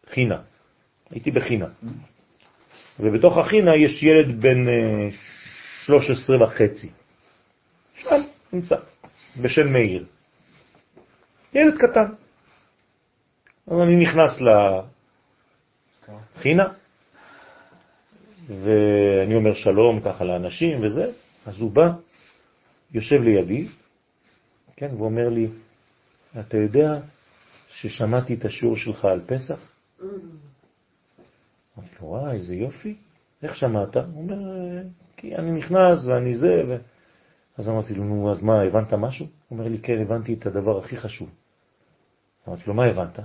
מחינה, 0.07 0.41
הייתי 1.11 1.31
בחינה, 1.31 1.67
ובתוך 2.99 3.37
החינה 3.37 3.75
יש 3.75 4.03
ילד 4.03 4.41
בן 4.41 4.67
אה, 4.67 5.09
13 5.83 6.43
וחצי, 6.43 6.89
שם 7.97 8.21
נמצא, 8.53 8.75
בשם 9.41 9.73
מאיר, 9.73 10.05
ילד 11.55 11.73
קטן. 11.77 12.13
אז 13.67 13.77
אני 13.83 13.95
נכנס 13.95 14.41
לחינה, 16.37 16.73
ואני 18.47 19.35
אומר 19.35 19.53
שלום 19.53 19.99
ככה 20.05 20.23
לאנשים 20.23 20.83
וזה, 20.83 21.05
אז 21.45 21.61
הוא 21.61 21.71
בא, 21.71 21.91
יושב 22.91 23.21
לידי, 23.21 23.67
כן, 24.75 24.89
ואומר 24.97 25.29
לי, 25.29 25.47
אתה 26.39 26.57
יודע 26.57 26.99
ששמעתי 27.69 28.33
את 28.33 28.45
השיעור 28.45 28.77
שלך 28.77 29.05
על 29.05 29.21
פסח? 29.25 29.59
אמרתי 30.01 31.95
לו, 32.01 32.07
וואי, 32.07 32.35
איזה 32.35 32.55
יופי, 32.55 32.95
איך 33.43 33.55
שמעת? 33.55 33.97
הוא 33.97 34.03
אומר, 34.15 34.35
"אה, 34.35 34.81
כי 35.17 35.35
אני 35.35 35.51
נכנס 35.51 36.05
ואני 36.05 36.35
זה, 36.35 36.63
ו... 36.67 36.77
אז 37.57 37.69
אמרתי 37.69 37.93
לו, 37.95 38.03
נו, 38.03 38.31
אז 38.31 38.43
מה, 38.43 38.61
הבנת 38.61 38.93
משהו? 38.93 39.25
הוא 39.25 39.59
אומר 39.59 39.69
לי, 39.69 39.79
כן, 39.79 40.01
הבנתי 40.01 40.33
את 40.33 40.45
הדבר 40.45 40.79
הכי 40.79 40.97
חשוב. 40.97 41.29
אמרתי 42.47 42.63
לו, 42.67 42.73
מה 42.73 42.85
הבנת? 42.85 43.19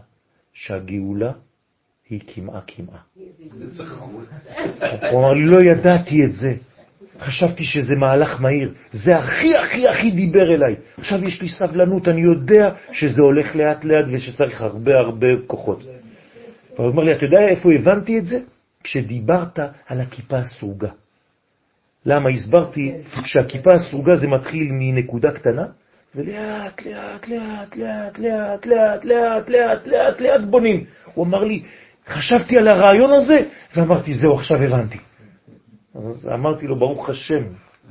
שהגאולה 0.52 1.32
היא 2.10 2.20
כמעה 2.26 2.60
כמעה. 2.66 3.00
הוא 5.10 5.20
אמר 5.20 5.32
לי, 5.32 5.46
לא 5.46 5.62
ידעתי 5.62 6.24
את 6.24 6.32
זה. 6.32 6.54
חשבתי 7.20 7.64
שזה 7.64 7.94
מהלך 7.98 8.40
מהיר. 8.40 8.72
זה 8.92 9.16
הכי 9.16 9.56
הכי 9.56 9.88
הכי 9.88 10.10
דיבר 10.10 10.54
אליי. 10.54 10.74
עכשיו 10.98 11.24
יש 11.24 11.42
לי 11.42 11.48
סבלנות, 11.48 12.08
אני 12.08 12.20
יודע 12.20 12.74
שזה 12.92 13.22
הולך 13.22 13.56
לאט 13.56 13.84
לאט 13.84 14.04
ושצריך 14.12 14.60
הרבה 14.60 14.98
הרבה 14.98 15.26
כוחות. 15.46 15.84
הוא 16.76 16.86
אומר 16.86 17.02
לי, 17.02 17.12
אתה 17.12 17.24
יודע 17.24 17.48
איפה 17.48 17.72
הבנתי 17.72 18.18
את 18.18 18.26
זה? 18.26 18.38
כשדיברת 18.84 19.58
על 19.86 20.00
הכיפה 20.00 20.36
הסרוגה. 20.36 20.88
למה? 22.06 22.30
הסברתי 22.30 22.92
שהכיפה 23.24 23.72
הסרוגה 23.72 24.16
זה 24.16 24.28
מתחיל 24.28 24.68
מנקודה 24.70 25.32
קטנה, 25.32 25.66
ולאט, 26.14 26.86
לאט, 26.86 27.28
לאט, 27.28 27.76
לאט, 27.76 28.18
לאט, 28.18 28.66
לאט, 28.66 29.04
לאט, 29.04 29.50
לאט, 29.50 29.86
לאט, 29.86 30.20
לאט 30.20 30.40
בונים. 30.40 30.84
הוא 31.14 31.26
אמר 31.26 31.44
לי, 31.44 31.62
חשבתי 32.08 32.56
על 32.56 32.68
הרעיון 32.68 33.12
הזה, 33.12 33.38
ואמרתי, 33.76 34.14
זהו, 34.14 34.34
עכשיו 34.34 34.56
הבנתי. 34.62 34.98
אז 35.94 36.30
אמרתי 36.34 36.66
לו, 36.66 36.78
ברוך 36.78 37.10
השם, 37.10 37.42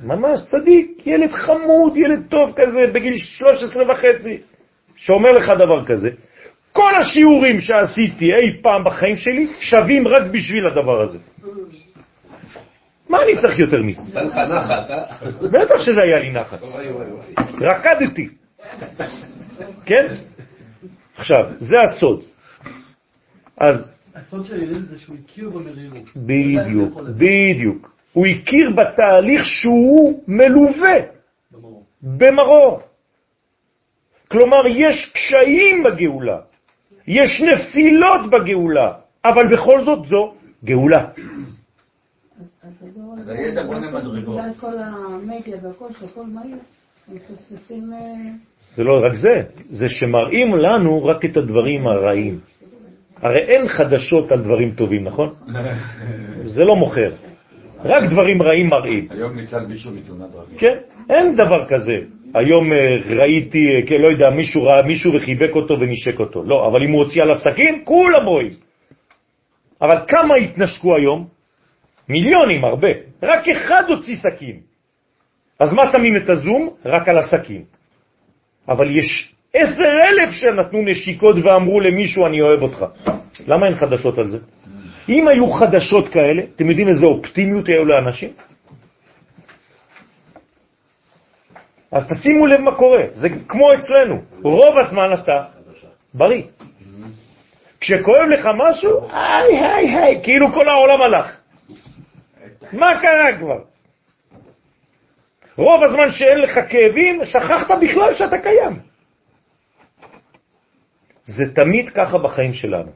ממש 0.02 0.40
צדיק, 0.44 1.06
ילד 1.06 1.32
חמוד, 1.32 1.96
ילד 1.96 2.22
טוב 2.28 2.52
כזה, 2.56 2.92
בגיל 2.94 3.16
13 3.16 3.92
וחצי, 3.92 4.38
שאומר 4.96 5.32
לך 5.32 5.52
דבר 5.58 5.84
כזה. 5.84 6.10
כל 6.72 6.94
השיעורים 7.00 7.60
שעשיתי 7.60 8.32
אי 8.34 8.62
פעם 8.62 8.84
בחיים 8.84 9.16
שלי 9.16 9.46
שווים 9.60 10.08
רק 10.08 10.22
בשביל 10.32 10.66
הדבר 10.66 11.00
הזה. 11.00 11.18
מה 13.10 13.22
אני 13.22 13.40
צריך 13.40 13.58
יותר 13.58 13.82
מזה? 13.82 14.02
נתן 14.02 14.26
לך 14.26 14.36
נחת, 14.36 14.90
אה? 14.90 15.04
בטח 15.50 15.78
שזה 15.78 16.02
היה 16.02 16.18
לי 16.18 16.30
נחת. 16.30 16.58
רקדתי. 17.60 18.28
כן? 19.86 20.06
עכשיו, 21.16 21.44
זה 21.58 21.74
הסוד. 21.80 22.22
אז 23.56 23.92
הסוד 24.14 24.44
של 24.44 24.54
הלל 24.54 24.82
זה 24.82 24.98
שהוא 24.98 25.16
הכיר 25.24 25.50
במרירות. 25.50 26.08
בדיוק, 26.16 27.00
בדיוק. 27.16 27.94
הוא 28.12 28.26
הכיר 28.26 28.70
בתהליך 28.70 29.44
שהוא 29.44 30.22
מלווה 30.28 30.96
במרור. 31.52 31.84
במרור. 32.02 32.80
כלומר, 34.28 34.66
יש 34.66 35.12
קשיים 35.14 35.82
בגאולה, 35.82 36.38
יש 37.06 37.42
נפילות 37.42 38.30
בגאולה, 38.30 38.92
אבל 39.24 39.42
בכל 39.52 39.84
זאת 39.84 40.06
זו 40.06 40.34
גאולה. 40.64 41.08
אז 42.62 42.72
זה 42.80 42.86
לא... 42.96 43.32
הידע 43.32 43.62
בונה 43.66 43.90
מדרגות. 43.90 44.36
בגלל 44.36 44.50
כל 44.60 44.74
המדיה 44.78 45.56
והכל, 45.62 45.86
שהכל 46.00 46.26
מהיר, 46.26 46.56
הם 47.08 47.16
מפספסים... 47.16 47.92
אה, 47.92 47.98
זה 48.76 48.84
לא 48.84 49.00
רק 49.04 49.14
זה, 49.14 49.42
זה 49.70 49.88
שמראים 49.88 50.54
לנו 50.56 51.04
רק 51.04 51.24
את 51.24 51.36
הדברים 51.36 51.86
הרעים. 51.86 52.38
הרי 53.16 53.38
אין 53.38 53.68
חדשות 53.68 54.32
על 54.32 54.42
דברים 54.42 54.70
טובים, 54.70 55.04
נכון? 55.04 55.34
זה 56.56 56.64
לא 56.64 56.76
מוכר. 56.76 57.10
רק 57.84 58.02
דברים 58.10 58.42
רעים 58.42 58.68
מראים. 58.68 59.06
היום 59.10 59.36
ניצל 59.36 59.66
מישהו 59.66 59.92
מתאונת 59.92 60.30
דרכים. 60.32 60.58
כן, 60.58 60.76
אין 61.10 61.36
דבר 61.36 61.64
כזה. 61.68 61.98
היום 62.34 62.72
אה, 62.72 62.98
ראיתי, 63.16 63.66
אה, 63.74 63.86
כן, 63.86 64.00
לא 64.00 64.08
יודע, 64.08 64.30
מישהו 64.30 64.62
ראה 64.62 64.82
מישהו 64.82 65.14
וחיבק 65.14 65.50
אותו 65.54 65.80
ונשק 65.80 66.20
אותו. 66.20 66.44
לא, 66.44 66.68
אבל 66.68 66.82
אם 66.82 66.90
הוא 66.90 67.04
הוציא 67.04 67.22
עליו 67.22 67.36
סכין, 67.38 67.82
כולם 67.84 68.26
רואים. 68.26 68.50
אבל 69.82 69.96
כמה 70.08 70.34
התנשקו 70.34 70.96
היום? 70.96 71.39
מיליונים, 72.10 72.64
הרבה. 72.64 72.88
רק 73.22 73.48
אחד 73.48 73.82
הוציא 73.88 74.16
סכין. 74.16 74.60
אז 75.60 75.72
מה 75.72 75.86
שמים 75.92 76.16
את 76.16 76.28
הזום? 76.28 76.70
רק 76.84 77.08
על 77.08 77.18
הסכין. 77.18 77.62
אבל 78.68 78.96
יש 78.96 79.34
עשר 79.54 79.90
אלף 80.08 80.30
שנתנו 80.30 80.82
נשיקות 80.82 81.36
ואמרו 81.42 81.80
למישהו 81.80 82.26
אני 82.26 82.40
אוהב 82.40 82.62
אותך. 82.62 82.84
למה 83.46 83.66
אין 83.66 83.74
חדשות 83.74 84.18
על 84.18 84.28
זה? 84.28 84.38
אם 85.08 85.28
היו 85.28 85.46
חדשות 85.50 86.08
כאלה, 86.08 86.42
אתם 86.56 86.70
יודעים 86.70 86.88
איזה 86.88 87.06
אופטימיות 87.06 87.68
היו 87.68 87.84
לאנשים? 87.84 88.30
אז 91.92 92.08
תשימו 92.08 92.46
לב 92.46 92.60
מה 92.60 92.74
קורה, 92.74 93.02
זה 93.12 93.28
כמו 93.48 93.72
אצלנו, 93.74 94.22
רוב 94.42 94.78
הזמן 94.78 95.12
אתה 95.12 95.44
בריא. 96.14 96.42
כשכואב 97.80 98.26
לך 98.30 98.48
משהו, 98.56 99.08
היי 99.12 99.58
היי 99.58 99.96
היי, 99.96 100.20
כאילו 100.22 100.52
כל 100.52 100.68
העולם 100.68 101.02
הלך. 101.02 101.39
מה 102.72 103.00
קרה 103.02 103.38
כבר? 103.38 103.62
רוב 105.56 105.82
הזמן 105.82 106.12
שאין 106.12 106.38
לך 106.38 106.60
כאבים, 106.70 107.24
שכחת 107.24 107.78
בכלל 107.82 108.14
שאתה 108.14 108.38
קיים. 108.38 108.78
זה 111.24 111.54
תמיד 111.54 111.90
ככה 111.90 112.18
בחיים 112.18 112.54
שלנו. 112.54 112.90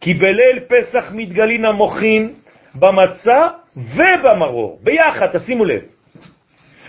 כי 0.00 0.14
בליל 0.14 0.60
פסח 0.68 1.12
מתגלין 1.12 1.64
המוחין 1.64 2.34
במצה 2.74 3.48
ובמרור, 3.76 4.78
ביחד, 4.82 5.26
תשימו 5.32 5.64
לב. 5.64 5.80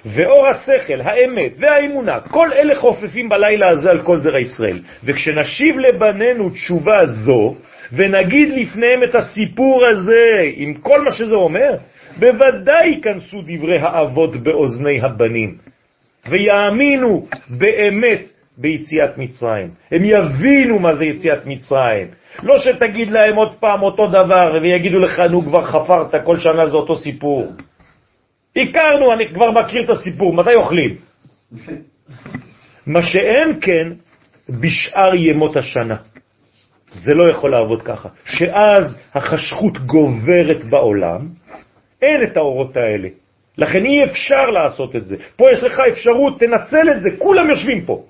ואור 0.06 0.48
השכל, 0.48 1.02
האמת 1.02 1.52
והאמונה, 1.60 2.20
כל 2.20 2.54
אלה 2.54 2.76
חופפים 2.76 3.30
בלילה 3.30 3.70
הזה 3.70 3.90
על 3.90 4.02
כל 4.02 4.20
זרע 4.20 4.40
ישראל. 4.40 4.82
וכשנשיב 5.04 5.78
לבנינו 5.78 6.50
תשובה 6.50 7.06
זו, 7.06 7.56
ונגיד 7.94 8.48
לפניהם 8.50 9.04
את 9.04 9.16
הסיפור 9.16 9.86
הזה, 9.86 10.52
עם 10.56 10.74
כל 10.74 11.02
מה 11.02 11.12
שזה 11.12 11.36
אומר, 11.36 11.76
בוודאי 12.20 12.88
ייכנסו 12.88 13.42
דברי 13.42 13.78
האבות 13.78 14.36
באוזני 14.36 15.02
הבנים, 15.02 15.58
ויאמינו 16.30 17.28
באמת 17.50 18.22
ביציאת 18.58 19.18
מצרים. 19.18 19.70
הם 19.92 20.02
יבינו 20.04 20.80
מה 20.80 20.96
זה 20.96 21.06
יציאת 21.06 21.46
מצרים. 21.46 22.08
לא 22.44 22.60
שתגיד 22.60 23.10
להם 23.12 23.36
עוד 23.36 23.56
פעם 23.60 23.82
אותו 23.82 24.08
דבר 24.08 24.60
ויגידו 24.62 25.00
לך, 25.00 25.20
נו 25.20 25.42
כבר 25.42 25.66
חפרת, 25.66 26.26
כל 26.26 26.38
שנה 26.40 26.68
זה 26.68 26.78
אותו 26.78 26.96
סיפור. 26.96 27.54
הכרנו, 28.56 29.14
אני 29.14 29.28
כבר 29.28 29.52
מכיר 29.52 29.84
את 29.84 29.90
הסיפור, 29.90 30.34
מתי 30.34 30.56
אוכלים? 30.56 30.96
מה 32.88 33.04
שאין 33.04 33.60
כן 33.62 33.88
בשאר 34.50 35.16
ימות 35.16 35.56
השנה. 35.56 35.96
זה 36.92 37.14
לא 37.14 37.32
יכול 37.32 37.52
לעבוד 37.52 37.82
ככה. 37.82 38.10
שאז 38.26 38.98
החשכות 39.14 39.78
גוברת 39.78 40.64
בעולם, 40.70 41.28
אין 42.02 42.24
את 42.24 42.38
האורות 42.38 42.78
האלה. 42.78 43.10
לכן 43.58 43.86
אי 43.86 44.04
אפשר 44.04 44.50
לעשות 44.50 44.96
את 44.96 45.06
זה. 45.06 45.16
פה 45.36 45.52
יש 45.52 45.64
לך 45.64 45.80
אפשרות, 45.92 46.40
תנצל 46.40 46.90
את 46.96 47.02
זה, 47.02 47.10
כולם 47.18 47.50
יושבים 47.50 47.86
פה. 47.86 48.06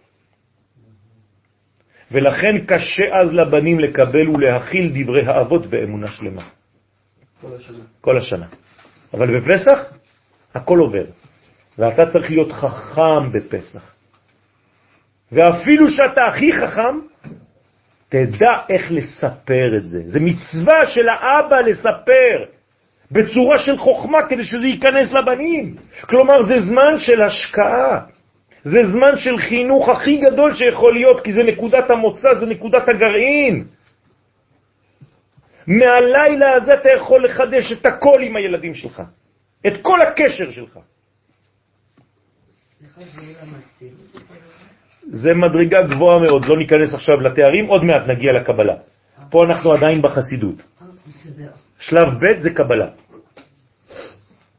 ולכן 2.12 2.66
קשה 2.66 3.06
אז 3.12 3.34
לבנים 3.34 3.80
לקבל 3.80 4.30
ולהכיל 4.30 4.92
דברי 4.94 5.26
האבות 5.26 5.66
באמונה 5.68 6.08
שלמה. 6.08 6.44
כל 7.42 7.56
השנה. 7.56 7.84
כל 8.02 8.18
השנה. 8.18 8.46
אבל 9.14 9.40
בפסח 9.40 9.80
הכל 10.56 10.80
עובר, 10.80 11.06
ואתה 11.78 12.12
צריך 12.12 12.30
להיות 12.30 12.52
חכם 12.52 13.32
בפסח. 13.32 13.94
ואפילו 15.32 15.90
שאתה 15.90 16.22
הכי 16.26 16.54
חכם, 16.54 17.00
תדע 18.10 18.54
איך 18.70 18.92
לספר 18.92 19.78
את 19.78 19.86
זה. 19.86 20.00
זה 20.06 20.20
מצווה 20.20 20.88
של 20.88 21.10
האבא 21.10 21.60
לספר 21.60 22.46
בצורה 23.12 23.60
של 23.60 23.78
חוכמה 23.78 24.28
כדי 24.30 24.44
שזה 24.44 24.68
ייכנס 24.68 25.12
לבנים. 25.12 25.76
כלומר, 26.02 26.42
זה 26.44 26.60
זמן 26.60 27.00
של 27.00 27.22
השקעה. 27.22 28.06
זה 28.64 28.80
זמן 28.92 29.18
של 29.18 29.38
חינוך 29.38 29.90
הכי 29.90 30.18
גדול 30.18 30.54
שיכול 30.54 30.94
להיות, 30.94 31.24
כי 31.24 31.34
זה 31.34 31.44
נקודת 31.44 31.90
המוצא, 31.90 32.34
זה 32.40 32.46
נקודת 32.46 32.90
הגרעין. 32.90 33.68
מהלילה 35.68 36.54
הזה 36.54 36.74
אתה 36.74 36.90
יכול 36.90 37.26
לחדש 37.26 37.72
את 37.72 37.86
הכל 37.86 38.20
עם 38.24 38.36
הילדים 38.36 38.74
שלך, 38.74 39.02
את 39.68 39.74
כל 39.82 40.02
הקשר 40.02 40.52
שלך. 40.52 40.80
זה 45.10 45.34
מדרגה 45.34 45.82
גבוהה 45.82 46.20
מאוד, 46.20 46.46
לא 46.46 46.58
ניכנס 46.58 46.94
עכשיו 46.94 47.22
לתארים, 47.22 47.66
עוד 47.68 47.84
מעט 47.84 48.08
נגיע 48.08 48.34
לקבלה. 48.34 48.76
פה 49.30 49.46
אנחנו 49.46 49.74
עדיין 49.74 50.02
בחסידות. 50.02 50.56
שלב 51.80 52.08
ב' 52.08 52.40
זה 52.40 52.50
קבלה. 52.50 52.88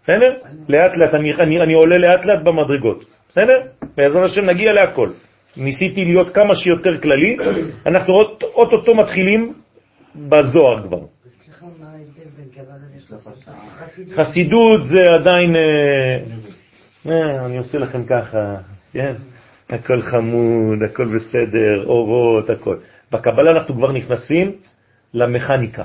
בסדר? 0.02 0.34
לאט 0.68 0.96
לאט, 0.96 1.14
אני, 1.14 1.34
אני, 1.34 1.60
אני 1.60 1.74
עולה 1.74 1.98
לאט 1.98 2.24
לאט 2.24 2.42
במדרגות. 2.42 3.04
בסדר? 3.28 3.60
בעזרת 3.96 4.24
השם 4.24 4.44
נגיע 4.44 4.72
להכל. 4.72 5.10
ניסיתי 5.56 6.04
להיות 6.04 6.34
כמה 6.34 6.56
שיותר 6.56 7.00
כללי, 7.00 7.36
אנחנו 7.86 8.14
אוטוטו 8.42 8.94
מתחילים 8.94 9.54
בזוהר 10.14 10.88
כבר. 10.88 11.00
חסידות 14.14 14.80
זה 14.84 15.02
עדיין, 15.20 15.56
אה, 15.56 16.18
אה, 17.10 17.46
אני 17.46 17.58
עושה 17.58 17.78
לכם 17.78 18.04
ככה, 18.04 18.54
כן? 18.92 19.14
הכל 19.70 20.00
חמוד, 20.00 20.82
הכל 20.82 21.04
בסדר, 21.04 21.84
אורות, 21.86 22.50
הכל. 22.50 22.76
בקבלה 23.12 23.50
אנחנו 23.50 23.74
כבר 23.74 23.92
נכנסים 23.92 24.52
למכניקה 25.14 25.84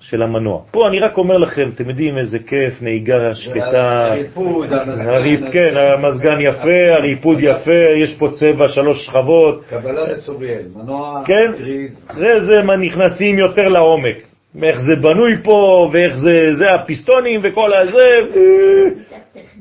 של 0.00 0.22
המנוע. 0.22 0.62
פה 0.70 0.88
אני 0.88 1.00
רק 1.00 1.18
אומר 1.18 1.38
לכם, 1.38 1.62
אתם 1.74 1.90
יודעים 1.90 2.18
איזה 2.18 2.38
כיף, 2.38 2.82
נהיגה 2.82 3.34
שקטה, 3.34 4.06
הריפוד, 4.06 4.72
הריפ, 4.72 5.40
כן, 5.52 5.76
המזגן 5.76 6.40
יפה, 6.40 6.94
הריפוד 6.96 7.38
יפה, 7.40 7.84
יש 8.02 8.16
פה 8.18 8.28
צבע, 8.30 8.68
שלוש 8.68 9.06
שכבות, 9.06 9.64
קבלה 9.68 10.06
זה 10.06 10.22
צוריאל, 10.22 10.62
מנוע, 10.76 11.22
כן? 11.26 11.52
קריז. 11.56 12.06
אחרי 12.10 12.40
זה 12.40 12.62
מה 12.62 12.76
נכנסים 12.76 13.38
יותר 13.38 13.68
לעומק, 13.68 14.16
איך 14.62 14.78
זה 14.80 14.96
בנוי 15.02 15.42
פה, 15.42 15.90
ואיך 15.92 16.16
זה, 16.16 16.54
זה 16.58 16.74
הפיסטונים 16.74 17.40
וכל 17.44 17.74
הזה, 17.74 18.10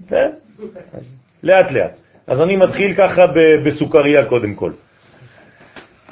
כן? 0.09 0.29
לאט 1.43 1.71
לאט. 1.71 2.04
אז 2.27 2.41
אני 2.41 2.55
מתחיל 2.55 2.93
ככה 2.93 3.25
בסוכריה 3.65 4.25
קודם 4.25 4.53
כל. 4.55 4.71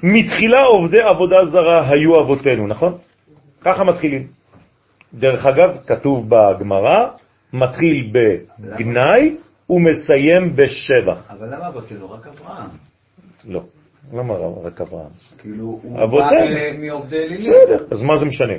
מתחילה 0.03 0.63
עובדי 0.63 1.01
עבודה 1.01 1.45
זרה 1.45 1.89
היו 1.89 2.21
אבותינו, 2.21 2.67
נכון? 2.67 2.97
ככה 3.61 3.83
מתחילים. 3.83 4.27
דרך 5.13 5.45
אגב, 5.45 5.77
כתוב 5.87 6.29
בגמרא, 6.29 7.07
מתחיל 7.53 8.11
בגנאי 8.11 9.35
ומסיים 9.69 10.55
בשבח. 10.55 11.31
אבל 11.31 11.55
למה 11.55 11.67
אבותינו? 11.67 12.11
רק 12.11 12.27
אברהם. 12.27 12.69
לא, 13.47 13.61
למה 14.13 14.33
רק 14.63 14.81
אברהם? 14.81 15.09
כאילו, 15.37 15.79
הוא 15.83 15.97
בא 15.97 16.29
מעובדי 16.79 17.17
אלילים. 17.17 17.53
בסדר, 17.53 17.85
אז 17.91 18.01
מה 18.01 18.17
זה 18.17 18.25
משנה? 18.25 18.53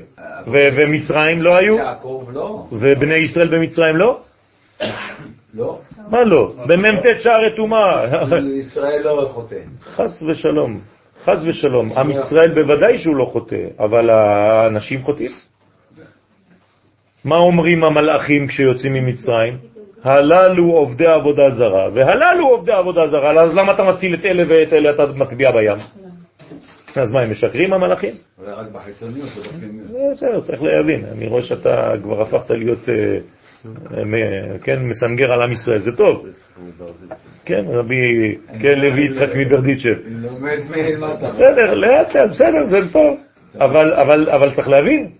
ומצרים 0.46 1.42
לא 1.42 1.56
היו? 1.56 1.76
יעקב 1.76 2.26
לא. 2.32 2.66
ובני 2.72 3.14
ישראל 3.14 3.48
במצרים 3.48 3.96
לא? 3.96 4.20
לא. 5.54 5.78
מה 6.10 6.22
לא? 6.22 6.52
במ"ט 6.66 7.04
שערי 7.18 7.56
טומאה. 7.56 8.04
ישראל 8.58 9.02
לא 9.04 9.28
חוטא. 9.32 9.56
חס 9.84 10.22
ושלום, 10.22 10.80
חס 11.24 11.44
ושלום. 11.48 11.92
עם 11.98 12.10
ישראל 12.10 12.54
בוודאי 12.54 12.98
שהוא 12.98 13.16
לא 13.16 13.24
חוטא, 13.24 13.66
אבל 13.78 14.10
האנשים 14.10 15.02
חוטאים. 15.02 15.30
מה 17.24 17.36
אומרים 17.36 17.84
המלאכים 17.84 18.46
כשיוצאים 18.46 18.94
ממצרים? 18.94 19.58
הללו 20.04 20.70
עובדי 20.70 21.06
עבודה 21.06 21.50
זרה, 21.50 21.88
והללו 21.94 22.48
עובדי 22.48 22.72
עבודה 22.72 23.08
זרה, 23.08 23.42
אז 23.42 23.54
למה 23.54 23.72
אתה 23.72 23.82
מציל 23.84 24.14
את 24.14 24.24
אלה 24.24 24.44
ואת 24.48 24.72
אלה 24.72 24.90
אתה 24.90 25.06
מטביע 25.06 25.50
בים? 25.52 25.78
אז 26.96 27.12
מה, 27.12 27.20
הם 27.20 27.30
משקרים 27.30 27.72
המלאכים? 27.72 28.14
אולי 28.38 28.52
רק 28.52 28.66
בחיצוניות. 28.72 29.28
לא, 29.92 30.10
בסדר, 30.12 30.40
צריך 30.40 30.62
להבין. 30.62 31.04
אני 31.12 31.26
רואה 31.26 31.42
שאתה 31.42 31.90
כבר 32.02 32.22
הפכת 32.22 32.50
להיות, 32.50 32.88
אה, 32.88 33.18
כן, 34.62 34.82
מסנגר 34.82 35.32
על 35.32 35.42
עם 35.42 35.52
ישראל, 35.52 35.78
זה 35.78 35.96
טוב. 35.96 36.26
כן, 37.44 37.64
רבי, 37.68 38.34
כן, 38.62 38.78
לוי 38.78 39.04
יצחק 39.04 39.28
מברדיצ'ב. 39.36 39.96
בסדר, 41.22 41.74
לאט 41.74 42.14
לאט, 42.14 42.30
בסדר, 42.30 42.64
זה 42.66 42.92
טוב. 42.92 43.16
אבל, 43.60 43.92
אבל, 43.92 44.30
אבל 44.30 44.54
צריך 44.54 44.68
להבין. 44.68 45.10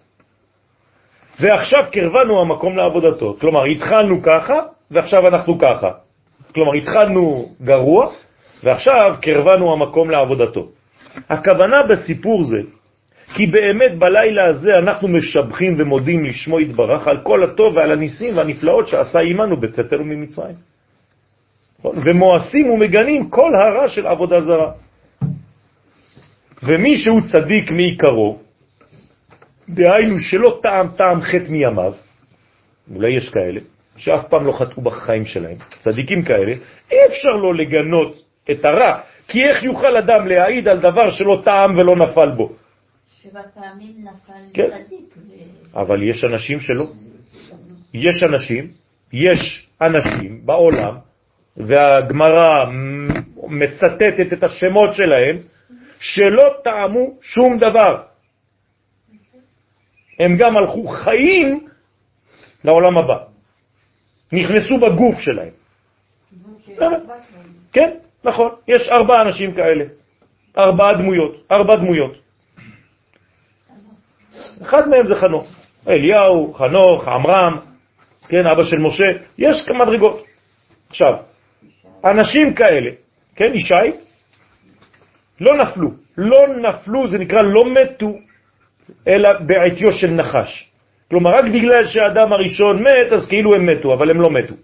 ועכשיו 1.41 1.85
קרבנו 1.93 2.41
המקום 2.41 2.77
לעבודתו. 2.77 3.37
כלומר, 3.41 3.65
התחלנו 3.65 4.23
ככה, 4.23 4.55
ועכשיו 4.91 5.29
אנחנו 5.29 5.59
ככה. 5.59 5.89
כלומר, 6.55 6.73
התחלנו 6.75 7.49
גרוע, 7.63 8.11
ועכשיו 8.65 9.15
קרבנו 9.23 9.73
המקום 9.73 10.11
לעבודתו. 10.11 10.69
הכוונה 11.31 11.83
בסיפור 11.91 12.45
זה, 12.45 12.61
כי 13.35 13.47
באמת 13.47 13.99
בלילה 13.99 14.47
הזה 14.47 14.79
אנחנו 14.79 15.09
משבחים 15.09 15.75
ומודים 15.79 16.25
לשמו 16.25 16.61
יתברך 16.61 17.09
על 17.09 17.21
כל 17.23 17.45
הטוב 17.45 17.77
ועל 17.77 17.93
הניסים 17.93 18.37
והנפלאות 18.37 18.89
שעשה 18.89 19.19
עמנו 19.19 19.61
בצאתנו 19.61 20.05
ממצרים. 20.05 20.55
נכון? 21.79 21.99
ומואסים 22.05 22.71
ומגנים 22.71 23.31
כל 23.31 23.51
הרע 23.55 23.89
של 23.89 24.07
עבודה 24.07 24.41
זרה. 24.41 24.71
ומי 26.63 26.97
שהוא 26.97 27.21
צדיק 27.33 27.71
מעיקרו, 27.71 28.39
דהיינו 29.69 30.19
שלא 30.19 30.59
טעם 30.63 30.89
טעם 30.97 31.21
חטא 31.21 31.51
מימיו, 31.51 31.93
אולי 32.95 33.17
יש 33.17 33.31
כאלה, 33.31 33.61
שאף 33.97 34.29
פעם 34.29 34.47
לא 34.47 34.53
חטאו 34.53 34.83
בחיים 34.83 35.25
שלהם, 35.25 35.57
צדיקים 35.81 36.23
כאלה, 36.23 36.53
אי 36.93 36.99
אפשר 37.07 37.37
לו 37.37 37.53
לגנות 37.53 38.23
את 38.51 38.65
הרע, 38.65 38.99
כי 39.29 39.45
איך 39.45 39.63
יוכל 39.63 39.97
אדם 39.97 40.29
להעיד 40.29 40.69
על 40.69 40.79
דבר 40.79 41.11
שלא 41.11 41.43
טעם 41.45 41.77
ולא 41.77 41.97
נפל 41.97 42.31
בו? 42.31 42.64
שבע 43.25 43.43
פעמים 43.55 43.93
נפל 43.99 44.43
כן. 44.55 44.69
צדיק. 44.71 45.15
ו- 45.17 45.81
אבל 45.81 46.03
יש 46.03 46.25
אנשים 46.25 46.61
שלא. 46.61 46.87
יש 47.95 48.23
אנשים, 48.23 48.69
יש 49.13 49.69
אנשים 49.83 50.47
בעולם, 50.47 50.97
והגמרא 51.57 52.67
מצטטת 53.49 54.33
את 54.33 54.43
השמות 54.43 54.95
שלהם, 54.95 55.37
שלא 56.01 56.55
טעמו 56.65 57.19
שום 57.21 57.59
דבר. 57.59 58.03
הם 60.19 60.37
גם 60.37 60.57
הלכו 60.57 60.89
חיים 60.89 61.67
לעולם 62.65 62.99
הבא. 62.99 63.19
נכנסו 64.33 64.79
בגוף 64.81 65.21
שלהם. 65.21 65.55
כן, 67.73 67.91
נכון. 68.25 68.51
יש 68.69 68.89
ארבעה 68.89 69.23
אנשים 69.23 69.55
כאלה. 69.55 69.85
ארבעה 70.59 70.95
דמויות. 70.95 71.47
ארבע 71.51 71.77
דמויות. 71.77 72.24
אחד 74.63 74.89
מהם 74.89 75.07
זה 75.07 75.15
חנוך. 75.15 75.47
אליהו, 75.89 76.55
חנוך, 76.55 77.09
עמרם, 77.09 77.59
כן, 78.29 78.47
אבא 78.47 78.65
של 78.65 78.79
משה. 78.79 79.05
יש 79.39 79.67
כמה 79.67 79.85
מדרגות. 79.85 80.25
עכשיו, 80.89 81.15
אנשים 82.05 82.55
כאלה, 82.55 82.91
כן, 83.37 83.53
ישי, 83.55 83.75
לא 85.41 85.57
נפלו. 85.57 85.89
לא 86.19 86.39
נפלו, 86.49 87.09
זה 87.09 87.19
נקרא 87.19 87.43
לא 87.43 87.65
מתו, 87.75 88.13
אלא 89.09 89.31
בעטיו 89.47 89.93
של 89.93 90.11
נחש. 90.11 90.71
כלומר, 91.11 91.31
רק 91.31 91.45
בגלל 91.45 91.87
שהאדם 91.87 92.33
הראשון 92.33 92.83
מת, 92.83 93.13
אז 93.13 93.29
כאילו 93.29 93.55
הם 93.55 93.67
מתו, 93.67 93.95
אבל 93.95 94.11
הם 94.11 94.21
לא 94.21 94.29
מתו. 94.31 94.55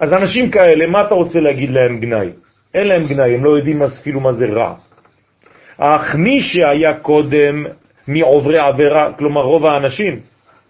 אז 0.00 0.12
אנשים 0.12 0.50
כאלה, 0.50 0.86
מה 0.86 1.02
אתה 1.02 1.14
רוצה 1.14 1.40
להגיד 1.40 1.70
להם 1.70 2.00
גנאי? 2.00 2.28
אין 2.74 2.88
להם 2.88 3.06
גנאי, 3.06 3.34
הם 3.34 3.44
לא 3.44 3.50
יודעים 3.50 3.82
אפילו 3.82 4.20
מה 4.20 4.32
זה 4.32 4.44
רע. 4.46 4.74
אך 5.82 6.14
מי 6.14 6.40
שהיה 6.40 6.94
קודם 6.94 7.66
מעוברי 8.08 8.58
עבירה, 8.58 9.12
כלומר 9.12 9.42
רוב 9.42 9.66
האנשים 9.66 10.20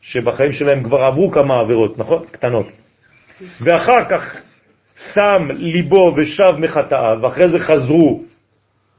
שבחיים 0.02 0.52
שלהם 0.52 0.82
כבר 0.82 0.98
עברו 0.98 1.30
כמה 1.30 1.60
עבירות, 1.60 1.98
נכון? 1.98 2.22
קטנות. 2.30 2.66
ואחר 3.60 4.04
כך 4.10 4.42
שם 5.14 5.48
ליבו 5.50 6.14
ושב 6.16 6.58
מחטאיו, 6.58 7.18
ואחרי 7.22 7.48
זה 7.48 7.58
חזרו 7.58 8.20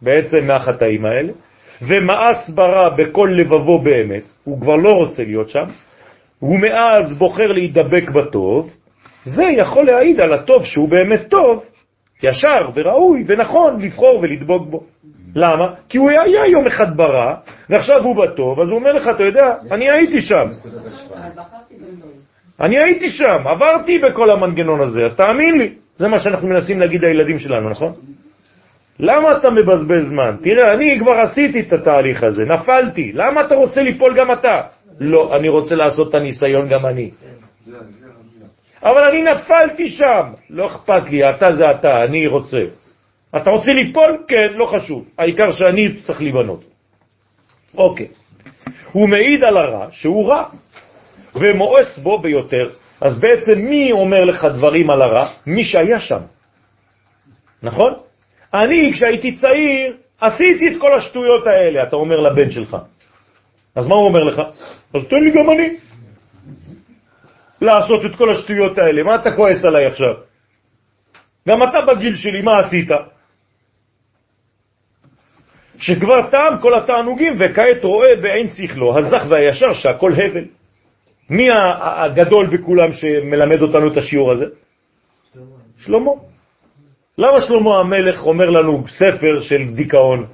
בעצם 0.01 0.47
מהחטאים 0.47 1.05
האלה, 1.05 1.33
ומאס 1.81 2.49
ברע 2.49 2.89
בכל 2.89 3.29
לבבו 3.37 3.81
באמת, 3.81 4.23
הוא 4.43 4.61
כבר 4.61 4.75
לא 4.75 4.91
רוצה 4.91 5.23
להיות 5.23 5.49
שם, 5.49 5.65
הוא 6.39 6.59
מאז 6.59 7.17
בוחר 7.17 7.51
להידבק 7.51 8.09
בטוב, 8.09 8.69
זה 9.23 9.43
יכול 9.43 9.85
להעיד 9.85 10.19
על 10.19 10.33
הטוב 10.33 10.65
שהוא 10.65 10.89
באמת 10.89 11.21
טוב, 11.29 11.63
ישר 12.23 12.69
וראוי 12.73 13.23
ונכון 13.27 13.81
לבחור 13.81 14.19
ולדבוק 14.19 14.67
בו. 14.67 14.83
למה? 15.35 15.73
כי 15.89 15.97
הוא 15.97 16.09
היה 16.09 16.47
יום 16.47 16.67
אחד 16.67 16.97
ברע, 16.97 17.35
ועכשיו 17.69 18.03
הוא 18.03 18.15
בטוב, 18.15 18.59
אז 18.59 18.69
הוא 18.69 18.77
אומר 18.77 18.93
לך, 18.93 19.07
אתה 19.07 19.23
יודע, 19.23 19.55
אני 19.71 19.91
הייתי 19.91 20.21
שם. 20.21 20.47
אני 22.61 22.77
הייתי 22.77 23.09
שם, 23.09 23.41
עברתי 23.45 23.99
בכל 23.99 24.29
המנגנון 24.29 24.81
הזה, 24.81 24.99
אז 25.05 25.15
תאמין 25.15 25.57
לי. 25.57 25.73
זה 25.97 26.07
מה 26.07 26.19
שאנחנו 26.19 26.47
מנסים 26.47 26.79
להגיד 26.79 27.01
לילדים 27.01 27.39
שלנו, 27.39 27.69
נכון? 27.69 27.93
למה 28.99 29.37
אתה 29.37 29.49
מבזבז 29.49 30.07
זמן? 30.09 30.35
תראה, 30.43 30.73
אני 30.73 30.99
כבר 30.99 31.11
עשיתי 31.11 31.59
את 31.59 31.73
התהליך 31.73 32.23
הזה, 32.23 32.43
נפלתי, 32.45 33.11
למה 33.13 33.41
אתה 33.41 33.55
רוצה 33.55 33.83
ליפול 33.83 34.17
גם 34.17 34.31
אתה? 34.31 34.61
לא, 34.99 35.35
אני 35.39 35.49
רוצה 35.49 35.75
לעשות 35.75 36.09
את 36.09 36.15
הניסיון 36.15 36.69
גם 36.69 36.85
אני. 36.85 37.11
אבל 38.83 39.03
אני 39.03 39.23
נפלתי 39.23 39.89
שם, 39.89 40.23
לא 40.49 40.65
אכפת 40.65 41.09
לי, 41.09 41.29
אתה 41.29 41.53
זה 41.53 41.71
אתה, 41.71 42.03
אני 42.03 42.27
רוצה. 42.27 42.57
אתה 43.35 43.49
רוצה 43.49 43.71
ליפול? 43.71 44.23
כן, 44.27 44.53
לא 44.55 44.65
חשוב, 44.65 45.05
העיקר 45.17 45.51
שאני 45.51 46.01
צריך 46.01 46.21
להיבנות. 46.21 46.63
אוקיי. 47.77 48.07
הוא 48.91 49.09
מעיד 49.09 49.43
על 49.43 49.57
הרע 49.57 49.87
שהוא 49.91 50.29
רע, 50.29 50.43
ומואס 51.35 51.97
בו 51.97 52.19
ביותר. 52.19 52.69
אז 53.01 53.19
בעצם 53.19 53.59
מי 53.59 53.91
אומר 53.91 54.25
לך 54.25 54.45
דברים 54.45 54.89
על 54.89 55.01
הרע? 55.01 55.27
מי 55.45 55.63
שהיה 55.63 55.99
שם. 55.99 56.19
נכון? 57.63 57.93
אני, 58.53 58.91
כשהייתי 58.93 59.35
צעיר, 59.35 59.97
עשיתי 60.21 60.67
את 60.67 60.81
כל 60.81 60.97
השטויות 60.97 61.47
האלה, 61.47 61.83
אתה 61.83 61.95
אומר 61.95 62.19
לבן 62.19 62.51
שלך. 62.51 62.77
אז 63.75 63.87
מה 63.87 63.95
הוא 63.95 64.07
אומר 64.07 64.23
לך? 64.23 64.41
אז 64.93 65.01
תן 65.09 65.23
לי 65.23 65.31
גם 65.31 65.49
אני 65.49 65.77
לעשות 67.61 68.05
את 68.05 68.15
כל 68.15 68.29
השטויות 68.31 68.77
האלה. 68.77 69.03
מה 69.03 69.15
אתה 69.15 69.35
כועס 69.35 69.65
עליי 69.65 69.85
עכשיו? 69.85 70.13
גם 71.49 71.63
אתה 71.63 71.81
בגיל 71.87 72.15
שלי, 72.15 72.41
מה 72.41 72.59
עשית? 72.59 72.89
שכבר 75.81 76.29
טעם 76.31 76.57
כל 76.61 76.75
התענוגים 76.77 77.33
וכעת 77.39 77.83
רואה 77.83 78.15
בעין 78.15 78.47
שכלו, 78.53 78.97
הזך 78.97 79.25
והישר 79.29 79.73
שהכל 79.73 80.11
הבל. 80.11 80.45
מי 81.29 81.47
הגדול 81.79 82.57
בכולם 82.57 82.91
שמלמד 82.91 83.61
אותנו 83.61 83.91
את 83.91 83.97
השיעור 83.97 84.31
הזה? 84.31 84.45
שלמה. 85.77 86.11
למה 87.17 87.41
שלמה 87.41 87.79
המלך 87.79 88.25
אומר 88.25 88.49
לנו 88.49 88.83
ספר 88.87 89.41
של 89.41 89.73
דיכאון? 89.75 90.25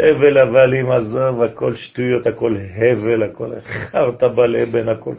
הבל 0.00 0.38
הבלים, 0.38 0.90
עזוב, 0.90 1.42
הכל 1.42 1.74
שטויות, 1.74 2.26
הכל 2.26 2.54
הבל, 2.76 3.22
הכל 3.22 3.50
חרטה 3.60 4.28
בלבן, 4.28 4.88
הכל. 4.88 5.14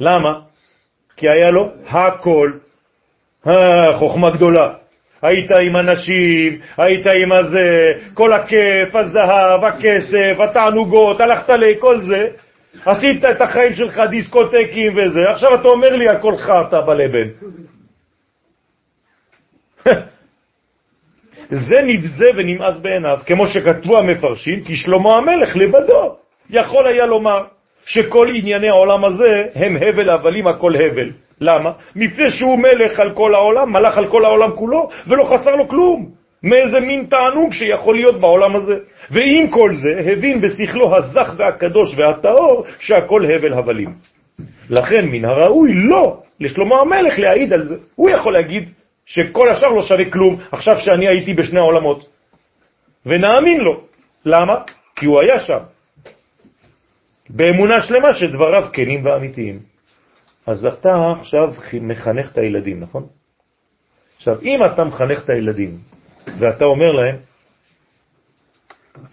למה? 0.00 0.40
כי 1.16 1.28
היה 1.28 1.50
לו 1.50 1.70
הכל, 1.88 2.52
אה, 3.46 3.98
חוכמה 3.98 4.30
גדולה. 4.30 4.74
היית 5.26 5.50
עם 5.50 5.76
אנשים, 5.76 6.58
היית 6.76 7.06
עם 7.06 7.32
הזה, 7.32 7.92
כל 8.14 8.32
הכיף, 8.32 8.94
הזהב, 8.94 9.64
הכסף, 9.64 10.36
התענוגות, 10.38 11.20
הלכת 11.20 11.48
לכל 11.48 12.00
זה, 12.00 12.28
עשית 12.84 13.24
את 13.24 13.40
החיים 13.40 13.72
שלך 13.72 14.00
דיסקוטקים 14.10 14.92
וזה, 14.96 15.30
עכשיו 15.30 15.54
אתה 15.54 15.68
אומר 15.68 15.96
לי 15.96 16.08
הכל 16.08 16.36
חרטה 16.36 16.80
בלבן. 16.80 17.28
זה 21.66 21.82
נבזה 21.84 22.26
ונמאס 22.36 22.78
בעיניו, 22.78 23.18
כמו 23.26 23.46
שכתבו 23.46 23.98
המפרשים, 23.98 24.64
כי 24.64 24.76
שלמה 24.76 25.14
המלך 25.14 25.56
לבדו. 25.56 26.16
יכול 26.50 26.86
היה 26.86 27.06
לומר 27.06 27.44
שכל 27.86 28.28
ענייני 28.34 28.68
העולם 28.68 29.04
הזה 29.04 29.46
הם 29.54 29.76
הבל 29.76 30.10
הבלים, 30.10 30.46
הכל 30.46 30.72
הבל. 30.76 31.10
למה? 31.40 31.72
מפני 31.96 32.30
שהוא 32.30 32.58
מלך 32.58 33.00
על 33.00 33.14
כל 33.14 33.34
העולם, 33.34 33.72
מלך 33.72 33.98
על 33.98 34.06
כל 34.08 34.24
העולם 34.24 34.50
כולו, 34.50 34.88
ולא 35.06 35.24
חסר 35.24 35.56
לו 35.56 35.68
כלום. 35.68 36.10
מאיזה 36.42 36.80
מין 36.80 37.06
תענוג 37.10 37.52
שיכול 37.52 37.96
להיות 37.96 38.20
בעולם 38.20 38.56
הזה. 38.56 38.78
ועם 39.10 39.48
כל 39.48 39.70
זה, 39.74 40.12
הבין 40.12 40.40
בשכלו 40.40 40.96
הזך 40.96 41.34
והקדוש 41.38 41.94
והטהור 41.98 42.64
שהכל 42.80 43.22
הבל 43.24 43.52
הבלים. 43.52 43.92
לכן 44.70 45.04
מן 45.06 45.24
הראוי 45.24 45.72
לא 45.74 46.22
לשלמה 46.40 46.80
המלך 46.80 47.18
להעיד 47.18 47.52
על 47.52 47.66
זה. 47.66 47.76
הוא 47.94 48.10
יכול 48.10 48.32
להגיד 48.32 48.68
שכל 49.06 49.50
השאר 49.50 49.68
לא 49.68 49.82
שווה 49.82 50.04
כלום, 50.10 50.40
עכשיו 50.52 50.76
שאני 50.78 51.08
הייתי 51.08 51.34
בשני 51.34 51.58
העולמות. 51.58 52.06
ונאמין 53.06 53.60
לו. 53.60 53.80
למה? 54.26 54.54
כי 54.96 55.06
הוא 55.06 55.20
היה 55.20 55.40
שם. 55.40 55.58
באמונה 57.30 57.80
שלמה 57.80 58.14
שדבריו 58.14 58.70
כנים 58.72 59.04
ואמיתיים. 59.04 59.58
אז 60.46 60.66
אתה 60.66 60.88
עכשיו 61.20 61.54
מחנך 61.80 62.32
את 62.32 62.38
הילדים, 62.38 62.80
נכון? 62.80 63.06
עכשיו, 64.16 64.42
אם 64.42 64.60
אתה 64.72 64.84
מחנך 64.84 65.24
את 65.24 65.30
הילדים, 65.30 65.78
ואתה 66.26 66.64
אומר 66.64 66.92
להם, 66.92 67.16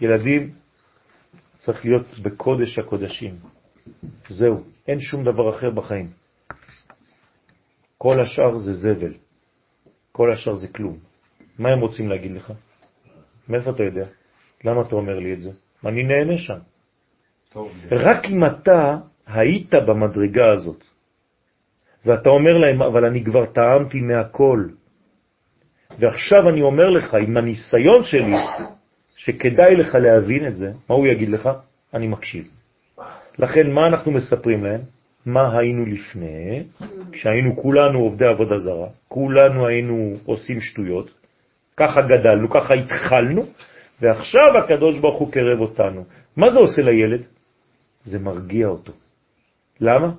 ילדים, 0.01 0.49
צריך 1.55 1.85
להיות 1.85 2.19
בקודש 2.19 2.79
הקודשים. 2.79 3.35
זהו, 4.29 4.63
אין 4.87 4.99
שום 4.99 5.23
דבר 5.23 5.49
אחר 5.49 5.69
בחיים. 5.69 6.07
כל 7.97 8.21
השאר 8.21 8.57
זה 8.57 8.73
זבל. 8.73 9.13
כל 10.11 10.31
השאר 10.33 10.55
זה 10.55 10.67
כלום. 10.67 10.97
מה 11.59 11.69
הם 11.69 11.79
רוצים 11.79 12.09
להגיד 12.09 12.31
לך? 12.31 12.53
מאיפה 13.49 13.69
אתה 13.69 13.83
יודע? 13.83 14.05
למה 14.63 14.81
אתה 14.81 14.95
אומר 14.95 15.19
לי 15.19 15.33
את 15.33 15.41
זה? 15.41 15.51
אני 15.85 16.03
נהנה 16.03 16.37
שם. 16.37 16.72
רק 17.91 18.25
אם 18.25 18.45
אתה 18.45 18.95
היית 19.27 19.73
במדרגה 19.73 20.51
הזאת, 20.51 20.83
ואתה 22.05 22.29
אומר 22.29 22.57
להם, 22.57 22.81
אבל 22.81 23.05
אני 23.05 23.23
כבר 23.23 23.45
טעמתי 23.45 24.01
מהכל, 24.01 24.65
ועכשיו 25.99 26.49
אני 26.49 26.61
אומר 26.61 26.89
לך, 26.89 27.13
עם 27.13 27.37
הניסיון 27.37 28.03
שלי, 28.03 28.35
שכדאי 29.15 29.75
לך 29.75 29.95
להבין 29.95 30.47
את 30.47 30.55
זה, 30.55 30.71
מה 30.89 30.95
הוא 30.95 31.07
יגיד 31.07 31.29
לך? 31.29 31.49
אני 31.93 32.07
מקשיב. 32.07 32.47
לכן, 33.39 33.71
מה 33.71 33.87
אנחנו 33.87 34.11
מספרים 34.11 34.63
להם? 34.63 34.81
מה 35.25 35.59
היינו 35.59 35.85
לפני, 35.85 36.63
כשהיינו 37.11 37.57
כולנו 37.57 37.99
עובדי 37.99 38.25
עבודה 38.25 38.57
זרה, 38.57 38.87
כולנו 39.07 39.67
היינו 39.67 40.13
עושים 40.25 40.61
שטויות, 40.61 41.11
ככה 41.77 42.01
גדלנו, 42.01 42.49
ככה 42.49 42.73
התחלנו, 42.73 43.45
ועכשיו 44.01 44.57
הקדוש 44.57 44.99
ברוך 44.99 45.19
הוא 45.19 45.31
קרב 45.31 45.59
אותנו. 45.59 46.03
מה 46.37 46.51
זה 46.51 46.59
עושה 46.59 46.81
לילד? 46.81 47.25
זה 48.03 48.19
מרגיע 48.19 48.67
אותו. 48.67 48.91
למה? 49.79 50.11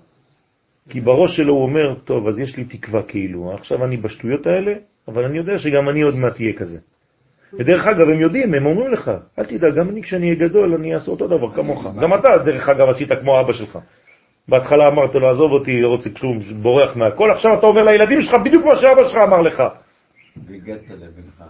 כי 0.88 1.00
בראש 1.00 1.36
שלו 1.36 1.54
הוא 1.54 1.62
אומר, 1.62 1.94
טוב, 1.94 2.28
אז 2.28 2.38
יש 2.38 2.56
לי 2.56 2.64
תקווה 2.64 3.02
כאילו, 3.02 3.54
עכשיו 3.54 3.84
אני 3.84 3.96
בשטויות 3.96 4.46
האלה, 4.46 4.72
אבל 5.08 5.24
אני 5.24 5.38
יודע 5.38 5.58
שגם 5.58 5.88
אני 5.88 6.02
עוד 6.02 6.14
מעט 6.14 6.40
אהיה 6.40 6.52
כזה. 6.52 6.78
ודרך 7.58 7.86
אגב, 7.86 8.08
הם 8.08 8.20
יודעים, 8.20 8.54
הם 8.54 8.66
אומרים 8.66 8.92
לך, 8.92 9.10
אל 9.38 9.44
תדאג, 9.44 9.74
גם 9.74 9.88
אני 9.88 10.02
כשאני 10.02 10.26
אהיה 10.26 10.48
גדול, 10.48 10.74
אני 10.74 10.94
אעשה 10.94 11.10
אותו 11.10 11.28
דבר 11.28 11.54
כמוך. 11.54 11.86
גם 12.00 12.14
אתה, 12.14 12.28
דרך 12.44 12.68
אגב, 12.68 12.88
עשית 12.88 13.12
כמו 13.12 13.40
אבא 13.40 13.52
שלך. 13.52 13.78
בהתחלה 14.48 14.88
אמרת 14.88 15.14
לו, 15.14 15.30
עזוב 15.30 15.52
אותי, 15.52 15.80
לא 15.80 15.88
רוצה 15.88 16.10
כלום, 16.10 16.38
בורח 16.62 16.96
מהכל, 16.96 17.30
עכשיו 17.30 17.58
אתה 17.58 17.66
אומר 17.66 17.82
לילדים 17.84 18.22
שלך 18.22 18.34
בדיוק 18.44 18.64
מה 18.64 18.76
שאבא 18.76 19.08
שלך 19.08 19.16
אמר 19.28 19.40
לך. 19.42 19.62
והגעת 20.46 20.90
לבנך. 20.90 21.44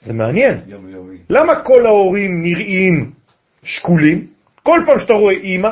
זה 0.00 0.12
מעניין. 0.14 0.60
למה 1.30 1.64
כל 1.64 1.86
ההורים 1.86 2.42
נראים 2.42 3.10
שקולים? 3.62 4.37
כל 4.68 4.80
פעם 4.86 4.98
שאתה 4.98 5.12
רואה 5.12 5.34
אימא, 5.34 5.70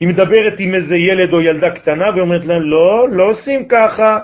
היא 0.00 0.08
מדברת 0.08 0.52
עם 0.58 0.74
איזה 0.74 0.96
ילד 0.96 1.32
או 1.32 1.40
ילדה 1.40 1.70
קטנה 1.70 2.04
ואומרת 2.16 2.44
להם, 2.44 2.62
לא, 2.62 3.08
לא 3.10 3.24
עושים 3.30 3.68
ככה. 3.68 4.18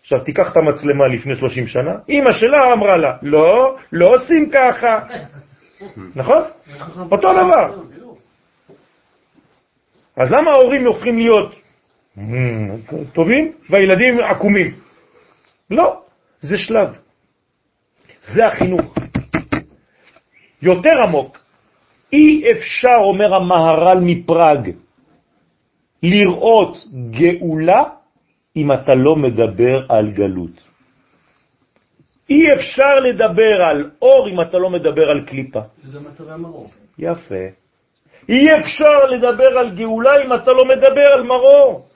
עכשיו 0.00 0.20
תיקח 0.20 0.52
את 0.52 0.56
המצלמה 0.56 1.08
לפני 1.08 1.36
30 1.36 1.66
שנה, 1.66 1.92
אימא 2.08 2.32
שלה 2.32 2.72
אמרה 2.72 2.96
לה, 2.96 3.16
לא, 3.22 3.76
לא 3.92 4.14
עושים 4.14 4.50
ככה. 4.50 5.00
נכון? 6.16 6.42
אותו 7.10 7.32
דבר. 7.32 7.80
אז 10.16 10.32
למה 10.32 10.50
ההורים 10.50 10.86
הופכים 10.86 11.18
להיות 11.18 11.54
טובים 13.12 13.52
והילדים 13.70 14.20
עקומים? 14.20 14.74
לא, 15.70 16.02
זה 16.40 16.58
שלב. 16.58 16.88
זה 18.20 18.46
החינוך. 18.46 18.94
יותר 20.62 21.02
עמוק, 21.02 21.37
אי 22.12 22.42
אפשר, 22.52 22.98
אומר 23.00 23.34
המהר"ל 23.34 24.00
מפראג, 24.00 24.70
לראות 26.02 26.76
גאולה 27.10 27.84
אם 28.56 28.72
אתה 28.72 28.94
לא 28.94 29.16
מדבר 29.16 29.86
על 29.88 30.10
גלות. 30.10 30.68
אי 32.30 32.42
אפשר 32.54 32.94
לדבר 33.00 33.62
על 33.70 33.90
אור 34.02 34.28
אם 34.28 34.40
אתה 34.40 34.58
לא 34.58 34.70
מדבר 34.70 35.10
על 35.10 35.24
קליפה. 35.26 35.60
שזה 35.82 36.00
מצבי 36.00 36.30
המרור. 36.30 36.70
יפה. 36.98 37.44
אי 38.28 38.46
אפשר 38.58 39.04
לדבר 39.04 39.58
על 39.58 39.70
גאולה 39.74 40.24
אם 40.24 40.32
אתה 40.34 40.52
לא 40.52 40.64
מדבר 40.64 41.06
על 41.16 41.22
מרור. 41.22 41.86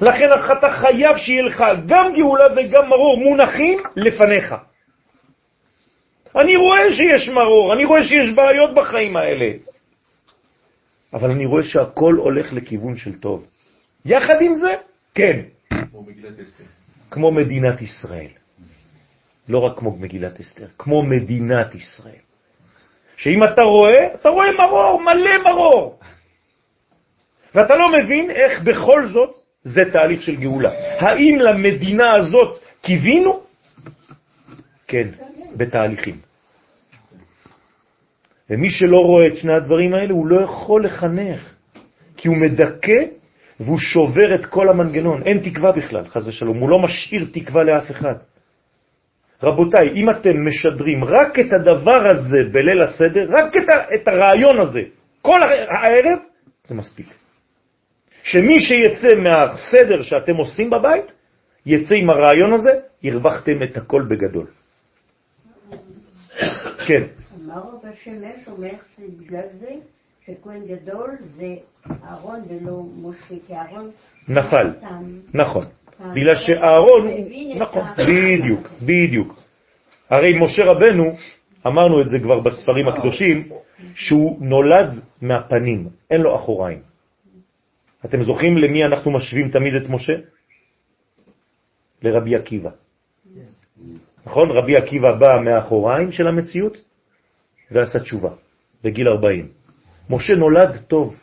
לכן 0.00 0.30
אתה 0.58 0.70
חייב 0.70 1.16
שיהיה 1.16 1.42
לך 1.42 1.64
גם 1.86 2.12
גאולה 2.16 2.44
וגם 2.56 2.88
מרור 2.88 3.18
מונחים 3.18 3.78
לפניך. 3.96 4.54
אני 6.38 6.56
רואה 6.56 6.92
שיש 6.92 7.28
מרור, 7.28 7.72
אני 7.72 7.84
רואה 7.84 8.02
שיש 8.02 8.30
בעיות 8.34 8.74
בחיים 8.74 9.16
האלה, 9.16 9.50
אבל 11.12 11.30
אני 11.30 11.46
רואה 11.46 11.62
שהכל 11.62 12.14
הולך 12.14 12.52
לכיוון 12.52 12.96
של 12.96 13.18
טוב. 13.18 13.46
יחד 14.04 14.40
עם 14.40 14.54
זה, 14.54 14.74
כן. 15.14 15.40
כמו 15.90 16.02
מגילת 16.02 16.38
אסתר. 16.38 16.64
כמו 17.10 17.32
מדינת 17.32 17.82
ישראל. 17.82 18.28
לא 19.48 19.58
רק 19.58 19.78
כמו 19.78 19.96
מגילת 19.96 20.40
אסתר, 20.40 20.66
כמו 20.78 21.02
מדינת 21.02 21.74
ישראל. 21.74 22.22
שאם 23.16 23.44
אתה 23.44 23.62
רואה, 23.62 24.14
אתה 24.14 24.28
רואה 24.28 24.52
מרור, 24.58 25.02
מלא 25.02 25.42
מרור. 25.44 25.98
ואתה 27.54 27.76
לא 27.76 27.92
מבין 27.92 28.30
איך 28.30 28.62
בכל 28.62 29.08
זאת 29.08 29.36
זה 29.64 29.80
תהליך 29.92 30.22
של 30.22 30.36
גאולה. 30.36 30.70
האם 30.98 31.38
למדינה 31.38 32.16
הזאת 32.16 32.60
קיווינו? 32.82 33.42
כן, 34.88 35.08
בתהליכים. 35.56 36.27
ומי 38.50 38.70
שלא 38.70 38.98
רואה 38.98 39.26
את 39.26 39.36
שני 39.36 39.52
הדברים 39.52 39.94
האלה, 39.94 40.12
הוא 40.12 40.26
לא 40.26 40.40
יכול 40.40 40.84
לחנך, 40.84 41.54
כי 42.16 42.28
הוא 42.28 42.36
מדכא 42.36 43.04
והוא 43.60 43.78
שובר 43.78 44.34
את 44.34 44.46
כל 44.46 44.68
המנגנון. 44.68 45.22
אין 45.22 45.38
תקווה 45.38 45.72
בכלל, 45.72 46.04
חז 46.08 46.28
ושלום. 46.28 46.58
הוא 46.58 46.70
לא 46.70 46.78
משאיר 46.78 47.26
תקווה 47.32 47.64
לאף 47.64 47.90
אחד. 47.90 48.14
רבותיי, 49.42 49.88
אם 49.94 50.10
אתם 50.10 50.46
משדרים 50.46 51.04
רק 51.04 51.38
את 51.38 51.52
הדבר 51.52 52.02
הזה 52.08 52.50
בליל 52.52 52.82
הסדר, 52.82 53.26
רק 53.28 53.56
את, 53.56 53.68
ה, 53.68 53.94
את 53.94 54.08
הרעיון 54.08 54.60
הזה, 54.60 54.82
כל 55.22 55.42
הערב, 55.42 56.18
זה 56.64 56.74
מספיק. 56.74 57.06
שמי 58.22 58.60
שיצא 58.60 59.08
מהסדר 59.16 60.02
שאתם 60.02 60.36
עושים 60.36 60.70
בבית, 60.70 61.12
יצא 61.66 61.94
עם 61.94 62.10
הרעיון 62.10 62.52
הזה, 62.52 62.70
הרווחתם 63.04 63.62
את 63.62 63.76
הכל 63.76 64.02
בגדול. 64.08 64.46
כן. 66.86 67.02
אמר 67.48 67.56
רב 67.56 67.86
השמש 67.92 68.48
אומר 68.48 68.70
שבגלל 68.96 69.48
זה 69.52 69.70
שכהן 70.26 70.60
גדול 70.66 71.10
זה 71.20 71.54
אהרון 72.04 72.40
ולא 72.48 72.82
משה, 73.02 73.34
כי 73.46 73.54
אהרון 73.54 73.90
נפל. 74.28 74.72
נכון. 75.34 75.64
בגלל 76.00 76.36
שאהרון, 76.36 77.08
נכון, 77.56 77.82
בדיוק, 77.98 78.68
בדיוק. 78.82 79.40
הרי 80.10 80.38
משה 80.40 80.64
רבנו, 80.64 81.04
אמרנו 81.66 82.00
את 82.00 82.08
זה 82.08 82.18
כבר 82.22 82.40
בספרים 82.40 82.88
הקדושים, 82.88 83.48
שהוא 83.94 84.38
נולד 84.40 85.00
מהפנים, 85.22 85.88
אין 86.10 86.20
לו 86.20 86.36
אחוריים. 86.36 86.78
אתם 88.04 88.22
זוכרים 88.22 88.58
למי 88.58 88.84
אנחנו 88.84 89.10
משווים 89.10 89.50
תמיד 89.50 89.74
את 89.74 89.88
משה? 89.90 90.16
לרבי 92.02 92.36
עקיבא. 92.36 92.70
נכון? 94.26 94.50
רבי 94.50 94.76
עקיבא 94.76 95.08
בא 95.18 95.40
מהאחוריים 95.44 96.12
של 96.12 96.28
המציאות 96.28 96.87
ועשה 97.70 97.98
תשובה 97.98 98.30
בגיל 98.84 99.08
40. 99.08 99.48
משה 100.10 100.34
נולד 100.34 100.76
טוב, 100.88 101.16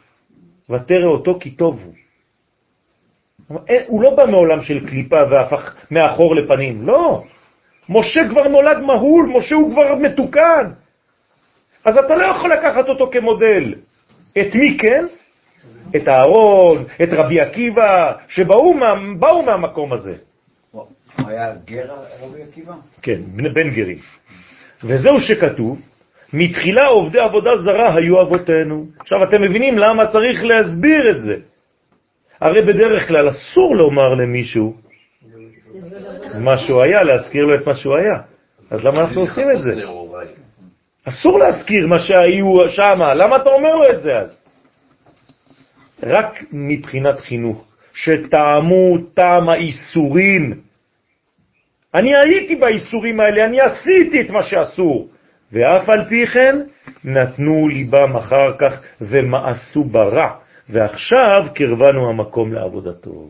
ותרא 0.70 1.06
אותו 1.06 1.40
כי 1.40 1.52
טוב 1.52 1.82
הוא. 1.84 1.94
הוא 3.88 4.04
לא 4.04 4.16
בא 4.16 4.26
מעולם 4.26 4.62
של 4.62 4.88
קליפה 4.88 5.24
והפך 5.32 5.76
מאחור 5.92 6.36
לפנים, 6.36 6.88
לא. 6.88 7.24
משה 7.90 8.20
כבר 8.30 8.48
נולד 8.48 8.78
מהול, 8.78 9.32
משה 9.38 9.56
הוא 9.56 9.72
כבר 9.72 9.96
מתוקן. 9.96 10.72
אז 11.86 11.98
אתה 11.98 12.16
לא 12.16 12.26
יכול 12.26 12.54
לקחת 12.54 12.90
אותו 12.90 13.12
כמודל. 13.12 13.76
את 14.32 14.56
מי 14.56 14.78
כן? 14.78 15.06
את 15.96 16.08
הארון, 16.08 16.84
את 17.04 17.10
רבי 17.12 17.42
עקיבא, 17.42 18.14
שבאו 18.28 18.74
מה, 18.74 18.96
מהמקום 19.46 19.94
הזה. 19.94 20.16
היה 21.18 21.54
גר 21.66 21.96
רבי 22.22 22.44
עקיבא? 22.44 22.74
כן, 23.02 23.22
בן 23.54 23.70
גרים. 23.70 23.98
וזהו 24.84 25.20
שכתוב, 25.20 25.82
מתחילה 26.34 26.86
עובדי 26.86 27.20
עבודה 27.20 27.58
זרה 27.58 27.96
היו 27.96 28.22
אבותינו. 28.22 28.86
עכשיו 29.00 29.24
אתם 29.24 29.42
מבינים 29.42 29.78
למה 29.78 30.12
צריך 30.12 30.44
להסביר 30.44 31.10
את 31.10 31.22
זה. 31.22 31.36
הרי 32.42 32.62
בדרך 32.62 33.08
כלל 33.08 33.30
אסור 33.30 33.76
לומר 33.76 34.14
למישהו 34.14 34.74
מה 36.40 36.58
שהוא 36.58 36.82
היה, 36.82 37.04
להזכיר 37.04 37.46
לו 37.46 37.56
את 37.56 37.68
מה 37.68 37.76
שהוא 37.76 37.98
היה. 37.98 38.20
אז 38.72 38.86
למה 38.86 39.02
אנחנו 39.02 39.22
עושים 39.22 39.52
את 39.52 39.62
זה? 39.62 39.72
אסור 41.06 41.40
להזכיר 41.40 41.88
מה 41.88 42.00
שהיו 42.00 42.70
שם, 42.70 43.00
למה 43.16 43.36
אתה 43.36 43.50
אומר 43.50 43.76
לו 43.76 43.84
את 43.90 44.02
זה 44.02 44.18
אז? 44.18 44.42
רק 46.04 46.44
מבחינת 46.52 47.20
חינוך, 47.20 47.66
שטעמו 47.94 48.98
טעם 49.14 49.50
האיסורים. 49.50 50.60
אני 51.94 52.12
הייתי 52.24 52.56
באיסורים 52.56 53.20
האלה, 53.20 53.46
אני 53.46 53.58
עשיתי 53.62 54.22
את 54.22 54.30
מה 54.30 54.44
שאסור. 54.44 55.08
ואף 55.56 55.90
על 55.90 56.06
פי 56.10 56.28
כן 56.28 56.56
נתנו 57.04 57.68
ליבם 57.68 58.16
אחר 58.16 58.58
כך 58.60 58.82
ומאסו 59.02 59.84
ברע, 59.84 60.36
ועכשיו 60.70 61.42
קרבנו 61.56 62.10
המקום 62.10 62.54
לעבודתו. 62.54 63.30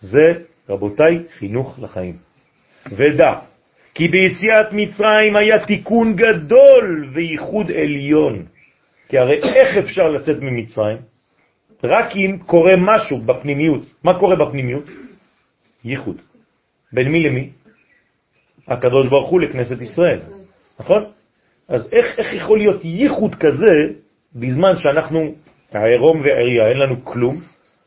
זה, 0.00 0.32
רבותיי, 0.68 1.22
חינוך 1.38 1.78
לחיים. 1.82 2.16
ודע 2.92 3.34
כי 3.94 4.08
ביציאת 4.08 4.72
מצרים 4.72 5.36
היה 5.36 5.66
תיקון 5.66 6.16
גדול 6.16 7.08
וייחוד 7.12 7.70
עליון. 7.70 8.46
כי 9.08 9.18
הרי 9.18 9.40
איך 9.42 9.76
אפשר 9.84 10.08
לצאת 10.08 10.36
ממצרים? 10.40 10.98
רק 11.84 12.16
אם 12.16 12.38
קורה 12.46 12.74
משהו 12.78 13.20
בפנימיות. 13.20 13.82
מה 14.04 14.18
קורה 14.18 14.36
בפנימיות? 14.36 14.84
ייחוד. 15.84 16.16
בין 16.92 17.08
מי 17.08 17.20
למי? 17.20 17.50
הקדוש 18.70 19.08
ברוך 19.08 19.28
הוא 19.28 19.40
לכנסת 19.40 19.80
ישראל, 19.80 20.20
נכון? 20.80 21.04
אז 21.68 21.88
איך, 21.92 22.18
איך 22.18 22.34
יכול 22.34 22.58
להיות 22.58 22.84
ייחוד 22.84 23.34
כזה 23.34 23.92
בזמן 24.34 24.76
שאנחנו 24.76 25.34
העירום 25.72 26.20
ועריה, 26.20 26.68
אין 26.68 26.78
לנו 26.78 27.04
כלום? 27.04 27.36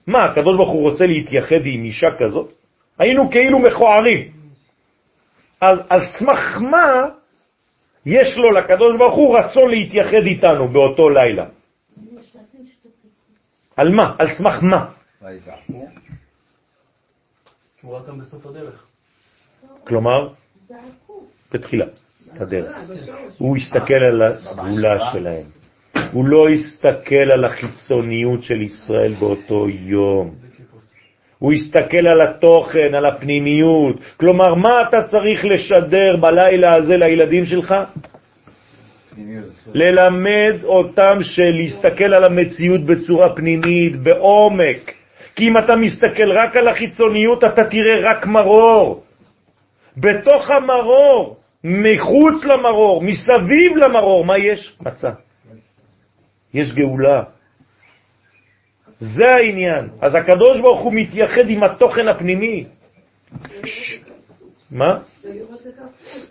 מה, 0.08 0.24
הקדוש 0.24 0.56
ברוך 0.58 0.70
הוא 0.70 0.90
רוצה 0.90 1.06
להתייחד 1.06 1.62
עם 1.66 1.84
אישה 1.84 2.08
כזאת? 2.20 2.52
היינו 2.98 3.32
כאילו 3.32 3.60
מכוערים. 3.60 4.32
אז 5.62 5.80
על 5.90 6.02
סמך 6.20 6.58
מה 6.72 7.10
יש 8.06 8.38
לו 8.38 8.52
לקדוש 8.52 8.98
ברוך 8.98 9.16
הוא 9.16 9.38
רצון 9.38 9.70
להתייחד 9.70 10.24
איתנו 10.26 10.68
באותו 10.68 11.10
לילה? 11.10 11.46
על 13.76 13.90
מה? 13.90 14.16
על 14.20 14.28
סמך 14.38 14.64
מה? 14.64 14.86
הוא 17.82 17.92
ראה 17.92 18.02
אותם 18.02 18.20
בסוף 18.20 18.46
הדרך. 18.46 18.88
כלומר, 19.84 20.30
בתחילה, 21.54 21.86
הדרך. 22.40 22.78
הוא 23.38 23.58
הסתכל 23.58 23.94
על 23.94 24.22
הסגולה 24.22 25.12
שלהם. 25.14 25.44
הוא 26.12 26.26
לא 26.26 26.50
הסתכל 26.50 27.32
על 27.34 27.46
החיצוניות 27.46 28.44
של 28.44 28.62
ישראל 28.62 29.14
באותו 29.14 29.70
יום. 29.70 30.36
הוא 31.40 31.54
הסתכל 31.54 32.08
על 32.08 32.22
התוכן, 32.22 32.94
על 32.94 33.06
הפנימיות. 33.06 33.96
כלומר, 34.18 34.56
מה 34.56 34.82
אתה 34.90 35.04
צריך 35.04 35.46
לשדר 35.46 36.18
בלילה 36.18 36.76
הזה 36.76 36.98
לילדים 36.98 37.46
שלך? 37.46 37.76
ללמד 39.74 40.56
אותם 40.64 41.18
שלהסתכל 41.22 42.14
על 42.14 42.24
המציאות 42.24 42.82
בצורה 42.82 43.36
פנימית, 43.36 43.96
בעומק. 43.96 44.92
כי 45.36 45.48
אם 45.48 45.58
אתה 45.58 45.76
מסתכל 45.76 46.32
רק 46.32 46.58
על 46.58 46.68
החיצוניות, 46.68 47.44
אתה 47.44 47.64
תראה 47.64 48.12
רק 48.12 48.28
מרור. 48.28 49.04
בתוך 49.98 50.52
המרור, 50.52 51.38
מחוץ 51.64 52.46
למרור, 52.46 53.02
מסביב 53.02 53.78
למרור, 53.78 54.26
מה 54.26 54.38
יש? 54.38 54.78
מצה. 54.82 55.10
יש 56.54 56.74
גאולה. 56.74 57.24
זה 59.00 59.30
העניין. 59.30 59.90
אז 60.02 60.16
הקדוש 60.16 60.62
ברוך 60.62 60.82
הוא 60.82 60.94
מתייחד 60.94 61.50
עם 61.50 61.64
התוכן 61.64 62.08
הפנימי. 62.08 62.66
מה? 64.72 64.98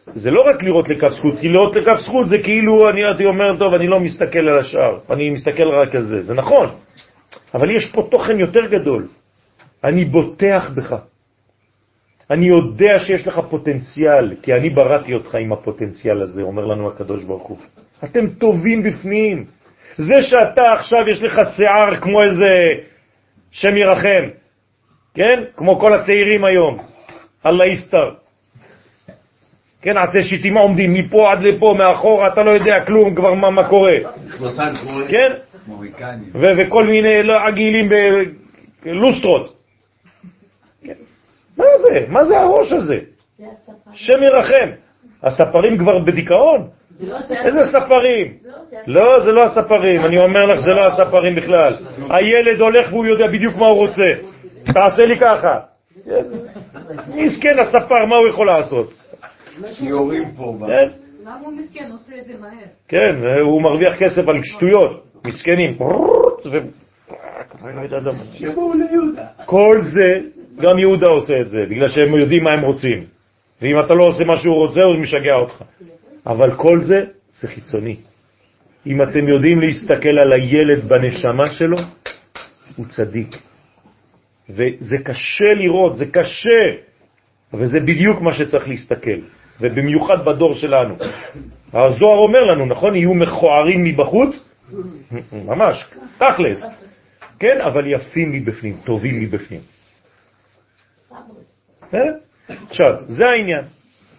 זה 0.07 0.31
לא 0.31 0.41
רק 0.41 0.63
לראות 0.63 0.89
לקו 0.89 1.11
זכות, 1.11 1.35
כי 1.41 1.49
לראות 1.49 1.77
לקו 1.77 1.99
זכות 1.99 2.29
זה 2.29 2.39
כאילו, 2.43 2.91
אני 2.91 3.05
הייתי 3.05 3.25
אומר, 3.25 3.59
טוב, 3.59 3.75
אני 3.75 3.87
לא 3.87 4.01
מסתכל 4.01 4.39
על 4.39 4.59
השאר, 4.59 4.99
אני 5.11 5.31
מסתכל 5.31 5.69
רק 5.69 5.95
על 5.95 6.05
זה. 6.05 6.23
זה 6.23 6.35
נכון, 6.35 6.67
אבל 7.55 7.71
יש 7.71 7.91
פה 7.95 8.09
תוכן 8.11 8.41
יותר 8.41 8.67
גדול. 8.67 9.07
אני 9.85 10.05
בוטח 10.05 10.71
בך. 10.75 11.12
אני 12.33 12.47
יודע 12.47 12.99
שיש 12.99 13.27
לך 13.27 13.41
פוטנציאל, 13.51 14.35
כי 14.43 14.55
אני 14.55 14.71
בראתי 14.71 15.15
אותך 15.15 15.35
עם 15.35 15.53
הפוטנציאל 15.53 16.23
הזה, 16.23 16.43
אומר 16.43 16.65
לנו 16.65 16.89
הקדוש 16.89 17.25
ברוך 17.25 17.43
הוא. 17.43 17.59
אתם 18.05 18.27
טובים 18.29 18.83
בפנים. 18.83 19.45
זה 19.99 20.23
שאתה 20.23 20.73
עכשיו 20.73 21.09
יש 21.09 21.23
לך 21.23 21.41
שיער 21.57 21.97
כמו 21.97 22.23
איזה 22.23 22.75
שם 23.51 23.77
ירחם, 23.77 24.29
כן? 25.15 25.45
כמו 25.57 25.79
כל 25.81 25.95
הצעירים 25.95 26.45
היום, 26.45 26.79
אללה 27.47 27.67
יסתר. 27.67 28.11
כן, 29.83 29.97
עצי 29.97 30.23
שיטימה 30.23 30.61
עומדים 30.61 30.95
מפה 30.95 31.33
עד 31.33 31.43
לפה, 31.43 31.75
מאחורה, 31.79 32.33
אתה 32.33 32.43
לא 32.43 32.51
יודע 32.51 32.85
כלום 32.85 33.15
כבר 33.15 33.35
מה, 33.35 33.51
מה 33.51 33.69
קורה. 33.69 33.97
כן? 35.09 35.33
וכל 36.35 36.87
מיני 36.87 37.23
לא, 37.23 37.47
עגילים 37.47 37.89
בלוסטרות. 38.85 39.62
מה 41.59 41.65
זה? 41.83 42.07
מה 42.09 42.25
זה 42.25 42.41
הראש 42.41 42.73
הזה? 42.73 42.99
שם 43.95 44.23
ירחם. 44.23 44.71
הספרים 45.23 45.79
כבר 45.79 45.99
בדיכאון? 45.99 46.69
איזה 47.31 47.61
ספרים? 47.73 48.35
לא, 48.87 49.21
זה 49.25 49.33
לא 49.33 49.45
הספרים, 49.45 50.07
אני 50.07 50.17
אומר 50.25 50.47
לך, 50.47 50.59
זה 50.61 50.71
לא 50.75 50.87
הספרים 50.87 51.35
בכלל. 51.35 51.77
הילד 52.11 52.61
הולך 52.61 52.93
והוא 52.93 53.07
יודע 53.07 53.27
בדיוק 53.29 53.57
מה 53.57 53.67
הוא 53.67 53.77
רוצה. 53.77 54.05
תעשה 54.75 55.07
לי 55.07 55.19
ככה. 55.19 55.59
מסכן 57.15 57.59
הספר, 57.59 58.07
מה 58.07 58.17
הוא 58.17 58.29
יכול 58.29 58.47
לעשות? 58.47 58.93
שיעורים 59.71 60.35
פה. 60.37 60.57
כן, 60.67 60.89
למה 61.23 61.37
הוא 61.41 61.53
מסכן? 61.53 61.91
עושה 61.93 62.13
את 62.21 62.27
זה 62.27 62.33
מהר. 62.41 62.67
כן, 62.89 63.15
הוא 63.43 63.63
מרוויח 63.63 63.95
כסף 63.99 64.29
על 64.29 64.41
שטויות, 64.43 65.05
מסכנים. 65.27 65.77
ו- 66.47 66.59
שיבואו 68.35 68.73
ליהודה. 68.75 69.23
כל 69.47 69.79
זה, 69.83 70.21
גם 70.61 70.79
יהודה 70.79 71.07
עושה 71.07 71.41
את 71.41 71.51
זה, 71.51 71.59
בגלל 71.71 71.89
שהם 71.89 72.15
יודעים 72.15 72.45
מה 72.45 72.53
הם 72.53 72.61
רוצים. 72.61 73.05
ואם 73.63 73.81
אתה 73.81 73.95
לא 73.95 74.05
עושה 74.05 74.25
מה 74.25 74.37
שהוא 74.37 74.55
רוצה, 74.55 74.83
הוא 74.83 74.97
משגע 74.97 75.35
אותך. 75.35 75.63
אבל 76.27 76.57
כל 76.57 76.81
זה, 76.81 77.05
זה 77.33 77.49
חיצוני. 77.49 77.97
אם 78.87 79.03
אתם 79.03 79.29
יודעים 79.29 79.61
להסתכל 79.61 80.19
על 80.23 80.33
הילד 80.33 80.89
בנשמה 80.89 81.51
שלו, 81.51 81.79
הוא 82.77 82.87
צדיק. 82.87 83.37
וזה 84.51 84.97
קשה 85.05 85.55
לראות, 85.57 85.97
זה 85.97 86.07
קשה, 86.07 86.63
וזה 87.55 87.81
בדיוק 87.81 88.21
מה 88.21 88.35
שצריך 88.35 88.69
להסתכל, 88.69 89.21
ובמיוחד 89.61 90.25
בדור 90.25 90.55
שלנו. 90.55 90.95
הזוהר 91.73 92.19
אומר 92.19 92.45
לנו, 92.45 92.67
נכון? 92.67 92.95
יהיו 92.95 93.15
מכוערים 93.15 93.85
מבחוץ, 93.85 94.49
ממש, 95.33 95.85
תכלס, 96.19 96.63
כן? 97.39 97.61
אבל 97.61 97.87
יפים 97.87 98.33
מבפנים, 98.33 98.77
טובים 98.85 99.21
מבפנים. 99.21 99.61
אה? 101.95 102.01
עכשיו, 102.69 102.95
זה 103.09 103.27
העניין. 103.27 103.65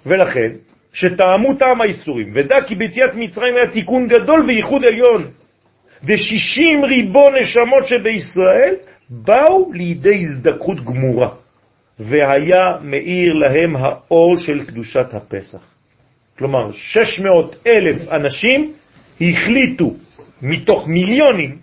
ולכן, 0.05 0.51
שטעמו 0.93 1.53
טעם 1.53 1.81
האיסורים, 1.81 2.31
ודע 2.35 2.55
כי 2.67 2.75
ביציאת 2.75 3.15
מצרים 3.15 3.55
היה 3.55 3.67
תיקון 3.71 4.07
גדול 4.07 4.45
וייחוד 4.47 4.85
עליון, 4.85 5.23
ושישים 6.03 6.85
ריבו 6.85 7.25
נשמות 7.41 7.87
שבישראל 7.87 8.75
באו 9.09 9.71
לידי 9.73 10.23
הזדקחות 10.23 10.85
גמורה, 10.85 11.29
והיה 11.99 12.77
מאיר 12.81 13.33
להם 13.33 13.75
האור 13.75 14.37
של 14.37 14.65
קדושת 14.65 15.13
הפסח. 15.13 15.63
כלומר, 16.37 16.71
600 16.71 17.55
אלף 17.67 18.09
אנשים 18.11 18.73
החליטו 19.21 19.93
מתוך 20.41 20.87
מיליונים, 20.87 21.57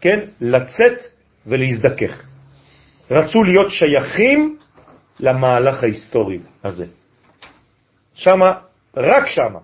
כן, 0.00 0.20
לצאת 0.40 0.98
ולהזדכך. 1.46 2.31
רצו 3.10 3.42
להיות 3.42 3.70
שייכים 3.70 4.58
למהלך 5.20 5.82
ההיסטורי 5.82 6.38
הזה. 6.64 6.86
שמה, 8.14 8.52
רק 8.96 9.26
שמה, 9.26 9.58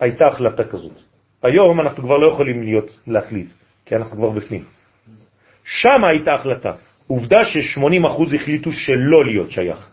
הייתה 0.00 0.26
החלטה 0.26 0.64
כזאת. 0.64 0.92
היום 1.42 1.80
אנחנו 1.80 2.02
כבר 2.02 2.16
לא 2.16 2.26
יכולים 2.32 2.62
להיות, 2.62 2.90
להחליט, 3.06 3.52
כי 3.86 3.96
אנחנו 3.96 4.16
כבר 4.16 4.30
בפנים. 4.30 4.64
שמה 5.64 6.08
הייתה 6.08 6.34
החלטה. 6.34 6.72
עובדה 7.06 7.44
ש-80% 7.44 8.36
החליטו 8.36 8.72
שלא 8.72 9.24
להיות 9.24 9.50
שייך. 9.50 9.90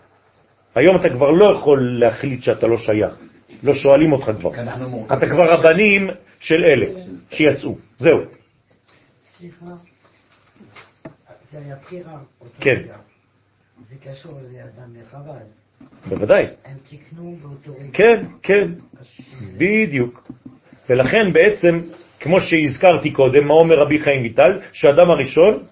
היום 0.76 0.95
אתה 0.95 1.09
כבר 1.09 1.31
לא 1.31 1.45
יכול 1.45 1.99
להחליט 1.99 2.43
שאתה 2.43 2.67
לא 2.67 2.77
שייך. 2.77 3.13
לא 3.63 3.73
שואלים 3.73 4.11
אותך 4.11 4.31
כבר. 4.39 4.51
אתה 5.17 5.30
כבר 5.30 5.51
הבנים 5.53 6.07
של 6.39 6.65
אלה 6.65 6.85
שיצאו. 7.31 7.77
זהו. 7.97 8.17
סליחה, 9.38 9.65
זה 11.51 11.57
היה 11.65 11.76
בחירה. 11.76 12.17
כן. 12.59 12.81
זה 13.88 13.95
קשור 14.03 14.39
לאדם 14.53 14.93
וחבל. 15.01 15.31
בוודאי. 16.07 16.45
הם 16.65 16.77
תיקנו 16.89 17.35
באותו 17.41 17.80
רגע. 17.80 17.89
כן, 17.93 18.26
כן, 18.43 18.67
בדיוק. 19.57 20.31
ולכן 20.89 21.34
בעצם, 21.34 21.80
כמו 22.19 22.41
שהזכרתי 22.41 23.11
קודם, 23.11 23.47
מה 23.47 23.53
אומר 23.53 23.76
רבי 23.76 23.99
חיים 23.99 24.21
ויטל? 24.21 24.59
שהאדם 24.73 25.11
הראשון 25.11 25.63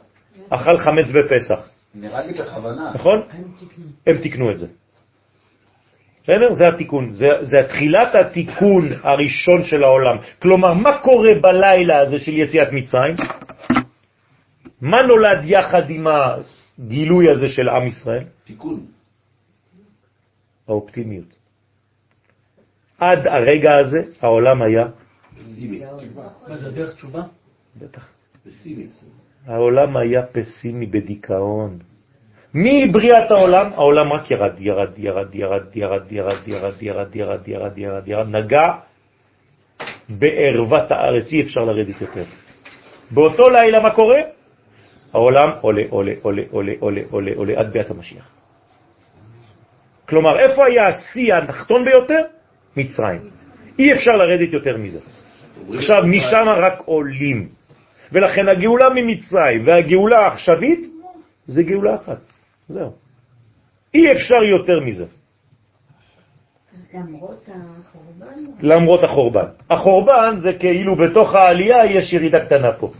אכל 0.49 0.77
חמץ 0.77 1.05
בפסח, 1.11 1.69
נראה 1.95 2.25
לי 2.25 2.33
בכוונה. 2.33 2.91
נכון? 2.95 3.21
הם 3.31 3.43
תיקנו. 3.59 3.85
הם 4.07 4.17
תיקנו 4.17 4.51
את 4.51 4.59
זה. 4.59 4.67
בסדר? 6.23 6.53
זה 6.53 6.67
התיקון, 6.67 7.13
זה, 7.13 7.27
זה 7.41 7.57
תחילת 7.67 8.15
התיקון 8.15 8.89
הראשון 9.03 9.63
של 9.63 9.83
העולם. 9.83 10.17
כלומר, 10.39 10.73
מה 10.73 10.97
קורה 10.97 11.33
בלילה 11.41 11.99
הזה 12.01 12.19
של 12.19 12.37
יציאת 12.37 12.67
מצרים? 12.71 13.15
מה 14.81 15.01
נולד 15.01 15.39
יחד 15.43 15.89
עם 15.89 16.07
הגילוי 16.07 17.31
הזה 17.31 17.49
של 17.49 17.69
עם 17.69 17.87
ישראל? 17.87 18.23
תיקון. 18.43 18.85
האופטימיות. 20.67 21.35
עד 22.99 23.27
הרגע 23.27 23.77
הזה 23.77 23.99
העולם 24.21 24.61
היה, 24.61 24.85
פסימי. 25.39 25.81
מה 26.47 26.57
זה, 26.57 26.67
הדרך 26.67 26.95
תשובה? 26.95 27.21
בטח, 27.75 28.11
פסימי. 28.45 28.87
העולם 29.45 29.97
היה 29.97 30.21
פסימי 30.25 30.85
בדיכאון. 30.85 31.79
מבריאת 32.53 33.31
העולם, 33.31 33.73
העולם 33.73 34.13
רק 34.13 34.31
ירד, 34.31 34.59
ירד, 34.59 34.99
ירד, 34.99 35.35
ירד, 35.35 35.75
ירד, 35.75 36.11
ירד, 36.11 36.47
ירד, 36.47 36.77
ירד, 36.81 37.15
ירד, 37.15 37.47
ירד, 37.47 37.77
ירד, 37.77 38.07
ירד, 38.07 38.27
נגע 38.35 38.73
בערוות 40.09 40.91
הארץ, 40.91 41.31
אי 41.31 41.41
אפשר 41.41 41.59
לרדת 41.59 42.01
יותר. 42.01 42.23
באותו 43.11 43.49
לילה 43.49 43.79
מה 43.79 43.95
קורה? 43.95 44.36
העולם 45.13 45.49
עולה, 45.61 45.83
עולה, 45.89 46.13
עולה, 46.21 46.41
עולה, 46.51 46.71
עולה, 46.79 47.01
עולה, 47.09 47.31
עולה, 47.35 47.53
עד 47.59 47.73
ביאת 47.73 47.89
המשיח. 47.91 48.29
כלומר, 50.09 50.39
איפה 50.39 50.65
היה 50.65 50.87
השיא 50.87 51.33
התחתון 51.33 51.85
ביותר? 51.85 52.21
מצרים. 52.77 53.21
אי 53.79 53.93
אפשר 53.93 54.11
לרדת 54.11 54.53
יותר 54.53 54.77
מזה. 54.77 54.99
עכשיו, 55.73 56.03
משם 56.07 56.45
רק 56.57 56.79
עולים. 56.85 57.49
ולכן 58.11 58.47
הגאולה 58.47 58.89
ממצרים 58.95 59.67
והגאולה 59.67 60.19
העכשווית 60.19 60.79
זה 61.45 61.63
גאולה 61.63 61.95
אחת. 61.95 62.19
זהו. 62.67 62.91
אי 63.93 64.11
אפשר 64.11 64.43
יותר 64.43 64.79
מזה. 64.79 65.05
למרות 66.93 67.49
החורבן? 67.49 68.43
למרות 68.61 69.03
החורבן. 69.03 69.47
החורבן 69.69 70.35
זה 70.39 70.53
כאילו 70.53 70.95
בתוך 70.95 71.35
העלייה 71.35 71.85
יש 71.85 72.13
ירידה 72.13 72.45
קטנה 72.45 72.71
פה, 72.71 72.91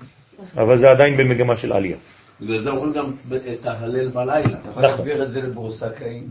אבל 0.57 0.77
זה 0.77 0.85
עדיין 0.89 1.17
במגמה 1.17 1.55
של 1.55 1.73
עלייה. 1.73 1.97
בגלל 2.41 2.61
זה 2.61 2.69
אומרים 2.69 2.93
גם 2.93 3.13
את 3.53 3.65
ההלל 3.65 4.09
בלילה. 4.09 4.59
אתה 4.59 4.69
יכול 4.69 4.83
להסביר 4.83 5.23
את 5.23 5.31
זה 5.31 5.41
לבורסקאים? 5.41 6.23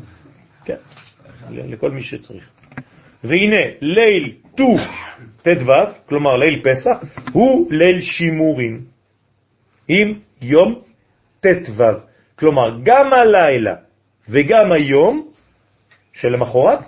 כן, 0.65 0.77
לכל 1.51 1.90
מי 1.90 2.03
שצריך. 2.03 2.44
והנה, 3.24 3.62
ליל 3.81 4.32
ט"ו 4.57 4.77
ט"ו, 5.43 5.73
כלומר 6.09 6.36
ליל 6.36 6.62
פסח, 6.62 7.23
הוא 7.32 7.73
ליל 7.73 8.01
שימורים, 8.01 8.85
עם 9.89 10.19
יום 10.40 10.81
ט"ו. 11.40 11.85
כלומר, 12.39 12.78
גם 12.82 13.11
הלילה 13.12 13.74
וגם 14.28 14.73
היום 14.73 15.28
שלמחרת, 16.12 16.78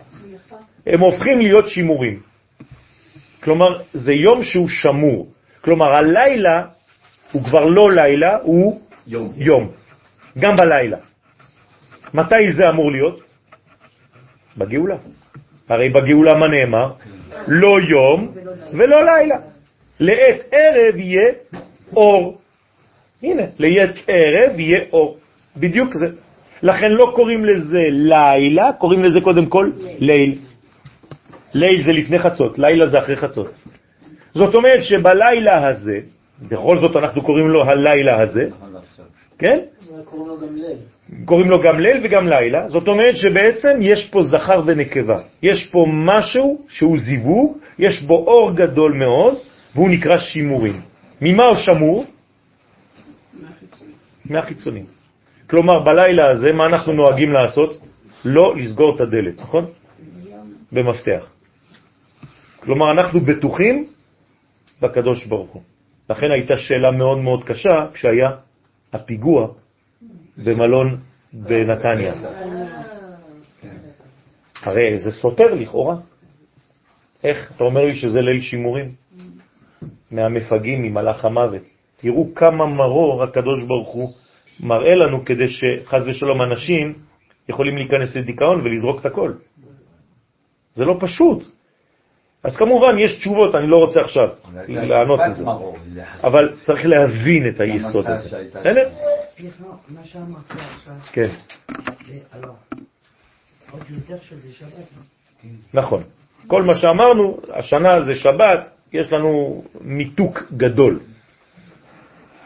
הם 0.86 1.00
הופכים 1.00 1.40
להיות 1.40 1.68
שימורים. 1.68 2.20
כלומר, 3.42 3.82
זה 3.94 4.12
יום 4.12 4.44
שהוא 4.44 4.68
שמור. 4.68 5.32
כלומר, 5.60 5.96
הלילה 5.96 6.66
הוא 7.32 7.44
כבר 7.44 7.64
לא 7.64 7.92
לילה, 7.92 8.36
הוא 8.42 8.80
יום. 9.06 9.32
יום. 9.36 9.70
גם 10.38 10.56
בלילה. 10.56 10.96
מתי 12.14 12.52
זה 12.52 12.70
אמור 12.70 12.92
להיות? 12.92 13.20
בגאולה. 14.56 14.96
הרי 15.68 15.88
בגאולה 15.88 16.34
מה 16.34 16.46
נאמר? 16.48 16.92
לא 17.48 17.78
יום 17.90 18.34
ולא 18.72 19.04
לילה. 19.04 19.36
לעת 20.00 20.44
ערב 20.52 20.96
יהיה 20.96 21.32
אור. 21.96 22.38
הנה, 23.22 23.42
לעת 23.58 23.94
ערב 24.08 24.60
יהיה 24.60 24.80
אור. 24.92 25.18
בדיוק 25.56 25.94
זה. 25.94 26.06
לכן 26.62 26.92
לא 26.92 27.12
קוראים 27.16 27.44
לזה 27.44 27.82
לילה, 27.90 28.72
קוראים 28.72 29.04
לזה 29.04 29.20
קודם 29.20 29.46
כל 29.46 29.70
ליל. 29.98 30.38
ליל 31.54 31.84
זה 31.84 31.92
לפני 31.92 32.18
חצות, 32.18 32.58
לילה 32.58 32.86
זה 32.86 32.98
אחרי 32.98 33.16
חצות. 33.16 33.52
זאת 34.34 34.54
אומרת 34.54 34.82
שבלילה 34.82 35.68
הזה, 35.68 35.98
בכל 36.42 36.78
זאת 36.78 36.96
אנחנו 36.96 37.22
קוראים 37.22 37.48
לו 37.48 37.64
הלילה 37.64 38.22
הזה, 38.22 38.48
כן? 39.38 39.58
קוראים 41.24 41.50
לו 41.50 41.60
גם 41.60 41.80
ליל. 41.80 42.00
וגם 42.04 42.28
לילה, 42.28 42.68
זאת 42.68 42.88
אומרת 42.88 43.16
שבעצם 43.16 43.78
יש 43.80 44.08
פה 44.12 44.22
זכר 44.22 44.62
ונקבה. 44.66 45.18
יש 45.42 45.66
פה 45.72 45.86
משהו 45.88 46.62
שהוא 46.68 46.98
זיווג, 46.98 47.58
יש 47.78 48.02
בו 48.02 48.14
אור 48.14 48.52
גדול 48.52 48.92
מאוד, 48.92 49.34
והוא 49.74 49.90
נקרא 49.90 50.18
שימורים. 50.18 50.80
ממה 51.20 51.44
הוא 51.44 51.56
שמור? 51.56 52.04
מהחיצונים. 54.30 54.86
כלומר, 55.50 55.84
בלילה 55.84 56.30
הזה, 56.30 56.52
מה 56.52 56.66
אנחנו 56.66 56.92
נוהגים 56.92 57.32
לעשות? 57.32 57.78
לא 58.24 58.56
לסגור 58.56 58.96
את 58.96 59.00
הדלת, 59.00 59.40
נכון? 59.40 59.64
במפתח. 60.72 61.26
כלומר, 62.60 62.90
אנחנו 62.90 63.20
בטוחים 63.20 63.86
בקדוש 64.82 65.26
ברוך 65.26 65.50
הוא. 65.50 65.62
לכן 66.10 66.30
הייתה 66.30 66.56
שאלה 66.56 66.90
מאוד 66.90 67.18
מאוד 67.18 67.44
קשה 67.44 67.86
כשהיה 67.94 68.30
הפיגוע 68.92 69.48
במלון 70.44 70.96
בנתניה. 71.32 72.14
הרי 74.62 74.98
זה 74.98 75.10
סותר 75.10 75.54
לכאורה. 75.54 75.96
איך? 77.24 77.52
אתה 77.56 77.64
אומר 77.64 77.84
לי 77.86 77.94
שזה 77.94 78.20
ליל 78.20 78.40
שימורים? 78.40 78.94
מהמפגעים, 80.10 80.82
ממלאך 80.82 81.24
המוות. 81.24 81.62
תראו 81.96 82.34
כמה 82.34 82.66
מרור 82.66 83.22
הקדוש 83.22 83.64
ברוך 83.66 83.88
הוא 83.88 84.08
מראה 84.60 84.94
לנו 84.94 85.24
כדי 85.24 85.48
שחז 85.48 86.08
ושלום 86.08 86.42
אנשים 86.42 86.94
יכולים 87.48 87.76
להיכנס 87.76 88.16
לדיכאון 88.16 88.60
ולזרוק 88.60 89.00
את 89.00 89.06
הכל. 89.06 89.32
זה 90.72 90.84
לא 90.84 90.96
פשוט. 91.00 91.57
אז 92.44 92.56
כמובן 92.56 92.98
יש 92.98 93.18
תשובות, 93.18 93.54
אני 93.54 93.66
לא 93.66 93.76
רוצה 93.76 94.00
עכשיו 94.00 94.28
לענות 94.68 95.20
על 95.20 95.34
זה, 95.34 95.44
אבל 96.22 96.52
צריך 96.66 96.86
להבין 96.86 97.48
את 97.48 97.60
היסוד 97.60 98.08
הזה. 98.08 98.44
בסדר? 98.54 98.88
מה 99.88 100.04
שאמרת 100.04 100.50
עכשיו, 100.50 100.94
כן, 101.12 101.30
זה 102.08 102.18
הלא, 102.32 102.48
עוד 103.70 103.82
יותר 103.90 104.16
שזה 104.22 104.52
שבת. 104.52 104.88
נכון. 105.74 106.02
כל 106.46 106.62
מה 106.62 106.74
שאמרנו, 106.74 107.38
השנה 107.52 108.02
זה 108.04 108.14
שבת, 108.14 108.70
יש 108.92 109.12
לנו 109.12 109.64
מיתוק 109.80 110.42
גדול. 110.56 111.00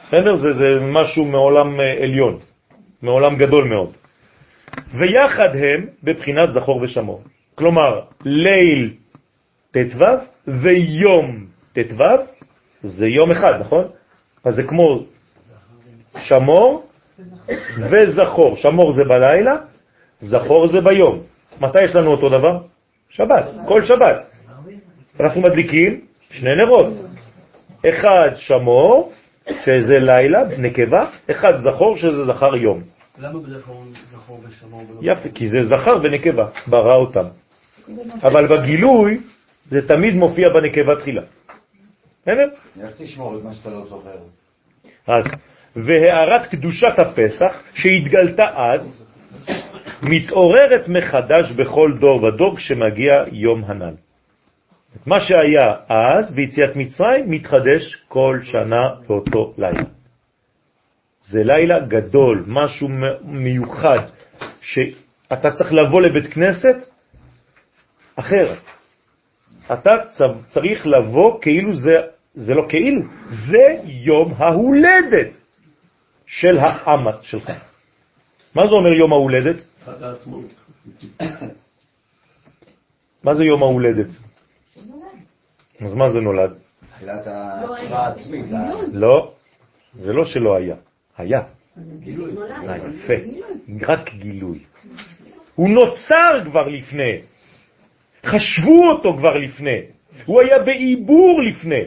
בסדר? 0.06 0.36
זה, 0.36 0.52
זה 0.52 0.84
משהו 0.84 1.24
מעולם 1.24 1.80
אה, 1.80 1.92
עליון, 2.02 2.38
מעולם 3.02 3.36
גדול 3.36 3.68
מאוד. 3.68 3.92
ויחד 4.92 5.56
הם 5.56 5.86
בבחינת 6.02 6.52
זכור 6.52 6.82
ושמור. 6.82 7.22
כלומר, 7.54 8.00
ליל 8.24 8.94
ט"ו 9.72 10.04
ויום 10.46 11.46
ט"ו 11.72 12.04
זה 12.82 13.06
יום 13.06 13.30
אחד, 13.30 13.60
נכון? 13.60 13.84
אז 14.44 14.54
זה 14.54 14.62
כמו 14.62 15.04
שמור 16.18 16.86
וזכור. 17.90 18.56
שמור 18.56 18.92
זה 18.92 19.04
בלילה, 19.04 19.56
זכור 20.20 20.68
זה 20.72 20.80
ביום. 20.80 21.18
מתי 21.60 21.84
יש 21.84 21.94
לנו 21.94 22.10
אותו 22.10 22.28
דבר? 22.28 22.58
שבת, 23.10 23.44
כל 23.68 23.84
שבת. 23.84 24.16
אנחנו 25.20 25.40
מדליקים 25.40 26.00
שני 26.30 26.56
נרות. 26.56 26.86
אחד 27.88 28.30
שמור, 28.36 29.12
שזה 29.64 29.98
לילה, 29.98 30.42
נקבה, 30.58 31.10
אחד 31.30 31.52
זכור, 31.56 31.96
שזה 31.96 32.24
זכר 32.24 32.56
יום. 32.56 32.82
למה 33.18 33.40
בדרך 33.40 33.64
כלל 33.64 33.74
זכור 34.10 34.40
ושמור. 34.48 34.84
יפה, 35.02 35.28
כי 35.34 35.46
זה 35.46 35.58
זכר 35.64 35.98
ונקבה, 36.02 36.44
ברא 36.66 36.94
אותם. 36.94 37.26
אבל 38.22 38.46
בגילוי 38.46 39.20
זה 39.64 39.88
תמיד 39.88 40.14
מופיע 40.14 40.48
בנקבה 40.48 40.96
תחילה. 41.00 41.22
בסדר? 42.22 42.48
איך 42.80 42.90
תשמור 42.98 43.38
את 43.38 43.44
מה 43.44 43.54
שאתה 43.54 43.70
לא 43.70 43.84
זוכר? 43.86 44.18
אז, 45.06 45.24
והערת 45.76 46.46
קדושת 46.50 46.94
הפסח 46.98 47.62
שהתגלתה 47.74 48.50
אז, 48.56 49.04
מתעוררת 50.02 50.88
מחדש 50.88 51.52
בכל 51.52 51.92
דור 52.00 52.22
ודור 52.22 52.56
כשמגיע 52.56 53.24
יום 53.32 53.64
הנ"ל. 53.64 53.94
מה 55.06 55.20
שהיה 55.20 55.74
אז 55.90 56.34
ביציאת 56.34 56.76
מצרים 56.76 57.30
מתחדש 57.30 58.04
כל 58.08 58.38
שנה 58.42 58.90
באותו 59.08 59.54
לילה. 59.58 59.82
זה 61.22 61.44
לילה 61.44 61.80
גדול, 61.80 62.44
משהו 62.46 62.88
מיוחד, 63.22 63.98
שאתה 64.60 65.50
צריך 65.50 65.72
לבוא 65.72 66.00
לבית 66.00 66.32
כנסת 66.32 66.76
אחר. 68.16 68.54
אתה 69.66 69.96
צריך 70.50 70.86
לבוא 70.86 71.40
כאילו 71.40 71.74
זה, 71.74 72.00
זה 72.34 72.54
לא 72.54 72.66
כאילו, 72.68 73.02
זה 73.28 73.78
יום 73.84 74.34
ההולדת 74.36 75.30
של 76.26 76.58
האמת 76.58 77.22
שלך. 77.22 77.50
מה 78.54 78.66
זה 78.66 78.74
אומר 78.74 78.92
יום 78.92 79.12
ההולדת? 79.12 79.56
חג 79.84 80.02
העצמאות. 80.04 80.50
מה 83.24 83.34
זה 83.34 83.44
יום 83.44 83.62
ההולדת? 83.62 84.08
אז 85.80 85.94
מה 85.94 86.12
זה 86.12 86.20
נולד? 86.20 86.52
תחילת 86.94 87.26
ההצבעה 87.26 88.06
העצמית. 88.06 88.46
לא, 88.92 89.32
זה 89.94 90.12
לא 90.12 90.24
שלא 90.24 90.56
היה, 90.56 90.76
היה. 91.16 91.42
גילוי. 91.98 92.32
אה, 92.68 92.76
יפה, 92.76 93.14
רק 93.86 94.14
גילוי. 94.14 94.58
הוא 95.54 95.68
נוצר 95.68 96.44
כבר 96.44 96.68
לפני, 96.68 97.20
חשבו 98.26 98.90
אותו 98.90 99.16
כבר 99.16 99.36
לפני, 99.36 99.80
הוא 100.24 100.40
היה 100.40 100.58
בעיבור 100.58 101.42
לפני. 101.42 101.82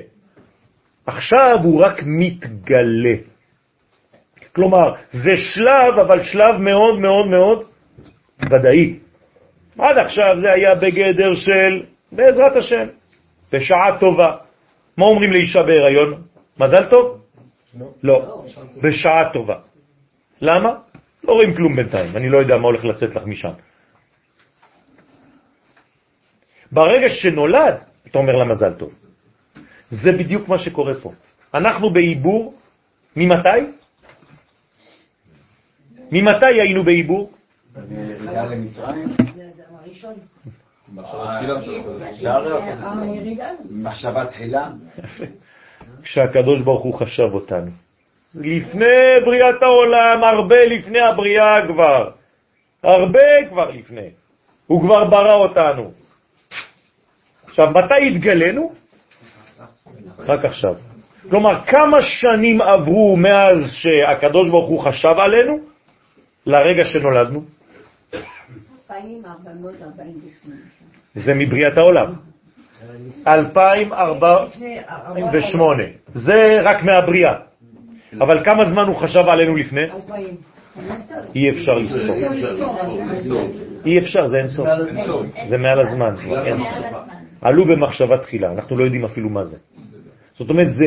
עכשיו 1.05 1.59
הוא 1.63 1.81
רק 1.83 2.03
מתגלה. 2.05 3.15
כלומר, 4.55 4.93
זה 5.11 5.37
שלב, 5.37 5.99
אבל 5.99 6.23
שלב 6.23 6.55
מאוד 6.59 6.99
מאוד 6.99 7.27
מאוד 7.27 7.65
ודאי. 8.51 8.99
עד 9.79 9.97
עכשיו 9.97 10.35
זה 10.41 10.51
היה 10.51 10.75
בגדר 10.75 11.35
של 11.35 11.83
בעזרת 12.11 12.55
השם, 12.55 12.87
בשעה 13.51 13.97
טובה. 13.99 14.35
מה 14.97 15.05
אומרים 15.05 15.31
לאישה 15.31 15.63
בהיריון? 15.63 16.21
מזל 16.59 16.85
טוב? 16.89 17.21
לא. 18.03 18.43
בשעה 18.81 19.29
טובה. 19.33 19.55
למה? 20.41 20.69
לא 21.23 21.33
רואים 21.33 21.55
כלום 21.55 21.75
בינתיים, 21.75 22.17
אני 22.17 22.29
לא 22.29 22.37
יודע 22.37 22.57
מה 22.57 22.63
הולך 22.63 22.85
לצאת 22.85 23.15
לך 23.15 23.23
משם. 23.25 23.51
ברגע 26.71 27.09
שנולד, 27.09 27.75
אתה 28.07 28.17
אומר 28.19 28.33
לה 28.33 28.45
מזל 28.45 28.73
טוב. 28.73 28.93
זה 29.89 30.11
בדיוק 30.11 30.49
מה 30.49 30.57
שקורה 30.57 30.93
פה. 30.93 31.11
אנחנו 31.53 31.93
בעיבור, 31.93 32.53
ממתי? 33.15 33.49
ממתי 36.11 36.45
היינו 36.45 36.83
בעיבור? 36.83 37.31
מחשבה 43.69 44.25
תחילה? 44.25 44.69
כשהקדוש 46.03 46.61
ברוך 46.61 46.83
הוא 46.83 46.93
חשב 46.93 47.29
אותנו. 47.33 47.71
לפני 48.35 49.21
בריאת 49.25 49.61
העולם, 49.61 50.23
הרבה 50.23 50.65
לפני 50.65 50.99
הבריאה 51.01 51.67
כבר. 51.67 52.11
הרבה 52.83 53.49
כבר 53.49 53.69
לפני. 53.69 54.09
הוא 54.67 54.81
כבר 54.81 55.09
ברא 55.09 55.35
אותנו. 55.35 55.91
עכשיו, 57.55 57.71
מתי 57.71 58.07
התגלנו? 58.07 58.71
רק 60.19 60.45
עכשיו. 60.45 60.75
כלומר, 61.29 61.65
כמה 61.65 62.01
שנים 62.01 62.61
עברו 62.61 63.17
מאז 63.17 63.57
שהקדוש 63.71 64.49
ברוך 64.49 64.69
הוא 64.69 64.79
חשב 64.79 65.15
עלינו 65.17 65.59
לרגע 66.45 66.85
שנולדנו? 66.85 67.43
2448. 68.13 70.55
זה 71.13 71.33
מבריאת 71.33 71.77
העולם. 71.77 72.13
2048. 73.27 75.83
זה 76.13 76.61
רק 76.61 76.83
מהבריאה. 76.83 77.33
אבל 78.21 78.45
כמה 78.45 78.65
זמן 78.65 78.87
הוא 78.87 78.95
חשב 78.95 79.23
עלינו 79.27 79.55
לפני? 79.55 79.81
אי 81.35 81.49
אפשר 81.49 81.71
לספור. 81.71 82.15
אי 83.85 83.99
אפשר, 83.99 84.27
זה 84.27 84.37
אין 84.37 84.47
סוף. 84.47 84.67
זה 85.47 85.57
מעל 85.57 85.79
הזמן. 85.79 86.13
עלו 87.41 87.65
במחשבה 87.65 88.17
תחילה, 88.17 88.51
אנחנו 88.51 88.77
לא 88.77 88.83
יודעים 88.83 89.05
אפילו 89.05 89.29
מה 89.29 89.43
זה. 89.43 89.57
זאת 90.35 90.49
אומרת, 90.49 90.73
זה 90.73 90.85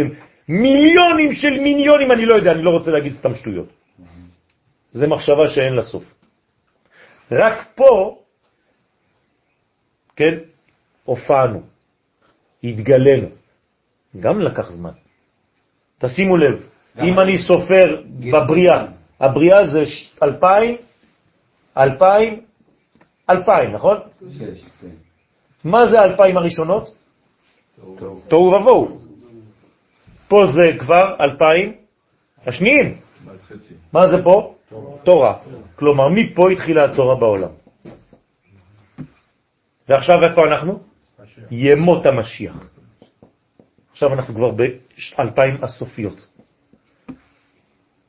מיליונים 0.48 1.32
של 1.32 1.60
מיליונים, 1.60 2.12
אני 2.12 2.26
לא 2.26 2.34
יודע, 2.34 2.52
אני 2.52 2.62
לא 2.62 2.70
רוצה 2.70 2.90
להגיד 2.90 3.12
סתם 3.12 3.34
שטויות. 3.34 3.68
זה 4.92 5.06
מחשבה 5.06 5.48
שאין 5.48 5.74
לה 5.74 5.82
סוף. 5.82 6.04
רק 7.32 7.66
פה, 7.74 8.18
כן, 10.16 10.34
הופענו, 11.04 11.62
התגלנו. 12.64 13.28
גם 14.20 14.40
לקח 14.40 14.70
זמן. 14.70 14.96
תשימו 15.98 16.36
לב, 16.36 16.62
אם 17.02 17.20
אני 17.20 17.38
סופר 17.38 18.02
בבריאה, 18.32 18.84
הבריאה 19.20 19.66
זה 19.66 19.84
אלפיים, 20.22 20.76
אלפיים, 21.76 22.40
אלפיים, 23.30 23.72
נכון? 23.72 23.98
מה 25.64 25.90
זה 25.90 26.00
האלפיים 26.00 26.36
הראשונות? 26.36 26.94
תוהו 28.28 28.52
ובוהו. 28.52 28.98
פה 30.28 30.44
זה 30.46 30.78
כבר 30.78 31.16
אלפיים 31.20 31.72
השניים. 32.46 32.98
מה 33.92 34.08
זה 34.08 34.16
פה? 34.24 34.54
תורה. 35.04 35.38
כלומר, 35.76 36.04
מפה 36.08 36.50
התחילה 36.50 36.84
התורה 36.84 37.16
בעולם. 37.16 37.50
ועכשיו 39.88 40.18
איפה 40.30 40.46
אנחנו? 40.46 40.82
ימות 41.50 42.06
המשיח. 42.06 42.56
עכשיו 43.90 44.14
אנחנו 44.14 44.34
כבר 44.34 44.50
באלפיים 44.50 45.64
הסופיות. 45.64 46.28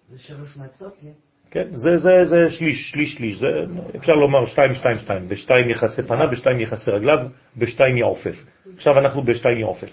זה 0.09 0.19
שלוש 0.19 0.57
מצות, 0.57 0.93
כן? 1.01 1.28
כן, 1.51 1.67
זה, 1.73 1.97
זה, 1.97 2.25
זה 2.25 2.49
שליש, 2.49 2.91
שליש, 2.91 3.13
שליש, 3.13 3.37
זה, 3.37 3.47
אפשר 3.95 4.13
לומר 4.13 4.45
שתיים, 4.45 4.75
שתיים, 4.75 4.97
שתיים, 4.97 5.29
בשתיים 5.29 5.69
יחסי 5.69 6.03
פנה, 6.03 6.27
בשתיים 6.27 6.59
יחסי 6.59 6.91
רגליו, 6.91 7.17
בשתיים 7.57 7.97
יעופף. 7.97 8.45
עכשיו 8.77 8.99
אנחנו 8.99 9.23
בשתיים 9.23 9.59
יעופף. 9.59 9.89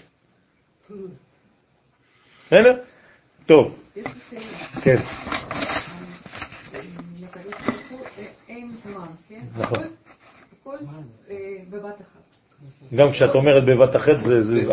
בסדר? 2.47 2.77
טוב. 3.45 3.79
כן. 4.81 4.95
נכון. 9.57 9.83
גם 12.95 13.11
כשאת 13.11 13.35
אומרת 13.35 13.63
בבת 13.63 13.95
אחת, 13.95 14.15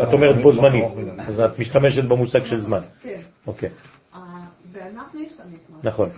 את 0.03 0.13
אומרת 0.13 0.35
בו 0.41 0.53
זמנית, 0.53 0.85
אז 1.17 1.39
את 1.39 1.59
משתמשת 1.59 2.03
במושג 2.03 2.45
של 2.45 2.61
זמן. 2.61 2.81
כן. 3.01 3.19
אוקיי, 3.47 3.69
אה, 4.15 4.19
ואנחנו 4.71 5.19
יש 5.19 5.33
לנו 5.39 5.57
זמן. 5.67 5.79
נכון. 5.83 6.09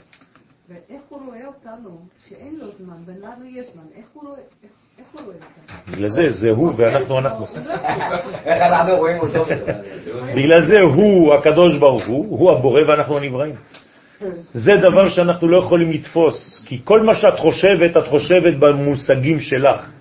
אותנו, 1.72 2.00
שאין 2.28 2.56
לו 2.60 2.72
זמן, 2.72 2.96
ולנו 3.06 3.46
יש 3.46 3.68
זמן, 3.74 3.84
איך 3.96 4.06
הוא 4.14 4.24
רואה, 4.24 4.40
הוא 5.12 5.22
רואה? 5.26 5.36
בגלל 5.92 6.10
זה, 6.10 6.32
זה 6.32 6.50
הוא 6.50 6.74
ואנחנו 6.78 7.20
אנחנו. 7.20 7.46
איך 8.46 8.62
אנחנו 8.62 8.98
רואים 8.98 9.20
אותו? 9.20 9.46
בגלל 10.36 10.62
זה 10.62 10.82
הוא 10.82 11.34
הקדוש 11.34 11.76
ברוך 11.76 12.06
הוא, 12.08 12.40
הוא 12.40 12.52
הבורא 12.52 12.82
ואנחנו 12.88 13.18
הנבראים. 13.18 13.56
זה 14.54 14.72
דבר 14.78 15.10
שאנחנו 15.10 15.48
לא 15.48 15.58
יכולים 15.58 15.92
לתפוס, 15.92 16.64
כי 16.66 16.82
כל 16.84 17.02
מה 17.02 17.16
שאת 17.16 17.40
חושבת, 17.40 17.98
את 17.98 18.08
חושבת 18.08 18.54
במושגים 18.60 19.40
שלך. 19.40 19.92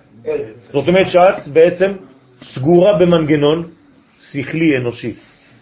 זאת 0.71 0.87
אומרת 0.87 1.07
שאת 1.09 1.47
בעצם 1.53 1.91
סגורה 2.43 2.97
במנגנון 2.99 3.67
שכלי 4.21 4.77
אנושי. 4.77 5.13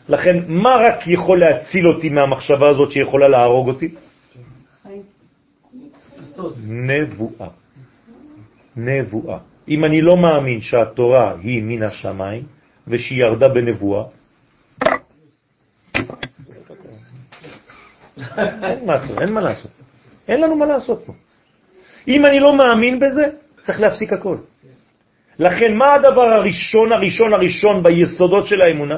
לכן, 0.09 0.39
מה 0.47 0.75
רק 0.75 1.07
יכול 1.07 1.39
להציל 1.39 1.87
אותי 1.87 2.09
מהמחשבה 2.09 2.69
הזאת 2.69 2.91
שיכולה 2.91 3.27
להרוג 3.27 3.67
אותי? 3.67 3.89
נבואה. 6.67 7.47
נבואה. 8.75 9.37
אם 9.67 9.85
אני 9.85 10.01
לא 10.01 10.17
מאמין 10.17 10.61
שהתורה 10.61 11.33
היא 11.41 11.63
מן 11.63 11.83
השמיים 11.83 12.43
ושהיא 12.87 13.19
ירדה 13.19 13.49
בנבואה, 13.49 14.03
אין 19.21 19.33
מה 19.33 19.41
לעשות, 19.41 19.71
אין 20.27 20.41
לנו 20.41 20.55
מה 20.55 20.65
לעשות 20.65 21.03
פה. 21.05 21.13
אם 22.07 22.25
אני 22.25 22.39
לא 22.39 22.57
מאמין 22.57 22.99
בזה, 22.99 23.25
צריך 23.61 23.81
להפסיק 23.81 24.13
הכל. 24.13 24.37
לכן, 25.39 25.77
מה 25.77 25.93
הדבר 25.93 26.21
הראשון, 26.21 26.91
הראשון, 26.91 27.33
הראשון 27.33 27.83
ביסודות 27.83 28.47
של 28.47 28.61
האמונה? 28.61 28.95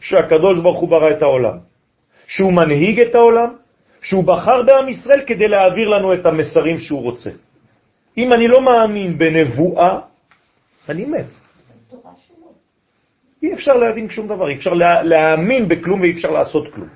שהקדוש 0.00 0.58
ברוך 0.62 0.80
הוא 0.80 0.88
ברא 0.88 1.10
את 1.10 1.22
העולם. 1.22 1.58
שהוא 2.26 2.52
מנהיג 2.52 3.00
את 3.00 3.14
העולם, 3.14 3.50
שהוא 4.02 4.24
בחר 4.24 4.62
בעם 4.62 4.88
ישראל 4.88 5.20
כדי 5.26 5.48
להעביר 5.48 5.88
לנו 5.88 6.14
את 6.14 6.26
המסרים 6.26 6.78
שהוא 6.78 7.02
רוצה. 7.02 7.30
אם 8.18 8.32
אני 8.32 8.48
לא 8.48 8.60
מאמין 8.60 9.18
בנבואה, 9.18 9.98
אני 10.88 11.04
מת. 11.04 11.26
אי 13.42 13.54
אפשר 13.54 13.74
להבין 13.74 14.10
שום 14.10 14.28
דבר, 14.28 14.48
אי 14.48 14.56
אפשר 14.56 14.74
לה, 14.74 15.02
להאמין 15.02 15.68
בכלום 15.68 16.00
ואי 16.00 16.12
אפשר 16.12 16.30
לעשות 16.30 16.74
כלום. 16.74 16.88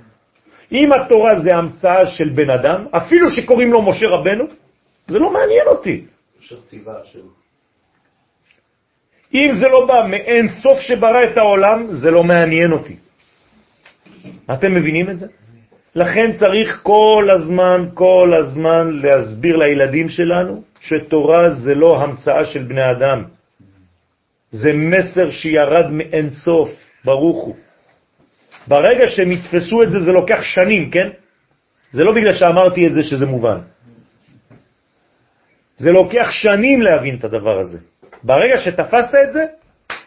אם 0.73 0.93
התורה 0.93 1.39
זה 1.39 1.57
המצאה 1.57 2.07
של 2.07 2.29
בן 2.29 2.51
אדם, 2.51 2.87
אפילו 2.91 3.31
שקוראים 3.31 3.73
לו 3.73 3.83
משה 3.83 4.09
רבנו, 4.09 4.45
זה 5.09 5.19
לא 5.19 5.33
מעניין 5.33 5.67
אותי. 5.67 6.05
אם 9.35 9.51
זה 9.53 9.67
לא 9.69 9.87
בא 9.87 10.07
מאין 10.11 10.49
סוף 10.49 10.79
שברא 10.81 11.25
את 11.25 11.37
העולם, 11.37 11.87
זה 11.93 12.11
לא 12.11 12.23
מעניין 12.23 12.73
אותי. 12.73 12.97
אתם 14.53 14.75
מבינים 14.75 15.11
את 15.11 15.19
זה? 15.19 15.27
לכן 15.95 16.33
צריך 16.37 16.81
כל 16.83 17.29
הזמן, 17.35 17.87
כל 17.95 18.31
הזמן 18.41 18.91
להסביר 19.03 19.57
לילדים 19.57 20.09
שלנו 20.09 20.63
שתורה 20.81 21.51
זה 21.51 21.75
לא 21.75 22.03
המצאה 22.03 22.45
של 22.45 22.63
בני 22.63 22.91
אדם. 22.91 23.25
זה 24.51 24.73
מסר 24.73 25.31
שירד 25.31 25.91
מאין 25.91 26.31
סוף, 26.31 26.71
ברוך 27.05 27.45
הוא. 27.45 27.57
ברגע 28.69 29.07
שהם 29.07 29.31
יתפסו 29.31 29.83
את 29.83 29.91
זה, 29.91 30.01
זה 30.01 30.13
לוקח 30.13 30.43
שנים, 30.43 30.91
כן? 30.91 31.09
זה 31.93 32.03
לא 32.03 32.13
בגלל 32.13 32.35
שאמרתי 32.35 32.81
את 32.87 32.95
זה 32.95 33.03
שזה 33.03 33.27
מובן. 33.27 33.59
זה 35.77 35.91
לוקח 35.93 36.31
שנים 36.31 36.83
להבין 36.83 37.17
את 37.17 37.25
הדבר 37.25 37.61
הזה. 37.61 37.79
ברגע 38.23 38.57
שתפסת 38.59 39.15
את 39.15 39.33
זה, 39.33 39.45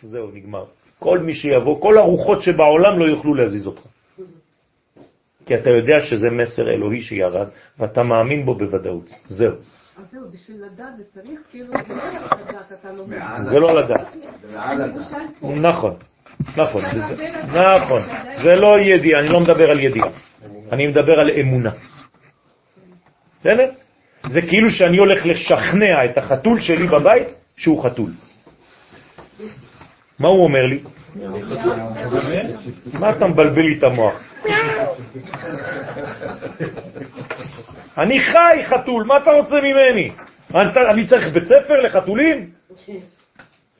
זהו, 0.02 0.32
נגמר. 0.34 0.66
כל 1.00 1.20
מי 1.20 1.34
שיבוא, 1.36 1.82
כל 1.82 1.98
הרוחות 1.98 2.42
שבעולם 2.42 3.00
לא 3.00 3.06
יוכלו 3.06 3.36
להזיז 3.36 3.68
אותך. 3.68 3.97
כי 5.48 5.56
אתה 5.56 5.70
יודע 5.70 6.00
שזה 6.00 6.30
מסר 6.30 6.70
אלוהי 6.70 7.02
שירד, 7.02 7.48
ואתה 7.80 8.04
מאמין 8.04 8.46
בו 8.46 8.56
בוודאות. 8.56 9.10
זהו. 9.26 9.52
אז 9.98 10.12
זהו, 10.12 10.22
בשביל 10.34 10.58
לדעת 10.66 10.98
זה 10.98 11.04
צריך, 11.14 11.40
כאילו, 11.52 11.74
זה 11.88 11.94
לא 11.94 12.04
לדעת, 12.50 12.72
אתה 12.80 12.94
לא 12.94 13.06
מבין. 13.08 13.20
זה 13.42 13.60
לא 13.60 13.76
לדעת. 13.76 14.16
נכון, 15.42 15.96
נכון, 16.58 16.82
זה, 17.08 17.16
נכון. 17.48 18.02
זה 18.44 18.56
לא 18.56 18.80
ידיעה, 18.80 19.20
אני 19.20 19.30
לא 19.30 19.40
מדבר 19.40 19.72
על 19.72 19.80
ידיעה. 19.80 20.10
אני 20.72 20.88
מדבר 20.88 21.20
על 21.20 21.30
אמונה. 21.42 21.72
בסדר? 23.40 23.70
זה 24.26 24.42
כאילו 24.42 24.70
שאני 24.70 24.98
הולך 24.98 25.26
לשכנע 25.26 26.06
את 26.06 26.18
החתול 26.18 26.62
שלי 26.62 26.88
בבית 26.88 27.28
שהוא 27.58 27.84
חתול. 27.84 28.12
מה 30.20 30.28
הוא 30.28 30.44
אומר 30.44 30.66
לי? 30.70 30.80
מה 32.94 33.10
אתה 33.10 33.28
מבלבל 33.28 33.62
לי 33.62 33.78
את 33.80 33.84
המוח? 33.84 34.22
אני 37.98 38.20
חי 38.20 38.64
חתול, 38.66 39.04
מה 39.04 39.18
אתה 39.18 39.32
רוצה 39.32 39.56
ממני? 39.62 40.12
אני, 40.56 41.08
צריך 41.08 41.28
בית 41.34 41.44
ספר 41.44 41.74
לחתולים? 41.74 42.50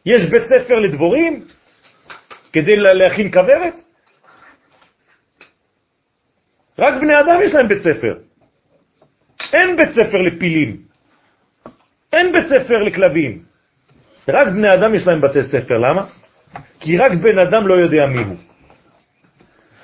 יש 0.06 0.26
בית 0.32 0.44
ספר 0.46 0.80
לדבורים? 0.80 1.46
כדי 2.54 2.76
להכין 2.76 3.32
כוורת? 3.32 3.74
רק 6.80 6.94
בני 7.02 7.20
אדם 7.20 7.40
יש 7.46 7.54
להם 7.54 7.68
בית 7.68 7.82
ספר. 7.82 8.14
אין 9.54 9.76
בית 9.76 9.90
ספר 9.90 10.18
לפילים. 10.18 10.78
אין 12.14 12.32
בית 12.32 12.48
ספר 12.48 12.76
לכלבים. 12.86 13.44
רק 14.30 14.48
בני 14.48 14.74
אדם 14.74 14.96
יש 14.96 15.08
להם 15.08 15.22
בתי 15.22 15.44
ספר. 15.44 15.76
למה? 15.90 16.06
כי 16.80 16.98
רק 16.98 17.12
בן 17.12 17.40
אדם 17.40 17.68
לא 17.68 17.74
יודע 17.74 18.08
מי 18.08 18.24
הוא. 18.24 18.36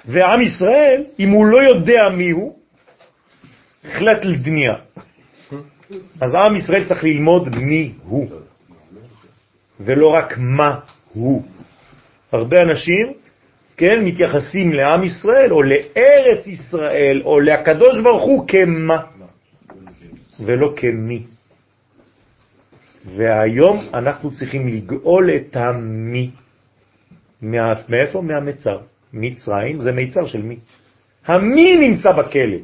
ועם 0.06 0.41
ישראל, 0.41 1.03
אם 1.20 1.30
הוא 1.30 1.45
לא 1.45 1.57
יודע 1.70 2.02
מי 2.18 2.30
הוא, 2.30 2.57
החלט 3.86 4.26
לדניה. 4.26 4.74
אז 6.22 6.36
עם 6.36 6.56
ישראל 6.56 6.88
צריך 6.88 7.03
ללמוד 7.03 7.56
מי 7.56 7.91
הוא, 8.03 8.30
ולא 9.80 10.07
רק 10.07 10.34
מה 10.38 10.80
הוא. 11.14 11.44
הרבה 12.32 12.61
אנשים, 12.61 13.14
כן, 13.78 14.06
מתייחסים 14.06 14.74
לעם 14.74 15.03
ישראל, 15.03 15.52
או 15.52 15.64
לארץ 15.64 16.48
ישראל, 16.48 17.22
או 17.26 17.40
לקדוש 17.40 18.02
ברוך 18.03 18.24
הוא 18.24 18.48
כמה, 18.48 19.03
ולא 20.40 20.74
כמי. 20.76 21.24
והיום 23.06 23.86
אנחנו 23.94 24.32
צריכים 24.32 24.68
לגאול 24.68 25.30
את 25.36 25.56
המי. 25.56 26.32
מאיפה? 27.90 28.22
מהמצר. 28.22 28.80
מצרים 29.14 29.82
זה 29.82 29.91
מיצר 29.91 30.26
של 30.28 30.41
מי. 30.41 30.57
המי 31.26 31.78
נמצא 31.78 32.11
בכלא. 32.11 32.57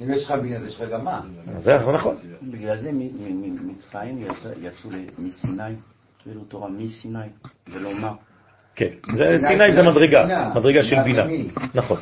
אם 0.00 0.12
יש 0.12 0.24
לך 0.24 0.30
מי, 0.42 0.56
אז 0.56 0.66
יש 0.66 0.80
לך 0.80 0.88
גם 0.90 1.04
מה. 1.04 1.20
זה 1.56 1.78
נכון. 1.78 2.16
בגלל 2.42 2.76
זה 2.76 2.90
מצרים 3.66 4.24
יצאו 4.62 4.90
מסיני, 5.18 5.74
כאילו 6.22 6.40
תורה 6.40 6.68
מסיני, 6.68 7.18
ולא 7.68 7.94
מה. 7.94 8.12
כן, 8.74 8.88
סיני 9.48 9.72
זה 9.72 9.82
מדרגה, 9.82 10.50
מדרגה 10.54 10.84
של 10.84 10.96
בינה. 11.04 11.26
נכון. 11.74 11.98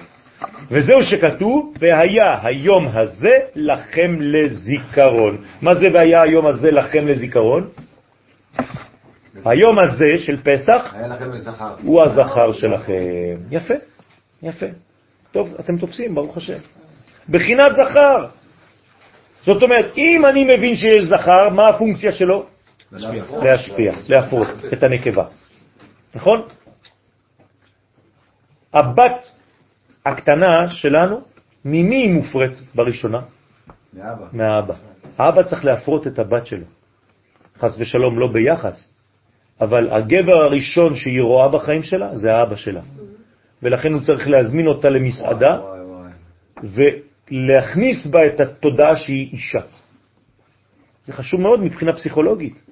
וזהו 0.70 1.02
שכתוב, 1.02 1.74
והיה 1.80 2.46
היום 2.46 2.88
הזה 2.88 3.38
לכם 3.54 4.16
לזיכרון. 4.20 5.36
מה 5.62 5.74
זה 5.74 5.88
והיה 5.94 6.22
היום 6.22 6.46
הזה 6.46 6.70
לכם 6.70 7.06
לזיכרון? 7.06 7.68
היום 9.44 9.78
הזה 9.78 10.18
של 10.18 10.42
פסח 10.42 10.94
הוא 11.82 12.02
הזכר 12.02 12.52
שלכם. 12.52 13.36
יפה, 13.50 13.74
יפה. 14.42 14.66
טוב, 15.32 15.54
אתם 15.60 15.78
תופסים, 15.78 16.14
ברוך 16.14 16.36
השם. 16.36 16.58
בחינת 17.28 17.72
זכר. 17.72 18.26
זאת 19.42 19.62
אומרת, 19.62 19.92
אם 19.96 20.26
אני 20.26 20.44
מבין 20.44 20.76
שיש 20.76 21.04
זכר, 21.04 21.48
מה 21.48 21.68
הפונקציה 21.68 22.12
שלו? 22.12 22.46
להשפיע, 23.42 23.92
להפרות 24.08 24.48
את 24.72 24.82
הנקבה. 24.82 25.24
נכון? 26.14 26.42
הבת 28.72 29.26
הקטנה 30.06 30.70
שלנו, 30.70 31.20
ממי 31.64 31.96
היא 31.96 32.14
מופרץ 32.14 32.62
בראשונה? 32.74 33.20
מאבא. 33.92 34.26
מהאבא. 34.32 34.74
האבא 35.18 35.42
צריך 35.42 35.64
להפרות 35.64 36.06
את 36.06 36.18
הבת 36.18 36.46
שלו. 36.46 36.64
חס 37.58 37.76
ושלום, 37.78 38.18
לא 38.18 38.26
ביחס, 38.32 38.94
אבל 39.60 39.90
הגבר 39.92 40.36
הראשון 40.36 40.96
שהיא 40.96 41.22
רואה 41.22 41.48
בחיים 41.48 41.82
שלה 41.82 42.16
זה 42.16 42.32
האבא 42.32 42.56
שלה. 42.56 42.80
ולכן 43.62 43.92
הוא 43.92 44.02
צריך 44.02 44.28
להזמין 44.28 44.66
אותה 44.66 44.88
למסעדה 44.88 45.60
ולהכניס 46.62 48.06
בה 48.06 48.26
את 48.26 48.40
התודעה 48.40 48.96
שהיא 48.96 49.32
אישה. 49.32 49.60
זה 51.04 51.12
חשוב 51.12 51.40
מאוד 51.40 51.64
מבחינה 51.64 51.92
פסיכולוגית. 51.92 52.62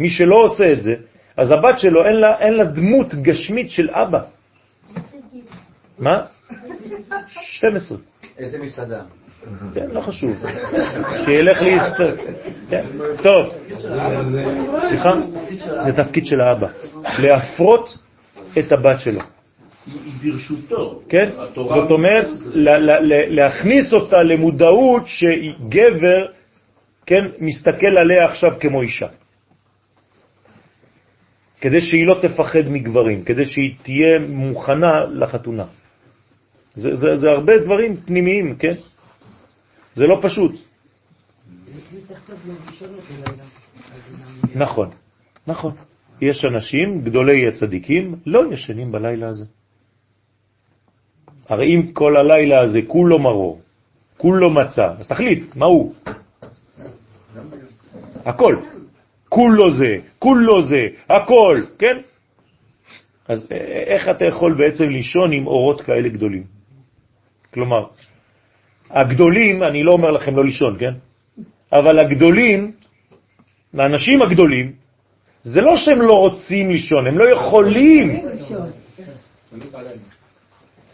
מי 0.00 0.10
שלא 0.10 0.36
עושה 0.36 0.72
את 0.72 0.82
זה, 0.82 0.94
אז 1.36 1.50
הבת 1.50 1.78
שלו 1.78 2.04
אין 2.04 2.16
לה, 2.16 2.38
אין 2.38 2.52
לה 2.52 2.64
דמות 2.64 3.14
גשמית 3.14 3.70
של 3.70 3.90
אבא. 3.90 4.20
מה? 5.98 6.26
12. 7.60 7.98
איזה 8.38 8.58
מסעדה? 8.58 9.02
כן, 9.74 9.90
לא 9.90 10.00
חשוב. 10.00 10.30
שילך 11.24 11.62
להסתכל. 11.62 12.32
כן. 12.70 12.84
טוב. 13.22 13.54
סליחה? 14.88 15.12
זה 15.86 16.04
תפקיד 16.04 16.26
של 16.26 16.40
האבא. 16.40 16.68
להפרות 17.18 17.98
את 18.58 18.72
הבת 18.72 19.00
שלו. 19.00 19.20
היא 19.86 20.12
ברשותו. 20.32 21.02
כן? 21.08 21.30
זאת 21.54 21.90
אומרת, 21.90 22.26
להכניס 23.30 23.92
אותה 23.92 24.22
למודעות 24.22 25.02
שגבר, 25.06 26.26
כן, 27.06 27.24
מסתכל 27.38 27.98
עליה 28.00 28.24
עכשיו 28.24 28.50
כמו 28.60 28.82
אישה. 28.82 29.08
כדי 31.60 31.80
שהיא 31.80 32.06
לא 32.06 32.18
תפחד 32.22 32.68
מגברים, 32.70 33.24
כדי 33.24 33.46
שהיא 33.46 33.74
תהיה 33.82 34.18
מוכנה 34.28 35.04
לחתונה. 35.04 35.64
זה, 36.74 36.94
זה, 36.94 37.16
זה 37.16 37.28
הרבה 37.30 37.58
דברים 37.58 37.96
פנימיים, 37.96 38.56
כן? 38.58 38.74
זה 39.96 40.04
לא 40.04 40.18
פשוט. 40.22 40.52
נכון, 44.54 44.90
נכון. 45.46 45.72
יש 46.20 46.44
אנשים, 46.44 47.00
גדולי 47.00 47.48
הצדיקים, 47.48 48.14
לא 48.26 48.52
ישנים 48.52 48.92
בלילה 48.92 49.28
הזה. 49.28 49.44
הרי 51.48 51.74
אם 51.74 51.92
כל 51.92 52.16
הלילה 52.16 52.60
הזה 52.60 52.80
כולו 52.86 53.18
מרור, 53.18 53.60
כולו 54.16 54.50
מצה, 54.50 54.86
אז 55.00 55.08
תחליט, 55.08 55.56
מה 55.56 55.66
הוא? 55.66 55.94
הכל. 58.24 58.56
כולו 59.28 59.74
זה, 59.74 59.96
כולו 60.18 60.66
זה, 60.66 60.88
הכל, 61.08 61.56
כן? 61.78 61.96
אז 63.28 63.48
איך 63.86 64.08
אתה 64.08 64.24
יכול 64.24 64.54
בעצם 64.58 64.88
לישון 64.88 65.32
עם 65.32 65.46
אורות 65.46 65.80
כאלה 65.80 66.08
גדולים? 66.08 66.44
כלומר, 67.54 67.86
הגדולים, 68.90 69.62
אני 69.62 69.82
לא 69.82 69.92
אומר 69.92 70.10
לכם 70.10 70.36
לא 70.36 70.44
לישון, 70.44 70.76
כן? 70.80 70.94
אבל 71.72 71.98
הגדולים, 71.98 72.72
האנשים 73.78 74.22
הגדולים, 74.22 74.72
זה 75.44 75.60
לא 75.60 75.76
שהם 75.76 76.02
לא 76.02 76.12
רוצים 76.12 76.70
לישון, 76.70 77.06
הם 77.06 77.18
לא 77.18 77.28
יכולים. 77.28 78.28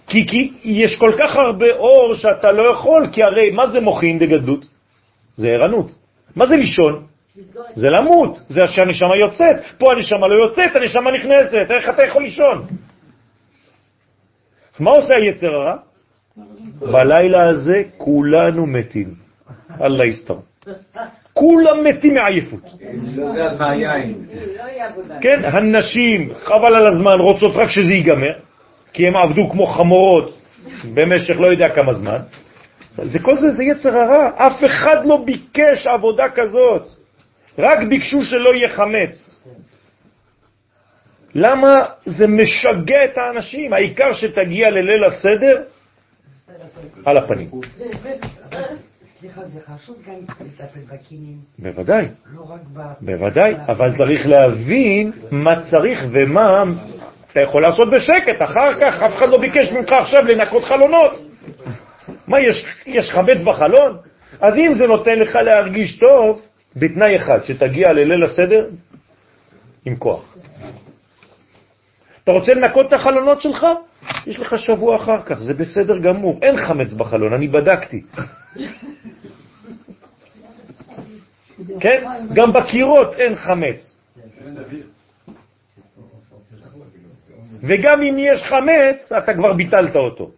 כי, 0.06 0.26
כי 0.26 0.52
יש 0.64 0.98
כל 0.98 1.12
כך 1.18 1.36
הרבה 1.36 1.70
אור 1.72 2.14
שאתה 2.14 2.52
לא 2.52 2.62
יכול, 2.62 3.06
כי 3.12 3.22
הרי 3.22 3.50
מה 3.50 3.66
זה 3.66 3.80
מוחין 3.80 4.18
דגדלות? 4.18 4.64
זה 5.36 5.48
ערנות. 5.48 5.92
מה 6.36 6.46
זה 6.46 6.56
לישון? 6.56 7.06
זה 7.74 7.88
למות, 7.88 8.38
זה 8.48 8.60
שהנשמה 8.66 9.16
יוצאת. 9.16 9.56
פה 9.78 9.92
הנשמה 9.92 10.26
לא 10.28 10.34
יוצאת, 10.34 10.76
הנשמה 10.76 11.10
נכנסת, 11.10 11.70
איך 11.70 11.88
אתה 11.88 12.02
יכול 12.02 12.22
לישון? 12.22 12.66
מה 14.80 14.90
עושה 14.90 15.14
היצר 15.16 15.54
הרע? 15.54 15.76
בלילה 16.92 17.48
הזה 17.48 17.82
כולנו 17.96 18.66
מתים. 18.66 19.14
אללה 19.80 20.04
יסתר. 20.04 20.34
כולם 21.32 21.84
מתים 21.84 22.14
מעייפות. 22.14 22.60
כן, 25.20 25.44
הנשים, 25.44 26.34
חבל 26.34 26.74
על 26.74 26.86
הזמן, 26.86 27.18
רוצות 27.20 27.56
רק 27.56 27.70
שזה 27.70 27.92
ייגמר, 27.92 28.32
כי 28.92 29.08
הם 29.08 29.16
עבדו 29.16 29.50
כמו 29.50 29.66
חמורות 29.66 30.38
במשך 30.94 31.40
לא 31.40 31.46
יודע 31.46 31.68
כמה 31.68 31.92
זמן. 31.92 32.18
זה 32.94 33.18
כל 33.18 33.38
זה, 33.38 33.52
זה 33.52 33.64
יצר 33.64 33.98
הרע. 33.98 34.30
אף 34.36 34.64
אחד 34.64 35.06
לא 35.06 35.22
ביקש 35.24 35.86
עבודה 35.86 36.28
כזאת. 36.28 36.88
רק 37.58 37.78
ביקשו 37.88 38.24
שלא 38.24 38.54
יהיה 38.54 38.68
חמץ. 38.68 39.36
למה 41.34 41.84
זה 42.06 42.26
משגע 42.26 43.04
את 43.04 43.18
האנשים? 43.18 43.72
העיקר 43.72 44.12
שתגיע 44.12 44.70
לליל 44.70 45.04
הסדר 45.04 45.62
על 47.04 47.16
הפנים. 47.16 47.48
סליחה, 49.20 49.40
זה 49.44 49.60
חשוב 49.60 49.96
גם 50.06 50.14
לטפל 50.40 50.80
בכינים. 50.80 51.36
בוודאי, 51.58 52.06
לא 52.34 52.42
רק 52.54 52.60
ב... 52.72 52.80
בוודאי, 53.00 53.54
אבל 53.68 53.96
צריך 53.96 54.26
להבין 54.26 55.12
מה 55.30 55.62
צריך 55.70 55.98
ומה 56.10 56.64
אתה 57.32 57.40
יכול 57.40 57.62
לעשות 57.62 57.88
בשקט, 57.90 58.42
אחר 58.42 58.80
כך 58.80 59.02
אף 59.02 59.16
אחד 59.16 59.28
לא 59.28 59.38
ביקש 59.38 59.72
ממך 59.72 59.92
עכשיו 59.92 60.22
לנקות 60.22 60.64
חלונות. 60.64 61.12
מה, 62.28 62.40
יש, 62.40 62.66
יש 62.86 63.10
חמץ 63.10 63.38
בחלון? 63.44 63.96
אז 64.40 64.54
אם 64.58 64.74
זה 64.74 64.86
נותן 64.86 65.18
לך 65.18 65.34
להרגיש 65.34 65.98
טוב, 65.98 66.42
בתנאי 66.76 67.16
אחד, 67.16 67.38
שתגיע 67.44 67.92
לליל 67.92 68.24
הסדר 68.24 68.66
עם 69.84 69.96
כוח. 69.96 70.36
אתה 72.24 72.32
רוצה 72.32 72.54
לנקות 72.54 72.86
את 72.86 72.92
החלונות 72.92 73.42
שלך? 73.42 73.66
יש 74.26 74.38
לך 74.38 74.58
שבוע 74.58 74.96
אחר 74.96 75.22
כך, 75.22 75.38
זה 75.38 75.54
בסדר 75.54 75.98
גמור. 75.98 76.38
אין 76.42 76.56
חמץ 76.56 76.92
בחלון, 76.92 77.32
אני 77.32 77.48
בדקתי. 77.48 78.02
כן? 81.80 82.04
גם 82.34 82.52
בקירות 82.52 83.14
אין 83.14 83.36
חמץ. 83.36 83.98
וגם 87.62 88.02
אם 88.02 88.16
יש 88.18 88.42
חמץ, 88.42 89.12
אתה 89.12 89.34
כבר 89.34 89.52
ביטלת 89.52 89.96
אותו. 89.96 90.30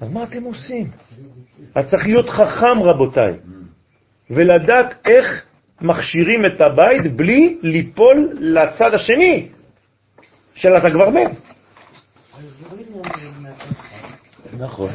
אז 0.00 0.12
מה 0.12 0.24
אתם 0.24 0.42
עושים? 0.42 0.90
אז 1.74 1.90
צריך 1.90 2.06
להיות 2.06 2.28
חכם, 2.28 2.82
רבותיי, 2.82 3.32
ולדעת 4.30 5.08
איך 5.08 5.44
מכשירים 5.80 6.46
את 6.46 6.60
הבית 6.60 7.16
בלי 7.16 7.58
ליפול 7.62 8.36
לצד 8.40 8.94
השני 8.94 9.48
של 10.56 10.76
אתה 10.76 10.90
כבר 10.90 11.10
מת. 11.10 11.30
נכון. 14.58 14.90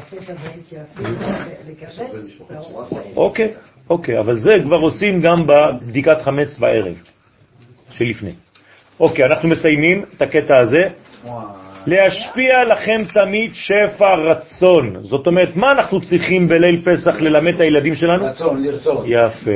אוקיי, 3.15 3.53
אוקיי, 3.89 4.19
אבל 4.19 4.39
זה 4.39 4.55
כבר 4.63 4.77
עושים 4.77 5.21
גם 5.21 5.47
בבדיקת 5.47 6.21
חמץ 6.21 6.57
בערב 6.57 6.95
שלפני. 7.91 8.31
אוקיי, 8.99 9.25
אנחנו 9.25 9.49
מסיימים 9.49 10.05
את 10.17 10.21
הקטע 10.21 10.57
הזה. 10.57 10.89
להשפיע 11.87 12.63
לכם 12.63 13.03
תמיד 13.13 13.51
שפע 13.53 14.15
רצון. 14.15 15.03
זאת 15.03 15.27
אומרת, 15.27 15.55
מה 15.55 15.71
אנחנו 15.71 16.01
צריכים 16.01 16.47
בליל 16.47 16.81
פסח 16.81 17.21
ללמד 17.21 17.53
את 17.53 17.59
הילדים 17.59 17.95
שלנו? 17.95 18.25
רצון, 18.25 18.63
לרצון. 18.63 19.05
יפה. 19.07 19.51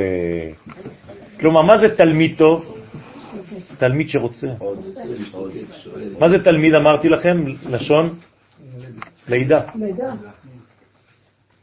כלומר, 1.40 1.62
מה 1.62 1.78
זה 1.78 1.96
תלמיד 1.96 2.34
טוב? 2.38 2.75
תלמיד 3.78 4.08
שרוצה. 4.08 4.46
מה 6.18 6.28
זה 6.28 6.44
תלמיד, 6.44 6.74
אמרתי 6.74 7.08
לכם? 7.08 7.44
לשון? 7.70 8.14
לידה. 9.28 9.60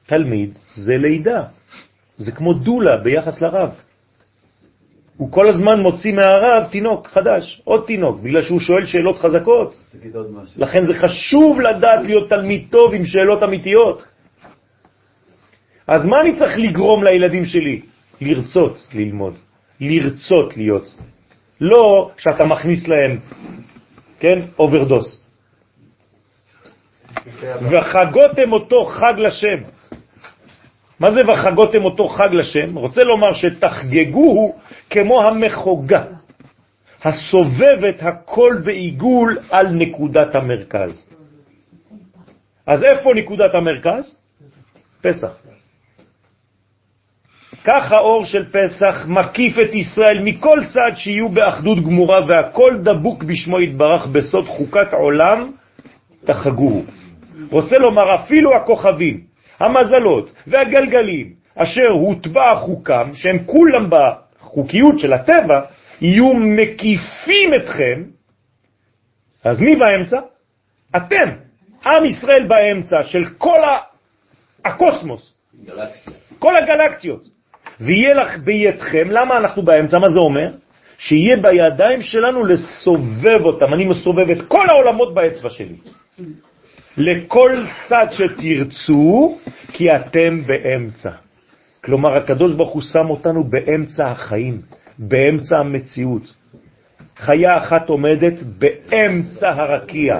תלמיד 0.06 0.58
זה 0.76 0.98
לידה. 0.98 1.44
זה 2.18 2.32
כמו 2.32 2.54
דולה 2.54 2.98
ביחס 2.98 3.42
לרב. 3.42 3.70
הוא 5.18 5.32
כל 5.32 5.50
הזמן 5.50 5.80
מוציא 5.80 6.14
מהרב 6.14 6.68
תינוק 6.72 7.08
חדש, 7.08 7.62
עוד 7.64 7.84
תינוק, 7.88 8.20
בגלל 8.20 8.42
שהוא 8.42 8.60
שואל 8.60 8.86
שאלות 8.86 9.18
חזקות. 9.18 9.76
לכן 10.58 10.86
זה 10.86 10.94
חשוב 10.94 11.62
לדעת 11.62 12.06
להיות 12.06 12.30
תלמיד 12.30 12.68
טוב 12.70 12.94
עם 12.94 13.06
שאלות 13.06 13.44
אמיתיות. 13.44 14.04
אז 15.88 16.06
מה 16.06 16.22
אני 16.22 16.40
צריך 16.40 16.58
לגרום 16.58 17.04
לילדים 17.04 17.46
שלי? 17.46 17.82
לרצות 18.22 18.88
ללמוד, 18.94 19.34
לרצות 19.80 20.58
להיות. 20.58 20.96
לא 21.62 22.12
שאתה 22.18 22.46
מכניס 22.46 22.88
להם, 22.88 23.20
כן, 24.20 24.40
אוברדוס. 24.60 25.24
וחגותם 27.72 28.54
אותו 28.54 28.86
חג 28.86 29.14
לשם. 29.18 29.58
מה 31.00 31.12
זה 31.12 31.20
וחגותם 31.28 31.86
אותו 31.86 32.08
חג 32.08 32.34
לשם? 32.34 32.78
רוצה 32.78 33.04
לומר 33.04 33.34
שתחגגוהו 33.34 34.56
כמו 34.90 35.22
המחוגה, 35.24 36.04
הסובבת 37.04 37.96
הכל 38.00 38.58
בעיגול 38.66 39.40
על 39.50 39.68
נקודת 39.68 40.36
המרכז. 40.36 41.10
אז 42.68 42.84
איפה 42.84 43.14
נקודת 43.16 43.56
המרכז? 43.56 44.16
פסח. 45.02 45.38
כך 47.64 47.92
האור 47.92 48.26
של 48.26 48.46
פסח 48.52 49.06
מקיף 49.08 49.60
את 49.60 49.74
ישראל 49.74 50.20
מכל 50.24 50.60
צד 50.74 50.98
שיהיו 50.98 51.30
באחדות 51.30 51.84
גמורה 51.84 52.20
והכל 52.28 52.78
דבוק 52.84 53.24
בשמו 53.24 53.62
יתברך 53.62 54.06
בסוד 54.08 54.48
חוקת 54.48 54.94
עולם 54.94 55.52
תחגוהו. 56.26 56.84
רוצה 57.52 57.78
לומר 57.78 58.16
אפילו 58.16 58.56
הכוכבים, 58.56 59.20
המזלות 59.60 60.34
והגלגלים 60.48 61.34
אשר 61.56 61.90
הוטבע 61.90 62.56
חוקם, 62.56 63.10
שהם 63.14 63.44
כולם 63.46 63.90
בחוקיות 63.90 65.00
של 65.00 65.14
הטבע, 65.14 65.62
יהיו 66.02 66.34
מקיפים 66.34 67.54
אתכם, 67.56 68.04
אז 69.46 69.62
מי 69.62 69.76
באמצע? 69.76 70.20
אתם, 70.96 71.30
עם 71.86 72.06
ישראל 72.06 72.48
באמצע 72.48 73.04
של 73.04 73.26
כל 73.38 73.60
הקוסמוס, 74.66 75.34
גלקסיה. 75.66 76.14
כל 76.40 76.56
הגלקסיות. 76.56 77.33
ויהיה 77.80 78.14
לך 78.14 78.38
בידכם, 78.44 79.10
למה 79.10 79.38
אנחנו 79.38 79.62
באמצע? 79.62 79.98
מה 79.98 80.10
זה 80.10 80.20
אומר? 80.20 80.52
שיהיה 80.98 81.38
בידיים 81.38 82.02
שלנו 82.02 82.46
לסובב 82.46 83.42
אותם. 83.42 83.74
אני 83.74 83.86
מסובב 83.86 84.30
את 84.30 84.42
כל 84.48 84.66
העולמות 84.70 85.14
באצבע 85.14 85.50
שלי. 85.50 85.76
לכל 86.98 87.52
צד 87.90 88.08
שתרצו, 88.12 89.38
כי 89.74 89.90
אתם 89.90 90.42
באמצע. 90.46 91.12
כלומר, 91.84 92.18
הקדוש 92.18 92.54
ברוך 92.54 92.74
הוא 92.74 92.82
שם 92.82 93.10
אותנו 93.10 93.44
באמצע 93.44 94.12
החיים, 94.12 94.62
באמצע 95.00 95.60
המציאות. 95.60 96.34
חיה 97.18 97.58
אחת 97.58 97.90
עומדת 97.90 98.34
באמצע 98.60 99.50
הרקיע, 99.50 100.14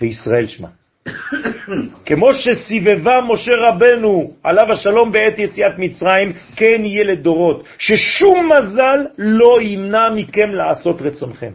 וישראל 0.00 0.46
שמה. 0.46 0.81
כמו 2.06 2.34
שסיבבה 2.34 3.20
משה 3.28 3.52
רבנו, 3.68 4.30
עליו 4.42 4.72
השלום 4.72 5.12
בעת 5.12 5.38
יציאת 5.38 5.72
מצרים, 5.78 6.32
כן 6.56 6.80
יהיה 6.84 7.04
לדורות, 7.04 7.64
ששום 7.78 8.50
מזל 8.52 9.06
לא 9.18 9.62
ימנע 9.62 10.10
מכם 10.10 10.48
לעשות 10.48 11.02
רצונכם. 11.02 11.52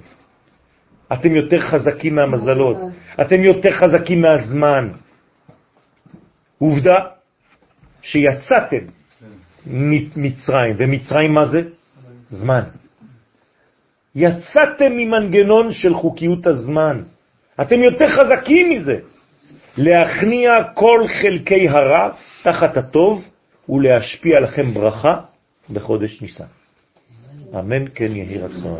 אתם 1.14 1.36
יותר 1.36 1.60
חזקים 1.60 2.16
מהמזלות, 2.16 2.78
אתם 3.22 3.42
יותר 3.42 3.72
חזקים 3.72 4.22
מהזמן. 4.22 4.90
עובדה 6.60 7.06
שיצאתם 8.02 8.86
ממצרים, 9.68 10.76
ומצרים 10.78 11.34
מה 11.34 11.46
זה? 11.46 11.62
זמן. 12.30 12.64
יצאתם 14.16 14.92
ממנגנון 14.92 15.72
של 15.72 15.94
חוקיות 15.94 16.48
הזמן. 16.48 17.02
אתם 17.62 17.80
יותר 17.84 18.08
חזקים 18.10 18.70
מזה. 18.70 19.00
להכניע 19.78 20.52
כל 20.74 21.02
חלקי 21.22 21.70
הרע 21.70 22.10
תחת 22.44 22.78
הטוב 22.78 23.26
ולהשפיע 23.70 24.40
לכם 24.44 24.74
ברכה 24.74 25.20
בחודש 25.74 26.22
ניסן. 26.22 26.44
אמן 27.54 27.86
כן 27.96 28.16
יהי 28.16 28.38
רצון. 28.38 28.80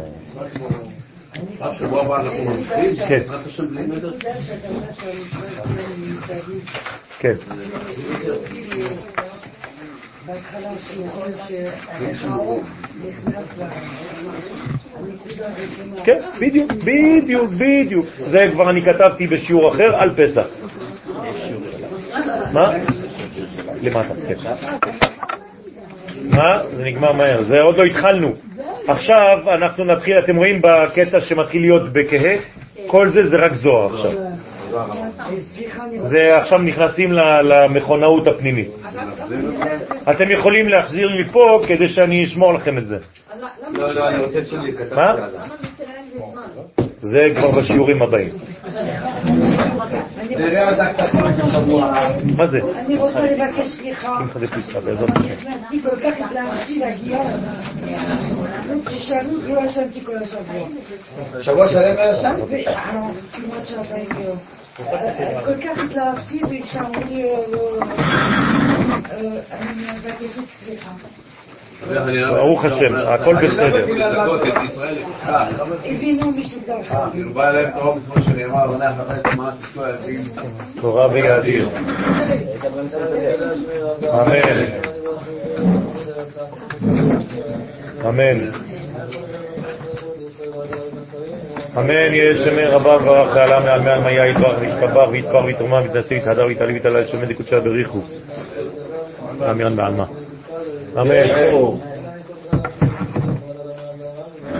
כן. 7.20 7.36
בהתחלה 10.28 10.70
שיכול 10.80 11.32
שהאור 12.14 12.64
נכנס 13.08 13.46
לנקודה 13.58 15.48
הראשונה. 15.48 16.04
כן, 16.04 16.20
בדיוק, 16.42 16.72
בדיוק, 16.72 17.52
בדיוק. 17.52 18.06
זה 18.26 18.50
כבר 18.54 18.70
אני 18.70 18.82
כתבתי 18.82 19.28
בשיעור 19.28 19.70
אחר 19.70 19.96
על 19.96 20.10
פסח. 20.16 20.48
מה? 22.54 22.74
למטה, 23.82 24.14
כן. 24.28 24.36
מה? 26.30 26.58
זה 26.76 26.84
נגמר 26.84 27.12
מהר, 27.12 27.44
זה 27.44 27.62
עוד 27.62 27.78
לא 27.78 27.84
התחלנו. 27.84 28.34
עכשיו 28.88 29.40
אנחנו 29.54 29.84
נתחיל, 29.86 30.20
אתם 30.20 30.36
רואים 30.36 30.62
בקטע 30.62 31.22
שמתחיל 31.22 31.62
להיות 31.62 31.94
בכהה? 31.94 32.36
כל 32.88 33.10
זה 33.10 33.28
זה 33.28 33.38
רק 33.38 33.54
זוהר 33.54 33.94
עכשיו. 33.94 34.12
זה 36.02 36.38
עכשיו 36.38 36.60
נכנסים 36.60 37.12
למכונאות 37.44 38.28
הפנימית. 38.28 38.70
אתם 40.12 40.32
יכולים 40.32 40.70
להחזיר 40.70 41.08
לי 41.08 41.24
פה 41.24 41.62
כדי 41.68 41.88
שאני 41.88 42.24
אשמור 42.24 42.54
לכם 42.54 42.78
את 42.78 42.88
זה. 42.88 42.98
לא, 43.74 43.94
לא, 43.94 44.08
אני 44.10 44.24
רוצה 44.24 44.46
שלי, 44.46 44.74
כתבתי? 44.74 45.02
עליו. 45.02 45.30
זה 47.00 47.34
כבר 47.36 47.52
בשיעורים 47.52 48.02
הבאים. 48.02 48.30
נראה 50.30 50.70
עוד 50.70 50.78
קצת 50.94 51.10
בשבוע. 51.48 51.92
מה 52.38 52.48
זה? 52.48 52.60
אני 52.76 52.98
רוצה 52.98 53.20
לבקש 53.20 53.68
סליחה. 53.68 54.18
שמחה 54.20 54.40
דפסחה, 54.40 54.80
בעזרת 54.80 55.10
השם. 55.18 55.32
נכנסתי 55.32 55.82
כל 55.82 55.96
כך 56.00 56.26
התלהבתי 56.26 56.80
להגיע, 56.80 57.20
ששאלו 58.90 59.32
לא 59.48 59.62
ישנתי 59.66 60.06
כל 60.06 60.18
השבוע. 60.18 60.68
שבוע 61.42 61.68
שלם 61.68 61.94
לא 61.96 62.02
ישנת? 62.02 62.68
אה, 62.68 63.10
כמעט 63.34 63.68
שעתיים 63.68 64.10
יום. 64.24 64.38
כל 65.46 65.62
כך 65.64 65.78
התלהבתי 65.84 66.42
וכשאמרו 66.50 67.02
לי, 67.10 67.24
אה, 67.24 67.38
לא, 67.52 67.80
אה, 69.12 69.40
אני 69.52 69.98
מבקשת 69.98 70.42
סליחה. 70.66 70.92
ברוך 72.30 72.66
השם, 72.66 72.96
הכל 72.96 73.36
בסדר. 73.36 73.86
כאילו 75.86 76.24
תורה 80.82 81.08
ויאדיר. 81.12 81.70
אמן. 84.10 84.66
אמן. 88.10 88.50
אמן 91.78 91.92
יהיה 91.92 92.38
שמי 92.38 92.64
רבה 92.64 92.96
וברך 92.96 93.36
ועלה 93.36 93.60
מעל 93.60 93.82
מעל 93.82 94.00
מיה 94.00 94.28
יתברך 94.28 94.58
ויתקבר 94.62 95.10
ויתפר 95.12 95.46
ויתרומם 95.46 95.82
ויתנשא 95.84 96.14
ויתהדר 96.14 96.46
ויתעלי 96.46 96.74
ויתעלה 96.74 97.08
שומד 97.08 97.30
לקודשה 97.30 97.60
בריחו. 97.60 98.02
אמן 99.52 99.76
בעלמא. 99.76 100.27
אמן. 101.02 101.30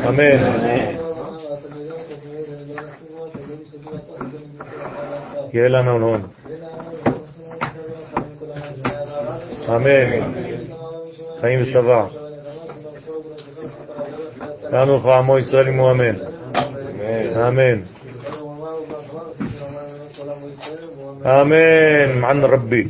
אמן. 0.10 0.40
יהיה 5.54 5.68
לנו 5.68 5.92
הון. 5.92 6.22
אמן. 9.70 10.32
חיים 11.42 11.62
ושבע. 11.62 12.06
לנו 14.72 14.98
לך 14.98 15.06
עמו 15.06 15.40
ישראל 15.40 15.68
עמו 15.68 15.92
אמן. 15.92 16.16
אמן. 17.48 17.82
אמן. 21.26 22.20
מען 22.20 22.44
רבי. 22.44 22.84